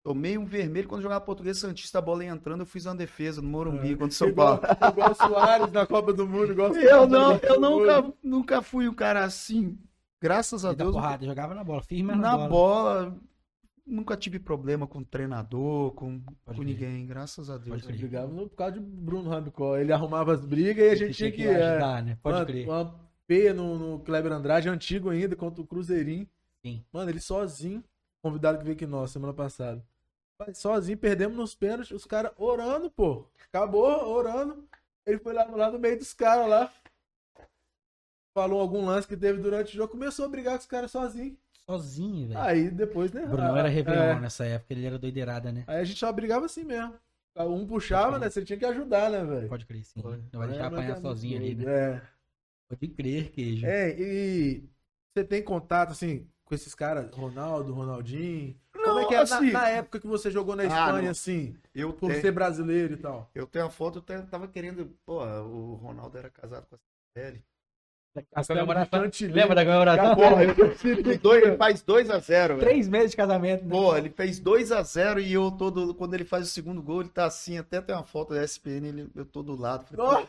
Tomei 0.08 0.38
um 0.38 0.46
vermelho 0.46 0.88
quando 0.88 1.02
jogava 1.02 1.20
português 1.26 1.58
Santista, 1.58 1.98
a 1.98 2.02
bola 2.02 2.24
ia 2.24 2.32
entrando, 2.32 2.62
eu 2.62 2.66
fiz 2.66 2.86
uma 2.86 2.96
defesa 2.96 3.42
no 3.42 3.50
Morumbi 3.50 3.90
contra 3.90 4.08
o 4.08 4.12
São 4.12 4.30
Igual, 4.30 4.58
Paulo. 4.58 4.78
igual 4.94 5.12
o 5.12 5.16
Soares 5.16 5.72
na 5.74 5.86
Copa 5.86 6.14
do 6.14 6.26
Mundo. 6.26 6.54
Igual 6.54 6.72
o 6.72 6.78
Eu 6.78 6.90
Soares 7.10 7.12
não, 7.12 7.36
eu 7.36 7.60
Mundo. 7.60 7.80
nunca, 7.80 8.14
nunca 8.24 8.62
fui 8.62 8.88
um 8.88 8.94
cara 8.94 9.26
assim. 9.26 9.78
Graças 10.22 10.64
a 10.64 10.72
E 10.72 10.76
Deus. 10.78 10.94
porrada, 10.94 11.26
jogava 11.26 11.54
na 11.54 11.62
bola, 11.62 11.82
firme 11.82 12.12
na, 12.12 12.16
na 12.16 12.38
bola. 12.38 12.48
bola. 12.48 13.18
nunca 13.86 14.16
tive 14.16 14.40
problema 14.40 14.88
com 14.88 15.04
treinador, 15.04 15.92
com, 15.92 16.22
Pode 16.46 16.58
com 16.58 16.64
ninguém, 16.64 17.06
graças 17.06 17.50
a 17.50 17.58
Deus. 17.58 17.82
Pode. 17.84 17.98
Brigava 17.98 18.32
no- 18.32 18.48
por 18.48 18.56
causa 18.56 18.76
de 18.76 18.80
Bruno 18.80 19.30
Rabicó. 19.30 19.76
Ele 19.78 19.92
arrumava 19.92 20.32
as 20.34 20.46
brigas 20.46 20.86
e 20.86 20.90
a 20.90 20.96
gente 20.96 21.16
tinha 21.18 21.32
que. 21.34 21.46
é, 21.46 21.72
ajudar, 21.72 22.02
né? 22.02 22.18
Pode 22.24 22.34
mano, 22.36 22.46
crer. 22.48 22.66
Uma 22.66 22.96
peia 23.28 23.54
no, 23.54 23.78
no 23.78 24.00
Kleber 24.00 24.32
Andrade, 24.32 24.70
antigo 24.70 25.10
ainda, 25.10 25.36
contra 25.36 25.62
o 25.62 25.68
Cruzeirinho. 25.68 26.26
Sim. 26.66 26.82
Mano, 26.94 27.10
ele 27.12 27.20
sozinho, 27.20 27.84
convidado 28.22 28.58
que 28.58 28.64
veio 28.64 28.76
aqui 28.78 28.86
nós 28.86 29.12
semana 29.12 29.34
passada. 29.34 29.84
Sozinho, 30.54 30.98
perdemos 30.98 31.36
nos 31.36 31.56
pênaltis, 31.56 31.92
os 31.92 32.06
caras 32.06 32.32
orando, 32.38 32.90
pô. 32.92 33.26
Acabou, 33.48 34.08
orando. 34.08 34.68
Ele 35.06 35.18
foi 35.18 35.34
lá, 35.34 35.46
lá 35.46 35.72
no 35.72 35.80
meio 35.80 35.98
dos 35.98 36.14
caras 36.14 36.48
lá. 36.48 36.72
Falou 38.34 38.62
algum 38.62 38.86
lance 38.86 39.08
que 39.08 39.18
teve 39.18 39.42
durante 39.42 39.74
o 39.74 39.78
jogo, 39.78 39.92
começou 39.92 40.26
a 40.26 40.30
brigar 40.30 40.54
com 40.54 40.60
os 40.60 40.66
caras 40.68 40.92
sozinho. 40.92 41.36
Sozinho, 41.66 42.28
velho. 42.28 42.40
Aí 42.40 42.70
depois, 42.70 43.12
né? 43.12 43.24
O 43.24 43.30
Brunão 43.30 43.56
ah, 43.56 43.60
era 43.60 43.68
Réveillon 43.68 44.02
é. 44.02 44.20
nessa 44.20 44.46
época, 44.46 44.74
ele 44.74 44.86
era 44.86 45.00
doideirada, 45.00 45.52
né? 45.52 45.64
Aí 45.66 45.80
a 45.80 45.84
gente 45.84 46.00
só 46.00 46.12
brigava 46.12 46.46
assim 46.46 46.64
mesmo. 46.64 46.94
Um 47.36 47.68
puxava, 47.68 48.18
né? 48.18 48.30
Você 48.30 48.44
tinha 48.44 48.58
que 48.58 48.66
ajudar, 48.66 49.12
né, 49.12 49.24
velho? 49.24 49.50
Pode 49.50 49.66
crer, 49.66 49.84
sim. 49.84 50.02
Foi. 50.02 50.18
Não 50.32 50.40
vai 50.40 50.48
deixar 50.48 50.64
É, 50.64 50.68
apanhar 50.68 50.98
é 50.98 51.02
sozinho 51.02 51.40
muito 51.40 51.58
ali, 51.60 51.66
né? 51.66 51.96
É. 51.96 52.02
Pode 52.70 52.88
crer, 52.90 53.32
queijo. 53.32 53.66
É, 53.66 53.96
e 54.00 54.64
você 55.14 55.24
tem 55.24 55.44
contato, 55.44 55.92
assim, 55.92 56.28
com 56.46 56.56
esses 56.56 56.74
caras, 56.74 57.14
Ronaldo, 57.14 57.74
Ronaldinho? 57.74 58.56
Como 58.88 59.00
é 59.00 59.06
que 59.06 59.14
era 59.14 59.26
na- 59.30 59.38
assim, 59.38 59.52
na, 59.52 59.70
época 59.70 60.00
que 60.00 60.08
você 60.08 60.32
jogou 60.32 60.56
na 60.56 60.64
Ah, 60.64 60.68
Espanha, 60.68 61.04
não. 61.04 61.12
assim, 61.12 61.56
Eu 61.74 61.94
por 61.94 62.10
tenho, 62.10 62.22
ser 62.22 62.32
brasileiro 62.32 62.94
e 62.94 62.98
tal? 62.98 63.30
eu 63.36 63.46
tenho 63.48 63.66
a 63.66 63.70
foto, 63.70 64.04
eu 64.08 64.26
tava 64.28 64.48
querendo. 64.48 64.86
Pô, 65.06 65.24
o 65.24 65.76
Ronaldo 65.76 66.18
era 66.18 66.30
casado 66.30 66.66
com 66.68 66.76
a 66.76 66.80
Cibele. 67.14 67.44
A 68.34 68.44
comemoração. 68.44 69.02
Lembra 69.30 69.56
da 69.56 69.64
comemoração? 69.64 70.16
Porra, 70.16 70.44
ele, 70.44 70.54
dois, 71.22 71.44
ele 71.44 71.58
faz 71.58 71.84
2x0, 71.84 72.56
velho. 72.56 72.60
Três 72.60 72.88
meses 72.88 73.12
de 73.12 73.18
casamento, 73.18 73.64
né? 73.64 73.70
Pô, 73.72 73.96
ele 73.96 74.10
fez 74.10 74.40
2x0 74.40 75.20
e 75.22 75.34
eu 75.34 75.52
todo. 75.52 75.94
Quando 75.94 76.16
ele 76.16 76.26
faz 76.26 76.48
o 76.48 76.50
segundo 76.50 76.82
gol, 76.82 77.02
ele 77.02 77.10
tá 77.10 77.26
assim, 77.26 77.58
até 77.58 77.80
tem 77.80 77.96
uma 77.96 78.04
foto 78.04 78.34
da 78.34 78.44
SPN, 78.44 78.88
ele, 78.88 79.10
eu 79.16 79.26
tô 79.26 79.44
do 79.44 79.56
lado. 79.56 79.86
Falei, 79.86 80.06
Nossa, 80.06 80.28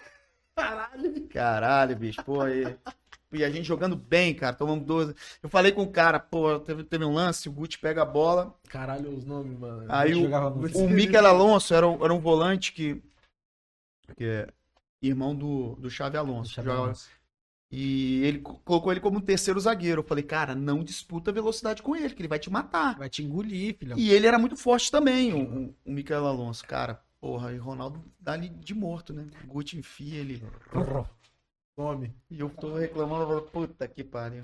Caralho! 0.55 1.29
Caralho, 1.29 1.97
bicho, 1.97 2.23
pô, 2.25 2.47
e, 2.47 2.77
e 3.33 3.45
a 3.45 3.51
gente 3.51 3.66
jogando 3.66 3.95
bem, 3.97 4.35
cara, 4.35 4.57
tomamos 4.57 4.85
12. 4.85 5.14
Eu 5.43 5.49
falei 5.49 5.72
com 5.72 5.83
o 5.83 5.91
cara, 5.91 6.18
pô, 6.18 6.59
teve, 6.61 6.85
teve 6.85 7.05
um 7.05 7.12
lance, 7.14 7.49
o 7.49 7.53
Guti 7.53 7.79
pega 7.79 8.03
a 8.03 8.07
bola, 8.07 8.55
Caralho, 8.68 9.14
os 9.14 9.24
nomes, 9.24 9.59
mano. 9.59 9.85
aí 9.89 10.14
o, 10.14 10.51
muito. 10.51 10.79
o 10.79 10.89
Mikel 10.89 11.26
Alonso 11.26 11.74
era 11.74 11.87
um, 11.87 12.03
era 12.05 12.12
um 12.14 12.20
volante 12.20 12.72
que, 12.72 13.03
que 14.16 14.24
é 14.24 14.49
irmão 15.03 15.35
do, 15.35 15.76
do 15.76 15.91
Chave 15.91 16.16
Alonso. 16.16 16.55
Joga- 16.62 16.93
ver. 16.93 16.99
E 17.70 18.24
ele 18.24 18.39
co- 18.39 18.55
colocou 18.64 18.91
ele 18.91 19.01
como 19.01 19.20
terceiro 19.20 19.61
zagueiro. 19.61 20.01
Eu 20.01 20.07
falei, 20.07 20.24
cara, 20.24 20.55
não 20.55 20.83
disputa 20.83 21.31
velocidade 21.31 21.83
com 21.83 21.95
ele, 21.95 22.14
que 22.14 22.22
ele 22.22 22.29
vai 22.29 22.39
te 22.39 22.49
matar. 22.49 22.97
Vai 22.97 23.11
te 23.11 23.22
engolir, 23.22 23.76
filhão. 23.76 23.99
E 23.99 24.11
ele 24.11 24.26
era 24.26 24.39
muito 24.39 24.57
forte 24.57 24.91
também, 24.91 25.35
o, 25.35 25.74
o, 25.85 25.93
Michael 25.93 26.26
Alonso. 26.26 26.64
Cara, 26.66 27.03
porra, 27.20 27.53
e 27.53 27.59
Ronaldo 27.59 28.03
dá 28.18 28.33
ali 28.33 28.49
de 28.49 28.74
morto, 28.74 29.12
né? 29.12 29.26
Guti 29.45 29.76
enfia 29.76 30.18
ele. 30.18 30.43
Some. 31.79 32.12
E 32.29 32.41
eu 32.41 32.51
tô 32.51 32.74
reclamando, 32.74 33.22
eu 33.22 33.29
falo, 33.29 33.43
puta 33.68 33.87
que 33.87 34.03
pariu. 34.03 34.43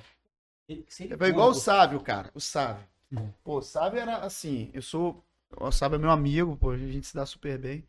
Ele- 0.68 0.86
É 1.20 1.26
igual 1.26 1.50
o 1.50 1.54
Sávio, 1.54 2.00
cara. 2.00 2.30
O 2.32 2.40
Sávio. 2.40 2.86
Uhum. 3.10 3.32
Pô, 3.42 3.58
o 3.58 3.62
Sávio 3.62 3.98
era 3.98 4.18
assim, 4.18 4.70
eu 4.72 4.80
sou. 4.80 5.24
O 5.56 5.72
Sávio 5.72 5.96
é 5.96 5.98
meu 5.98 6.10
amigo, 6.10 6.56
pô, 6.56 6.70
a 6.70 6.78
gente 6.78 7.06
se 7.08 7.14
dá 7.14 7.26
super 7.26 7.58
bem. 7.58 7.84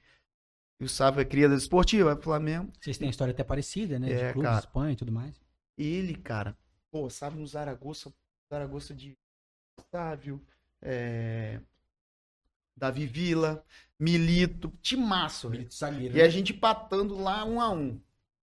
E 0.79 0.83
o 0.83 0.89
Sávio 0.89 1.21
é 1.21 1.25
cria 1.25 1.47
da 1.47 1.55
esportiva, 1.55 2.11
é 2.11 2.15
Flamengo. 2.15 2.71
Vocês 2.81 2.97
têm 2.97 3.07
história 3.09 3.31
até 3.31 3.43
parecida, 3.43 3.99
né? 3.99 4.11
É, 4.11 4.27
de 4.27 4.33
clubes, 4.33 4.49
cara. 4.49 4.59
Espanha 4.59 4.93
e 4.93 4.95
tudo 4.95 5.11
mais. 5.11 5.39
Ele, 5.77 6.15
cara, 6.15 6.57
pô, 6.91 7.07
sabe 7.09 7.37
no 7.37 7.45
Zaragoza, 7.45 8.11
Zaragoza 8.49 8.93
de 8.93 9.15
Sávio, 9.91 10.41
é, 10.81 11.59
Davi 12.75 13.05
Vila, 13.05 13.63
Milito, 13.99 14.73
Timaço. 14.81 15.49
Milito 15.49 15.73
zagueiro. 15.73 16.17
E 16.17 16.21
a 16.21 16.25
né? 16.25 16.29
gente 16.29 16.51
empatando 16.51 17.15
lá 17.15 17.45
um 17.45 17.61
a 17.61 17.69
um. 17.69 17.99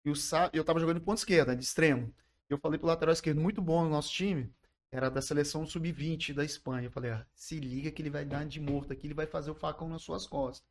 E 0.04 0.10
o 0.10 0.16
Sá, 0.16 0.50
eu 0.52 0.64
tava 0.64 0.80
jogando 0.80 0.98
de 1.00 1.04
ponta 1.04 1.20
esquerda, 1.20 1.56
de 1.56 1.64
extremo. 1.64 2.12
Eu 2.48 2.58
falei 2.58 2.78
pro 2.78 2.88
lateral 2.88 3.12
esquerdo, 3.12 3.40
muito 3.40 3.60
bom 3.62 3.82
no 3.84 3.90
nosso 3.90 4.10
time. 4.12 4.52
Era 4.90 5.10
da 5.10 5.22
seleção 5.22 5.64
sub-20 5.66 6.34
da 6.34 6.44
Espanha. 6.44 6.86
Eu 6.86 6.90
falei, 6.90 7.10
ah, 7.12 7.26
se 7.34 7.58
liga 7.58 7.90
que 7.90 8.02
ele 8.02 8.10
vai 8.10 8.24
dar 8.24 8.44
de 8.44 8.60
morto 8.60 8.92
aqui, 8.92 9.06
ele 9.06 9.14
vai 9.14 9.26
fazer 9.26 9.50
o 9.50 9.54
facão 9.54 9.88
nas 9.88 10.02
suas 10.02 10.26
costas. 10.26 10.66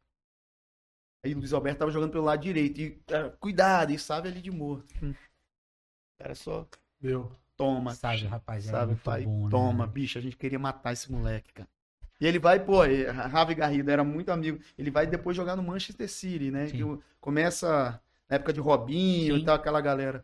Aí 1.23 1.34
o 1.34 1.38
Luiz 1.38 1.53
Alberto 1.53 1.79
tava 1.79 1.91
jogando 1.91 2.11
pelo 2.11 2.23
lado 2.25 2.41
direito. 2.41 2.79
E, 2.82 3.01
ah, 3.13 3.29
cuidado, 3.39 3.91
e 3.91 3.99
sabe 3.99 4.27
ali 4.29 4.41
de 4.41 4.51
morto. 4.51 4.93
Hum. 5.03 5.13
Cara, 6.17 6.36
só 6.36 6.67
Deu. 6.99 7.32
toma. 7.57 7.91
Sabe, 7.93 8.25
rapaz, 8.25 8.67
é 8.67 8.71
Sabe, 8.71 8.91
muito 8.91 9.03
pai? 9.03 9.23
bom, 9.23 9.45
né? 9.45 9.49
Toma, 9.49 9.88
bicho, 9.88 10.17
a 10.17 10.21
gente 10.21 10.38
queria 10.38 10.59
matar 10.59 10.93
esse 10.93 11.11
moleque, 11.11 11.51
cara. 11.53 11.69
E 12.19 12.27
ele 12.27 12.38
vai, 12.38 12.63
pô, 12.63 12.86
e- 12.86 13.05
Ravi 13.05 13.55
Garrido 13.55 13.89
era 13.89 14.03
muito 14.03 14.29
amigo. 14.32 14.59
Ele 14.77 14.91
vai 14.91 15.07
depois 15.07 15.36
jogar 15.36 15.55
no 15.55 15.63
Manchester 15.63 16.09
City, 16.09 16.51
né? 16.51 16.67
Começa 17.19 17.99
na 18.32 18.36
época 18.38 18.53
de 18.53 18.61
Robinho 18.61 19.36
Sim. 19.36 19.41
e 19.41 19.45
tal, 19.45 19.55
aquela 19.55 19.82
galera. 19.82 20.23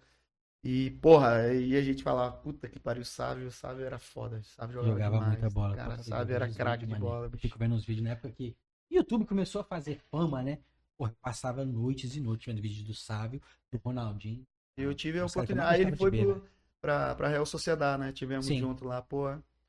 E, 0.63 0.91
porra, 1.01 1.53
e 1.53 1.75
a 1.75 1.81
gente 1.81 2.01
falava, 2.01 2.31
puta 2.37 2.67
que 2.69 2.79
pariu, 2.79 3.01
o 3.01 3.05
Sávio, 3.05 3.47
o 3.47 3.51
Sávio 3.51 3.85
era 3.85 3.99
foda, 3.99 4.37
o 4.37 4.43
Sávio 4.43 4.75
jogava, 4.75 4.93
Jogava 4.93 5.15
demais. 5.17 5.31
muita 5.33 5.49
bola. 5.49 5.75
Cara, 5.75 5.95
o 5.95 6.03
Sávio 6.03 6.35
era 6.35 6.49
craque 6.49 6.85
de 6.85 6.91
maneiro. 6.91 7.13
bola, 7.13 7.29
bicho. 7.29 7.41
fico 7.41 7.59
vendo 7.59 7.75
uns 7.75 7.85
vídeos 7.85 8.05
na 8.05 8.11
época 8.11 8.31
que 8.31 8.55
YouTube 8.89 9.25
começou 9.25 9.61
a 9.61 9.63
fazer 9.63 9.99
fama, 10.09 10.41
né? 10.41 10.59
Porra, 10.97 11.13
passava 11.21 11.65
noites 11.65 12.15
e 12.15 12.21
noites 12.21 12.47
vendo 12.47 12.61
vídeos 12.61 12.83
do 12.83 12.93
Sávio, 12.93 13.41
do 13.71 13.77
Ronaldinho. 13.77 14.45
Eu 14.77 14.93
tive 14.93 15.19
a 15.19 15.25
oportunidade. 15.25 15.75
Aí 15.75 15.81
ele 15.81 15.95
foi 15.95 16.09
pro, 16.11 16.43
pra, 16.81 17.13
pra 17.15 17.27
Real 17.27 17.45
Sociedade, 17.45 18.01
né? 18.01 18.11
Tivemos 18.11 18.45
Sim. 18.45 18.59
junto 18.59 18.85
lá, 18.85 19.01
pô. 19.01 19.27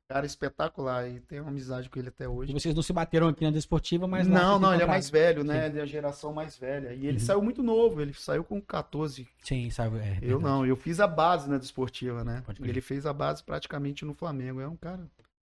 Cara 0.09 0.25
espetacular. 0.25 1.07
E 1.07 1.19
tenho 1.19 1.43
uma 1.43 1.51
amizade 1.51 1.87
com 1.87 1.99
ele 1.99 2.07
até 2.09 2.23
E 2.23 2.27
hoje. 2.27 2.51
vocês 2.51 2.73
não 2.73 2.81
se 2.81 2.91
bateram 2.91 3.27
aqui 3.27 3.43
na 3.43 3.51
desportiva, 3.51 4.07
mas 4.07 4.27
não, 4.27 4.57
não, 4.57 4.73
ele 4.73 4.81
é 4.81 4.85
mais 4.87 5.07
velho, 5.07 5.43
né? 5.43 5.69
Da 5.69 5.85
geração 5.85 6.33
mais 6.33 6.57
velha. 6.57 6.93
E 6.95 7.05
ele 7.05 7.19
Uhum. 7.19 7.23
saiu 7.25 7.41
muito 7.43 7.61
novo, 7.61 8.01
ele 8.01 8.11
saiu 8.15 8.43
com 8.43 8.59
14. 8.59 9.27
Sim, 9.43 9.69
sabe? 9.69 9.97
É, 9.99 10.17
Eu 10.21 10.39
verdade. 10.39 10.43
não, 10.43 10.65
eu 10.65 10.75
fiz 10.75 10.99
a 10.99 11.05
base 11.05 11.47
na 11.47 11.59
desportiva, 11.59 12.23
né? 12.23 12.41
Pode 12.43 12.59
crer. 12.59 12.71
Ele 12.71 12.81
fez 12.81 13.05
a 13.05 13.13
base 13.13 13.43
praticamente 13.43 14.03
no 14.03 14.15
Flamengo. 14.15 14.59
É 14.59 14.67
um 14.67 14.75
cara. 14.75 14.99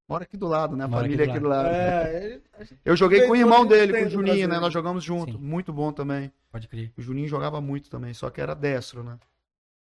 Mora 0.10 0.24
aqui 0.26 0.36
do 0.36 0.48
lado, 0.48 0.76
né? 0.76 0.84
A 0.84 0.88
Mora 0.88 1.06
aqui 1.06 1.16
família 1.16 1.26
do 1.26 1.32
aqui 1.32 1.40
do 1.40 1.48
lado. 1.50 1.68
É, 1.70 2.26
ele- 2.26 2.42
Eu 2.84 2.96
joguei 2.98 3.22
com 3.26 3.32
o 3.32 3.36
irmão 3.38 3.66
dele, 3.66 3.94
com 4.02 4.06
o 4.06 4.10
Juninho, 4.10 4.48
né? 4.50 4.60
Nós 4.60 4.74
jogamos 4.74 5.02
junto. 5.04 5.32
Sim. 5.34 5.38
Muito 5.38 5.72
bom 5.72 5.94
também. 5.94 6.30
Pode 6.52 6.68
crer. 6.68 6.92
O 6.98 7.02
Juninho 7.02 7.28
jogava 7.30 7.62
muito 7.62 7.90
também, 7.90 8.14
só 8.14 8.30
que 8.30 8.42
era 8.42 8.54
destro, 8.54 9.02
né? 9.04 9.18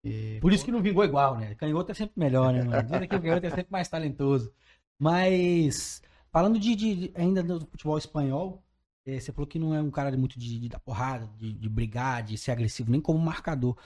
E, 0.03 0.39
Por 0.41 0.51
isso 0.51 0.65
que 0.65 0.71
não 0.71 0.81
vingou 0.81 1.03
igual, 1.03 1.37
né? 1.37 1.55
Canhoto 1.55 1.91
é 1.91 1.95
sempre 1.95 2.19
melhor, 2.19 2.51
né, 2.53 2.63
mano? 2.63 2.83
Dizem 2.83 3.07
que 3.07 3.15
o 3.15 3.21
canhoto 3.21 3.45
é 3.45 3.49
sempre 3.49 3.71
mais 3.71 3.87
talentoso. 3.87 4.51
Mas, 4.99 6.01
falando 6.31 6.59
de, 6.59 6.75
de- 6.75 7.11
ainda 7.15 7.41
do 7.43 7.65
futebol 7.67 7.97
espanhol, 7.97 8.63
eh, 9.05 9.19
você 9.19 9.31
falou 9.31 9.47
que 9.47 9.59
não 9.59 9.73
é 9.73 9.81
um 9.81 9.91
cara 9.91 10.15
muito 10.17 10.37
de, 10.39 10.59
de 10.59 10.69
dar 10.69 10.79
porrada, 10.79 11.27
de, 11.37 11.53
de 11.53 11.69
brigar, 11.69 12.23
de 12.23 12.37
ser 12.37 12.51
agressivo, 12.51 12.91
nem 12.91 13.01
como 13.01 13.17
marcador. 13.19 13.77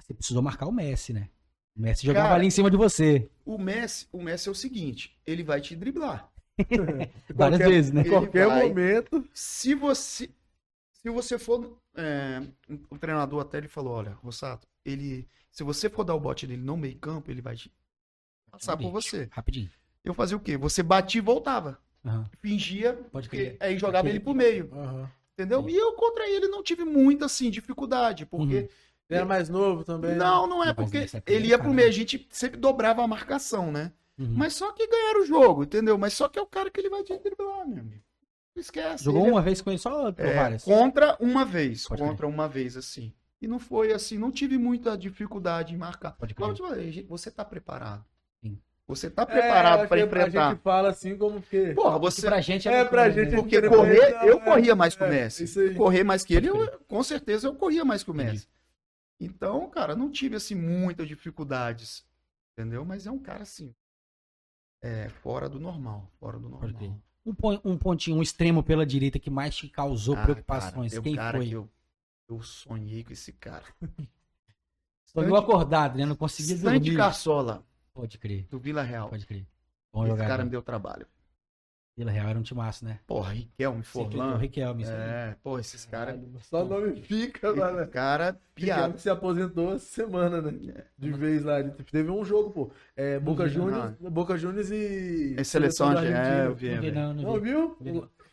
Você 0.00 0.12
precisou 0.14 0.42
marcar 0.42 0.66
o 0.66 0.72
Messi, 0.72 1.12
né? 1.12 1.28
O 1.76 1.80
Messi 1.82 2.04
jogava 2.04 2.28
Cara, 2.28 2.40
ali 2.40 2.46
em 2.46 2.50
cima 2.50 2.70
de 2.70 2.76
você. 2.76 3.30
O 3.44 3.56
Messi, 3.56 4.06
o 4.12 4.20
Messi 4.22 4.48
é 4.48 4.52
o 4.52 4.54
seguinte, 4.54 5.16
ele 5.26 5.42
vai 5.44 5.60
te 5.60 5.76
driblar. 5.76 6.28
Várias 7.34 7.58
Qualquer- 7.60 7.68
vezes, 7.68 7.92
né? 7.92 8.02
Em 8.02 8.08
qualquer 8.08 8.46
vai. 8.48 8.68
momento. 8.68 9.24
Se 9.32 9.74
você 9.74 10.30
se 10.92 11.08
você 11.08 11.38
for 11.38 11.78
é, 11.96 12.42
o 12.90 12.98
treinador 12.98 13.40
até 13.40 13.56
ele 13.58 13.68
falou, 13.68 13.94
olha, 13.94 14.12
Rossato, 14.22 14.66
ele 14.84 15.28
se 15.50 15.62
você 15.64 15.88
for 15.90 16.04
dar 16.04 16.14
o 16.14 16.20
bote 16.20 16.46
dele 16.46 16.62
no 16.62 16.76
meio 16.76 16.96
campo, 16.98 17.30
ele 17.30 17.42
vai 17.42 17.56
passar 18.50 18.76
por 18.76 18.90
você. 18.90 19.28
Rapidinho. 19.30 19.70
Eu 20.04 20.14
fazia 20.14 20.36
o 20.36 20.40
quê? 20.40 20.56
Você 20.56 20.82
batia 20.82 21.18
e 21.18 21.22
voltava. 21.22 21.78
Aham. 22.04 22.30
Fingia, 22.40 22.94
Pode 23.12 23.28
porque 23.28 23.44
crer. 23.50 23.56
aí 23.60 23.78
jogava 23.78 23.98
Aquele- 24.08 24.16
ele 24.18 24.24
pro 24.24 24.34
meio, 24.34 24.70
Aham. 24.72 25.10
entendeu? 25.34 25.68
E 25.68 25.76
eu 25.76 25.92
contra 25.94 26.26
ele 26.28 26.48
não 26.48 26.62
tive 26.62 26.84
muita 26.84 27.26
assim 27.26 27.50
dificuldade, 27.50 28.24
porque 28.24 28.54
Ele 28.54 28.68
era 29.18 29.26
mais 29.26 29.48
novo 29.50 29.84
também. 29.84 30.12
né? 30.12 30.16
não, 30.16 30.46
não 30.46 30.64
é 30.64 30.72
porque 30.72 31.06
ele 31.26 31.48
ia 31.48 31.58
pro 31.58 31.74
meio, 31.74 31.88
a 31.88 31.92
gente 31.92 32.26
sempre 32.30 32.58
dobrava 32.58 33.02
a 33.02 33.06
marcação, 33.08 33.70
né? 33.70 33.92
Uhum. 34.18 34.34
Mas 34.36 34.54
só 34.54 34.70
que 34.72 34.86
ganharam 34.86 35.22
o 35.22 35.26
jogo, 35.26 35.64
entendeu? 35.64 35.98
Mas 35.98 36.12
só 36.14 36.28
que 36.28 36.38
é 36.38 36.42
o 36.42 36.46
cara 36.46 36.70
que 36.70 36.80
ele 36.80 36.88
vai 36.90 37.02
te 37.02 37.16
driblar, 37.18 37.66
meu 37.68 37.80
amigo. 37.80 38.02
Esquece. 38.56 39.04
Jogou 39.04 39.22
ele 39.22 39.30
é- 39.30 39.32
uma 39.32 39.42
vez 39.42 39.60
com 39.60 39.70
ele 39.70 39.78
só 39.78 40.08
É, 40.16 40.34
várias? 40.34 40.64
contra 40.64 41.16
uma 41.20 41.44
vez. 41.44 41.86
Pode 41.86 42.02
contra 42.02 42.26
uma 42.26 42.48
vez, 42.48 42.76
assim. 42.76 43.12
E 43.40 43.48
não 43.48 43.58
foi 43.58 43.92
assim, 43.92 44.18
não 44.18 44.30
tive 44.30 44.58
muita 44.58 44.96
dificuldade 44.98 45.74
em 45.74 45.78
marcar. 45.78 46.12
Pode 46.12 46.34
Como 46.34 46.50
eu 46.50 46.54
crer. 46.54 46.66
te 46.66 46.68
falei, 46.70 46.92
gente, 46.92 47.06
você 47.06 47.30
tá 47.30 47.44
preparado. 47.44 48.04
Sim. 48.42 48.58
Você 48.86 49.08
tá 49.08 49.22
É, 49.22 49.26
preparado 49.26 49.80
acho 49.80 49.88
pra 49.88 49.96
que 49.96 50.02
A 50.02 50.06
enfrentar. 50.06 50.50
gente 50.50 50.62
fala 50.62 50.88
assim 50.90 51.16
como 51.16 51.40
que. 51.40 51.72
Porra, 51.74 51.98
Porque 51.98 52.10
você. 52.16 52.26
pra 52.26 52.40
gente 52.40 52.68
É, 52.68 52.84
pra 52.84 53.04
muito 53.04 53.14
gente. 53.14 53.34
Porque 53.36 53.60
Porque 53.60 53.68
correr, 53.76 54.06
depois, 54.06 54.26
eu 54.28 54.36
é, 54.36 54.40
corria 54.44 54.76
mais 54.76 54.94
que 54.94 55.02
o 55.02 55.06
é, 55.06 55.10
Messi. 55.10 55.74
Correr 55.74 56.04
mais 56.04 56.24
que 56.24 56.34
ele, 56.34 56.48
eu- 56.48 56.78
com 56.86 57.02
certeza 57.02 57.48
eu 57.48 57.54
corria 57.54 57.84
mais 57.84 58.02
que 58.02 58.10
o. 58.10 58.14
Messi. 58.14 58.46
Então, 59.18 59.68
cara, 59.70 59.94
não 59.96 60.10
tive 60.10 60.36
assim 60.36 60.54
muitas 60.54 61.06
dificuldades. 61.08 62.04
Entendeu? 62.52 62.84
Mas 62.84 63.06
é 63.06 63.10
um 63.10 63.18
cara 63.18 63.42
assim. 63.42 63.74
É, 64.82 65.08
fora 65.22 65.48
do 65.48 65.58
normal. 65.60 66.10
Fora 66.18 66.38
do 66.38 66.48
normal. 66.48 67.00
Um, 67.24 67.34
pon- 67.34 67.78
pontinho, 67.78 68.16
um 68.16 68.22
extremo 68.22 68.62
pela 68.62 68.84
direita 68.84 69.18
que 69.18 69.30
mais 69.30 69.54
te 69.54 69.68
causou 69.68 70.16
Ah, 70.16 70.22
preocupações. 70.22 70.92
cara, 70.92 71.00
é 71.00 71.04
Quem 71.04 71.14
cara 71.16 71.38
foi? 71.38 71.46
que 71.48 71.52
eu, 71.52 71.68
eu 72.32 72.42
sonhei 72.42 73.02
com 73.04 73.12
esse 73.12 73.32
cara. 73.32 73.64
Sonhou 75.06 75.36
acordado, 75.36 75.98
né? 75.98 76.06
Não 76.06 76.14
conseguia 76.16 76.56
Santi 76.56 76.78
dormir. 76.84 76.96
Carsola, 76.96 77.64
Pode 77.92 78.16
crer, 78.18 78.46
do 78.48 78.58
Vila 78.58 78.82
Real. 78.82 79.08
pode 79.08 79.26
crer. 79.26 79.44
Bom 79.92 80.02
Esse 80.02 80.10
jogador. 80.12 80.28
cara 80.28 80.44
me 80.44 80.50
deu 80.50 80.62
trabalho. 80.62 81.06
Vila 81.96 82.12
Real 82.12 82.28
era 82.28 82.38
um 82.38 82.42
timaço, 82.42 82.84
né? 82.84 83.00
Porra, 83.06 83.32
Riquelme, 83.32 83.80
O 83.80 83.84
Forlan. 83.84 84.36
Riquelme. 84.38 84.84
É, 84.84 85.36
porra, 85.42 85.60
esses 85.60 85.84
caras. 85.84 86.18
Só 86.42 86.64
nome 86.64 87.02
fica 87.02 87.50
lá, 87.50 87.72
né? 87.72 87.86
Cara, 87.86 88.40
Piada. 88.54 88.94
que 88.94 89.02
se 89.02 89.10
aposentou 89.10 89.74
essa 89.74 89.84
semana, 89.84 90.40
né? 90.40 90.84
De 90.96 91.10
vez 91.10 91.42
lá. 91.44 91.62
Teve 91.90 92.10
um 92.10 92.24
jogo, 92.24 92.50
pô. 92.50 92.72
É, 92.96 93.18
Boca 93.18 93.48
Juniors, 93.48 93.96
Boca 93.98 94.38
Juniors 94.38 94.70
e. 94.70 95.34
É 95.36 95.42
seleção 95.44 95.92
da 95.92 96.00
de. 96.00 96.06
É, 96.06 96.46
eu 96.46 96.54
vi, 96.54 96.70
Não 96.74 96.80
vi, 96.80 96.92
não, 96.92 97.14
não 97.14 97.22
Não 97.24 97.34
vi. 97.34 97.40
viu? 97.40 97.76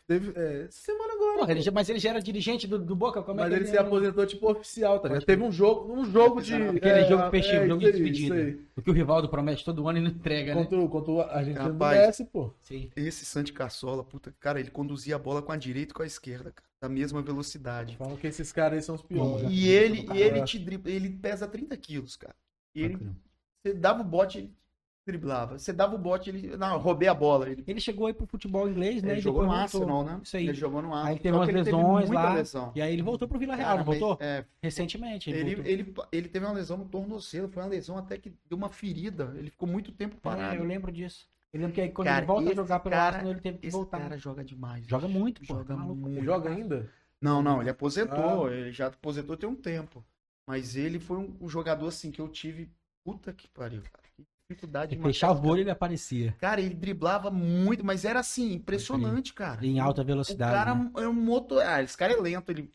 Teve, 0.08 0.32
é, 0.40 0.62
essa 0.64 0.80
semana 0.80 1.12
agora. 1.12 1.38
Porra, 1.40 1.52
ele 1.52 1.60
já- 1.60 1.70
mas 1.70 1.86
ele 1.90 1.98
já 1.98 2.08
era 2.08 2.20
dirigente 2.22 2.66
do, 2.66 2.78
do 2.78 2.96
Boca? 2.96 3.22
Como 3.22 3.38
é 3.40 3.42
Mas 3.44 3.52
que 3.52 3.58
ele 3.60 3.66
se 3.66 3.76
era? 3.76 3.86
aposentou 3.86 4.24
tipo 4.26 4.50
oficial, 4.50 4.98
tá 5.00 5.08
ligado? 5.08 5.26
Teve 5.26 5.42
um 5.42 5.52
jogo, 5.52 5.92
um 5.92 6.02
jogo 6.10 6.40
de. 6.40 6.54
Aquele 6.54 7.04
jogo 7.04 7.24
é, 7.24 7.30
festivo, 7.30 7.62
é, 7.62 7.68
jogo 7.68 7.80
de 7.80 7.92
despedida. 7.92 8.58
O 8.74 8.80
que 8.80 8.88
o 8.90 8.94
Rivaldo 8.94 9.28
promete 9.28 9.62
todo 9.62 9.86
ano 9.86 9.98
e 9.98 10.00
não 10.00 10.10
entrega, 10.10 10.54
né? 10.54 10.62
Contra, 10.62 10.78
o- 10.80 10.88
contra 10.88 11.10
o 11.12 11.20
Argentina 11.20 11.64
do 11.64 11.72
Rapaz. 11.72 12.00
Messi, 12.06 12.24
pô. 12.24 12.54
Sim. 12.58 12.90
Esse 12.96 13.26
Santi 13.26 13.52
Carsola, 13.52 14.02
puta, 14.02 14.34
cara, 14.40 14.58
ele 14.58 14.70
conduzia 14.70 15.14
a 15.16 15.18
bola 15.18 15.42
com 15.42 15.52
a 15.52 15.56
direita 15.56 15.92
e 15.92 15.94
com 15.94 16.02
a 16.02 16.06
esquerda, 16.06 16.52
cara. 16.52 16.66
Da 16.80 16.88
mesma 16.88 17.20
velocidade. 17.20 17.96
Falam 17.98 18.16
que 18.16 18.26
esses 18.26 18.50
caras 18.50 18.78
aí 18.78 18.82
são 18.82 18.94
os 18.94 19.02
piores. 19.02 19.42
né? 19.42 19.48
E 19.52 19.68
ele, 19.68 20.06
e 20.14 20.22
ele 20.22 20.38
É. 20.38 20.44
te 20.44 20.58
dribla, 20.58 20.90
ele 20.90 21.10
pesa 21.10 21.46
30 21.46 21.76
quilos, 21.76 22.16
cara. 22.16 22.34
E 22.74 22.82
ele, 22.82 22.94
Bacana. 22.94 23.16
você 23.62 23.74
dava 23.74 24.00
o 24.00 24.04
bote, 24.04 24.38
ele 24.38 24.50
driblava. 25.08 25.58
Você 25.58 25.72
dava 25.72 25.94
o 25.94 25.98
bote, 25.98 26.30
ele. 26.30 26.56
Não, 26.56 26.74
eu 26.74 26.78
roubei 26.78 27.08
a 27.08 27.14
bola. 27.14 27.48
Ele, 27.50 27.64
Ele 27.66 27.80
chegou 27.80 28.06
aí 28.06 28.12
pro 28.14 28.26
futebol 28.26 28.68
inglês, 28.68 29.02
né? 29.02 29.12
ele 29.12 29.20
jogou 29.20 29.44
no. 29.44 29.52
Arsenal, 29.52 30.04
né? 30.04 30.20
Isso 30.22 30.36
aí. 30.36 30.44
Ele 30.48 30.54
jogou 30.56 30.80
no 30.82 30.88
Arsenal. 30.94 31.06
Aí 31.06 31.12
ele 31.14 31.20
teve 31.20 31.32
Só 31.34 31.38
umas 31.40 31.48
ele 31.48 31.58
lesões 31.62 32.06
muita 32.08 32.22
lá. 32.22 32.34
lesão. 32.34 32.72
E 32.74 32.82
aí 32.82 32.92
ele 32.92 33.02
voltou 33.02 33.26
pro 33.26 33.38
Vila 33.38 33.54
Real, 33.56 33.70
Cara, 33.70 33.82
voltou? 33.82 34.18
é, 34.20 34.44
Recentemente. 34.62 35.30
Ele, 35.30 35.40
Ele, 35.40 35.54
voltou. 35.54 35.72
ele, 35.72 35.94
ele 36.12 36.28
teve 36.28 36.44
uma 36.46 36.52
lesão 36.54 36.76
no 36.76 36.84
tornozelo, 36.84 37.48
foi 37.48 37.62
uma 37.62 37.68
lesão 37.68 37.96
até 37.98 38.16
que 38.18 38.32
deu 38.48 38.56
uma 38.58 38.68
ferida. 38.68 39.34
Ele 39.36 39.50
ficou 39.50 39.68
muito 39.68 39.90
tempo 39.92 40.16
É, 40.16 40.20
parado. 40.20 40.56
eu 40.56 40.64
lembro 40.64 40.92
disso. 40.92 41.26
Eu 41.52 41.60
lembro 41.60 41.74
que 41.74 41.80
aí 41.80 41.88
quando 41.88 42.06
Cara, 42.08 42.18
ele 42.18 42.26
volta 42.26 42.42
a 42.42 42.46
esse 42.48 42.56
jogar 42.56 42.80
pelo 42.80 42.94
cara- 42.94 43.06
Arsenal, 43.16 43.32
ele 43.32 43.40
teve 43.40 43.58
que 43.58 43.66
Esse 43.68 43.76
voltar. 43.76 43.98
cara 44.00 44.18
joga 44.18 44.44
demais. 44.44 44.86
Joga 44.86 45.08
muito, 45.08 45.40
pô. 45.40 45.54
Joga 45.54 45.64
tá 45.64 45.76
maluco. 45.76 45.96
muito. 46.00 46.16
Ele 46.18 46.26
joga 46.26 46.50
ainda? 46.50 46.90
Não, 47.20 47.42
não, 47.42 47.60
ele 47.62 47.70
aposentou. 47.70 48.46
Ah. 48.46 48.52
Ele 48.52 48.70
já 48.70 48.88
aposentou 48.88 49.36
tem 49.36 49.48
um 49.48 49.54
tempo. 49.56 50.04
Mas 50.46 50.76
ele 50.76 50.98
foi 50.98 51.16
um, 51.18 51.36
um 51.40 51.48
jogador 51.48 51.88
assim 51.88 52.10
que 52.10 52.20
eu 52.20 52.28
tive. 52.28 52.70
Puta 53.04 53.32
que 53.32 53.48
pariu, 53.48 53.82
cara. 53.92 54.07
Dificuldade 54.48 54.96
de 54.96 55.08
esse 55.08 55.24
o 55.26 55.46
olho 55.46 55.58
e 55.58 55.62
ele 55.62 55.70
aparecia. 55.70 56.34
Cara, 56.38 56.58
ele 56.58 56.74
driblava 56.74 57.30
muito, 57.30 57.84
mas 57.84 58.06
era 58.06 58.20
assim, 58.20 58.54
impressionante, 58.54 59.34
cara. 59.34 59.64
Em 59.64 59.78
alta 59.78 60.00
O 60.00 60.04
velocidade. 60.06 60.52
cara 60.52 60.74
né? 60.74 60.90
é 60.96 61.06
um 61.08 61.12
motor. 61.12 61.62
Ah, 61.62 61.82
esse 61.82 61.94
cara 61.94 62.14
é 62.14 62.16
lento, 62.16 62.50
ele 62.50 62.72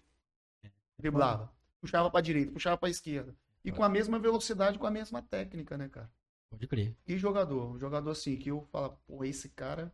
driblava. 1.00 1.52
Puxava 1.82 2.12
pra 2.12 2.22
direita, 2.22 2.52
puxava 2.52 2.78
pra 2.78 2.90
esquerda. 2.90 3.36
E 3.66 3.72
com 3.72 3.84
a 3.84 3.90
mesma 3.90 4.20
velocidade, 4.20 4.78
com 4.78 4.86
a 4.86 4.92
mesma 4.92 5.22
técnica, 5.24 5.76
né, 5.76 5.90
cara? 5.90 6.12
Pode 6.52 6.68
crer. 6.68 6.96
E 7.08 7.18
jogador? 7.18 7.72
Um 7.72 7.80
jogador 7.80 8.12
assim, 8.12 8.36
que 8.36 8.50
eu 8.50 8.62
falo, 8.72 8.96
pô, 9.08 9.24
esse 9.24 9.50
cara. 9.50 9.92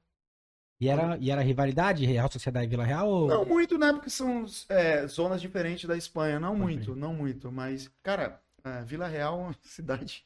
E 0.81 0.89
era, 0.89 1.17
e 1.17 1.31
era 1.31 1.41
rivalidade, 1.41 2.05
Real 2.05 2.29
Sociedade 2.29 2.65
e 2.67 2.69
Vila 2.69 2.83
Real? 2.83 3.07
Ou... 3.07 3.27
Não 3.27 3.45
muito, 3.45 3.77
né? 3.77 3.93
Porque 3.93 4.09
são 4.09 4.45
é, 4.67 5.07
zonas 5.07 5.39
diferentes 5.39 5.85
da 5.87 5.95
Espanha. 5.95 6.39
Não 6.41 6.49
Pode 6.49 6.61
muito, 6.61 6.91
crer. 6.91 6.95
não 6.97 7.13
muito. 7.13 7.51
Mas, 7.51 7.89
cara, 8.03 8.41
é, 8.65 8.83
Vila 8.83 9.07
Real 9.07 9.39
é 9.39 9.43
uma 9.43 9.55
cidade. 9.63 10.25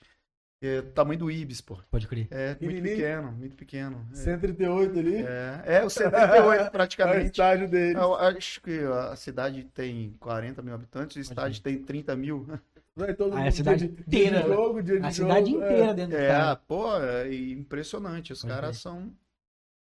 É, 0.65 0.81
do 0.81 0.91
tamanho 0.91 1.19
do 1.19 1.29
Ibis, 1.29 1.59
pô. 1.59 1.77
Pode 1.91 2.07
crer. 2.07 2.27
É 2.31 2.55
muito 2.61 2.81
pequeno, 2.81 3.31
muito 3.33 3.55
pequeno. 3.57 4.07
É, 4.13 4.15
138 4.15 4.97
ali. 4.99 5.15
é, 5.17 5.61
é 5.65 5.83
o 5.85 5.89
78 5.89 6.33
É 6.63 6.67
o 6.67 6.71
praticamente. 6.71 7.25
estádio 7.25 7.67
dele. 7.69 7.97
Eu 7.99 8.15
acho 8.15 8.61
que 8.61 8.79
a 8.79 9.15
cidade 9.17 9.65
tem 9.65 10.13
40 10.21 10.61
mil 10.61 10.73
habitantes, 10.73 11.17
o 11.17 11.19
estádio 11.19 11.61
tem 11.61 11.77
30 11.83 12.15
mil. 12.15 12.47
Vai 12.95 13.13
todo 13.13 13.33
Ah, 13.35 13.39
é 13.39 13.41
a 13.41 13.43
mundo 13.45 13.53
cidade 13.55 13.87
dia 13.87 13.95
de- 13.95 14.01
inteira, 14.03 14.35
Dia 14.37 14.41
de 14.43 14.47
jogo, 14.55 14.83
dia 14.83 14.99
de 15.01 15.05
A 15.05 15.11
jogo, 15.11 15.29
cidade 15.29 15.49
é. 15.51 15.53
inteira 15.57 15.93
dentro 15.93 16.11
do 16.11 16.17
É, 16.17 16.27
estádio. 16.31 16.63
pô, 16.67 16.97
é 16.97 17.33
impressionante. 17.35 18.31
Os 18.33 18.41
Pode 18.41 18.53
caras 18.53 18.69
crer. 18.69 18.81
são. 18.81 19.11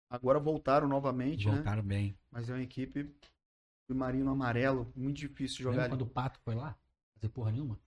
Agora 0.09 0.39
voltaram 0.39 0.87
novamente, 0.87 1.45
né? 1.47 1.55
Voltaram 1.55 1.83
bem. 1.83 2.17
Mas 2.31 2.49
é 2.49 2.53
uma 2.53 2.61
equipe 2.63 3.03
de 3.03 3.95
Marinho 3.95 4.29
Amarelo, 4.29 4.91
muito 4.95 5.17
difícil 5.17 5.57
jogar 5.63 5.71
Lembra 5.71 5.85
ali. 5.85 5.91
quando 5.91 6.01
o 6.01 6.11
Pato 6.11 6.39
foi 6.43 6.55
lá? 6.55 6.75
Fazer 7.15 7.29
porra 7.29 7.51
nenhuma? 7.51 7.77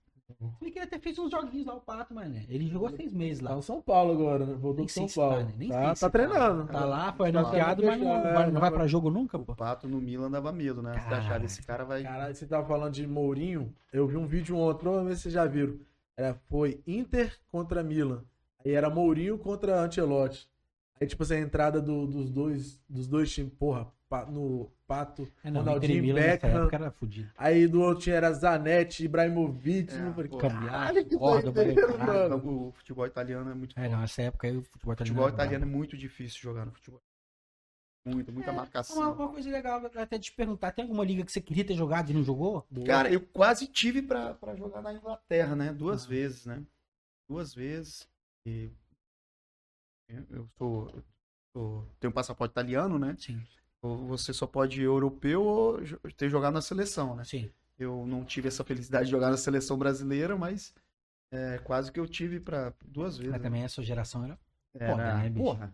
Ele 0.61 0.71
queria 0.71 0.87
ter 0.87 0.99
feito 0.99 1.21
uns 1.21 1.31
joguinhos 1.31 1.65
lá, 1.65 1.75
o 1.75 1.81
Pato, 1.81 2.13
mas 2.13 2.29
né? 2.29 2.45
Ele 2.49 2.67
jogou 2.67 2.89
seis 2.89 3.13
meses 3.13 3.41
Tá 3.43 3.49
lá. 3.49 3.55
no 3.55 3.61
São 3.61 3.81
Paulo 3.81 4.13
agora, 4.13 4.45
né? 4.45 4.53
Voltou 4.53 4.87
sei 4.87 5.01
São 5.03 5.07
se 5.07 5.15
tá, 5.15 5.21
Paulo. 5.21 5.45
né? 5.45 5.53
Nem 5.57 5.69
Tá, 5.69 5.75
sei 5.75 5.85
tá, 5.87 5.95
se 5.95 6.01
tá. 6.01 6.09
treinando. 6.09 6.67
Tá 6.71 6.85
lá, 6.85 7.13
foi 7.13 7.31
Tá 7.31 7.39
anunciado, 7.39 7.83
mas 7.85 7.99
não, 7.99 8.07
fechado, 8.07 8.33
vai, 8.33 8.47
é, 8.47 8.51
não 8.51 8.61
vai 8.61 8.71
pra 8.71 8.87
jogo 8.87 9.09
nunca, 9.09 9.37
O 9.37 9.45
pô. 9.45 9.55
Pato 9.55 9.87
no 9.87 9.99
Milan 9.99 10.29
dava 10.31 10.51
medo, 10.51 10.81
né? 10.81 10.93
Você 10.93 10.99
Cara. 11.09 11.17
achava 11.17 11.45
esse 11.45 11.61
cara 11.63 11.83
vai. 11.85 12.03
Caralho, 12.03 12.35
você 12.35 12.45
tava 12.45 12.65
falando 12.67 12.93
de 12.93 13.07
Mourinho. 13.07 13.73
Eu 13.91 14.07
vi 14.07 14.17
um 14.17 14.25
vídeo 14.27 14.55
ontem, 14.57 14.79
provavelmente 14.81 15.19
vocês 15.19 15.33
já 15.33 15.45
viram. 15.45 15.77
Era, 16.15 16.33
foi 16.49 16.81
Inter 16.85 17.35
contra 17.51 17.81
Milan. 17.83 18.23
Aí 18.65 18.73
era 18.73 18.89
Mourinho 18.89 19.37
contra 19.37 19.81
Ancelotti. 19.81 20.49
Aí, 21.01 21.07
tipo 21.07 21.23
assim, 21.23 21.35
a 21.35 21.39
entrada 21.39 21.81
do- 21.81 22.05
dos, 22.05 22.29
dois, 22.29 22.77
dos 22.89 23.07
dois 23.07 23.31
times, 23.31 23.53
porra, 23.57 23.87
no 24.31 24.69
Pato, 24.87 25.31
É, 25.43 25.51
não, 25.51 25.61
e 25.61 25.63
Ronaldinho, 25.65 26.01
Milan 26.01 26.19
Beckham. 26.21 26.49
época 26.61 26.75
era 26.75 26.91
fudido. 26.91 27.31
Aí 27.37 27.67
do 27.67 27.81
outro 27.81 28.03
time 28.03 28.15
era 28.15 28.33
Zanetti, 28.33 29.05
Ibrahimovic. 29.05 29.93
É, 29.93 30.13
falei, 30.13 30.29
pô. 30.29 30.37
caralho, 30.39 31.05
que 31.05 31.17
caralho. 31.17 32.29
mano. 32.29 32.67
O 32.67 32.71
futebol 32.71 33.05
italiano 33.05 33.51
é 33.51 33.53
muito 33.53 33.79
É, 33.79 33.87
não, 33.87 33.99
nessa 33.99 34.23
época 34.23 34.47
aí 34.47 34.57
o 34.57 34.63
futebol 34.63 34.93
italiano. 34.93 35.15
futebol 35.19 35.29
italiano 35.35 35.65
é 35.65 35.67
muito 35.67 35.95
difícil 35.95 36.39
jogar 36.41 36.65
no 36.65 36.71
futebol. 36.71 36.99
Muito, 38.07 38.31
muita 38.31 38.49
É, 38.49 38.53
Uma, 38.53 38.61
marcação. 38.61 39.13
uma 39.13 39.29
coisa 39.29 39.49
legal, 39.51 39.85
até 39.95 40.17
te 40.17 40.31
perguntar, 40.31 40.71
tem 40.71 40.83
alguma 40.83 41.05
liga 41.05 41.23
que 41.23 41.31
você 41.31 41.41
queria 41.41 41.63
ter 41.65 41.75
jogado 41.75 42.09
e 42.09 42.13
não 42.13 42.23
jogou? 42.23 42.65
Cara, 42.87 43.11
eu 43.11 43.21
quase 43.21 43.67
tive 43.67 44.01
pra, 44.01 44.33
pra 44.33 44.55
jogar 44.55 44.81
na 44.81 44.93
Inglaterra, 44.93 45.55
né? 45.55 45.71
Duas 45.71 46.05
Ah. 46.05 46.09
vezes, 46.09 46.45
né? 46.47 46.63
Duas 47.29 47.53
vezes. 47.53 48.07
E 48.47 48.71
eu- 50.07 50.25
eu 50.31 50.49
sou, 50.57 50.89
eu 50.89 51.03
sou- 51.53 51.85
tenho 51.99 52.09
um 52.09 52.13
passaporte 52.13 52.53
italiano, 52.53 52.97
né? 52.97 53.15
Sim, 53.19 53.39
Você 53.81 54.33
só 54.33 54.45
pode 54.45 54.81
ir 54.81 54.85
europeu 54.85 55.43
ou 55.43 55.79
ter 56.17 56.29
jogado 56.29 56.53
na 56.53 56.61
seleção, 56.61 57.15
né? 57.15 57.23
sim. 57.23 57.49
Eu 57.77 58.05
não 58.05 58.25
tive 58.25 58.49
essa 58.49 58.61
felicidade 58.61 59.05
de 59.05 59.11
jogar 59.11 59.29
na 59.29 59.37
seleção 59.37 59.77
brasileira, 59.77 60.35
mas 60.35 60.73
é, 61.31 61.59
quase 61.63 61.89
que 61.89 61.99
eu 61.99 62.05
tive 62.05 62.37
para 62.37 62.73
duas 62.85 63.15
vezes. 63.15 63.31
Mas 63.31 63.41
né? 63.41 63.47
também 63.47 63.63
essa 63.63 63.81
geração 63.81 64.25
era. 64.25 64.37
Era, 64.73 64.91
foda, 64.91 65.13
né, 65.15 65.29
bicho? 65.29 65.45
porra. 65.45 65.73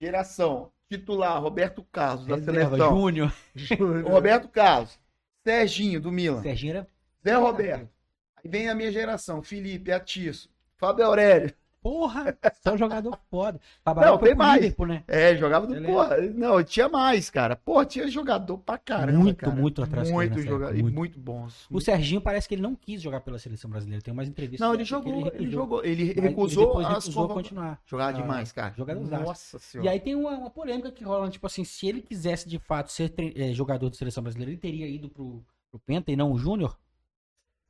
Geração 0.00 0.72
titular, 0.88 1.42
Roberto 1.42 1.82
Carlos 1.90 2.26
da 2.26 2.36
Reserva, 2.36 2.76
seleção. 2.76 2.96
Júnior. 2.96 3.34
Roberto 4.08 4.48
Carlos, 4.48 4.98
Serginho 5.44 6.00
do 6.00 6.12
Milan, 6.12 6.42
Serginho 6.42 6.76
era. 6.76 6.88
Zé 7.24 7.34
Roberto. 7.34 7.88
Aí 8.36 8.50
vem 8.50 8.68
a 8.68 8.74
minha 8.74 8.92
geração, 8.92 9.42
Felipe, 9.42 9.90
Atiço, 9.90 10.48
Fábio 10.76 11.04
Aurélio. 11.06 11.52
Porra! 11.82 12.38
Só 12.62 12.76
jogador 12.76 13.18
foda. 13.28 13.58
Não, 13.58 13.82
Trabalhava 13.82 14.18
tem 14.18 14.28
pro 14.28 14.38
mais. 14.38 14.60
Liverpool, 14.62 14.86
né? 14.86 15.02
É, 15.08 15.36
jogava 15.36 15.66
do 15.66 15.74
Ele 15.74 15.86
porra. 15.86 16.16
Não, 16.18 16.62
tinha 16.62 16.88
mais, 16.88 17.28
cara. 17.28 17.56
Porra, 17.56 17.84
tinha 17.84 18.06
jogador 18.08 18.56
pra 18.58 18.78
caramba, 18.78 19.18
Muito, 19.18 19.36
cara. 19.38 19.52
muito 19.52 19.82
atrás 19.82 20.08
Muito 20.10 20.40
jogador 20.42 20.76
e 20.78 20.82
muito. 20.82 20.94
muito 20.94 21.18
bons. 21.18 21.66
O 21.70 21.80
Serginho 21.80 22.20
parece 22.20 22.48
que 22.48 22.54
ele 22.54 22.62
não 22.62 22.76
quis 22.76 23.02
jogar 23.02 23.20
pela 23.20 23.38
seleção 23.38 23.68
brasileira. 23.68 24.00
Tem 24.02 24.14
umas 24.14 24.28
entrevistas. 24.28 24.64
Não, 24.66 24.74
ele 24.74 24.84
jogou, 24.84 25.12
ele, 25.12 25.24
recusou. 25.24 25.50
jogou, 25.50 25.84
ele 25.84 26.04
recusou 26.20 26.78
as 26.78 26.88
recusou 26.88 27.12
convoca- 27.14 27.34
continuar. 27.34 27.80
Jogava 27.84 28.12
demais, 28.12 28.52
cara. 28.52 28.72
jogadorzaço. 28.76 29.24
Nossa 29.24 29.56
E 29.56 29.60
senhora. 29.60 29.90
aí 29.90 29.98
tem 30.00 30.14
uma, 30.14 30.30
uma 30.38 30.50
polêmica 30.50 30.92
que 30.92 31.02
rola, 31.02 31.28
tipo 31.28 31.46
assim, 31.46 31.64
se 31.64 31.88
ele 31.88 32.00
quisesse 32.00 32.48
de 32.48 32.58
fato 32.60 32.92
ser 32.92 33.08
tre- 33.10 33.32
eh, 33.36 33.52
jogador 33.52 33.90
de 33.90 33.96
seleção 33.96 34.22
brasileira, 34.22 34.52
ele 34.52 34.60
teria 34.60 34.86
ido 34.86 35.08
pro, 35.08 35.42
pro 35.70 35.80
Penta 35.80 36.12
e 36.12 36.16
não 36.16 36.30
o 36.30 36.38
Júnior? 36.38 36.78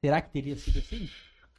Será 0.04 0.20
que 0.20 0.30
teria 0.30 0.56
sido 0.56 0.80
assim? 0.80 1.08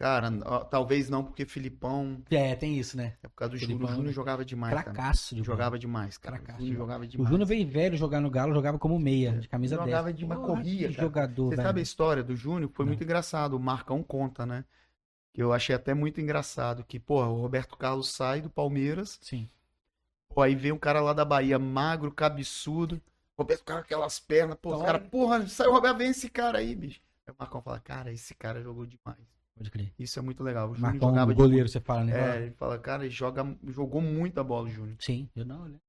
Cara, 0.03 0.29
talvez 0.69 1.09
não, 1.09 1.23
porque 1.23 1.45
Filipão, 1.45 2.21
É, 2.29 2.53
tem 2.55 2.77
isso, 2.77 2.97
né? 2.97 3.15
é 3.23 3.27
por 3.29 3.35
causa 3.35 3.53
do 3.53 3.57
Filipão, 3.59 3.87
Júnior. 3.87 3.91
O 3.91 3.95
Júnior 3.95 4.07
né? 4.09 4.13
jogava 4.13 4.43
demais, 4.43 4.73
cara. 4.73 4.83
Cracaço 4.91 5.33
de. 5.35 5.43
Jogava 5.43 5.79
demais, 5.79 6.17
cara. 6.17 6.37
Cracaço 6.39 6.57
O 6.57 6.59
Júnior 6.61 6.73
de 6.75 6.77
jogava 6.81 7.03
O 7.03 7.07
demais. 7.07 7.29
Júnior 7.29 7.47
veio 7.47 7.67
velho 7.69 7.95
jogar 7.95 8.19
no 8.19 8.29
Galo, 8.29 8.53
jogava 8.53 8.77
como 8.77 8.99
meia, 8.99 9.39
de 9.39 9.47
camisa 9.47 9.77
10. 9.77 9.87
Jogava 9.89 10.11
demais, 10.11 10.41
Porra, 10.41 10.53
corria, 10.55 10.89
cara. 10.91 11.01
jogador, 11.01 11.45
Você 11.45 11.55
velho. 11.55 11.67
sabe 11.67 11.79
a 11.79 11.83
história 11.83 12.21
do 12.23 12.35
Júnior? 12.35 12.69
Foi 12.73 12.83
Não. 12.83 12.89
muito 12.89 13.03
engraçado. 13.03 13.53
O 13.55 13.59
Marcão 13.61 14.03
conta, 14.03 14.45
né? 14.45 14.65
Que 15.33 15.41
eu 15.41 15.53
achei 15.53 15.73
até 15.73 15.93
muito 15.93 16.19
engraçado. 16.19 16.83
Que, 16.83 16.99
porra, 16.99 17.29
o 17.29 17.39
Roberto 17.39 17.77
Carlos 17.77 18.09
sai 18.09 18.41
do 18.41 18.49
Palmeiras. 18.49 19.17
Sim. 19.21 19.49
Pô, 20.35 20.41
aí 20.41 20.53
vem 20.53 20.73
um 20.73 20.77
cara 20.77 20.99
lá 20.99 21.13
da 21.13 21.23
Bahia, 21.23 21.57
magro, 21.57 22.11
cabeçudo. 22.11 23.01
Roberto 23.37 23.63
Carlos, 23.63 23.85
aquelas 23.85 24.19
pernas. 24.19 24.57
Pô, 24.61 24.69
os 24.71 24.75
Toma. 24.75 24.85
caras, 24.85 25.07
porra, 25.07 25.47
saiu 25.47 25.71
o 25.71 25.73
Roberto, 25.73 25.97
vem 25.97 26.09
esse 26.09 26.29
cara 26.29 26.57
aí, 26.57 26.75
bicho. 26.75 26.99
Aí 27.25 27.33
o 27.33 27.35
Marcão 27.39 27.61
fala, 27.61 27.79
cara, 27.79 28.11
esse 28.11 28.35
cara 28.35 28.61
jogou 28.61 28.85
demais. 28.85 29.17
Pode 29.55 29.69
crer. 29.69 29.93
Isso 29.99 30.17
é 30.17 30.21
muito 30.21 30.43
legal. 30.43 30.71
O 30.71 30.75
Júnior 30.75 30.95
jogava 30.99 31.31
o 31.31 31.35
goleiro, 31.35 31.69
você 31.69 31.79
fala, 31.79 32.03
né? 32.05 32.37
É, 32.37 32.41
ele 32.43 32.51
fala, 32.51 32.77
cara, 32.79 33.03
ele 33.03 33.13
joga, 33.13 33.43
jogou 33.67 34.01
muita 34.01 34.43
bola, 34.43 34.67
o 34.67 34.69
Júnior. 34.71 34.97
Sim, 34.99 35.29
eu 35.35 35.45
não, 35.45 35.67
né? 35.69 35.79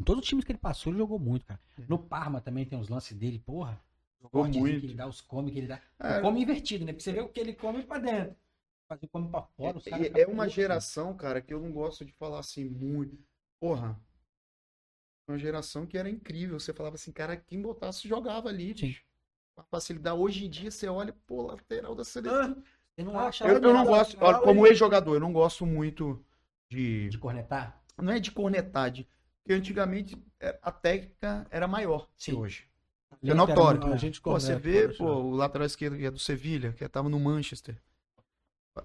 Em 0.00 0.04
todos 0.04 0.22
os 0.22 0.28
times 0.28 0.44
que 0.44 0.52
ele 0.52 0.58
passou, 0.58 0.92
ele 0.92 0.98
jogou 0.98 1.18
muito, 1.18 1.44
cara. 1.44 1.60
É. 1.78 1.82
No 1.88 1.98
Parma 1.98 2.40
também 2.40 2.64
tem 2.64 2.78
uns 2.78 2.88
lances 2.88 3.16
dele, 3.16 3.38
porra. 3.40 3.78
Jogou 4.20 4.42
Cortezinho 4.42 4.64
muito. 4.64 4.80
que 4.80 4.86
ele 4.86 4.94
dá, 4.94 5.06
os 5.06 5.20
come 5.20 5.52
que 5.52 5.58
ele 5.58 5.66
dá. 5.66 5.80
É. 5.98 6.18
O 6.18 6.22
come 6.22 6.42
invertido, 6.42 6.84
né? 6.84 6.92
Pra 6.92 7.02
você 7.02 7.12
ver 7.12 7.20
o 7.20 7.28
que 7.28 7.40
ele 7.40 7.52
come 7.52 7.82
pra 7.82 7.98
dentro. 7.98 8.36
Fazer 8.88 9.04
o 9.04 9.08
come 9.08 9.28
pra 9.28 9.42
fora, 9.42 9.78
É, 9.86 10.22
é 10.22 10.26
uma 10.26 10.44
putos, 10.44 10.54
geração, 10.54 11.14
cara, 11.14 11.42
que 11.42 11.52
eu 11.52 11.60
não 11.60 11.70
gosto 11.70 12.04
de 12.04 12.12
falar 12.12 12.38
assim 12.38 12.64
muito. 12.64 13.18
Porra. 13.60 14.00
Uma 15.28 15.38
geração 15.38 15.86
que 15.86 15.98
era 15.98 16.08
incrível. 16.08 16.58
Você 16.58 16.72
falava 16.72 16.94
assim, 16.94 17.12
cara, 17.12 17.36
quem 17.36 17.60
botasse 17.60 18.08
jogava 18.08 18.48
ali, 18.48 18.68
Sim. 18.76 18.86
bicho. 18.86 19.04
Facilidade. 19.70 20.16
Hoje 20.18 20.46
em 20.46 20.50
dia 20.50 20.70
você 20.70 20.88
olha, 20.88 21.12
pô, 21.26 21.42
lateral 21.42 21.94
da 21.94 22.04
seleção. 22.04 22.56
Ah, 22.56 22.62
Você 22.98 23.04
não 23.04 23.16
Ah, 23.16 23.28
acha 23.28 23.46
eu, 23.46 23.58
eu 23.58 23.72
não 23.72 23.84
gosto, 23.86 24.18
olha, 24.20 24.38
como 24.38 24.66
ex-jogador, 24.66 25.14
eu 25.14 25.20
não 25.20 25.32
gosto 25.32 25.64
muito 25.64 26.20
de. 26.68 27.08
de 27.08 27.16
cornetar? 27.16 27.80
Não 27.96 28.12
é 28.12 28.18
de 28.18 28.32
cornetar, 28.32 28.90
de. 28.90 29.06
Porque 29.44 29.52
antigamente 29.54 30.20
é, 30.40 30.58
a 30.60 30.72
técnica 30.72 31.46
era 31.48 31.68
maior 31.68 32.08
que 32.18 32.32
Sim. 32.32 32.34
hoje. 32.34 32.64
Ele 33.22 33.30
É 33.30 33.34
notório. 33.36 33.80
muito 33.80 34.20
Pô, 34.20 34.32
você 34.32 34.56
vê, 34.56 34.88
pô, 34.88 35.04
o 35.04 35.30
lateral 35.30 35.64
esquerdo 35.64 35.96
que 35.96 36.06
é 36.06 36.10
do 36.10 36.18
Sevilha, 36.18 36.72
que 36.72 36.88
tava 36.88 37.08
no 37.08 37.20
Manchester. 37.20 37.80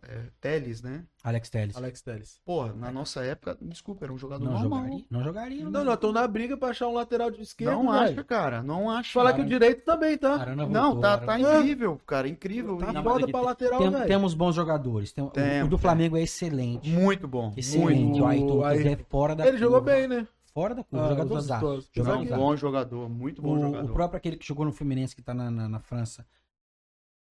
É, 0.03 0.23
Teles, 0.41 0.81
né? 0.81 1.03
Alex 1.23 1.49
Telles. 1.49 1.75
Alex 1.77 2.01
Telles. 2.01 2.39
Porra, 2.45 2.73
na 2.73 2.91
nossa 2.91 3.23
época, 3.23 3.57
desculpa, 3.61 4.05
era 4.05 4.13
um 4.13 4.17
jogador 4.17 4.45
Não 4.45 4.53
normal. 4.53 4.79
jogaria? 4.83 5.05
Não 5.09 5.23
jogaria. 5.23 5.69
Não, 5.69 5.83
não, 5.83 5.97
tô 5.97 6.11
na 6.11 6.27
briga 6.27 6.57
pra 6.57 6.69
achar 6.69 6.87
um 6.87 6.93
lateral 6.93 7.29
de 7.31 7.41
esquerda. 7.41 7.73
Não 7.75 7.83
velho. 7.91 7.97
acha, 8.11 8.23
cara. 8.23 8.63
Não 8.63 8.89
acha. 8.89 9.13
Falar 9.13 9.33
que 9.33 9.41
o 9.41 9.45
direito 9.45 9.83
também, 9.85 10.17
tá? 10.17 10.35
Arana 10.35 10.65
Não, 10.65 10.83
voltou, 10.93 11.01
tá, 11.01 11.17
tá 11.19 11.37
voltou. 11.37 11.59
incrível, 11.59 12.01
cara. 12.05 12.27
Incrível. 12.27 12.77
Tá 12.77 13.03
foda 13.03 13.27
pra 13.27 13.39
tem- 13.39 13.41
lateral, 13.45 13.79
Tem- 13.79 13.89
velho. 13.91 14.07
temos 14.07 14.33
bons 14.33 14.55
jogadores. 14.55 15.11
Tem, 15.13 15.23
o- 15.23 15.29
Temos, 15.29 15.67
o 15.67 15.69
do 15.69 15.75
é. 15.75 15.79
Flamengo 15.79 16.17
é 16.17 16.21
excelente. 16.21 16.89
Muito 16.89 17.27
bom. 17.27 17.53
Excelente. 17.55 18.03
Muito 18.03 18.23
O 18.23 18.25
Ayrton 18.65 18.89
é 18.89 18.95
fora 19.09 19.35
da 19.35 19.47
Ele 19.47 19.57
jogou 19.57 19.79
curva. 19.81 19.95
bem, 19.95 20.07
né? 20.07 20.27
Fora 20.53 20.75
da 20.75 20.83
curva. 20.83 21.05
Ah, 21.05 21.09
jogador 21.09 21.39
zaço. 21.39 21.65
amistosos. 21.65 21.89
Jogador 21.93 22.37
bom 22.37 22.55
jogador. 22.55 23.09
Muito 23.09 23.41
bom 23.41 23.55
O, 23.57 23.59
jogador. 23.61 23.89
o 23.89 23.93
próprio 23.93 24.17
aquele 24.17 24.37
que 24.37 24.45
jogou 24.45 24.65
no 24.65 24.71
Fluminense, 24.71 25.15
que 25.15 25.21
tá 25.23 25.33
na, 25.33 25.49
na, 25.49 25.67
na 25.67 25.79
França. 25.79 26.25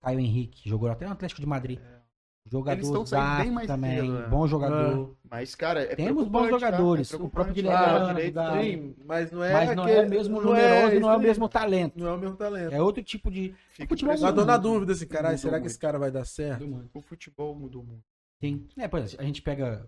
Caio 0.00 0.18
Henrique. 0.18 0.68
Jogou 0.68 0.90
até 0.90 1.06
no 1.06 1.12
Atlético 1.12 1.40
de 1.40 1.46
Madrid. 1.46 1.78
Eles 1.78 2.01
Jogador 2.50 2.82
estão 2.82 3.06
saindo 3.06 3.26
bem 3.36 3.36
zaço 3.44 3.52
mais 3.52 3.66
também. 3.66 4.00
cedo, 4.00 4.18
é. 4.18 4.28
Bom 4.28 4.46
jogador. 4.46 5.16
Mas, 5.30 5.54
cara, 5.54 5.82
é 5.82 5.94
Temos 5.94 6.28
bons 6.28 6.44
tá? 6.44 6.50
jogadores. 6.50 7.12
É 7.12 7.16
O 7.16 7.28
próprio 7.28 7.54
preocupante. 7.54 7.62
Guilherme 7.62 8.14
direito 8.14 8.34
da- 8.34 8.60
Sim, 8.60 8.94
mas 9.06 9.32
não 9.32 9.44
é. 9.44 9.52
Mas 9.52 9.76
não 9.76 9.88
é 9.88 9.92
aquele- 9.92 10.06
o 10.06 10.10
mesmo 10.10 10.36
não 10.42 10.48
numeroso, 10.50 10.96
é 10.96 11.00
não 11.00 11.08
é 11.08 11.12
o 11.12 11.16
esse- 11.16 11.26
mesmo 11.28 11.48
talento. 11.48 11.98
Não 11.98 12.06
é 12.08 12.12
o 12.12 12.18
mesmo 12.18 12.36
talento. 12.36 12.72
É 12.74 12.82
outro 12.82 13.02
tipo 13.02 13.30
de. 13.30 13.54
Fica 13.70 13.88
futebol 13.88 14.14
Mas 14.20 14.34
tô 14.34 14.44
na 14.44 14.56
dúvida 14.56 14.92
assim, 14.92 15.06
caralho, 15.06 15.38
será 15.38 15.52
que 15.54 15.60
muito. 15.60 15.70
esse 15.70 15.78
cara 15.78 15.98
vai 15.98 16.10
dar 16.10 16.26
certo? 16.26 16.88
O 16.92 17.00
futebol 17.00 17.54
mudou 17.54 17.82
muito. 17.82 18.02
Sim. 18.40 18.66
É, 18.76 18.86
por 18.88 18.98
exemplo, 18.98 19.22
a 19.24 19.26
gente 19.26 19.40
pega 19.40 19.86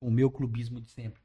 o 0.00 0.10
meu 0.10 0.30
clubismo 0.30 0.80
de 0.80 0.90
sempre. 0.90 1.20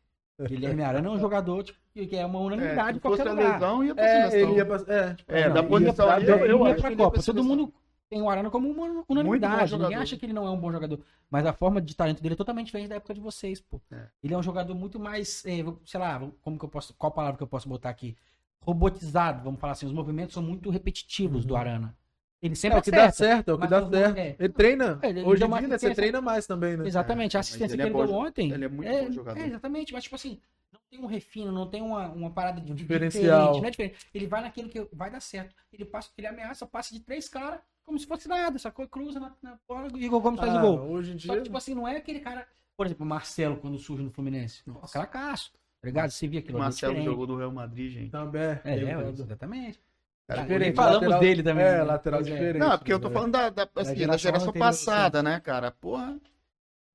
Guilherme 0.49 0.83
Arana 0.83 1.07
é 1.07 1.11
um 1.11 1.19
jogador 1.19 1.63
tipo, 1.63 1.79
que 1.93 2.15
é 2.15 2.25
uma 2.25 2.39
unanimidade 2.39 2.97
em 2.97 3.01
qualquer 3.01 3.23
lugar. 3.29 3.53
lesão, 3.53 3.83
ia 3.83 3.95
pra 3.95 4.03
É, 4.03 4.29
seleção. 4.29 4.49
ele 4.49 4.57
ia 4.57 4.65
pra. 4.65 4.75
É, 4.87 5.15
É, 5.27 5.47
Não, 5.47 5.53
da 5.55 5.63
posição 5.63 6.07
ia, 6.19 6.25
eu, 6.29 6.37
eu 6.45 6.65
ia 6.67 6.73
acho 6.73 6.81
pra 6.81 6.89
que 6.91 6.95
Copa. 6.97 7.23
Todo 7.23 7.43
mundo 7.43 7.73
tem 8.09 8.21
o 8.21 8.29
Arana 8.29 8.49
como 8.49 8.69
uma 8.69 9.03
unanimidade. 9.09 9.77
Ninguém 9.77 9.95
acha 9.97 10.17
que 10.17 10.25
ele 10.25 10.33
não 10.33 10.45
é 10.47 10.49
um 10.49 10.57
bom 10.59 10.71
jogador. 10.71 10.99
Mas 11.29 11.45
a 11.45 11.53
forma 11.53 11.81
de 11.81 11.95
talento 11.95 12.21
dele 12.21 12.33
é 12.33 12.37
totalmente 12.37 12.67
diferente 12.67 12.89
da 12.89 12.95
época 12.95 13.13
de 13.13 13.19
vocês, 13.19 13.59
pô. 13.59 13.81
É. 13.91 14.07
Ele 14.23 14.33
é 14.33 14.37
um 14.37 14.43
jogador 14.43 14.73
muito 14.75 14.99
mais, 14.99 15.43
eh, 15.45 15.63
sei 15.85 15.99
lá, 15.99 16.21
como 16.41 16.57
que 16.57 16.65
eu 16.65 16.69
posso, 16.69 16.93
qual 16.95 17.11
palavra 17.11 17.37
que 17.37 17.43
eu 17.43 17.47
posso 17.47 17.67
botar 17.67 17.89
aqui? 17.89 18.15
Robotizado, 18.61 19.43
vamos 19.43 19.59
falar 19.59 19.73
assim. 19.73 19.85
Os 19.85 19.93
movimentos 19.93 20.33
são 20.33 20.43
muito 20.43 20.69
repetitivos 20.69 21.45
do 21.45 21.55
Arana. 21.55 21.95
Ele 22.41 22.53
É 22.53 22.55
sempre 22.55 22.79
o 22.79 22.81
que 22.81 22.91
dá 22.91 23.05
acerta. 23.05 23.33
certo, 23.35 23.51
é 23.51 23.53
o 23.53 23.59
que 23.59 23.67
dá 23.67 23.79
certo. 23.89 24.17
é. 24.17 24.35
Ele 24.39 24.49
treina. 24.53 24.99
É, 25.01 25.09
ele 25.09 25.23
Hoje 25.23 25.43
em 25.43 25.47
dia, 25.49 25.67
né, 25.67 25.77
você 25.77 25.93
treina 25.95 26.21
mais 26.21 26.45
também, 26.45 26.77
né? 26.77 26.85
Exatamente, 26.87 27.35
a 27.35 27.39
mas 27.39 27.47
assistência 27.47 27.73
ele 27.75 27.81
que 27.83 27.87
é 27.89 27.91
ele 27.91 28.07
deu 28.07 28.15
ontem. 28.15 28.51
ele 28.51 28.65
é 28.65 28.67
muito 28.69 28.89
bom 28.91 29.11
jogador. 29.11 29.39
É, 29.41 29.47
exatamente, 29.47 29.91
mas 29.93 30.03
tipo 30.03 30.15
assim, 30.15 30.39
não 30.71 30.79
tem 30.89 30.99
um 30.99 31.07
refino, 31.07 31.51
não 31.51 31.67
tem 31.67 31.81
uma, 31.81 32.09
uma 32.09 32.29
parada 32.31 32.61
de 32.61 32.73
Diferencial. 32.73 33.53
diferente, 33.53 33.61
não 33.61 33.67
é 33.67 33.71
diferente. 33.71 33.97
Ele 34.13 34.27
vai 34.27 34.41
naquilo 34.41 34.69
que 34.69 34.87
vai 34.93 35.09
dar 35.09 35.19
certo. 35.19 35.55
Ele 35.73 35.83
passa, 35.85 36.09
ele 36.17 36.27
ameaça, 36.27 36.65
passa 36.67 36.93
de 36.93 36.99
três 36.99 37.27
caras, 37.27 37.59
como 37.87 37.97
se 37.97 38.05
fosse 38.05 38.27
nada, 38.27 38.59
sacou? 38.59 38.85
Cruza 38.87 39.19
na, 39.19 39.31
na 39.41 39.57
bola 39.67 39.87
e 39.87 39.93
o 39.93 39.97
Igor 39.97 40.19
Gomes 40.21 40.39
faz 40.39 40.53
o 40.53 40.57
Ah, 40.57 40.61
gol. 40.61 40.79
Hoje 40.91 41.13
em 41.13 41.19
Só 41.19 41.31
dia. 41.33 41.37
que, 41.37 41.43
tipo 41.45 41.57
assim, 41.57 41.73
não 41.73 41.87
é 41.87 41.95
aquele 41.95 42.19
cara, 42.19 42.45
por 42.75 42.85
exemplo, 42.85 43.05
o 43.05 43.09
Marcelo 43.09 43.55
quando 43.57 43.77
surge 43.79 44.03
no 44.03 44.11
Fluminense. 44.11 44.61
Pô, 44.65 44.73
Nossa. 44.73 44.99
cracaço, 44.99 45.51
tá 45.81 45.87
ligado? 45.87 46.11
Você 46.11 46.27
via 46.27 46.39
O 46.39 46.43
aquilo 46.43 46.57
ali 46.57 46.63
Marcelo 46.65 46.93
diferente. 46.93 47.09
jogou 47.11 47.25
do 47.25 47.37
Real 47.37 47.51
Madrid, 47.51 47.91
gente. 47.93 48.11
Também. 48.11 48.41
É, 48.63 48.79
é, 48.83 48.97
um- 48.97 49.09
exatamente. 49.09 49.79
Cara, 50.27 50.41
diferente. 50.41 50.73
E 50.73 50.75
falamos 50.75 51.01
lateral- 51.01 51.19
dele 51.21 51.41
também. 51.43 51.63
É, 51.65 51.71
né? 51.77 51.83
lateral 51.83 52.19
Pois 52.19 52.27
é. 52.27 52.33
diferente. 52.33 52.59
Não, 52.59 52.77
porque 52.77 52.91
eu 52.93 52.99
tô 52.99 53.07
né? 53.07 53.13
falando 53.13 53.31
da, 53.31 53.49
da, 53.49 53.63
assim, 53.63 53.71
da 53.93 53.95
geração 53.95 54.17
geração 54.19 54.49
anterior, 54.49 54.65
passada, 54.67 55.23
né, 55.23 55.39
cara? 55.39 55.71
Porra, 55.71 56.19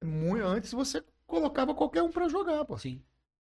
muito 0.05 0.45
antes 0.45 0.73
você 0.73 1.03
colocava 1.27 1.75
qualquer 1.75 2.03
um 2.03 2.11
pra 2.11 2.29
jogar, 2.29 2.65
pô. 2.67 2.77
Sim, 2.77 3.01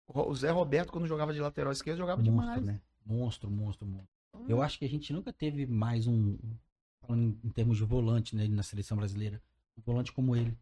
O 0.08 0.36
Zé 0.36 0.52
Roberto, 0.52 0.92
quando 0.92 1.08
jogava 1.08 1.34
de 1.34 1.40
lateral 1.40 1.72
esquerdo, 1.72 1.98
jogava 1.98 2.22
monstro, 2.22 2.40
demais. 2.40 2.64
né? 2.64 2.80
Monstro, 3.06 3.50
monstro, 3.50 3.88
monstro. 3.88 4.08
Eu 4.48 4.62
acho 4.62 4.78
que 4.78 4.86
a 4.86 4.90
gente 4.90 5.12
nunca 5.12 5.34
teve 5.34 5.66
mais 5.66 6.06
um, 6.08 6.38
falando 7.10 7.38
em- 7.44 7.50
termos 7.50 7.78
de 7.78 7.84
volante 7.84 8.36
né, 8.36 8.48
na 8.48 8.62
seleção 8.64 8.96
brasileira, 8.98 9.42
um 9.78 9.82
volante 9.82 10.12
como 10.12 10.36
ele. 10.36 10.56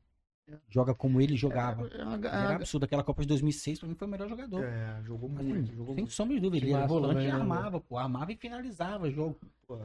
É. 0.50 0.56
Joga 0.70 0.96
como 0.96 1.20
ele 1.20 1.36
jogava. 1.36 1.90
É, 1.90 2.00
é, 2.00 2.04
uma- 2.06 2.16
Era 2.28 2.56
absurdo. 2.56 2.86
Aquela 2.86 3.04
Copa 3.04 3.22
de 3.22 3.28
2006 3.28 3.80
pra 3.80 3.88
mim 3.90 3.96
foi 3.96 4.08
o 4.08 4.12
melhor 4.12 4.30
jogador. 4.30 4.64
é, 4.64 5.02
jogou 5.04 5.30
Assim, 5.36 5.44
muito, 5.44 5.72
jogou 5.76 5.94
sem 5.94 6.04
muito. 6.04 6.14
sombra 6.14 6.36
de 6.36 6.42
dúvida. 6.42 6.66
Ele 6.66 6.74
era 6.74 6.88
volante 6.88 7.14
também, 7.16 7.28
e 7.28 7.32
né, 7.32 7.38
armava, 7.38 7.82
pô. 7.82 7.98
Armava 7.98 8.32
e 8.32 8.38
finalizava 8.38 9.08
o 9.08 9.12
jogo. 9.12 9.38
Pô? 9.68 9.78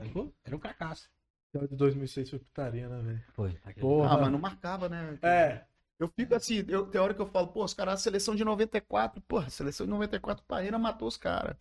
Era 0.45 0.55
um 0.57 0.61
fracasso. 0.61 1.11
Aquela 1.49 1.67
de 1.69 1.75
2006 1.75 2.31
foi 2.31 2.39
putaria, 2.39 2.89
né, 2.89 3.03
velho? 3.03 3.23
Foi. 3.33 3.59
Porra. 3.81 4.15
Ah, 4.15 4.19
mas 4.21 4.31
não 4.33 4.39
marcava, 4.39 4.89
né? 4.89 5.19
É. 5.21 5.65
Eu 5.99 6.09
fico 6.09 6.35
assim, 6.35 6.65
eu, 6.69 6.87
tem 6.87 7.01
hora 7.01 7.13
que 7.13 7.21
eu 7.21 7.27
falo, 7.27 7.49
pô, 7.49 7.65
os 7.65 7.75
caras, 7.75 7.95
a 7.95 7.97
seleção 7.97 8.35
de 8.35 8.45
94, 8.45 9.21
porra, 9.23 9.47
a 9.47 9.51
seleção 9.51 9.85
de 9.85 9.91
94, 9.91 10.45
Paeira 10.47 10.79
matou 10.79 11.07
os 11.09 11.17
caras. 11.17 11.57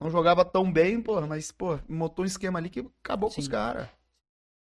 Não 0.00 0.10
jogava 0.10 0.44
tão 0.44 0.70
bem, 0.72 1.00
porra, 1.02 1.26
mas, 1.26 1.52
pô, 1.52 1.78
montou 1.88 2.22
um 2.22 2.26
esquema 2.26 2.58
ali 2.58 2.70
que 2.70 2.80
acabou 3.04 3.30
com 3.30 3.38
os 3.40 3.44
Sim. 3.44 3.50
caras. 3.50 3.88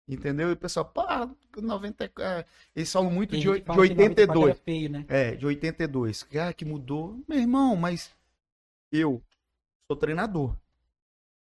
Entendeu? 0.07 0.49
E 0.49 0.53
o 0.53 0.57
pessoal, 0.57 0.85
pá, 0.85 1.29
90, 1.55 2.05
é, 2.19 2.45
eles 2.73 2.91
falam 2.91 3.11
muito 3.11 3.35
de, 3.35 3.41
de 3.41 3.61
fala 3.65 3.87
que 3.87 3.93
94 3.93 4.39
82. 4.39 4.45
era 4.45 4.55
feio, 4.55 4.89
né? 4.89 5.05
É, 5.09 5.35
de 5.35 5.45
82. 5.45 6.23
Que, 6.23 6.39
ah, 6.39 6.53
que 6.53 6.63
mudou. 6.63 7.21
Meu 7.27 7.39
irmão, 7.39 7.75
mas 7.75 8.15
eu 8.89 9.21
sou 9.85 9.97
treinador. 9.97 10.55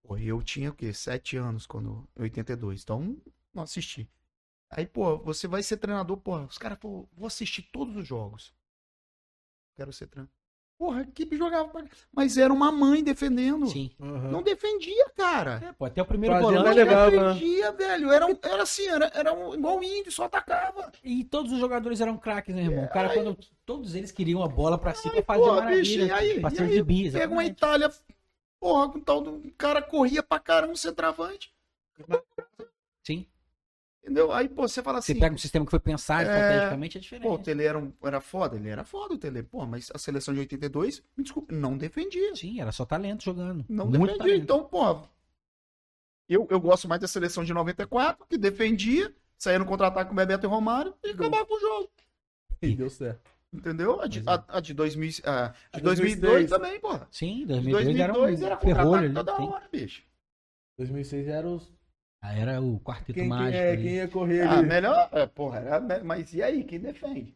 Pô, 0.01 0.17
eu 0.17 0.41
tinha 0.41 0.69
o 0.69 0.73
quê? 0.73 0.93
Sete 0.93 1.35
anos 1.35 1.65
quando. 1.65 2.07
82. 2.15 2.83
Então, 2.83 3.17
não 3.53 3.63
assisti. 3.63 4.09
Aí, 4.69 4.85
pô, 4.85 5.17
você 5.17 5.47
vai 5.47 5.61
ser 5.61 5.77
treinador, 5.77 6.17
pô, 6.17 6.37
os 6.37 6.57
caras, 6.57 6.79
pô, 6.79 7.07
vou 7.13 7.27
assistir 7.27 7.63
todos 7.63 7.95
os 7.97 8.07
jogos. 8.07 8.53
Quero 9.75 9.91
ser 9.91 10.07
treinador. 10.07 10.42
Porra, 10.83 10.99
a 10.99 11.03
equipe 11.03 11.37
jogava. 11.37 11.69
pra- 11.69 11.85
Mas 12.13 12.37
era 12.37 12.51
uma 12.51 12.69
mãe 12.69 13.01
defendendo. 13.01 13.67
Sim. 13.67 13.89
Aham. 14.01 14.29
Não 14.31 14.43
defendia, 14.43 15.09
cara. 15.15 15.61
É, 15.69 15.71
pô, 15.71 15.85
até 15.85 16.01
o 16.01 16.05
primeiro 16.05 16.35
Fazia 16.35 16.47
volante. 16.49 16.65
Não 16.67 16.75
legal, 16.75 17.09
né? 17.09 17.33
defendia, 17.33 17.71
velho. 17.71 18.11
Era, 18.11 18.25
um- 18.27 18.37
era 18.41 18.63
assim, 18.63 18.85
era, 18.87 19.09
era 19.13 19.31
um, 19.33 19.53
igual 19.53 19.79
o 19.79 19.83
índio, 19.83 20.11
só 20.11 20.25
atacava. 20.25 20.91
E 21.01 21.23
todos 21.23 21.53
os 21.53 21.59
jogadores 21.59 22.01
eram 22.01 22.17
craques, 22.17 22.53
né, 22.53 22.63
irmão? 22.63 22.83
O 22.83 22.89
cara, 22.89 23.11
aí- 23.11 23.15
quando. 23.23 23.37
Todos 23.65 23.95
eles 23.95 24.11
queriam 24.11 24.43
a 24.43 24.47
bola 24.49 24.77
pra 24.77 24.93
si 24.93 25.09
pra 25.09 25.23
fazer 25.23 25.39
pô, 25.39 25.55
maravilha. 25.55 25.79
bicho, 25.81 25.99
e 25.99 26.11
aí- 26.11 26.41
pra 26.41 26.49
e 26.49 26.67
de 26.67 26.83
bis. 26.83 27.13
Pega 27.13 27.31
uma 27.31 27.45
Itália, 27.45 27.89
porra, 28.59 28.89
com 28.89 28.99
tal 28.99 29.21
do 29.21 29.35
o 29.35 29.51
cara 29.57 29.81
corria 29.81 30.21
pra 30.21 30.37
caramba, 30.37 30.73
um 30.73 30.75
centroavante. 30.75 31.53
Sim. 31.95 32.03
Entendeu? 34.03 34.33
Aí, 34.33 34.49
pô, 34.49 34.67
você 34.67 34.83
fala 34.83 35.01
Você 35.01 35.13
assim. 35.13 35.21
pega 35.21 35.33
um 35.33 35.37
sistema 35.37 35.63
que 35.65 35.71
foi 35.71 35.79
pensado 35.79 36.29
É, 36.29 36.33
estrategicamente, 36.33 36.97
é 36.97 37.01
diferente. 37.01 37.23
Pô, 37.27 37.35
o 37.35 37.39
Tele 37.39 37.63
era, 37.63 37.79
um- 37.79 37.93
era 38.03 38.19
foda? 38.19 38.57
Ele 38.57 38.67
era 38.67 38.83
foda, 38.83 39.13
o 39.13 39.17
Tele. 39.17 39.43
Pô, 39.43 39.65
mas 39.65 39.89
a 39.93 39.97
seleção 39.97 40.33
de 40.33 40.41
82, 40.41 41.01
me 41.15 41.23
desculpe, 41.23 41.55
não 41.55 41.77
defendia. 41.77 42.35
Sim, 42.35 42.59
era 42.59 42.71
só 42.73 42.85
talento 42.85 43.23
jogando. 43.23 43.65
Não 43.69 43.85
Muito 43.85 44.01
defendia. 44.01 44.17
talento. 44.17 44.43
Então, 44.43 44.65
pô, 44.65 45.03
eu, 46.27 46.47
eu 46.49 46.59
gosto 46.59 46.87
mais 46.87 46.99
da 47.01 47.07
seleção 47.07 47.43
de 47.45 47.53
94, 47.53 48.25
que 48.27 48.37
defendia, 48.37 49.13
saía 49.37 49.59
no 49.59 49.65
contra-ataque 49.65 50.07
com 50.09 50.13
o 50.13 50.17
Bebeto 50.17 50.45
e 50.45 50.49
Romário 50.49 50.93
e 51.03 51.11
acabava 51.11 51.45
com 51.45 51.55
o 51.55 51.59
jogo. 51.59 51.89
E 52.61 52.75
deu 52.75 52.89
certo. 52.89 53.31
Entendeu? 53.53 54.01
A 54.01 54.07
de, 54.07 54.19
é. 54.19 54.23
a, 54.25 54.43
a 54.57 54.59
de, 54.59 54.73
2000, 54.73 55.09
a 55.25 55.47
de 55.47 55.53
A 55.73 55.77
de 55.77 55.81
2002 55.83 56.49
2006 56.49 56.49
também, 56.49 56.79
pô. 56.79 56.99
Sim, 57.11 57.39
De 57.45 57.45
2002, 57.45 57.99
era 57.99 58.11
um 58.11 58.15
2002 58.15 58.41
era 58.41 58.57
contra-ataque 58.57 59.05
ali. 59.05 59.13
toda 59.13 59.35
sim. 59.37 59.43
hora, 59.43 59.69
bicho. 59.71 60.03
2006 60.77 61.27
era 61.27 61.47
os. 61.47 61.71
Ah, 62.25 62.33
era 62.33 62.61
o 62.61 62.79
quarteto 62.79 63.13
Quem, 63.15 63.23
quem, 63.23 63.27
mágico 63.29 63.57
é, 63.57 63.71
ali. 63.73 63.83
quem 63.83 63.95
ia 63.95 64.07
correr 64.07 64.41
Ah, 64.43 64.59
ali? 64.59 64.67
melhor. 64.67 65.09
É, 65.11 65.27
porra, 65.27 65.59
era, 65.59 66.03
mas 66.05 66.33
e 66.33 66.41
aí, 66.41 66.63
quem 66.63 66.79
defende? 66.79 67.35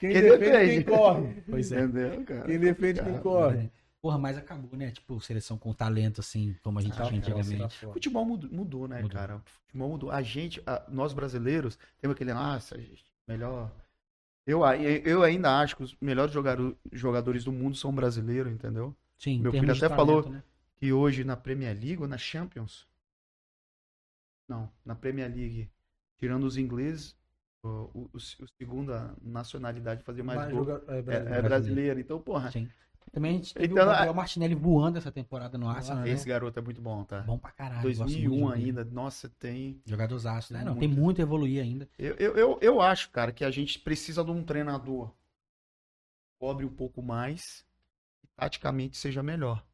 Quem 0.00 0.12
quem 0.12 0.22
defende, 0.22 0.38
defende? 0.38 0.70
quem 0.72 0.82
corre. 0.84 1.42
Pois 1.48 1.70
é. 1.72 1.80
Entendeu, 1.82 2.24
cara? 2.24 2.44
Quem 2.46 2.58
defende, 2.58 3.02
quem 3.02 3.18
corre. 3.20 3.70
Porra, 4.00 4.16
mas 4.16 4.38
acabou, 4.38 4.78
né? 4.78 4.90
Tipo, 4.92 5.20
seleção 5.20 5.58
com 5.58 5.74
talento, 5.74 6.20
assim, 6.20 6.56
como 6.62 6.78
a 6.78 6.82
gente 6.82 6.98
Ah, 7.00 7.04
tinha 7.04 7.18
antigamente. 7.18 7.84
O 7.84 7.92
futebol 7.92 8.24
mudou, 8.24 8.50
mudou, 8.50 8.88
né, 8.88 9.02
Mudou. 9.02 9.18
cara? 9.20 9.36
O 9.36 9.42
futebol 9.66 9.88
mudou. 9.90 10.10
A 10.10 10.22
gente, 10.22 10.62
a- 10.66 10.84
nós 10.88 11.12
brasileiros, 11.12 11.78
temos 12.00 12.14
aquele, 12.14 12.32
nossa, 12.32 12.80
gente, 12.80 13.04
melhor. 13.26 13.70
Eu, 14.46 14.62
eu 15.04 15.22
ainda 15.22 15.58
acho 15.60 15.76
que 15.76 15.82
os 15.82 15.94
melhores 16.00 16.32
jogador- 16.32 16.74
jogadores 16.92 17.44
do 17.44 17.52
mundo 17.52 17.76
são 17.76 17.92
brasileiros, 17.92 18.50
entendeu? 18.50 18.96
Sim, 19.18 19.40
Meu 19.42 19.52
filho 19.52 19.70
até 19.70 19.86
falou- 19.90 20.22
talento, 20.22 20.30
né? 20.34 20.42
Que 20.78 20.92
hoje 20.94 21.24
na 21.24 21.36
Premier 21.36 21.74
League 21.76 22.00
ou 22.00 22.08
na 22.08 22.16
Champions? 22.16 22.87
Não, 24.48 24.72
na 24.84 24.94
Premier 24.94 25.28
League, 25.28 25.70
tirando 26.18 26.44
os 26.44 26.56
ingleses, 26.56 27.14
o, 27.62 27.68
o, 27.68 28.10
o, 28.14 28.48
segunda 28.58 29.14
nacionalidade 29.22 30.02
fazer 30.02 30.22
mais, 30.22 30.50
gol 30.50 30.64
joga- 30.64 30.82
é, 30.88 30.98
é, 30.98 31.02
brasileiro. 31.02 31.34
é 31.34 31.42
brasileiro. 31.42 32.00
Então, 32.00 32.20
porra, 32.20 32.50
Sim. 32.50 32.68
Também 33.12 33.32
a 33.32 33.34
gente 33.34 33.54
teve 33.54 33.72
Então, 33.72 33.84
o 33.84 33.90
Gabriel 33.90 34.14
Martinelli 34.14 34.54
voando 34.54 34.98
essa 34.98 35.10
temporada 35.10 35.56
no 35.56 35.68
Arsenal, 35.68 36.02
né? 36.02 36.10
esse 36.10 36.28
garoto 36.28 36.58
é 36.58 36.62
muito 36.62 36.80
bom, 36.80 37.04
tá? 37.04 37.22
Bom 37.22 37.38
pra 37.38 37.50
caralho. 37.50 37.82
gosto 37.82 38.00
muito 38.00 38.14
de 38.16 38.28
2001 38.28 38.48
ver. 38.48 38.54
ainda, 38.54 38.84
nossa, 38.84 39.28
tem. 39.38 39.80
Jogadorzaço, 39.86 40.52
né? 40.52 40.60
Não, 40.60 40.74
Muito. 40.74 40.80
tem 40.80 40.88
muito 40.88 41.18
a 41.20 41.22
evoluir 41.22 41.62
ainda. 41.62 41.88
Eu, 41.98 42.14
eu, 42.16 42.36
eu, 42.36 42.58
eu 42.60 42.80
acho, 42.80 43.10
cara, 43.10 43.32
que 43.32 43.44
a 43.44 43.50
gente 43.50 43.78
precisa 43.78 44.22
de 44.22 44.30
um 44.30 44.42
treinador 44.44 45.08
que 45.08 45.14
cobre 46.38 46.64
um 46.66 46.72
pouco 46.74 47.02
mais 47.02 47.64
e 48.22 48.28
taticamente 48.36 48.96
seja 48.96 49.22
melhor. 49.22 49.64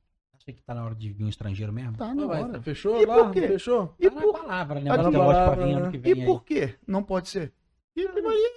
Acha 0.47 0.53
que 0.53 0.63
tá 0.63 0.75
na 0.75 0.85
hora 0.85 0.95
de 0.95 1.11
vir 1.11 1.25
um 1.25 1.29
estrangeiro 1.29 1.73
mesmo? 1.73 1.97
Tá 1.97 2.07
Ah, 2.11 2.15
na 2.15 2.27
mas 2.27 2.45
hora. 2.45 2.61
Fechou 2.63 3.01
E 3.01 3.07
lá? 3.07 3.15
por 3.25 3.33
quê? 3.33 3.49
Fechou? 3.49 3.95
E 3.99 4.11
Tá 4.11 4.15
na 4.17 4.21
por, 4.23 4.33
palavra, 4.35 4.81
né? 4.81 4.91
Tá 4.95 5.03
Mas 5.03 5.17
palavra, 5.17 5.65
vir 5.67 5.75
né? 5.75 5.81
ano 5.81 5.91
que 5.91 5.99
vem 5.99 6.13
e 6.13 6.25
por 6.27 6.45
quê? 6.45 6.75
Não 6.87 7.03
pode 7.03 7.29
ser. 7.31 7.53
É 7.97 8.03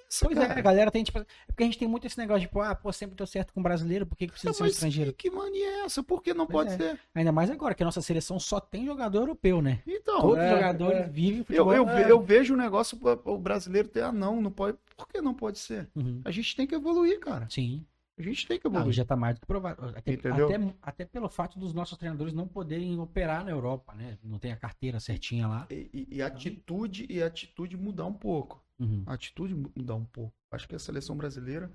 essa, 0.07 0.25
Pois 0.25 0.37
é, 0.37 0.47
cara? 0.47 0.59
a 0.59 0.63
galera 0.63 0.89
tem, 0.91 1.03
tipo. 1.03 1.19
É 1.19 1.25
porque 1.45 1.61
a 1.61 1.65
gente 1.67 1.77
tem 1.77 1.87
muito 1.87 2.07
esse 2.07 2.17
negócio 2.17 2.41
de, 2.41 2.47
pô, 2.49 2.59
ah, 2.61 2.73
pô, 2.73 2.91
sempre 2.91 3.15
deu 3.15 3.27
certo 3.27 3.53
com 3.53 3.61
brasileiro, 3.61 4.03
por 4.05 4.17
que, 4.17 4.25
que 4.25 4.31
precisa 4.31 4.49
Não, 4.49 4.53
ser 4.55 4.63
um 4.63 4.67
estrangeiro? 4.67 5.13
Que 5.13 5.29
mania 5.29 5.63
é 5.65 5.79
essa? 5.85 6.01
Por 6.01 6.23
que 6.23 6.33
não 6.33 6.47
Pois 6.47 6.67
pode 6.69 6.81
é. 6.83 6.91
ser? 6.93 6.99
Ainda 7.13 7.31
mais 7.31 7.51
agora, 7.51 7.75
que 7.75 7.83
a 7.83 7.85
nossa 7.85 8.01
seleção 8.01 8.39
só 8.39 8.59
tem 8.59 8.85
jogador 8.85 9.19
europeu, 9.19 9.61
né? 9.61 9.81
Então, 9.85 10.21
Todos 10.21 10.37
é, 10.39 10.45
os 10.45 10.55
jogadores 10.55 10.99
é. 11.01 11.07
vivem 11.07 11.39
eu, 11.39 11.45
futebol. 11.45 11.73
eu, 11.73 11.87
é. 11.89 12.03
ve- 12.03 12.11
eu 12.11 12.19
vejo 12.21 12.53
o 12.55 12.57
negócio, 12.57 12.97
o 12.99 13.33
o 13.33 13.37
brasileiro 13.37 13.87
ter, 13.87 14.01
ah, 14.01 14.11
não, 14.11 14.41
não 14.41 14.51
pode. 14.51 14.75
Por 14.95 15.07
que 15.07 15.21
não 15.21 15.35
pode 15.35 15.59
ser? 15.59 15.87
Uhum. 15.95 16.19
A 16.25 16.31
gente 16.31 16.55
tem 16.55 16.65
que 16.65 16.73
evoluir, 16.73 17.19
cara. 17.19 17.47
Sim. 17.49 17.85
A 18.17 18.21
gente 18.21 18.47
tem 18.47 18.59
que 18.59 18.67
evoluir. 18.67 18.93
já 18.93 19.05
tá 19.05 19.15
mais 19.15 19.35
do 19.35 19.41
que 19.41 19.45
provado. 19.47 19.85
Até, 19.95 20.13
Entendeu? 20.13 20.47
até, 20.47 20.75
até 20.81 21.05
pelo 21.05 21.29
fato 21.29 21.59
dos 21.59 21.73
nossos 21.73 21.97
treinadores 21.97 22.33
não 22.33 22.47
poderem 22.47 22.99
operar 22.99 23.43
na 23.45 23.51
Europa, 23.51 23.93
né? 23.93 24.17
Não 24.23 24.39
tem 24.39 24.51
a 24.51 24.57
carteira 24.57 24.99
certinha 24.99 25.47
lá. 25.47 25.67
E, 25.69 25.89
e- 25.93 26.15
e 26.17 26.21
atitude 26.21 27.05
e 27.09 27.21
atitude 27.21 27.77
mudar 27.77 28.05
um 28.05 28.13
pouco. 28.13 28.63
Uhum. 28.79 29.03
A 29.05 29.13
atitude 29.13 29.53
mu- 29.55 29.71
mudar 29.75 29.95
um 29.95 30.05
pouco. 30.05 30.33
Acho 30.51 30.67
que 30.67 30.75
a 30.75 30.79
seleção 30.79 31.15
brasileira 31.15 31.71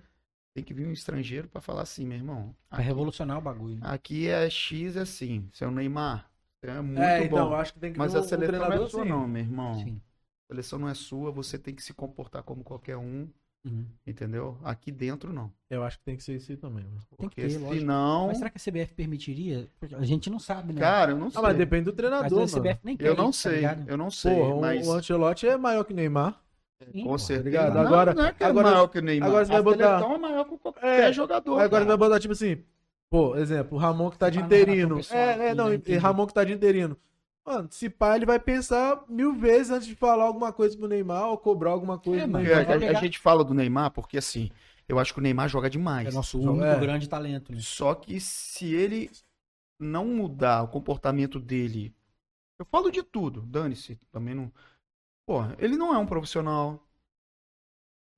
tem 0.55 0.64
que 0.64 0.74
vir 0.74 0.86
um 0.86 0.93
estrangeiro 0.93 1.49
pra 1.49 1.61
falar 1.61 1.82
assim, 1.82 2.05
meu 2.07 2.18
irmão. 2.18 2.55
Pra 2.68 2.78
Aqui, 2.78 2.86
revolucionar 2.88 3.38
o 3.38 3.40
bagulho. 3.40 3.76
né? 3.76 3.86
aqui 3.86 4.28
é 4.28 4.49
X 4.51 4.97
é 4.97 5.01
assim. 5.01 5.49
É 5.61 5.66
o 5.66 5.70
Neymar. 5.70 6.28
você 6.61 6.70
É 6.70 6.80
muito 6.80 7.01
é, 7.01 7.24
então, 7.24 7.49
bom. 7.49 7.55
acho 7.55 7.72
que 7.74 7.80
tem 7.80 7.93
que 7.93 7.99
Mas 7.99 8.14
a 8.14 8.20
um 8.20 8.22
seleção 8.28 8.68
não 8.68 8.72
é 8.72 8.88
sua, 8.88 9.01
assim. 9.01 9.09
não, 9.11 9.28
meu 9.28 9.43
irmão. 9.43 9.84
Sim. 9.84 10.01
A 10.49 10.55
seleção 10.55 10.78
não 10.78 10.88
é 10.88 10.95
sua, 10.95 11.30
você 11.30 11.59
tem 11.59 11.74
que 11.74 11.82
se 11.82 11.95
comportar 11.95 12.43
como 12.43 12.62
qualquer 12.64 12.97
um, 12.97 13.28
Uhum. 13.64 13.84
entendeu? 14.06 14.58
Aqui 14.64 14.90
dentro 14.90 15.32
não. 15.32 15.52
Eu 15.70 15.84
acho 15.84 15.96
que 15.98 16.04
tem 16.04 16.16
que 16.16 16.22
ser 16.24 16.34
isso 16.34 16.50
aí 16.50 16.56
também. 16.58 16.82
mano. 16.84 16.96
Tem 17.16 17.28
que 17.28 17.36
Porque 17.36 17.42
ter, 17.42 17.58
lógico. 17.58 17.74
senão. 17.80 18.26
Mas 18.26 18.38
será 18.38 18.50
que 18.50 18.58
a 18.58 18.60
CBF 18.60 18.92
permitiria? 18.94 19.68
Porque 19.78 19.94
A 19.94 20.02
gente 20.02 20.28
não 20.28 20.38
sabe, 20.40 20.72
né? 20.72 20.80
Cara, 20.80 21.12
eu 21.12 21.18
não 21.18 21.30
sei. 21.30 21.38
Ah, 21.38 21.42
mas 21.42 21.56
depende 21.56 21.84
do 21.84 21.92
treinador, 21.92 22.26
a 22.26 22.46
mano. 22.46 22.48
CBF 22.48 22.80
nem 22.82 22.96
quer 22.96 23.06
eu 23.06 23.14
não 23.16 23.30
isso, 23.30 23.42
tá 23.44 23.48
sei, 23.50 23.58
ligado? 23.60 23.88
eu 23.88 23.96
não 23.96 24.10
sei, 24.10 24.34
Porra, 24.34 24.54
o- 24.54 24.60
mas 24.60 24.86
o 24.88 24.92
Ancelotti 24.92 25.46
é 25.46 25.56
maior 25.56 25.84
que 25.84 25.92
o 25.92 25.96
Neymar. 25.96 26.40
Sim, 26.92 27.04
com 27.04 27.10
pô. 27.10 27.18
certeza. 27.18 27.48
Ligado? 27.48 27.74
Não, 27.74 27.80
Agora- 27.82 28.14
não 28.14 28.24
é 28.26 28.32
que 28.32 28.43
é 28.43 28.47
agora- 28.47 28.70
maior 28.72 28.89
que 28.89 28.98
o 28.98 29.02
Neymar. 29.02 29.28
agora 29.28 29.44
você 29.44 29.52
vai 29.52 29.62
botar- 29.62 30.02
é 30.02 30.18
maior 30.18 30.44
que 30.44 30.59
qualquer 30.59 31.01
É, 31.09 31.12
jogador. 31.12 31.52
Agora 31.52 31.68
cara. 31.70 31.84
vai 31.84 31.97
botar 31.97 32.18
tipo 32.18 32.32
assim, 32.32 32.59
pô, 33.09 33.36
exemplo, 33.36 33.78
o 33.78 33.80
Ramon 33.80 34.10
que 34.10 34.18
tá 34.18 34.28
de 34.28 34.40
interino. 34.40 34.98
É, 35.12 35.51
é, 35.51 35.55
não. 35.55 35.66
Ramon 36.01 36.26
que 36.26 36.34
tá 36.34 36.43
de 36.43 36.52
interino. 36.52 36.97
Mano, 37.44 37.69
se 37.73 37.90
pá, 37.90 38.14
ele 38.16 38.24
vai 38.27 38.39
pensar 38.39 39.05
mil 39.09 39.35
vezes 39.35 39.70
antes 39.70 39.86
de 39.89 39.97
falar 39.97 40.24
alguma 40.24 40.52
coisa 40.52 40.77
pro 40.77 40.86
Neymar 40.86 41.27
ou 41.28 41.36
cobrar 41.39 41.70
alguma 41.73 41.98
coisa 41.98 42.23
É, 42.24 42.28
pro 42.28 42.32
Neymar. 42.39 42.60
a, 42.60 42.64
vai 42.64 42.77
a- 42.77 42.78
pegar- 42.78 42.98
a 42.98 43.02
gente 43.02 43.19
fala 43.19 43.43
do 43.44 43.52
Neymar 43.52 43.90
porque 43.90 44.16
assim, 44.16 44.48
eu 44.89 44.98
acho 44.98 45.12
que 45.12 45.19
o 45.19 45.23
Neymar 45.23 45.48
joga 45.48 45.69
demais. 45.69 46.09
É 46.09 46.12
nosso 46.12 46.40
único 46.40 46.64
é. 46.64 46.78
grande 46.78 47.09
talento, 47.09 47.51
né? 47.52 47.59
Só 47.60 47.94
que 47.94 48.20
se 48.20 48.73
ele 48.73 49.10
não 49.81 50.06
mudar 50.06 50.62
o 50.62 50.69
comportamento 50.69 51.40
dele, 51.40 51.93
Eu 52.60 52.66
falo 52.66 52.93
de 52.93 53.02
tudo, 53.02 53.43
dane-se, 53.43 53.98
também 54.12 54.35
não. 54.36 54.52
Porra, 55.27 55.56
ele 55.59 55.77
não 55.77 55.93
é 55.93 55.98
um 55.98 56.06
profissional. 56.06 56.81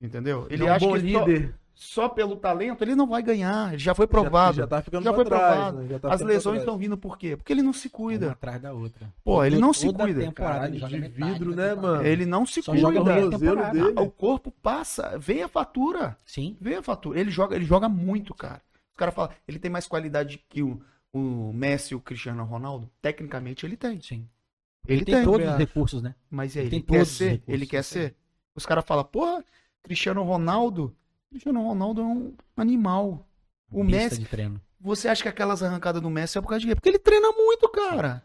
Entendeu? 0.02 0.46
Ele 0.50 0.64
é 0.64 0.66
um 0.70 0.74
acha 0.74 0.84
bom 0.86 0.92
que 0.94 0.98
líder. 0.98 1.48
só 1.52 1.63
pelo 2.08 2.36
talento 2.36 2.82
ele 2.82 2.94
não 2.94 3.06
vai 3.06 3.22
ganhar. 3.22 3.70
Ele 3.72 3.78
já 3.82 3.94
foi 3.94 4.06
provado. 4.06 4.56
Já, 4.56 4.62
já 4.62 4.66
tá 4.68 4.82
ficando 4.82 5.02
Já 5.04 5.12
foi 5.12 5.24
trás, 5.24 5.54
provado. 5.54 5.78
né? 5.78 5.88
Já 5.88 5.98
tá 5.98 6.12
As 6.14 6.20
lesões 6.20 6.60
estão 6.60 6.78
vindo 6.78 6.96
por 6.96 7.18
quê? 7.18 7.36
Porque 7.36 7.52
ele 7.52 7.62
não 7.62 7.72
se 7.72 7.88
Uma 7.88 7.92
cuida. 7.92 8.30
atrás 8.32 8.60
da 8.62 8.72
outra. 8.72 9.12
Pô, 9.24 9.44
ele 9.44 9.58
não 9.58 9.72
se 9.72 9.92
cuida. 9.92 10.20
temporada 10.20 10.70
Caralho, 10.70 10.96
ele 10.96 11.08
de 11.08 11.08
vidro, 11.08 11.54
né, 11.54 11.74
mano? 11.74 12.06
Ele 12.06 12.24
não 12.24 12.46
se 12.46 12.62
Só 12.62 12.72
cuida. 12.72 12.80
joga 12.86 14.00
o. 14.00 14.04
O 14.04 14.10
corpo 14.10 14.50
passa, 14.62 15.18
vem 15.18 15.42
a 15.42 15.48
fatura. 15.48 16.16
Sim. 16.24 16.56
Vem 16.60 16.76
a 16.76 16.82
fatura. 16.82 17.18
Ele 17.18 17.30
joga, 17.30 17.56
ele 17.56 17.64
joga 17.64 17.88
muito, 17.88 18.34
cara. 18.34 18.62
Os 18.92 18.96
caras 18.96 19.14
falam, 19.14 19.32
ele 19.48 19.58
tem 19.58 19.70
mais 19.70 19.86
qualidade 19.88 20.38
que 20.48 20.62
o, 20.62 20.80
o 21.12 21.52
Messi 21.52 21.94
e 21.94 21.96
o 21.96 22.00
Cristiano 22.00 22.44
Ronaldo? 22.44 22.88
Tecnicamente 23.02 23.66
ele 23.66 23.76
tem. 23.76 24.00
Sim. 24.00 24.28
Ele, 24.86 24.98
Ele 24.98 25.04
tem, 25.06 25.14
tem. 25.16 25.24
todos 25.24 25.48
os 25.48 25.56
recursos, 25.56 26.02
né? 26.02 26.14
Mas 26.30 26.54
e 26.54 26.58
aí, 26.60 26.64
Ele 26.66 26.70
tem 26.70 26.78
ele 26.80 26.86
quer 26.86 27.06
ser? 27.06 27.24
recursos, 27.30 27.54
Ele 27.54 27.66
quer 27.66 27.82
ser? 27.84 28.14
Os 28.54 28.66
caras 28.66 28.84
falam, 28.86 29.02
porra, 29.04 29.42
Cristiano 29.82 30.22
Ronaldo. 30.22 30.94
Cristiano 31.34 31.62
Ronaldo 31.66 32.00
é 32.00 32.04
um 32.04 32.32
animal. 32.56 33.26
O 33.72 33.80
Pista 33.84 33.96
Messi, 33.96 34.18
de 34.20 34.26
treino. 34.26 34.60
você 34.80 35.08
acha 35.08 35.20
que 35.20 35.28
aquelas 35.28 35.64
arrancadas 35.64 36.00
do 36.00 36.08
Messi 36.08 36.38
é 36.38 36.40
por 36.40 36.46
causa 36.46 36.60
de 36.60 36.68
quê? 36.68 36.74
Porque 36.76 36.88
ele 36.88 36.98
treina 36.98 37.32
muito, 37.32 37.68
cara. 37.70 38.22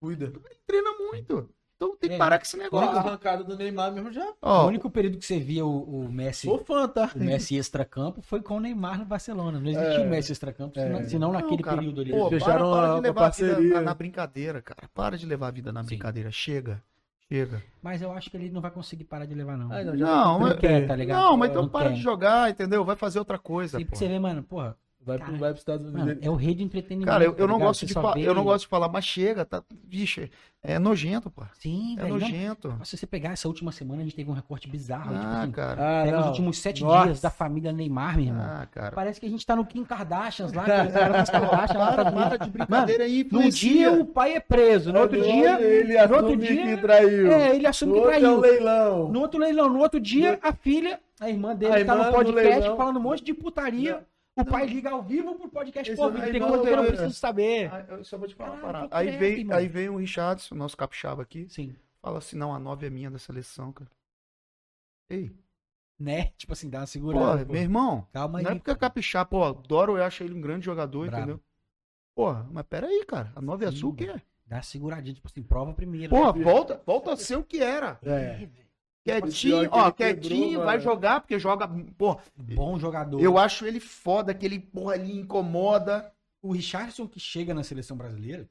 Cuida. 0.00 0.24
Ele 0.26 0.60
treina 0.66 0.90
muito. 0.98 1.48
Então 1.76 1.96
tem 1.96 2.10
que 2.10 2.16
É. 2.16 2.18
parar 2.18 2.38
com 2.38 2.42
esse 2.44 2.56
Ó, 2.56 2.60
a 2.60 2.62
negócio. 2.64 2.98
arrancada 2.98 3.44
do 3.44 3.56
Neymar 3.56 3.92
mesmo 3.92 4.12
já. 4.12 4.32
Ó, 4.42 4.64
o 4.64 4.66
único 4.68 4.90
período 4.90 5.18
que 5.18 5.24
você 5.24 5.38
via 5.38 5.64
o, 5.64 6.04
o 6.06 6.08
Messi, 6.12 6.46
Sou 6.48 6.58
fã, 6.64 6.88
tá? 6.88 7.10
o 7.14 7.18
Messi 7.18 7.56
extracampo 7.56 8.20
foi 8.22 8.42
com 8.42 8.56
o 8.56 8.60
Neymar 8.60 8.98
no 8.98 9.04
Barcelona. 9.04 9.60
Não 9.60 9.68
existia 9.70 10.00
É. 10.02 10.06
o 10.06 10.10
Messi 10.10 10.32
extracampo, 10.32 10.78
É. 10.78 10.82
senão, 10.82 11.08
senão 11.08 11.32
Não, 11.32 11.40
naquele 11.40 11.62
cara, 11.62 11.76
período 11.78 12.00
ali. 12.00 12.10
Pô, 12.10 12.28
para, 12.28 12.38
fecharam 12.40 12.70
para 12.72 12.86
uma- 12.90 12.94
de 12.96 13.00
levar 13.02 13.26
a 13.26 13.30
vida 13.30 13.46
parceria. 13.52 13.74
na, 13.74 13.80
na 13.82 13.94
brincadeira, 13.94 14.62
cara. 14.62 14.88
Para 14.92 15.16
de 15.16 15.26
levar 15.26 15.48
a 15.48 15.50
vida 15.52 15.72
na 15.72 15.82
Sim. 15.82 15.86
brincadeira. 15.88 16.30
Chega. 16.32 16.82
Chega. 17.32 17.62
Mas 17.82 18.02
eu 18.02 18.12
acho 18.12 18.30
que 18.30 18.36
ele 18.36 18.50
não 18.50 18.60
vai 18.60 18.70
conseguir 18.70 19.04
parar 19.04 19.24
de 19.26 19.34
levar, 19.34 19.56
não. 19.56 19.72
Ai, 19.72 19.84
Não, 19.84 19.94
não 19.94 20.40
mas- 20.40 20.58
quer, 20.58 20.86
tá 20.86 20.94
ligado? 20.94 21.20
Não, 21.22 21.36
mas 21.36 21.50
então 21.50 21.62
Não 21.62 21.68
para 21.68 21.88
quer. 21.88 21.94
de 21.94 22.00
jogar, 22.02 22.50
entendeu? 22.50 22.84
Vai 22.84 22.96
fazer 22.96 23.18
outra 23.18 23.38
coisa. 23.38 23.78
Porque 23.78 23.96
você 23.96 24.08
vê, 24.08 24.18
mano, 24.18 24.42
porra, 24.42 24.76
Vai, 25.04 25.18
pro, 25.18 25.26
Cara, 25.26 25.38
vai 25.38 25.50
pros 25.50 25.60
Estados 25.60 25.86
Unidos. 25.86 26.06
mano, 26.06 26.18
é 26.22 26.30
o 26.30 26.34
rei 26.34 26.54
de 26.54 26.62
entretenimento. 26.62 27.10
Cara, 27.10 27.24
eu, 27.24 27.30
eu 27.32 27.34
tá 27.36 27.40
não 27.46 27.54
ligado? 27.54 27.66
gosto 27.68 27.80
Você 27.86 27.86
de 28.20 28.22
eu 28.24 28.34
não 28.34 28.42
gosto 28.44 28.60
de 28.64 28.68
falar, 28.68 28.88
mas 28.88 29.04
chega, 29.04 29.44
tá, 29.44 29.62
vixe, 29.86 30.30
é 30.62 30.78
nojento, 30.78 31.30
pô. 31.30 31.42
Sim, 31.52 31.94
É 31.98 32.02
velho. 32.02 32.14
não. 32.14 32.20
nojento. 32.20 32.74
Se 32.84 32.96
você 32.96 33.06
pegar 33.06 33.32
essa 33.32 33.46
última 33.46 33.70
semana, 33.70 34.00
a 34.00 34.04
gente 34.04 34.16
teve 34.16 34.30
um 34.30 34.34
recorte 34.34 34.66
bizarro. 34.66 35.10
tipo 35.12 35.14
Ah, 35.26 35.42
assim, 35.42 35.50
cara. 35.52 36.00
Ah, 36.00 36.04
pega 36.04 36.16
os 36.16 36.22
não. 36.22 36.30
últimos 36.30 36.58
sete 36.58 36.82
Nossa. 36.82 37.04
dias 37.04 37.20
da 37.20 37.28
família 37.28 37.70
Neymar, 37.70 38.16
meu 38.16 38.26
irmão. 38.28 38.42
Ah, 38.42 38.66
cara. 38.70 38.92
Parece 38.92 39.20
que 39.20 39.26
a 39.26 39.28
gente 39.28 39.44
tá 39.44 39.54
no 39.54 39.66
Kim 39.66 39.84
Kardashians 39.84 40.52
lá, 40.54 40.66
eram 40.66 41.16
as 41.16 41.28
Kardashians 41.28 41.78
lá 41.78 42.04
nos 42.04 42.14
Para, 42.14 42.36
de 42.38 42.50
brincadeira 42.50 43.04
aí, 43.04 43.28
Num 43.30 43.48
dia 43.50 43.92
o 43.92 44.06
pai 44.06 44.34
é 44.36 44.40
preso, 44.40 44.90
no 44.90 45.00
outro 45.00 45.20
dia. 45.20 45.60
ele 45.60 45.94
no 45.94 46.00
outro 46.14 46.16
assume 46.28 46.36
dia- 46.46 46.64
que 46.76 46.76
traiu. 46.80 47.30
É, 47.30 47.54
ele 47.56 47.66
assume 47.66 47.92
No 47.92 47.98
que 47.98 48.06
outro 48.06 48.14
é 48.14 48.30
um 48.30 48.40
traiu. 48.40 48.54
leilão. 48.54 49.08
No 49.12 49.20
outro 49.20 49.38
leilão, 49.38 49.68
no 49.68 49.78
outro 49.80 50.00
dia, 50.00 50.38
a 50.42 50.52
filha, 50.54 50.98
a 51.20 51.28
irmã 51.28 51.54
dele, 51.54 51.72
A 51.72 51.74
tá 51.74 51.80
irmã 51.80 51.94
no 51.96 52.04
no 52.04 52.12
podcast 52.12 52.76
falando 52.76 52.96
um 52.96 53.02
monte 53.02 53.22
de 53.22 53.34
putaria. 53.34 54.02
O 54.36 54.44
pai 54.44 54.66
liga 54.66 54.90
ao 54.90 55.02
vivo 55.02 55.36
pro 55.36 55.48
podcast. 55.48 55.94
Pô, 55.94 56.08
é 56.10 56.32
tem 56.32 56.40
coisa 56.40 56.62
que 56.64 56.68
eu 56.68 56.76
não 56.76 56.86
preciso 56.86 57.14
saber. 57.14 57.72
Ah, 57.72 57.84
eu 57.88 58.04
só 58.04 58.18
vou 58.18 58.26
te 58.26 58.34
falar 58.34 58.52
uma 58.54 58.60
parada. 58.60 58.88
Aí 58.90 59.06
credo, 59.08 59.20
vem, 59.20 59.38
irmão. 59.38 59.56
aí 59.56 59.68
vem 59.68 59.88
o 59.88 59.96
Richardson, 59.96 60.54
nosso 60.56 60.76
capixaba 60.76 61.22
aqui, 61.22 61.48
Sim. 61.48 61.76
fala 62.02 62.18
assim, 62.18 62.36
não, 62.36 62.52
a 62.52 62.58
9 62.58 62.86
é 62.86 62.90
minha 62.90 63.10
da 63.10 63.18
seleção, 63.18 63.72
cara. 63.72 63.88
Ei, 65.08 65.30
Né? 65.98 66.32
Tipo 66.36 66.52
assim, 66.52 66.68
dá 66.68 66.80
uma 66.80 66.86
segurada. 66.86 67.46
pô. 67.46 67.52
meu 67.52 67.62
irmão, 67.62 68.08
Calma 68.12 68.38
aí. 68.40 68.44
não 68.44 68.50
é 68.52 68.54
porque 68.56 68.70
é 68.72 68.74
capixaba, 68.74 69.26
pô, 69.26 69.44
adoro, 69.44 69.96
eu 69.96 70.02
acho 70.04 70.24
ele 70.24 70.34
um 70.34 70.40
grande 70.40 70.64
jogador, 70.64 71.06
Brabo. 71.06 71.16
entendeu? 71.22 71.40
Porra, 72.16 72.46
mas 72.50 72.64
peraí, 72.66 73.04
cara, 73.06 73.32
a 73.36 73.40
9 73.40 73.66
é 73.66 73.70
Sim, 73.70 73.76
sua 73.76 73.90
o 73.90 73.94
que 73.94 74.08
é? 74.08 74.20
Dá 74.46 74.56
uma 74.56 74.62
seguradinha, 74.62 75.14
tipo 75.14 75.26
assim, 75.28 75.42
prova 75.42 75.72
primeiro. 75.72 76.10
Porra, 76.10 76.32
volta, 76.32 76.82
volta 76.84 77.12
a 77.12 77.16
ser 77.16 77.36
o 77.36 77.44
que 77.44 77.62
era. 77.62 77.98
É. 78.02 78.48
Quietinho, 79.04 79.68
ó, 79.70 79.90
quietinho, 79.90 80.30
quebrou, 80.48 80.64
vai 80.64 80.76
mano. 80.76 80.80
jogar, 80.80 81.20
porque 81.20 81.38
joga, 81.38 81.68
pô, 81.98 82.18
Bom 82.36 82.78
jogador. 82.78 83.20
eu 83.20 83.36
acho 83.38 83.66
ele 83.66 83.78
foda, 83.78 84.32
que 84.32 84.46
ele, 84.46 84.58
porra, 84.58 84.94
ali 84.94 85.12
incomoda. 85.18 86.10
O 86.42 86.52
Richardson 86.52 87.06
que 87.06 87.20
chega 87.20 87.52
na 87.54 87.62
seleção 87.62 87.96
brasileira, 87.96 88.48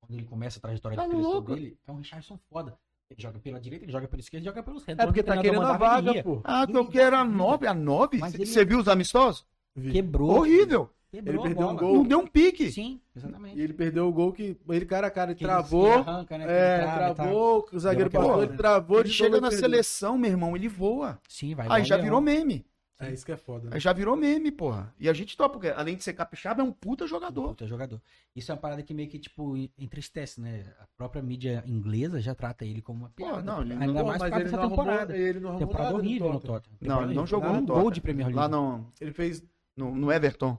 quando 0.00 0.14
ele 0.18 0.24
começa 0.24 0.58
a 0.58 0.62
trajetória 0.62 0.96
Tá 0.96 1.04
de 1.04 1.10
seleção 1.10 1.32
louco. 1.32 1.54
dele, 1.54 1.78
é 1.86 1.92
um 1.92 1.96
Richardson 1.96 2.38
foda. 2.50 2.78
Ele 3.10 3.20
joga 3.22 3.38
pela 3.38 3.58
direita, 3.60 3.84
ele 3.84 3.92
joga 3.92 4.06
pela 4.08 4.20
esquerda, 4.20 4.42
ele 4.44 4.50
joga 4.50 4.62
pelos 4.62 4.84
retos. 4.84 5.02
É 5.02 5.06
porque 5.06 5.22
tá 5.22 5.38
querendo 5.40 5.62
a 5.62 5.76
vaga, 5.78 6.22
pô. 6.22 6.40
Ah, 6.44 6.66
que 6.66 6.76
eu 6.76 6.86
quero 6.88 7.16
a 7.16 7.24
9, 7.24 7.66
a 7.66 7.72
9? 7.74 8.18
Mas 8.18 8.34
ele- 8.34 8.44
Você 8.46 8.64
viu 8.64 8.78
os 8.78 8.88
amistosos? 8.88 9.46
Vi. 9.74 9.92
Quebrou. 9.92 10.30
Horrível. 10.30 10.90
Quebrou 11.10 11.34
Ele 11.34 11.38
a 11.40 11.42
perdeu 11.54 11.68
um 11.68 11.76
gol. 11.76 11.94
Não 11.94 12.04
deu 12.04 12.18
um 12.18 12.26
pique. 12.26 12.70
Sim, 12.70 13.00
exatamente. 13.16 13.58
E 13.58 13.62
ele 13.62 13.72
perdeu 13.72 14.06
o 14.08 14.12
gol 14.12 14.32
que. 14.32 14.58
Ele, 14.68 14.84
cara 14.84 15.06
a 15.06 15.10
cara, 15.10 15.30
ele 15.30 15.38
Que 15.38 15.44
travou. 15.44 15.90
arranca, 15.92 16.36
né, 16.36 16.44
que 16.44 16.50
ele 16.50 16.60
É, 16.60 16.78
trava 16.82 17.14
travou, 17.14 17.68
o 17.72 17.78
zagueiro 17.78 18.10
passou, 18.10 18.28
bola, 18.28 18.42
ele 18.42 18.52
né? 18.52 18.56
travou 18.58 19.00
Ele 19.00 19.08
chega 19.08 19.40
na 19.40 19.48
perdeu. 19.48 19.58
seleção, 19.58 20.18
meu 20.18 20.30
irmão, 20.30 20.54
ele 20.54 20.68
voa. 20.68 21.18
Sim, 21.28 21.54
vai. 21.54 21.66
Aí 21.70 21.84
já 21.84 21.96
virou 21.96 22.20
meme. 22.20 22.66
É 23.00 23.12
isso 23.12 23.24
que 23.24 23.30
é 23.30 23.36
foda. 23.36 23.66
né? 23.66 23.70
Aí 23.74 23.80
já 23.80 23.92
virou 23.92 24.16
meme, 24.16 24.50
porra. 24.50 24.92
E 24.98 25.08
a 25.08 25.12
gente 25.12 25.36
topa, 25.36 25.52
porque 25.54 25.68
além 25.68 25.94
de 25.94 26.02
ser 26.02 26.14
capixaba, 26.14 26.62
é 26.62 26.64
um 26.64 26.72
puta 26.72 27.06
jogador. 27.06 27.50
Puta 27.50 27.64
jogador. 27.64 28.02
Isso 28.34 28.50
é 28.50 28.54
uma 28.56 28.60
parada 28.60 28.82
que 28.82 28.92
meio 28.92 29.08
que, 29.08 29.20
tipo, 29.20 29.56
entristece, 29.78 30.40
né? 30.40 30.64
A 30.80 30.86
própria 30.96 31.22
mídia 31.22 31.62
inglesa 31.64 32.20
já 32.20 32.34
trata 32.34 32.64
ele 32.64 32.82
como 32.82 32.98
uma 33.04 33.10
piada. 33.10 33.40
não, 33.40 33.60
ele 33.62 33.74
não- 33.76 33.82
Ainda 33.82 34.00
Pô, 34.00 34.08
mais 34.08 34.20
mas 34.20 34.32
ele 34.40 34.50
não 34.50 34.58
arrumou, 34.58 34.78
temporada. 34.84 35.16
ele 35.16 35.38
não 35.40 35.50
arrumou 35.50 35.66
Temporada 35.68 35.94
horrível 35.94 36.32
no 36.32 36.40
Tottenham. 36.40 36.60
Tottenham. 36.76 36.96
Não, 36.96 37.04
ele 37.04 37.14
não 37.14 37.26
jogou 37.26 37.50
no 37.52 37.58
Um 37.58 37.60
gol 37.66 37.74
Tottenham. 37.76 37.90
de 37.92 38.00
Premier 38.00 38.26
League. 38.26 38.36
Lá 38.40 38.48
no, 38.48 38.86
Ele 39.00 39.12
fez. 39.12 39.44
no, 39.76 39.94
no 39.94 40.10
Everton. 40.12 40.58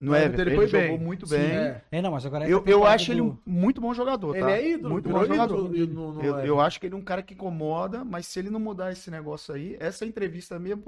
No 0.00 0.14
Everton. 0.14 0.42
ele 0.42 0.50
Ele, 0.56 0.66
jogou 0.68 0.88
bem. 0.96 0.98
muito 0.98 1.26
Sim, 1.26 1.36
bem. 1.36 1.56
É. 1.56 1.82
É, 1.90 2.00
não, 2.02 2.12
mas 2.12 2.24
agora 2.24 2.44
essa 2.44 2.52
Eu, 2.52 2.62
eu 2.66 2.86
acho 2.86 3.10
ele 3.10 3.20
do- 3.20 3.26
um 3.30 3.38
muito 3.44 3.80
bom 3.80 3.92
jogador, 3.92 4.36
Ele 4.36 4.44
tá? 4.44 4.52
é 4.52 4.68
ídolo, 4.70 4.90
Muito 4.92 5.08
bom 5.08 5.24
jogador. 5.24 5.74
ídolo 5.74 6.12
no- 6.12 6.12
no- 6.14 6.22
Eu, 6.24 6.38
eu 6.38 6.60
acho 6.60 6.78
que 6.78 6.86
ele 6.86 6.94
é 6.94 6.98
um 6.98 7.02
cara 7.02 7.20
que 7.22 7.34
incomoda, 7.34 8.04
mas 8.04 8.26
se 8.26 8.38
ele 8.38 8.48
não 8.48 8.60
mudar 8.60 8.92
esse 8.92 9.10
negócio 9.10 9.52
aí, 9.54 9.76
essa 9.80 10.06
entrevista 10.06 10.56
mesmo, 10.58 10.84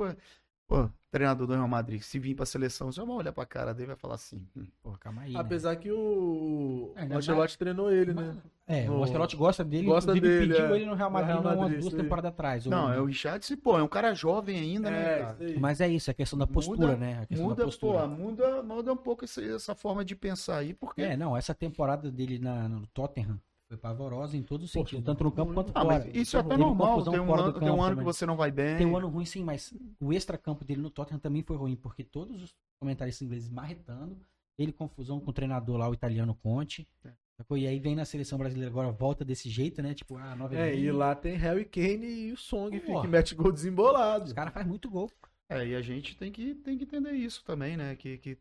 pô, 0.70 0.88
treinador 1.10 1.46
do 1.48 1.52
Real 1.52 1.66
Madrid, 1.66 2.00
se 2.00 2.18
vir 2.18 2.36
pra 2.36 2.46
seleção, 2.46 2.92
você 2.92 3.00
vai 3.04 3.16
olhar 3.16 3.32
pra 3.32 3.44
cara 3.44 3.72
dele 3.74 3.86
e 3.86 3.86
vai 3.88 3.96
falar 3.96 4.14
assim. 4.14 4.46
hum, 4.56 4.64
Pô, 4.80 4.92
calma 5.00 5.22
aí. 5.22 5.32
né? 5.32 5.38
Apesar 5.40 5.74
que 5.76 5.90
o. 5.90 6.92
É, 6.94 7.04
O 7.04 7.08
né, 7.08 7.16
Ancelotti 7.16 7.58
treinou 7.58 7.90
ele, 7.92 8.14
né? 8.14 8.36
É, 8.68 8.88
o 8.88 9.02
Ancelotti 9.02 9.34
gosta 9.36 9.64
dele, 9.64 9.86
gosta 9.86 10.12
inclusive 10.12 10.38
dele, 10.38 10.54
pediu 10.54 10.72
é. 10.72 10.76
ele 10.76 10.86
no 10.86 10.94
Real 10.94 11.10
Madrid, 11.10 11.30
Real 11.32 11.42
não, 11.42 11.50
umas 11.50 11.60
Madrid, 11.62 11.80
duas 11.80 11.94
temporadas 11.94 12.28
atrás. 12.30 12.66
Não, 12.66 12.92
é 12.92 13.00
o 13.00 13.04
Richardson, 13.06 13.56
pô, 13.56 13.76
é 13.76 13.82
um 13.82 13.88
cara 13.88 14.14
jovem 14.14 14.56
ainda, 14.60 14.88
né, 14.88 15.02
É, 15.16 15.18
cara? 15.18 15.32
isso 15.34 15.42
aí. 15.42 15.58
Mas 15.58 15.80
é 15.80 15.88
isso, 15.88 16.08
é 16.10 16.12
a 16.12 16.14
questão 16.14 16.38
da 16.38 16.46
postura, 16.46 16.78
Muda- 16.92 16.96
né? 16.96 17.18
A 17.22 17.26
questão 17.26 17.48
Muda, 17.48 17.56
da 17.56 17.64
postura. 17.64 17.98
pô, 18.02 18.06
muda, 18.08 18.62
muda 18.62 18.92
um 18.92 18.96
pouco 18.96 19.24
esse- 19.24 19.52
essa 19.52 19.74
forma 19.74 20.04
de 20.04 20.14
pensar 20.14 20.58
aí, 20.58 20.72
porque. 20.72 21.02
É, 21.02 21.16
não, 21.16 21.36
essa 21.36 21.52
temporada 21.52 22.12
dele 22.12 22.38
na, 22.38 22.68
no 22.68 22.86
Tottenham 22.88 23.40
foi 23.70 23.76
pavorosa 23.76 24.36
em 24.36 24.42
todos 24.42 24.66
os 24.66 24.72
sentidos, 24.72 25.04
tanto 25.04 25.22
no 25.22 25.30
campo 25.30 25.54
quanto 25.54 25.70
Ah, 25.72 25.82
fora. 25.82 26.10
isso 26.12 26.36
é 26.36 26.40
até 26.40 26.56
normal. 26.56 27.04
Tem 27.04 27.20
um, 27.20 27.32
ano, 27.32 27.52
tem 27.52 27.68
um 27.70 27.76
campo 27.76 27.82
ano 27.84 27.96
que 27.98 28.02
você 28.02 28.26
não 28.26 28.36
vai 28.36 28.50
bem. 28.50 28.76
Tem 28.76 28.84
um 28.84 28.96
ano 28.96 29.06
ruim 29.06 29.24
sim, 29.24 29.44
mas 29.44 29.72
o 30.00 30.12
extra-campo 30.12 30.64
dele 30.64 30.80
no 30.82 30.90
Tottenham 30.90 31.20
também 31.20 31.40
foi 31.40 31.56
ruim, 31.56 31.76
porque 31.76 32.02
todos 32.02 32.42
os 32.42 32.52
comentaristas 32.80 33.24
ingleses 33.24 33.48
marretando, 33.48 34.18
ele 34.58 34.72
confusão 34.72 35.20
com 35.20 35.30
o 35.30 35.32
treinador 35.32 35.76
lá, 35.76 35.88
o 35.88 35.94
italiano 35.94 36.34
Conte. 36.34 36.84
É. 37.04 37.12
E 37.56 37.66
aí 37.68 37.78
vem 37.78 37.94
na 37.94 38.04
seleção 38.04 38.36
brasileira 38.36 38.70
agora, 38.72 38.90
volta 38.90 39.24
desse 39.24 39.48
jeito, 39.48 39.80
né? 39.80 39.94
Tipo, 39.94 40.16
ah, 40.16 40.34
nove 40.34 40.56
É, 40.56 40.74
e 40.76 40.90
lá 40.90 41.14
tem 41.14 41.36
Harry 41.36 41.64
Kane 41.64 42.06
e 42.06 42.32
o 42.32 42.36
Song, 42.36 42.72
filho, 42.76 42.84
Porra. 42.92 43.02
que 43.02 43.08
mete 43.08 43.34
gol 43.36 43.52
desembolado. 43.52 44.24
Os 44.24 44.32
caras 44.32 44.52
fazem 44.52 44.68
muito 44.68 44.90
gol. 44.90 45.08
É, 45.48 45.64
e 45.64 45.76
a 45.76 45.80
gente 45.80 46.16
tem 46.16 46.32
que, 46.32 46.56
tem 46.56 46.76
que 46.76 46.84
entender 46.84 47.12
isso 47.12 47.42
também, 47.44 47.76
né? 47.76 47.94
Que, 47.94 48.18
que 48.18 48.36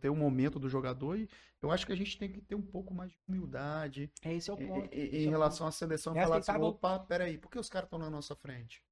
tem 0.00 0.10
um 0.10 0.16
momento 0.16 0.58
do 0.58 0.68
jogador 0.68 1.18
e 1.18 1.28
eu 1.60 1.70
acho 1.70 1.86
que 1.86 1.92
a 1.92 1.96
gente 1.96 2.18
tem 2.18 2.30
que 2.30 2.40
ter 2.40 2.54
um 2.54 2.62
pouco 2.62 2.94
mais 2.94 3.10
de 3.12 3.18
humildade 3.28 4.10
É, 4.22 4.34
esse 4.34 4.50
é 4.50 4.54
o 4.54 4.60
em, 4.60 4.66
ponto. 4.68 4.94
em- 4.94 5.16
em 5.16 5.24
é 5.24 5.28
o 5.28 5.30
relação 5.30 5.66
à 5.66 5.72
seleção. 5.72 6.14
É 6.16 6.22
falar 6.22 6.38
assim, 6.38 6.52
opa, 6.52 6.98
peraí, 7.00 7.38
por 7.38 7.50
que 7.50 7.58
os 7.58 7.68
caras 7.68 7.86
estão 7.86 7.98
na 7.98 8.10
nossa 8.10 8.34
frente? 8.36 8.82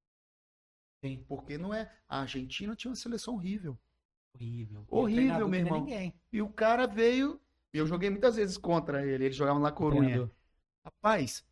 Sim. 1.03 1.23
Porque 1.27 1.57
não 1.57 1.73
é. 1.73 1.91
A 2.07 2.21
Argentina 2.21 2.75
tinha 2.75 2.89
uma 2.89 2.95
seleção 2.95 3.33
horrível. 3.35 3.73
ponto. 3.73 4.43
Horrível. 4.43 4.85
Horrível, 4.89 5.45
o 5.45 5.49
meu 5.49 5.59
irmão. 5.59 5.87
E 6.31 6.41
o 6.41 6.49
cara 6.49 6.85
veio. 6.87 7.39
Eu 7.73 7.87
joguei 7.87 8.09
muitas 8.09 8.35
vezes 8.35 8.57
contra 8.57 9.05
ele. 9.05 9.25
Ele 9.25 9.33
jogava 9.33 9.59
na 9.59 9.69
O 9.69 9.73
Corunha. 9.73 10.29
Rapaz, 10.85 11.45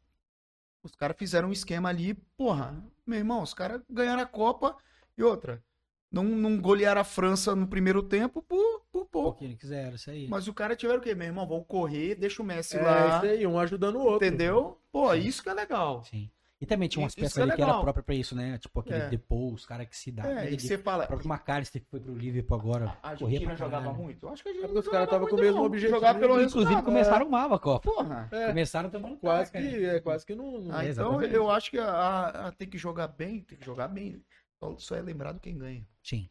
os 0.84 0.96
caras 0.96 1.18
fizeram 1.18 1.50
um 1.50 1.52
esquema 1.52 1.90
ali, 1.90 2.14
porra, 2.38 2.84
meu 3.06 3.18
irmão, 3.20 3.42
os 3.44 3.54
caras 3.54 3.82
ganharam 3.90 4.24
a 4.24 4.26
Copa 4.26 4.78
e 5.18 5.24
outra. 5.24 5.64
Não, 6.12 6.24
não 6.24 6.60
golearam 6.60 7.02
a 7.02 7.04
França 7.04 7.56
no 7.56 7.68
primeiro 7.68 8.02
tempo 8.02 8.42
por, 8.42 8.79
por 8.92 9.06
pouco. 9.06 9.44
Eles 9.44 9.58
quiseram, 9.58 9.96
isso 9.96 10.10
aí. 10.10 10.28
Mas 10.28 10.48
o 10.48 10.54
cara 10.54 10.76
tiveram 10.76 11.00
o 11.00 11.02
quê, 11.04 11.14
meu 11.16 11.28
irmão? 11.28 11.48
Vão 11.48 11.64
correr, 11.64 12.16
deixa 12.16 12.42
o 12.42 12.46
Messi 12.46 12.78
É 12.78 12.82
lá. 12.82 13.18
isso 13.18 13.26
aí, 13.26 13.46
um 13.48 13.60
ajudando 13.60 13.96
o 13.98 14.04
outro. 14.04 14.28
Entendeu? 14.28 14.80
Pô, 14.92 15.14
Sim. 15.14 15.20
isso 15.20 15.44
que 15.44 15.50
é 15.50 15.54
legal. 15.54 16.04
Sim. 16.04 16.30
E 16.62 16.66
também 16.66 16.90
tinha 16.90 17.02
umas 17.02 17.14
Isso 17.14 17.22
peças 17.22 17.38
é 17.38 17.42
ali 17.44 17.54
que 17.54 17.62
era 17.62 17.80
própria 17.80 18.04
pra 18.04 18.14
isso, 18.14 18.36
né? 18.36 18.58
Tipo 18.58 18.82
aquele 18.82 18.98
É. 18.98 19.08
Depou, 19.08 19.54
os 19.54 19.66
caras 19.66 19.88
que 19.88 19.96
se 19.96 20.12
dá. 20.12 20.28
É, 20.44 20.52
e 20.52 20.60
você 20.60 20.78
fala. 20.78 21.06
O 21.06 21.08
próprio 21.08 21.32
McAllister 21.32 21.82
que 21.82 21.88
foi 21.90 22.02
pro 22.02 22.14
Liverpool 22.14 22.58
agora. 22.60 22.98
A 23.02 23.12
corria 23.16 23.28
Argentina 23.28 23.46
pra 23.46 23.56
jogava 23.56 23.84
caralho. 23.86 24.04
muito? 24.04 24.26
Eu 24.26 24.30
acho 24.34 24.44
que 24.44 24.50
a 24.50 24.52
gente 24.52 24.64
É 24.66 24.68
porque 24.68 24.80
os 24.80 24.88
caras 24.90 25.06
estavam 25.08 25.28
com 25.30 25.36
o 25.38 25.40
mesmo 25.40 25.56
não. 25.60 25.64
objetivo. 25.66 25.94
Jogar 25.96 26.16
pelo 26.20 26.34
Inclusive 26.34 26.60
resultado. 26.60 26.84
começaram 26.84 27.30
mal 27.30 27.54
a 27.54 27.60
Copa. 27.60 27.90
Porra. 27.90 28.28
É, 28.34 28.48
Começaram 28.48 28.90
tomando 28.90 29.16
quase 29.16 29.54
taca, 29.54 29.66
que, 29.66 29.78
né? 29.78 29.96
é, 29.96 30.00
quase 30.02 30.26
que 30.26 30.36
não. 30.36 30.60
não- 30.60 30.76
Ah, 30.76 30.86
É, 30.86 30.90
então 30.90 31.22
eu 31.24 31.50
acho 31.50 31.72
que 31.72 31.78
a, 31.80 32.48
a- 32.48 32.52
tem 32.52 32.68
que 32.68 32.78
jogar 32.78 33.08
bem, 33.08 33.40
tem 33.40 33.58
que 33.58 33.66
jogar 33.66 33.88
bem. 33.88 34.22
Só, 34.60 34.76
só 34.80 34.96
é 34.98 35.02
lembrado 35.02 35.40
quem 35.40 35.58
ganha. 35.58 35.88
Sim. 36.04 36.28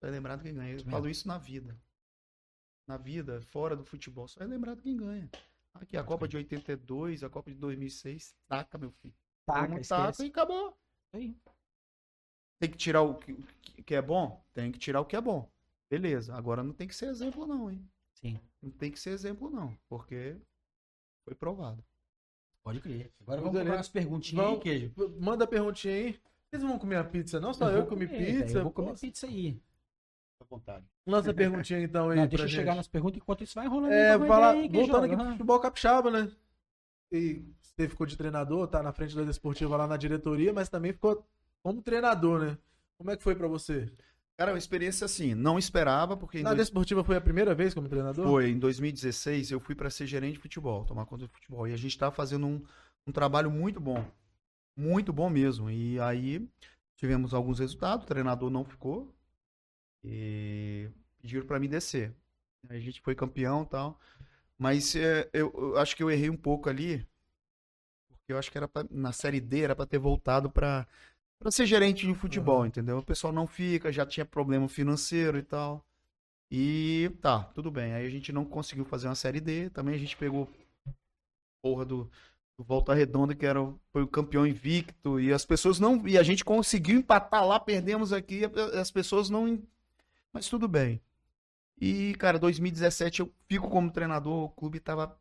Só 0.00 0.06
é 0.06 0.10
lembrado 0.10 0.40
quem 0.42 0.54
ganha. 0.54 0.72
Eu 0.72 0.84
falo 0.86 1.06
isso 1.06 1.28
na 1.28 1.36
vida. 1.36 1.76
Na 2.86 2.96
vida, 2.96 3.40
fora 3.42 3.74
do 3.74 3.84
futebol, 3.84 4.28
só 4.28 4.40
é 4.40 4.46
lembrado 4.46 4.80
quem 4.80 4.96
ganha. 4.96 5.28
Aqui, 5.74 5.96
a 5.96 6.04
Copa 6.04 6.28
de 6.28 6.36
82, 6.36 7.24
a 7.24 7.28
Copa 7.28 7.50
de 7.50 7.56
2006, 7.56 8.34
taca, 8.46 8.78
meu 8.78 8.90
filho. 8.92 9.14
Taca, 9.44 9.80
taca 9.82 10.24
e 10.24 10.28
acabou. 10.28 10.76
Aí. 11.12 11.36
Tem 12.58 12.70
que 12.70 12.76
tirar 12.76 13.02
o 13.02 13.14
que, 13.16 13.34
que 13.82 13.94
é 13.94 14.00
bom? 14.00 14.42
Tem 14.54 14.72
que 14.72 14.78
tirar 14.78 15.00
o 15.00 15.04
que 15.04 15.16
é 15.16 15.20
bom. 15.20 15.50
Beleza. 15.90 16.34
Agora 16.34 16.62
não 16.62 16.72
tem 16.72 16.88
que 16.88 16.94
ser 16.94 17.06
exemplo, 17.08 17.46
não, 17.46 17.70
hein? 17.70 17.86
Sim, 18.14 18.40
Não 18.62 18.70
tem 18.70 18.90
que 18.90 18.98
ser 18.98 19.10
exemplo, 19.10 19.50
não. 19.50 19.76
Porque 19.88 20.36
foi 21.24 21.34
provado. 21.34 21.84
pode 22.62 22.80
crer. 22.80 23.12
Agora 23.20 23.42
vamos 23.42 23.56
é, 23.56 23.60
para 23.62 23.70
né? 23.72 23.76
umas 23.76 23.88
perguntinhas 23.88 24.46
aí, 24.46 24.58
queijo. 24.60 24.92
Manda 25.20 25.44
a 25.44 25.46
perguntinha 25.46 25.94
aí. 25.94 26.20
Vocês 26.48 26.62
vão 26.62 26.78
comer 26.78 26.96
a 26.96 27.04
pizza? 27.04 27.38
Não 27.38 27.52
só 27.52 27.68
eu, 27.68 27.80
vou 27.80 27.86
comi 27.86 28.06
comer, 28.06 28.42
pizza. 28.42 28.58
Eu 28.58 28.62
vou 28.62 28.72
comer 28.72 28.88
Posso- 28.90 29.00
pizza 29.02 29.26
aí. 29.26 29.60
Vontade. 30.48 30.84
Lança 31.06 31.30
a 31.30 31.34
perguntinha 31.34 31.80
então 31.80 32.10
aí. 32.10 32.16
Não, 32.18 32.26
deixa 32.26 32.44
eu 32.44 32.48
gente. 32.48 32.56
chegar 32.56 32.74
nas 32.74 32.88
perguntas 32.88 33.18
enquanto 33.18 33.42
isso 33.44 33.54
vai 33.54 33.66
rolando. 33.66 33.92
É, 33.92 34.14
ideia 34.16 34.48
aí, 34.50 34.68
voltando 34.68 35.04
aqui 35.04 35.14
ó. 35.14 35.18
pro 35.18 35.30
futebol 35.32 35.60
capixaba, 35.60 36.10
né? 36.10 36.30
E 37.12 37.44
você 37.60 37.88
ficou 37.88 38.06
de 38.06 38.16
treinador, 38.16 38.66
tá 38.68 38.82
na 38.82 38.92
frente 38.92 39.14
da 39.14 39.22
desportiva 39.22 39.76
lá 39.76 39.86
na 39.86 39.96
diretoria, 39.96 40.52
mas 40.52 40.68
também 40.68 40.92
ficou 40.92 41.24
como 41.62 41.82
treinador, 41.82 42.40
né? 42.40 42.58
Como 42.98 43.10
é 43.10 43.16
que 43.16 43.22
foi 43.22 43.34
pra 43.34 43.46
você? 43.48 43.90
Cara, 44.38 44.52
uma 44.52 44.58
experiência 44.58 45.04
assim, 45.04 45.34
não 45.34 45.58
esperava, 45.58 46.16
porque 46.16 46.42
Na 46.42 46.50
dois- 46.50 46.58
desportiva 46.62 47.02
foi 47.02 47.16
a 47.16 47.20
primeira 47.20 47.54
vez 47.54 47.72
como 47.72 47.88
treinador? 47.88 48.26
foi 48.26 48.50
em 48.50 48.58
2016 48.58 49.50
eu 49.50 49.58
fui 49.60 49.74
para 49.74 49.88
ser 49.88 50.06
gerente 50.06 50.34
de 50.34 50.40
futebol, 50.40 50.84
tomar 50.84 51.06
conta 51.06 51.26
do 51.26 51.32
futebol. 51.32 51.66
E 51.66 51.72
a 51.72 51.76
gente 51.76 51.92
estava 51.92 52.14
fazendo 52.14 52.46
um, 52.46 52.62
um 53.06 53.12
trabalho 53.12 53.50
muito 53.50 53.80
bom. 53.80 54.04
Muito 54.76 55.10
bom 55.12 55.30
mesmo. 55.30 55.70
E 55.70 55.98
aí 56.00 56.46
tivemos 56.96 57.32
alguns 57.32 57.58
resultados, 57.60 58.04
o 58.04 58.08
treinador 58.08 58.50
não 58.50 58.64
ficou. 58.64 59.10
E 60.06 60.88
pediram 61.20 61.46
para 61.46 61.58
mim 61.60 61.68
descer. 61.68 62.14
A 62.68 62.78
gente 62.78 63.00
foi 63.00 63.14
campeão 63.14 63.64
e 63.64 63.66
tal. 63.66 64.00
Mas 64.58 64.96
é, 64.96 65.28
eu, 65.32 65.52
eu 65.56 65.78
acho 65.78 65.96
que 65.96 66.02
eu 66.02 66.10
errei 66.10 66.30
um 66.30 66.36
pouco 66.36 66.68
ali. 66.70 67.06
Porque 68.08 68.32
eu 68.32 68.38
acho 68.38 68.50
que 68.50 68.58
era 68.58 68.68
pra, 68.68 68.84
na 68.90 69.12
série 69.12 69.40
D 69.40 69.60
era 69.62 69.76
para 69.76 69.86
ter 69.86 69.98
voltado 69.98 70.50
para 70.50 70.86
para 71.38 71.50
ser 71.50 71.66
gerente 71.66 72.06
de 72.06 72.14
futebol, 72.14 72.60
Uhum. 72.60 72.66
entendeu? 72.66 72.98
O 72.98 73.04
pessoal 73.04 73.32
não 73.32 73.46
fica, 73.46 73.92
já 73.92 74.06
tinha 74.06 74.24
problema 74.24 74.68
financeiro 74.68 75.38
e 75.38 75.42
tal. 75.42 75.84
E 76.50 77.10
tá, 77.22 77.44
tudo 77.54 77.70
bem. 77.70 77.94
Aí 77.94 78.06
a 78.06 78.10
gente 78.10 78.32
não 78.32 78.44
conseguiu 78.44 78.84
fazer 78.86 79.08
uma 79.08 79.14
série 79.14 79.40
D. 79.40 79.70
Também 79.70 79.94
a 79.94 79.98
gente 79.98 80.16
pegou 80.16 80.48
porra 81.62 81.84
do, 81.84 82.04
do 82.58 82.64
Volta 82.64 82.94
Redonda, 82.94 83.34
que 83.34 83.44
era, 83.44 83.60
foi 83.92 84.02
o 84.02 84.08
campeão 84.08 84.46
invicto. 84.46 85.20
E 85.20 85.32
as 85.32 85.44
pessoas 85.44 85.78
não. 85.78 86.06
E 86.06 86.16
a 86.18 86.22
gente 86.22 86.44
conseguiu 86.44 86.98
empatar 86.98 87.46
lá, 87.46 87.60
perdemos 87.60 88.12
aqui. 88.12 88.42
As 88.80 88.90
pessoas 88.90 89.28
não. 89.30 89.62
Mas 90.32 90.48
tudo 90.48 90.68
bem. 90.68 91.00
E, 91.80 92.14
cara, 92.14 92.38
2017 92.38 93.20
eu 93.20 93.32
fico 93.48 93.68
como 93.68 93.90
treinador. 93.90 94.44
O 94.44 94.50
clube 94.50 94.80
tava 94.80 95.18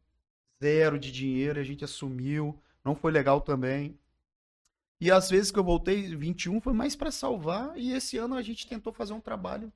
zero 0.61 0.98
de 0.98 1.11
dinheiro, 1.11 1.60
a 1.60 1.64
gente 1.64 1.84
assumiu. 1.84 2.61
Não 2.84 2.95
foi 2.95 3.11
legal 3.11 3.41
também. 3.41 3.98
E 4.99 5.11
às 5.11 5.30
vezes 5.30 5.52
que 5.52 5.60
eu 5.60 5.64
voltei, 5.64 6.15
21 6.15 6.61
foi 6.61 6.73
mais 6.73 6.95
pra 6.95 7.11
salvar. 7.11 7.77
E 7.77 7.91
esse 7.91 8.18
ano 8.18 8.36
a 8.36 8.41
gente 8.41 8.68
tentou 8.68 8.94
fazer 8.94 9.14
um 9.14 9.19
trabalho 9.19 9.72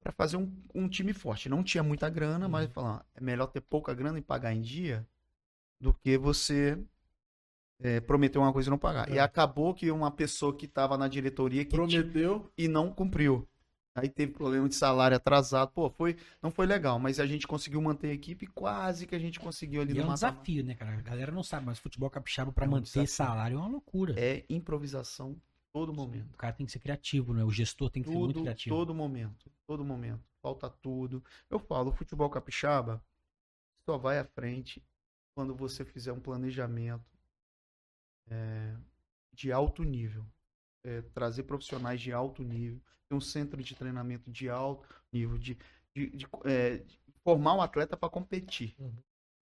para 0.00 0.12
fazer 0.12 0.36
um, 0.36 0.52
um 0.74 0.88
time 0.88 1.12
forte. 1.12 1.48
Não 1.48 1.62
tinha 1.62 1.82
muita 1.82 2.10
grana, 2.10 2.48
mas 2.48 2.70
falar, 2.70 3.06
é 3.14 3.20
melhor 3.20 3.46
ter 3.46 3.60
pouca 3.60 3.94
grana 3.94 4.18
e 4.18 4.22
pagar 4.22 4.52
em 4.52 4.60
dia 4.60 5.06
do 5.80 5.94
que 5.94 6.18
você 6.18 6.78
é, 7.80 8.00
prometer 8.00 8.38
uma 8.38 8.52
coisa 8.52 8.68
e 8.68 8.70
não 8.70 8.78
pagar. 8.78 9.08
É. 9.08 9.14
E 9.14 9.18
acabou 9.18 9.72
que 9.74 9.90
uma 9.90 10.10
pessoa 10.10 10.54
que 10.54 10.66
estava 10.66 10.98
na 10.98 11.08
diretoria 11.08 11.64
que 11.64 11.70
Prometeu. 11.70 12.50
e 12.56 12.68
não 12.68 12.92
cumpriu. 12.92 13.48
Aí 13.94 14.08
teve 14.08 14.32
problema 14.32 14.68
de 14.68 14.74
salário 14.74 15.16
atrasado. 15.16 15.70
Pô, 15.72 15.90
foi, 15.90 16.16
não 16.42 16.50
foi 16.50 16.66
legal, 16.66 16.98
mas 16.98 17.20
a 17.20 17.26
gente 17.26 17.46
conseguiu 17.46 17.80
manter 17.82 18.08
a 18.10 18.14
equipe 18.14 18.46
quase 18.46 19.06
que 19.06 19.14
a 19.14 19.18
gente 19.18 19.38
conseguiu 19.38 19.82
ali 19.82 19.92
E 19.92 19.98
é 19.98 20.02
no 20.02 20.04
um 20.04 20.06
mata-mata. 20.08 20.42
desafio, 20.42 20.64
né, 20.64 20.74
cara? 20.74 20.92
A 20.98 21.02
galera 21.02 21.30
não 21.32 21.42
sabe, 21.42 21.66
mas 21.66 21.78
futebol 21.78 22.08
capixaba 22.10 22.52
pra 22.52 22.64
É 22.64 22.68
um 22.68 22.70
manter 22.72 23.04
desafio. 23.04 23.06
salário 23.06 23.56
é 23.56 23.60
uma 23.60 23.68
loucura. 23.68 24.14
É 24.16 24.44
improvisação 24.48 25.40
todo 25.72 25.92
momento. 25.92 26.32
O 26.34 26.36
cara 26.36 26.52
tem 26.54 26.64
que 26.66 26.72
ser 26.72 26.78
criativo, 26.80 27.34
né? 27.34 27.44
O 27.44 27.50
gestor 27.50 27.90
tem 27.90 28.02
que 28.02 28.08
ser 28.08 28.18
muito 28.18 28.34
Tudo, 28.34 28.42
criativo. 28.42 28.76
todo 28.76 28.94
momento. 28.94 29.50
Todo 29.66 29.84
momento. 29.84 30.24
Falta 30.42 30.68
tudo. 30.70 31.22
Eu 31.50 31.58
falo, 31.58 31.90
o 31.90 31.92
futebol 31.92 32.28
capixaba 32.30 33.02
só 33.88 33.98
vai 33.98 34.18
à 34.18 34.24
frente 34.24 34.82
quando 35.34 35.54
você 35.54 35.84
fizer 35.84 36.12
um 36.12 36.20
planejamento 36.20 37.04
é, 38.30 38.76
de 39.32 39.52
alto 39.52 39.82
nível. 39.84 40.26
É, 40.84 41.02
trazer 41.14 41.44
profissionais 41.44 42.00
de 42.00 42.12
alto 42.12 42.42
nível. 42.42 42.80
Ter 43.12 43.16
um 43.16 43.20
centro 43.20 43.62
de 43.62 43.74
treinamento 43.74 44.30
de 44.30 44.48
alto 44.48 44.88
nível. 45.12 45.36
De, 45.36 45.58
de, 45.94 46.10
de, 46.10 46.26
é, 46.44 46.78
de 46.78 46.98
formar 47.22 47.54
um 47.54 47.60
atleta 47.60 47.94
para 47.94 48.08
competir. 48.08 48.74
Uhum. 48.78 48.92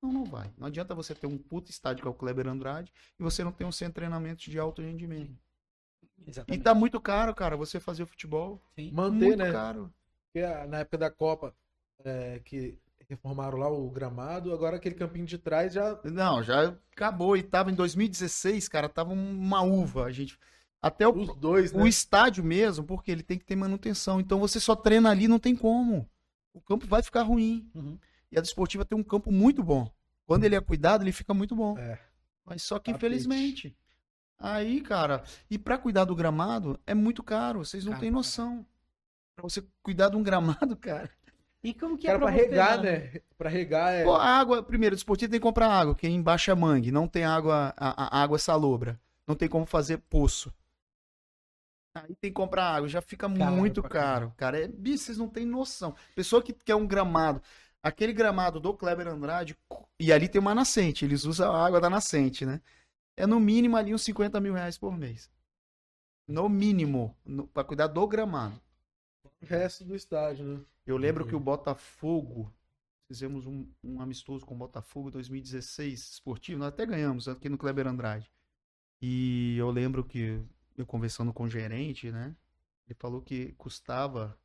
Não, 0.02 0.12
não 0.12 0.24
vai. 0.24 0.50
Não 0.58 0.66
adianta 0.66 0.92
você 0.94 1.14
ter 1.14 1.26
um 1.28 1.38
puto 1.38 1.70
estádio 1.70 2.02
que 2.02 2.08
é 2.08 2.10
o 2.10 2.14
Kleber 2.14 2.48
Andrade 2.48 2.92
e 3.18 3.22
você 3.22 3.44
não 3.44 3.52
ter 3.52 3.64
um 3.64 3.70
centro 3.70 3.92
de 3.92 3.96
treinamento 3.96 4.50
de 4.50 4.58
alto 4.58 4.82
rendimento. 4.82 5.38
E 6.26 6.30
Exatamente. 6.30 6.64
tá 6.64 6.74
muito 6.74 7.00
caro, 7.00 7.34
cara, 7.34 7.56
você 7.56 7.78
fazer 7.78 8.06
futebol. 8.06 8.60
Sim. 8.74 8.90
Manter, 8.92 9.26
muito 9.26 9.38
né? 9.38 9.52
caro. 9.52 9.92
Porque 10.32 10.44
a- 10.44 10.66
na 10.66 10.78
época 10.80 10.98
da 10.98 11.10
Copa, 11.10 11.54
é, 12.04 12.40
que 12.40 12.78
reformaram 13.08 13.58
lá 13.58 13.68
o 13.68 13.90
gramado, 13.90 14.52
agora 14.52 14.76
aquele 14.76 14.94
campinho 14.94 15.26
de 15.26 15.38
trás 15.38 15.72
já. 15.72 16.00
Não, 16.04 16.42
já 16.42 16.76
acabou. 16.92 17.36
E 17.36 17.42
tava 17.42 17.70
em 17.70 17.74
2016, 17.74 18.68
cara, 18.68 18.88
tava 18.88 19.12
uma 19.12 19.62
uva. 19.62 20.04
A 20.06 20.12
gente. 20.12 20.38
Até 20.82 21.06
o, 21.06 21.12
Os 21.12 21.36
dois, 21.36 21.72
né? 21.72 21.82
o 21.82 21.86
estádio 21.86 22.42
mesmo, 22.42 22.84
porque 22.84 23.10
ele 23.10 23.22
tem 23.22 23.38
que 23.38 23.44
ter 23.44 23.56
manutenção. 23.56 24.20
Então 24.20 24.38
você 24.38 24.58
só 24.58 24.74
treina 24.74 25.10
ali, 25.10 25.28
não 25.28 25.38
tem 25.38 25.54
como. 25.54 26.08
O 26.54 26.60
campo 26.60 26.86
vai 26.86 27.02
ficar 27.02 27.22
ruim. 27.22 27.70
Uhum. 27.74 27.98
E 28.32 28.38
a 28.38 28.40
desportiva 28.40 28.84
tem 28.84 28.96
um 28.98 29.02
campo 29.02 29.30
muito 29.30 29.62
bom. 29.62 29.90
Quando 30.26 30.44
ele 30.44 30.54
é 30.54 30.60
cuidado, 30.60 31.02
ele 31.02 31.12
fica 31.12 31.34
muito 31.34 31.54
bom. 31.54 31.76
É. 31.76 31.98
Mas 32.44 32.62
só 32.62 32.78
que, 32.78 32.90
infelizmente. 32.90 33.76
Aí, 34.38 34.80
cara, 34.80 35.22
e 35.50 35.58
pra 35.58 35.76
cuidar 35.76 36.04
do 36.04 36.16
gramado 36.16 36.80
é 36.86 36.94
muito 36.94 37.22
caro. 37.22 37.58
Vocês 37.58 37.84
não 37.84 37.98
têm 37.98 38.10
noção. 38.10 38.64
Pra 39.36 39.42
você 39.42 39.62
cuidar 39.82 40.08
de 40.08 40.16
um 40.16 40.22
gramado, 40.22 40.76
cara. 40.78 41.10
E 41.62 41.74
como 41.74 41.98
que 41.98 42.06
Cara, 42.06 42.16
é 42.16 42.20
pra 42.20 42.32
você, 42.32 42.36
regar, 42.38 42.80
né? 42.80 43.20
Pra 43.36 43.50
regar 43.50 43.92
é. 43.92 44.04
Pô, 44.04 44.14
a 44.14 44.24
água, 44.24 44.62
primeiro, 44.62 44.94
o 44.94 44.96
desportivo 44.96 45.30
tem 45.30 45.38
que 45.38 45.44
comprar 45.44 45.68
água, 45.68 45.94
que 45.94 46.06
é 46.06 46.10
em 46.10 46.22
baixa 46.22 46.56
mangue, 46.56 46.90
não 46.90 47.06
tem 47.06 47.22
água, 47.22 47.74
a, 47.76 48.18
a 48.18 48.22
água 48.22 48.36
é 48.36 48.38
salobra. 48.38 48.98
Não 49.26 49.34
tem 49.34 49.46
como 49.46 49.66
fazer 49.66 49.98
poço. 49.98 50.50
Aí 51.94 52.14
tem 52.16 52.30
que 52.30 52.34
comprar 52.34 52.64
água, 52.76 52.88
já 52.88 53.02
fica 53.02 53.28
muito 53.28 53.82
caro. 53.82 54.32
Cara, 54.36 54.60
é, 54.62 54.68
bicho, 54.68 55.04
vocês 55.04 55.18
não 55.18 55.28
têm 55.28 55.44
noção. 55.44 55.94
Pessoa 56.14 56.42
que 56.42 56.52
quer 56.52 56.74
um 56.76 56.86
gramado, 56.86 57.42
aquele 57.82 58.12
gramado 58.12 58.60
do 58.60 58.72
Kleber 58.74 59.08
Andrade, 59.08 59.56
e 59.98 60.12
ali 60.12 60.28
tem 60.28 60.40
uma 60.40 60.54
nascente, 60.54 61.04
eles 61.04 61.24
usam 61.24 61.52
a 61.52 61.66
água 61.66 61.80
da 61.80 61.90
nascente, 61.90 62.46
né? 62.46 62.60
É 63.16 63.26
no 63.26 63.40
mínimo 63.40 63.76
ali 63.76 63.92
uns 63.94 64.02
50 64.02 64.40
mil 64.40 64.54
reais 64.54 64.78
por 64.78 64.96
mês. 64.96 65.30
No 66.28 66.48
mínimo, 66.48 67.16
no, 67.24 67.46
pra 67.48 67.64
cuidar 67.64 67.88
do 67.88 68.06
gramado. 68.06 68.60
o 69.42 69.46
resto 69.46 69.84
do 69.84 69.94
estádio, 69.96 70.44
né? 70.44 70.64
Eu 70.86 70.96
lembro 70.96 71.24
Uhum. 71.24 71.28
que 71.28 71.34
o 71.36 71.40
Botafogo, 71.40 72.52
fizemos 73.08 73.46
um, 73.46 73.66
um 73.82 74.00
amistoso 74.00 74.46
com 74.46 74.54
o 74.54 74.58
Botafogo 74.58 75.08
em 75.08 75.12
2016, 75.12 76.12
esportivo, 76.12 76.58
nós 76.60 76.68
até 76.68 76.86
ganhamos 76.86 77.28
aqui 77.28 77.48
no 77.48 77.58
Kleber 77.58 77.86
Andrade. 77.86 78.30
E 79.02 79.56
eu 79.58 79.70
lembro 79.70 80.04
que 80.04 80.40
eu 80.76 80.86
conversando 80.86 81.32
com 81.32 81.44
o 81.44 81.48
gerente, 81.50 82.10
né? 82.12 82.34
Ele 82.86 82.96
falou 82.98 83.22
que 83.22 83.52
custava, 83.54 84.38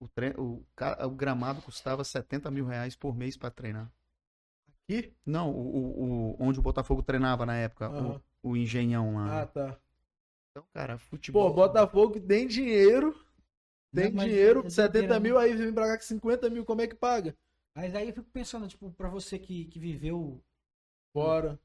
o, 0.00 0.08
tre... 0.08 0.34
o, 0.38 0.64
o 1.06 1.10
gramado 1.10 1.62
custava 1.62 2.04
70 2.04 2.50
mil 2.50 2.66
reais 2.66 2.96
por 2.96 3.16
mês 3.16 3.36
para 3.36 3.50
treinar. 3.50 3.92
Aqui? 4.84 5.12
Não, 5.26 5.50
o, 5.50 6.32
o, 6.32 6.32
o- 6.32 6.36
onde 6.40 6.58
o 6.58 6.62
Botafogo 6.62 7.02
treinava 7.02 7.46
na 7.46 7.56
época, 7.56 7.90
Aham. 7.90 8.20
o, 8.42 8.50
o 8.50 8.56
Engenhão 8.56 9.16
lá. 9.16 9.40
Ah, 9.40 9.46
tá. 9.46 9.78
Então, 10.50 10.66
cara, 10.72 10.98
futebol. 10.98 11.50
Pô, 11.50 11.52
Botafogo 11.52 12.20
tem 12.20 12.46
dinheiro. 12.46 13.14
Tem 13.94 14.12
Não, 14.12 14.22
dinheiro, 14.24 14.64
é 14.64 14.70
70 14.70 15.18
doideira, 15.18 15.20
mil, 15.20 15.38
aí 15.38 15.54
vem 15.54 15.72
pra 15.74 15.88
cá 15.88 15.96
com 15.98 16.04
50 16.04 16.50
mil, 16.50 16.64
como 16.64 16.82
é 16.82 16.86
que 16.88 16.94
paga? 16.94 17.36
Mas 17.74 17.94
aí 17.94 18.08
eu 18.08 18.14
fico 18.14 18.30
pensando, 18.30 18.68
tipo, 18.68 18.90
pra 18.92 19.08
você 19.08 19.38
que, 19.38 19.66
que 19.66 19.78
viveu 19.80 20.42
Fora. 21.12 21.58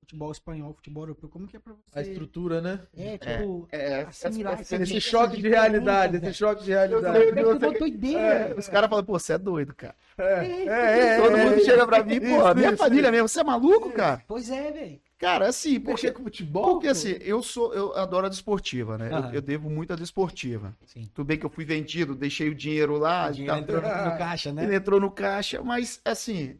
Futebol 0.00 0.32
espanhol, 0.32 0.72
futebol 0.74 1.02
europeu, 1.04 1.28
como 1.28 1.46
que 1.46 1.56
é 1.56 1.60
pra 1.60 1.72
você? 1.74 1.98
A 1.98 2.02
estrutura, 2.02 2.60
né? 2.60 2.80
É, 2.96 3.18
tipo, 3.18 3.68
É, 3.70 4.00
assimilar 4.02 4.54
essa- 4.54 4.62
essa- 4.76 4.82
Esse 4.82 4.96
essas 4.96 5.02
choque 5.04 5.40
de 5.42 5.48
realidade, 5.48 6.16
esse 6.16 6.34
choque 6.34 6.64
de 6.64 6.70
Eu 6.70 6.78
realidade. 6.78 7.32
Deve 7.32 7.58
ser 7.58 7.66
uma 7.66 7.78
doideira. 7.78 8.20
É, 8.20 8.54
os 8.56 8.68
caras 8.68 8.88
falam, 8.88 9.04
pô, 9.04 9.18
você 9.18 9.34
é 9.34 9.38
doido, 9.38 9.74
cara. 9.74 9.94
É, 10.16 10.64
é, 10.66 11.20
Todo 11.20 11.36
é, 11.36 11.44
mundo 11.44 11.54
é. 11.60 11.64
chega 11.64 11.86
pra 11.86 12.02
mim, 12.02 12.20
pô, 12.20 12.26
Isso, 12.26 12.54
minha 12.54 12.68
isso, 12.68 12.76
família 12.78 13.10
mesmo, 13.12 13.28
você 13.28 13.40
é 13.40 13.44
maluco, 13.44 13.90
cara? 13.92 14.22
Pois 14.26 14.50
é, 14.50 14.70
velho. 14.72 15.00
Cara, 15.18 15.48
assim, 15.48 15.80
porque, 15.80 15.90
Mexer 16.06 16.12
com 16.12 16.22
futebol? 16.22 16.62
porque 16.74 16.86
assim, 16.86 17.16
eu 17.20 17.42
sou, 17.42 17.74
eu 17.74 17.92
adoro 17.96 18.26
a 18.26 18.28
desportiva, 18.28 18.96
né? 18.96 19.10
Eu, 19.12 19.34
eu 19.34 19.42
devo 19.42 19.68
muito 19.68 19.92
à 19.92 19.96
desportiva. 19.96 20.72
Sim. 20.86 21.10
Tudo 21.12 21.26
bem 21.26 21.36
que 21.36 21.44
eu 21.44 21.50
fui 21.50 21.64
vendido, 21.64 22.14
deixei 22.14 22.48
o 22.48 22.54
dinheiro 22.54 22.96
lá, 22.96 23.28
O 23.28 23.32
dinheiro 23.32 23.56
entrou 23.58 23.82
no, 23.82 23.88
no 23.88 24.16
caixa, 24.16 24.52
né? 24.52 24.62
ele 24.62 24.76
entrou 24.76 25.00
no 25.00 25.10
caixa, 25.10 25.60
mas 25.60 26.00
assim, 26.04 26.56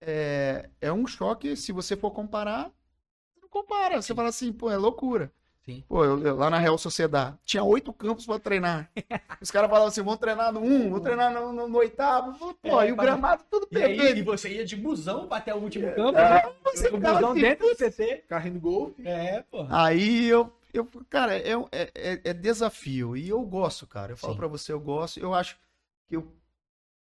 é, 0.00 0.68
é 0.80 0.92
um 0.92 1.06
choque, 1.06 1.56
se 1.56 1.72
você 1.72 1.96
for 1.96 2.10
comparar, 2.10 2.70
você 3.34 3.40
não 3.42 3.48
compara, 3.48 4.00
você 4.00 4.14
fala 4.14 4.28
assim, 4.28 4.52
pô, 4.52 4.70
é 4.70 4.76
loucura. 4.76 5.32
Sim. 5.64 5.84
Pô, 5.86 6.02
eu- 6.02 6.22
eu- 6.24 6.36
lá 6.36 6.48
na 6.48 6.58
Real 6.58 6.78
Sociedade, 6.78 7.36
tinha 7.44 7.62
oito 7.62 7.92
campos 7.92 8.24
pra 8.24 8.38
treinar. 8.38 8.90
Os 9.42 9.50
caras 9.50 9.68
falavam 9.68 9.88
assim, 9.88 10.02
vão 10.02 10.16
treinar 10.16 10.50
no 10.50 10.60
um, 10.60 10.88
vou 10.88 10.98
treinar 11.00 11.30
no, 11.30 11.52
no- 11.52 11.68
no 11.68 11.78
oitavo. 11.78 12.54
Pô, 12.62 12.80
É, 12.80 12.88
e 12.88 12.92
o 12.92 12.96
gramado 12.96 13.44
tudo 13.50 13.68
E 13.70 13.82
aí, 13.82 14.18
e 14.18 14.22
você 14.22 14.48
ia 14.54 14.64
de 14.64 14.74
busão 14.76 15.28
até 15.30 15.54
o 15.54 15.58
último 15.58 15.92
campo, 15.94 16.16
Ah, 16.16 16.30
né? 16.30 16.52
você 16.64 16.88
o 16.88 16.96
busão 16.98 17.32
assim, 17.32 17.40
dentro 17.42 17.68
do 17.68 17.74
CT. 17.76 18.24
Carrinho 18.28 18.54
do 18.54 18.60
gol. 18.60 18.94
É, 19.04 19.42
pô. 19.42 19.66
Aí 19.68 20.24
eu, 20.26 20.50
eu 20.72 20.88
cara, 21.10 21.36
é, 21.36 21.52
é, 21.70 21.90
é- 21.94 22.20
é 22.24 22.32
desafio. 22.32 23.14
E 23.14 23.28
eu 23.28 23.42
gosto, 23.42 23.86
cara. 23.86 24.12
Eu 24.12 24.16
falo 24.16 24.36
pra 24.36 24.46
você, 24.48 24.72
eu 24.72 24.80
gosto. 24.80 25.20
Eu 25.20 25.34
acho 25.34 25.58
que 26.08 26.16
eu, 26.16 26.32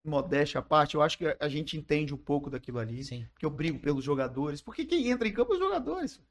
modéstia 0.09 0.59
à 0.59 0.61
parte, 0.61 0.95
eu 0.95 1.01
acho 1.01 1.17
que 1.17 1.37
a 1.39 1.47
gente 1.47 1.77
entende 1.77 2.13
um 2.13 2.17
pouco 2.17 2.49
daquilo 2.49 2.79
ali. 2.79 3.03
Sim. 3.03 3.25
que 3.37 3.45
eu 3.45 3.49
brigo 3.49 3.79
pelos 3.79 4.03
jogadores, 4.03 4.61
porque 4.61 4.85
quem 4.85 5.09
entra 5.09 5.27
em 5.27 5.33
campo 5.33 5.53
é 5.53 5.55
os 5.55 5.59
jogadores. 5.59 6.21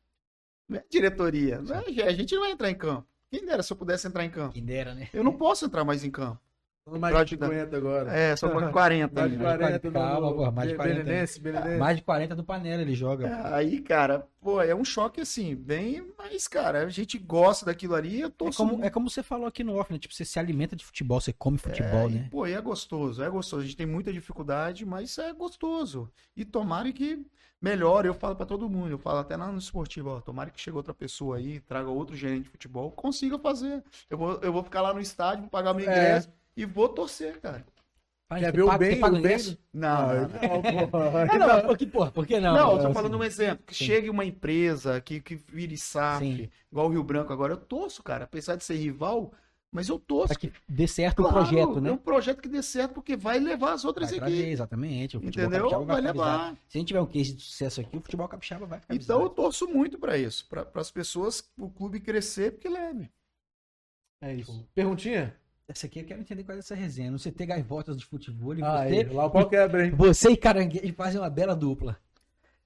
Não 0.68 0.78
é 0.78 0.84
diretoria. 0.90 1.60
Não 1.62 1.74
é, 1.74 2.02
a 2.02 2.12
gente 2.12 2.34
não 2.34 2.42
vai 2.42 2.50
entrar 2.50 2.70
em 2.70 2.74
campo. 2.74 3.09
Quem 3.30 3.44
dera 3.44 3.62
se 3.62 3.72
eu 3.72 3.76
pudesse 3.76 4.06
entrar 4.06 4.24
em 4.24 4.30
campo. 4.30 4.55
Quem 4.55 4.64
dera, 4.64 4.94
né? 4.94 5.09
Eu 5.12 5.22
não 5.22 5.36
posso 5.36 5.64
entrar 5.64 5.84
mais 5.84 6.05
em 6.05 6.10
campo. 6.10 6.40
Mais 6.98 7.12
Pra 7.12 7.24
de 7.24 7.35
ajudar. 7.35 7.47
50 7.48 7.77
agora. 7.77 8.12
É, 8.12 8.36
só 8.36 8.48
com 8.48 8.70
40. 8.70 9.20
Mais 9.20 9.32
de 9.32 9.36
né? 9.39 9.44
40 9.44 9.90
Calma, 9.90 10.28
no, 10.28 10.35
porra, 10.35 10.51
mais 10.51 10.69
de 10.70 10.77
40. 10.77 11.02
Belenense, 11.02 11.40
Belenense. 11.40 11.78
Mais 11.78 11.97
de 11.97 12.02
40 12.02 12.36
do 12.36 12.44
Panela 12.44 12.82
ele 12.82 12.94
joga. 12.94 13.55
Aí, 13.55 13.81
cara, 13.81 14.27
pô, 14.40 14.62
é 14.62 14.74
um 14.74 14.85
choque 14.85 15.20
assim, 15.20 15.55
bem, 15.55 16.06
mas, 16.16 16.48
cara, 16.48 16.85
a 16.85 16.89
gente 16.89 17.19
gosta 17.19 17.66
daquilo 17.66 17.94
ali, 17.94 18.20
eu 18.20 18.31
tô 18.31 18.48
É 18.48 18.52
como, 18.52 18.85
é 18.85 18.90
como 18.90 19.10
você 19.10 19.23
falou 19.23 19.47
aqui 19.47 19.62
no 19.65 19.77
off, 19.77 19.93
né? 19.93 19.98
Tipo, 19.98 20.15
você 20.15 20.24
se 20.24 20.39
alimenta 20.39 20.77
de 20.77 20.85
futebol, 20.85 21.20
você 21.20 21.32
come 21.32 21.59
futebol, 21.59 22.09
né? 22.09 22.28
Pô, 22.31 22.47
e 22.47 22.52
é 22.52 22.60
gostoso, 22.60 23.23
é 23.23 23.28
gostoso. 23.28 23.62
A 23.62 23.65
gente 23.65 23.77
tem 23.77 23.86
muita 23.86 24.12
dificuldade, 24.12 24.86
mas 24.86 25.19
é 25.19 25.32
gostoso. 25.32 26.10
E 26.36 26.44
tomara 26.44 26.90
que 26.93 27.27
melhore. 27.60 28.09
Eu 28.09 28.15
falo 28.15 28.36
pra 28.36 28.47
todo 28.47 28.69
mundo, 28.69 28.90
eu 28.90 28.98
falo 28.98 29.19
até 29.19 29.36
lá 29.36 29.51
no 29.51 29.59
esportivo, 29.59 30.10
ó, 30.10 30.20
tomara 30.20 30.51
que 30.51 30.60
chegue 30.60 30.77
outra 30.77 30.94
pessoa 30.94 31.36
aí, 31.36 31.60
traga 31.60 31.90
outro 31.90 32.16
gerente 32.16 32.44
de 32.44 32.51
futebol, 32.51 32.90
consiga 32.90 33.39
fazer. 33.39 33.82
Eu 34.09 34.16
vou, 34.16 34.39
eu 34.40 34.52
vou 34.52 34.62
ficar 34.62 34.81
lá 34.81 34.94
no 34.94 35.01
estádio, 35.01 35.43
vou 35.43 35.51
pagar 35.51 35.74
meu 35.74 35.89
É. 35.89 36.23
e 36.60 36.64
vou 36.66 36.89
torcer, 36.89 37.40
cara. 37.40 37.64
Pai, 38.28 38.40
Quer 38.40 38.52
ver 38.52 38.62
o 38.62 38.78
bem, 38.78 39.02
o 39.02 39.22
bem? 39.22 39.36
Não, 39.72 39.89
Ah, 39.89 40.14
não, 40.14 40.28
não. 40.28 41.30
Ah, 41.32 41.39
não, 41.62 41.64
por 41.68 41.78
que, 41.78 41.86
porra, 41.86 42.10
por 42.12 42.26
que 42.26 42.39
não? 42.39 42.52
Não, 42.55 42.72
eu 42.72 42.78
tô 42.78 42.85
Assim, 42.85 42.94
falando 42.94 43.16
um 43.16 43.24
exemplo. 43.24 43.64
Que 43.66 43.74
sim. 43.74 43.85
chegue 43.86 44.10
uma 44.10 44.22
empresa 44.24 45.01
que, 45.01 45.18
que 45.18 45.35
vire 45.35 45.78
SAF, 45.78 46.24
Sim. 46.26 46.51
igual 46.70 46.86
o 46.86 46.90
Rio 46.90 47.02
Branco 47.02 47.32
agora. 47.32 47.55
Eu 47.55 47.56
torço, 47.56 48.02
cara. 48.02 48.24
Apesar 48.24 48.56
de 48.56 48.64
ser 48.64 48.74
rival, 48.76 49.32
mas 49.72 49.89
eu 49.89 49.98
torço. 49.98 50.28
Pra 50.28 50.36
que 50.36 50.52
dê 50.68 50.86
certo 50.86 51.22
Claro, 51.22 51.30
o 51.30 51.39
projeto, 51.39 51.80
né? 51.80 51.89
É 51.89 51.93
um 51.93 51.97
projeto 51.97 52.43
que 52.43 52.51
dê 52.51 52.62
certo 52.62 52.93
porque 52.93 53.16
vai 53.16 53.39
levar 53.39 53.72
as 53.72 53.86
outras 53.86 54.10
Vai 54.10 54.18
trazer, 54.18 54.35
equipes. 54.35 54.52
exatamente. 54.52 55.16
O 55.16 55.20
futebol 55.22 55.47
Entendeu? 55.48 55.62
capixaba 55.70 55.85
Vai 55.86 56.02
visado. 56.02 56.18
levar. 56.18 56.56
Se 56.68 56.76
a 56.76 56.80
gente 56.80 56.89
tiver 56.89 57.01
um 57.01 57.06
case 57.06 57.32
de 57.32 57.43
sucesso 57.43 57.80
aqui, 57.80 57.97
o 57.97 58.01
futebol 58.02 58.28
capixaba 58.28 58.66
vai 58.66 58.78
ficar 58.78 58.94
Então 58.94 59.22
eu 59.22 59.30
torço 59.30 59.66
muito 59.66 59.98
pra 59.98 60.18
isso. 60.18 60.47
Pra 60.51 60.66
as 60.74 60.90
pessoas, 60.90 61.51
o 61.59 61.70
clube 61.70 61.98
crescer, 61.98 62.52
porque 62.52 62.68
leve. 62.68 63.10
É 64.22 64.35
isso. 64.35 64.68
Perguntinha? 64.74 65.35
Essa 65.68 65.86
aqui 65.86 66.00
eu 66.00 66.04
quero 66.04 66.20
entender 66.20 66.44
qual 66.44 66.56
é 66.56 66.60
essa 66.60 66.74
resenha. 66.74 67.10
No 67.10 67.18
CT 67.18 67.44
Gaivotas 67.46 67.96
de 67.96 68.04
futebol 68.06 68.54
e 68.56 68.62
Ah, 68.62 68.80
aí, 68.80 69.04
você, 69.04 69.12
lá 69.12 69.26
o 69.26 69.30
pau 69.30 69.48
quebra, 69.48 69.84
hein? 69.84 69.90
você 69.94 70.30
e 70.30 70.36
Caranguejo 70.36 70.94
fazem 70.94 71.20
uma 71.20 71.28
bela 71.28 71.54
dupla. 71.54 71.98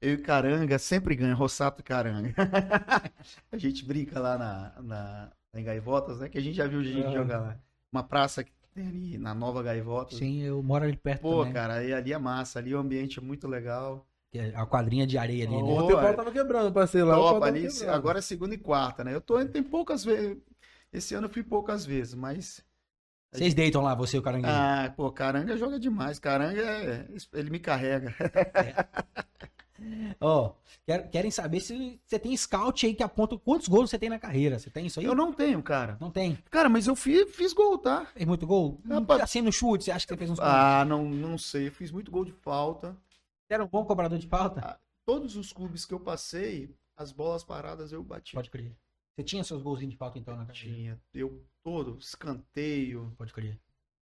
Eu 0.00 0.14
e 0.14 0.18
Caranga 0.18 0.78
sempre 0.78 1.14
ganho, 1.16 1.34
Rossato 1.36 1.80
e 1.80 1.84
Caranga. 1.84 2.32
a 3.50 3.56
gente 3.58 3.84
brinca 3.84 4.18
lá 4.20 4.38
na, 4.38 4.82
na, 4.82 5.32
em 5.54 5.64
Gaivotas, 5.64 6.18
né? 6.20 6.28
Que 6.28 6.38
a 6.38 6.40
gente 6.40 6.54
já 6.54 6.66
viu 6.66 6.80
a 6.80 6.84
gente 6.84 7.06
Ah. 7.06 7.12
jogar 7.12 7.38
lá. 7.38 7.58
Uma 7.92 8.02
praça 8.04 8.42
que 8.44 8.52
tem 8.74 8.86
ali 8.86 9.18
na 9.18 9.34
Nova 9.34 9.62
Gaivotas. 9.62 10.18
Sim, 10.18 10.40
eu 10.42 10.62
moro 10.62 10.84
ali 10.84 10.96
perto 10.96 11.22
Pô, 11.22 11.38
também. 11.38 11.52
cara, 11.52 11.74
aí 11.74 11.92
ali 11.92 12.12
é 12.12 12.18
massa, 12.18 12.58
ali 12.60 12.74
o 12.74 12.78
ambiente 12.78 13.18
é 13.18 13.22
muito 13.22 13.46
legal. 13.48 14.06
Que 14.30 14.38
é 14.38 14.52
A 14.56 14.64
quadrinha 14.64 15.06
de 15.06 15.18
areia 15.18 15.44
ali, 15.46 15.56
né? 15.56 15.62
Ó, 15.62 15.82
Ontem 15.84 15.94
o 15.94 16.00
pau 16.00 16.14
tava 16.14 16.32
quebrando, 16.32 16.72
parceiro. 16.72 17.08
Lá 17.08 17.16
Top, 17.16 17.44
ali, 17.46 17.68
quebrando. 17.68 17.90
agora 17.90 18.18
é 18.20 18.22
segunda 18.22 18.54
e 18.54 18.58
quarta, 18.58 19.04
né? 19.04 19.14
Eu 19.14 19.20
tô 19.20 19.44
tem 19.44 19.62
poucas 19.62 20.04
vezes. 20.04 20.36
Esse 20.92 21.14
ano 21.14 21.26
eu 21.26 21.30
fui 21.32 21.42
poucas 21.42 21.84
vezes, 21.84 22.14
mas. 22.14 22.64
Vocês 23.32 23.54
deitam 23.54 23.82
lá, 23.82 23.94
você 23.94 24.16
e 24.16 24.20
o 24.20 24.22
Caranguejo. 24.22 24.52
Ah, 24.54 24.92
pô, 24.96 25.10
Caranga 25.10 25.56
joga 25.56 25.80
demais. 25.80 26.18
Caranga, 26.18 26.60
é- 26.60 27.06
ele 27.32 27.50
me 27.50 27.58
carrega. 27.58 28.14
Ó, 30.20 30.52
quer- 30.86 31.08
querem 31.10 31.30
saber 31.30 31.60
se 31.60 32.00
você 32.06 32.18
tem 32.18 32.36
scout 32.36 32.86
aí 32.86 32.94
que 32.94 33.02
aponta 33.02 33.36
quantos 33.36 33.66
gols 33.66 33.90
você 33.90 33.98
tem 33.98 34.08
na 34.08 34.18
carreira. 34.18 34.58
Você 34.58 34.70
tem 34.70 34.86
isso 34.86 35.00
aí? 35.00 35.06
Eu 35.06 35.14
não 35.14 35.32
tenho, 35.32 35.60
cara. 35.62 35.96
Não 36.00 36.10
tem. 36.10 36.38
Cara, 36.50 36.68
mas 36.68 36.86
eu 36.86 36.94
fiz, 36.94 37.34
fiz 37.34 37.52
gol, 37.52 37.78
tá? 37.78 38.06
Fez 38.14 38.24
muito 38.26 38.46
gol? 38.46 38.80
Rapaz- 38.88 39.22
Assim 39.22 39.40
no 39.40 39.50
chute, 39.50 39.84
você 39.84 39.90
acha 39.90 40.06
que 40.06 40.12
você 40.12 40.18
fez 40.18 40.30
uns 40.30 40.38
gols? 40.38 40.50
Ah, 40.50 40.84
não, 40.84 41.04
não 41.04 41.36
sei. 41.36 41.66
Eu 41.68 41.72
fiz 41.72 41.90
muito 41.90 42.10
gol 42.12 42.24
de 42.24 42.32
falta. 42.32 42.90
Você 43.46 43.54
era 43.54 43.64
um 43.64 43.68
bom 43.68 43.84
cobrador 43.84 44.18
de 44.18 44.26
falta? 44.28 44.78
Todos 45.04 45.36
os 45.36 45.52
clubes 45.52 45.84
que 45.84 45.92
eu 45.94 45.98
passei, 46.00 46.70
as 46.96 47.10
bolas 47.10 47.42
paradas 47.42 47.90
eu 47.90 48.02
bati. 48.04 48.34
Pode 48.34 48.50
crer. 48.50 48.72
Você 49.14 49.22
tinha 49.24 49.44
seus 49.44 49.62
golzinhos 49.62 49.92
de 49.92 49.98
falta 49.98 50.18
então 50.18 50.36
na 50.36 50.46
carreira? 50.46 50.74
Tinha. 50.74 51.00
Eu 51.14 51.42
todo, 51.62 51.98
escanteio, 51.98 53.12
Pode 53.18 53.32
crer. 53.32 53.58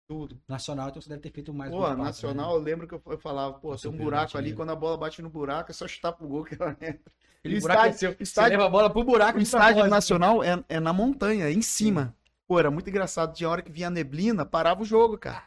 tudo. 0.07 0.40
Nacional, 0.48 0.90
então 0.90 1.02
você 1.02 1.10
deve 1.10 1.22
ter 1.22 1.32
feito 1.32 1.53
mais 1.53 1.72
Pô, 1.72 1.82
falta, 1.82 1.95
nacional, 1.95 2.52
né? 2.53 2.56
eu 2.56 2.64
lembro 2.64 2.88
que 2.88 2.94
eu, 2.94 3.18
falava, 3.19 3.53
pô, 3.60 3.76
tem 3.76 3.91
um 3.91 3.98
buraco 3.98 4.38
ali, 4.38 4.53
quando 4.53 4.72
a 4.72 4.76
bola 4.76 4.98
bate 4.98 5.22
no 5.22 5.30
buraco, 5.30 5.72
é 5.72 5.73
só 5.73 5.88
chutar 5.88 6.11
pro 6.14 6.27
gol 6.27 6.44
que 6.44 6.56
ela 6.60 6.72
entra. 6.82 7.11
Aquele 7.40 7.57
E 7.57 7.61
buraco 7.61 7.86
é 7.86 7.90
estádio-. 7.90 8.18
Você 8.18 8.23
estádio- 8.23 8.52
leva 8.57 8.65
a 8.65 8.69
bola 8.69 8.90
pro 8.90 9.03
buraco 9.03 9.38
O 9.38 9.41
estádio 9.41 9.65
propósito. 9.68 9.90
nacional 9.91 10.44
é, 10.44 10.64
é 10.68 10.80
na 10.80 10.91
montanha, 10.94 11.49
em 11.52 11.61
cima. 11.61 12.15
Pô, 12.48 12.60
era 12.60 12.69
muito 12.72 12.90
engraçado. 12.90 13.34
Tinha 13.36 13.49
hora 13.49 13.61
que 13.61 13.72
vinha 13.72 13.88
a 13.88 13.91
neblina, 13.91 14.45
parava 14.45 14.82
o 14.82 14.86
jogo, 14.86 15.18
cara. 15.18 15.44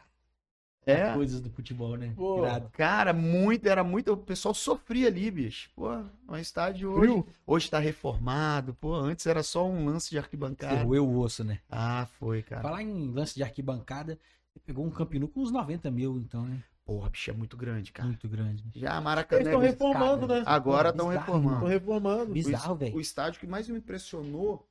É. 0.91 1.13
Coisas 1.13 1.39
do 1.41 1.49
futebol, 1.49 1.95
né? 1.97 2.13
Pô. 2.15 2.41
Cara, 2.73 3.13
muito, 3.13 3.67
era 3.67 3.83
muito. 3.83 4.13
O 4.13 4.17
pessoal 4.17 4.53
sofria 4.53 5.07
ali, 5.07 5.29
bicho. 5.31 5.69
Pô, 5.75 5.89
um 6.27 6.35
estádio 6.37 6.89
hoje, 6.91 6.99
Frio? 6.99 7.27
hoje 7.45 7.69
tá 7.69 7.79
reformado. 7.79 8.73
Pô, 8.75 8.93
antes 8.93 9.25
era 9.25 9.43
só 9.43 9.67
um 9.67 9.85
lance 9.85 10.05
de 10.09 10.15
Você 10.15 10.19
arquibancada. 10.19 10.83
roeu 10.83 11.07
o 11.07 11.19
osso, 11.19 11.43
né? 11.43 11.59
Ah, 11.69 12.07
foi, 12.19 12.41
cara. 12.43 12.61
Falar 12.61 12.81
em 12.83 13.11
lance 13.11 13.35
de 13.35 13.43
arquibancada, 13.43 14.17
você 14.51 14.59
pegou 14.59 14.85
um 14.85 14.89
Campinu 14.91 15.27
com 15.27 15.41
uns 15.41 15.51
90 15.51 15.89
mil, 15.91 16.17
então, 16.19 16.43
né? 16.45 16.63
Porra, 16.85 17.09
bicho, 17.11 17.29
é 17.29 17.33
muito 17.35 17.55
grande, 17.55 17.91
cara. 17.91 18.07
Muito 18.07 18.27
grande. 18.27 18.63
né? 18.65 18.71
Já 18.75 18.89
a 18.89 18.93
Eles 18.95 19.03
Maracanã. 19.03 19.41
estão 19.43 19.59
reformando, 19.59 20.27
né? 20.27 20.43
Agora 20.45 20.91
Pô, 20.91 20.97
estão 20.97 21.07
bizarro, 21.09 21.25
reformando. 21.25 21.55
Estão 21.55 21.67
reformando. 21.69 22.33
Bizarro, 22.33 22.73
O 22.73 22.77
velho. 22.77 22.99
estádio 22.99 23.39
que 23.39 23.45
mais 23.45 23.67
me 23.69 23.77
impressionou 23.77 24.67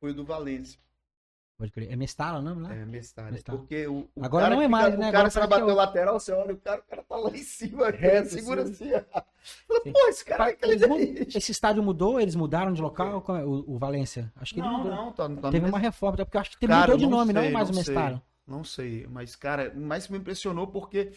foi 0.00 0.12
o 0.12 0.14
do 0.14 0.24
Valência. 0.24 0.78
Pode 1.56 1.70
crer. 1.70 1.92
É 1.92 1.94
Mestala 1.96 2.40
o 2.40 2.42
nome 2.42 2.62
lá? 2.62 2.74
É, 2.74 2.84
Mestalha. 2.84 3.30
Mestalha. 3.30 3.58
Porque 3.58 3.86
o, 3.86 4.08
o 4.16 4.24
Agora 4.24 4.50
não 4.50 4.56
é 4.56 4.64
fica- 4.64 4.68
mais, 4.68 4.98
né? 4.98 5.06
O 5.06 5.08
Agora 5.08 5.12
cara 5.12 5.30
parece 5.30 5.48
bater 5.48 5.60
é 5.62 5.72
o 5.72 5.76
lateral, 5.76 6.18
você 6.20 6.32
olha, 6.32 6.52
o 6.54 6.56
cara, 6.56 6.80
o 6.80 6.82
cara 6.84 7.02
tá 7.04 7.16
lá 7.16 7.30
em 7.30 7.42
cima, 7.42 7.90
Reto, 7.94 8.28
segura 8.30 8.62
assim. 8.62 8.90
Fala. 8.90 9.26
Pô, 9.92 10.08
esse 10.08 10.24
cara 10.24 10.50
é. 10.50 10.56
Esse 11.38 11.52
estádio 11.52 11.82
mudou? 11.82 12.20
Eles 12.20 12.34
mudaram 12.34 12.72
de 12.72 12.82
local? 12.82 13.22
É? 13.28 13.44
O, 13.44 13.74
o 13.74 13.78
Valência? 13.78 14.32
Acho 14.36 14.52
que 14.54 14.60
ele 14.60 14.66
Não, 14.66 14.78
mudou. 14.78 14.94
não, 14.94 15.12
tá, 15.12 15.28
tá 15.28 15.50
Teve 15.50 15.66
uma 15.68 15.78
reforma, 15.78 16.16
porque 16.24 16.36
eu 16.36 16.40
acho 16.40 16.58
que 16.58 16.66
Cara, 16.66 16.80
mudou 16.92 16.96
de 16.96 17.06
nome, 17.06 17.32
não 17.32 17.42
sei, 17.42 17.50
mais 17.52 17.70
o 17.70 17.74
sei. 17.74 17.94
Mestala. 17.94 18.22
Não 18.46 18.64
sei, 18.64 19.06
mas, 19.08 19.36
cara, 19.36 19.72
mais 19.74 20.08
me 20.08 20.18
impressionou 20.18 20.66
porque 20.66 21.12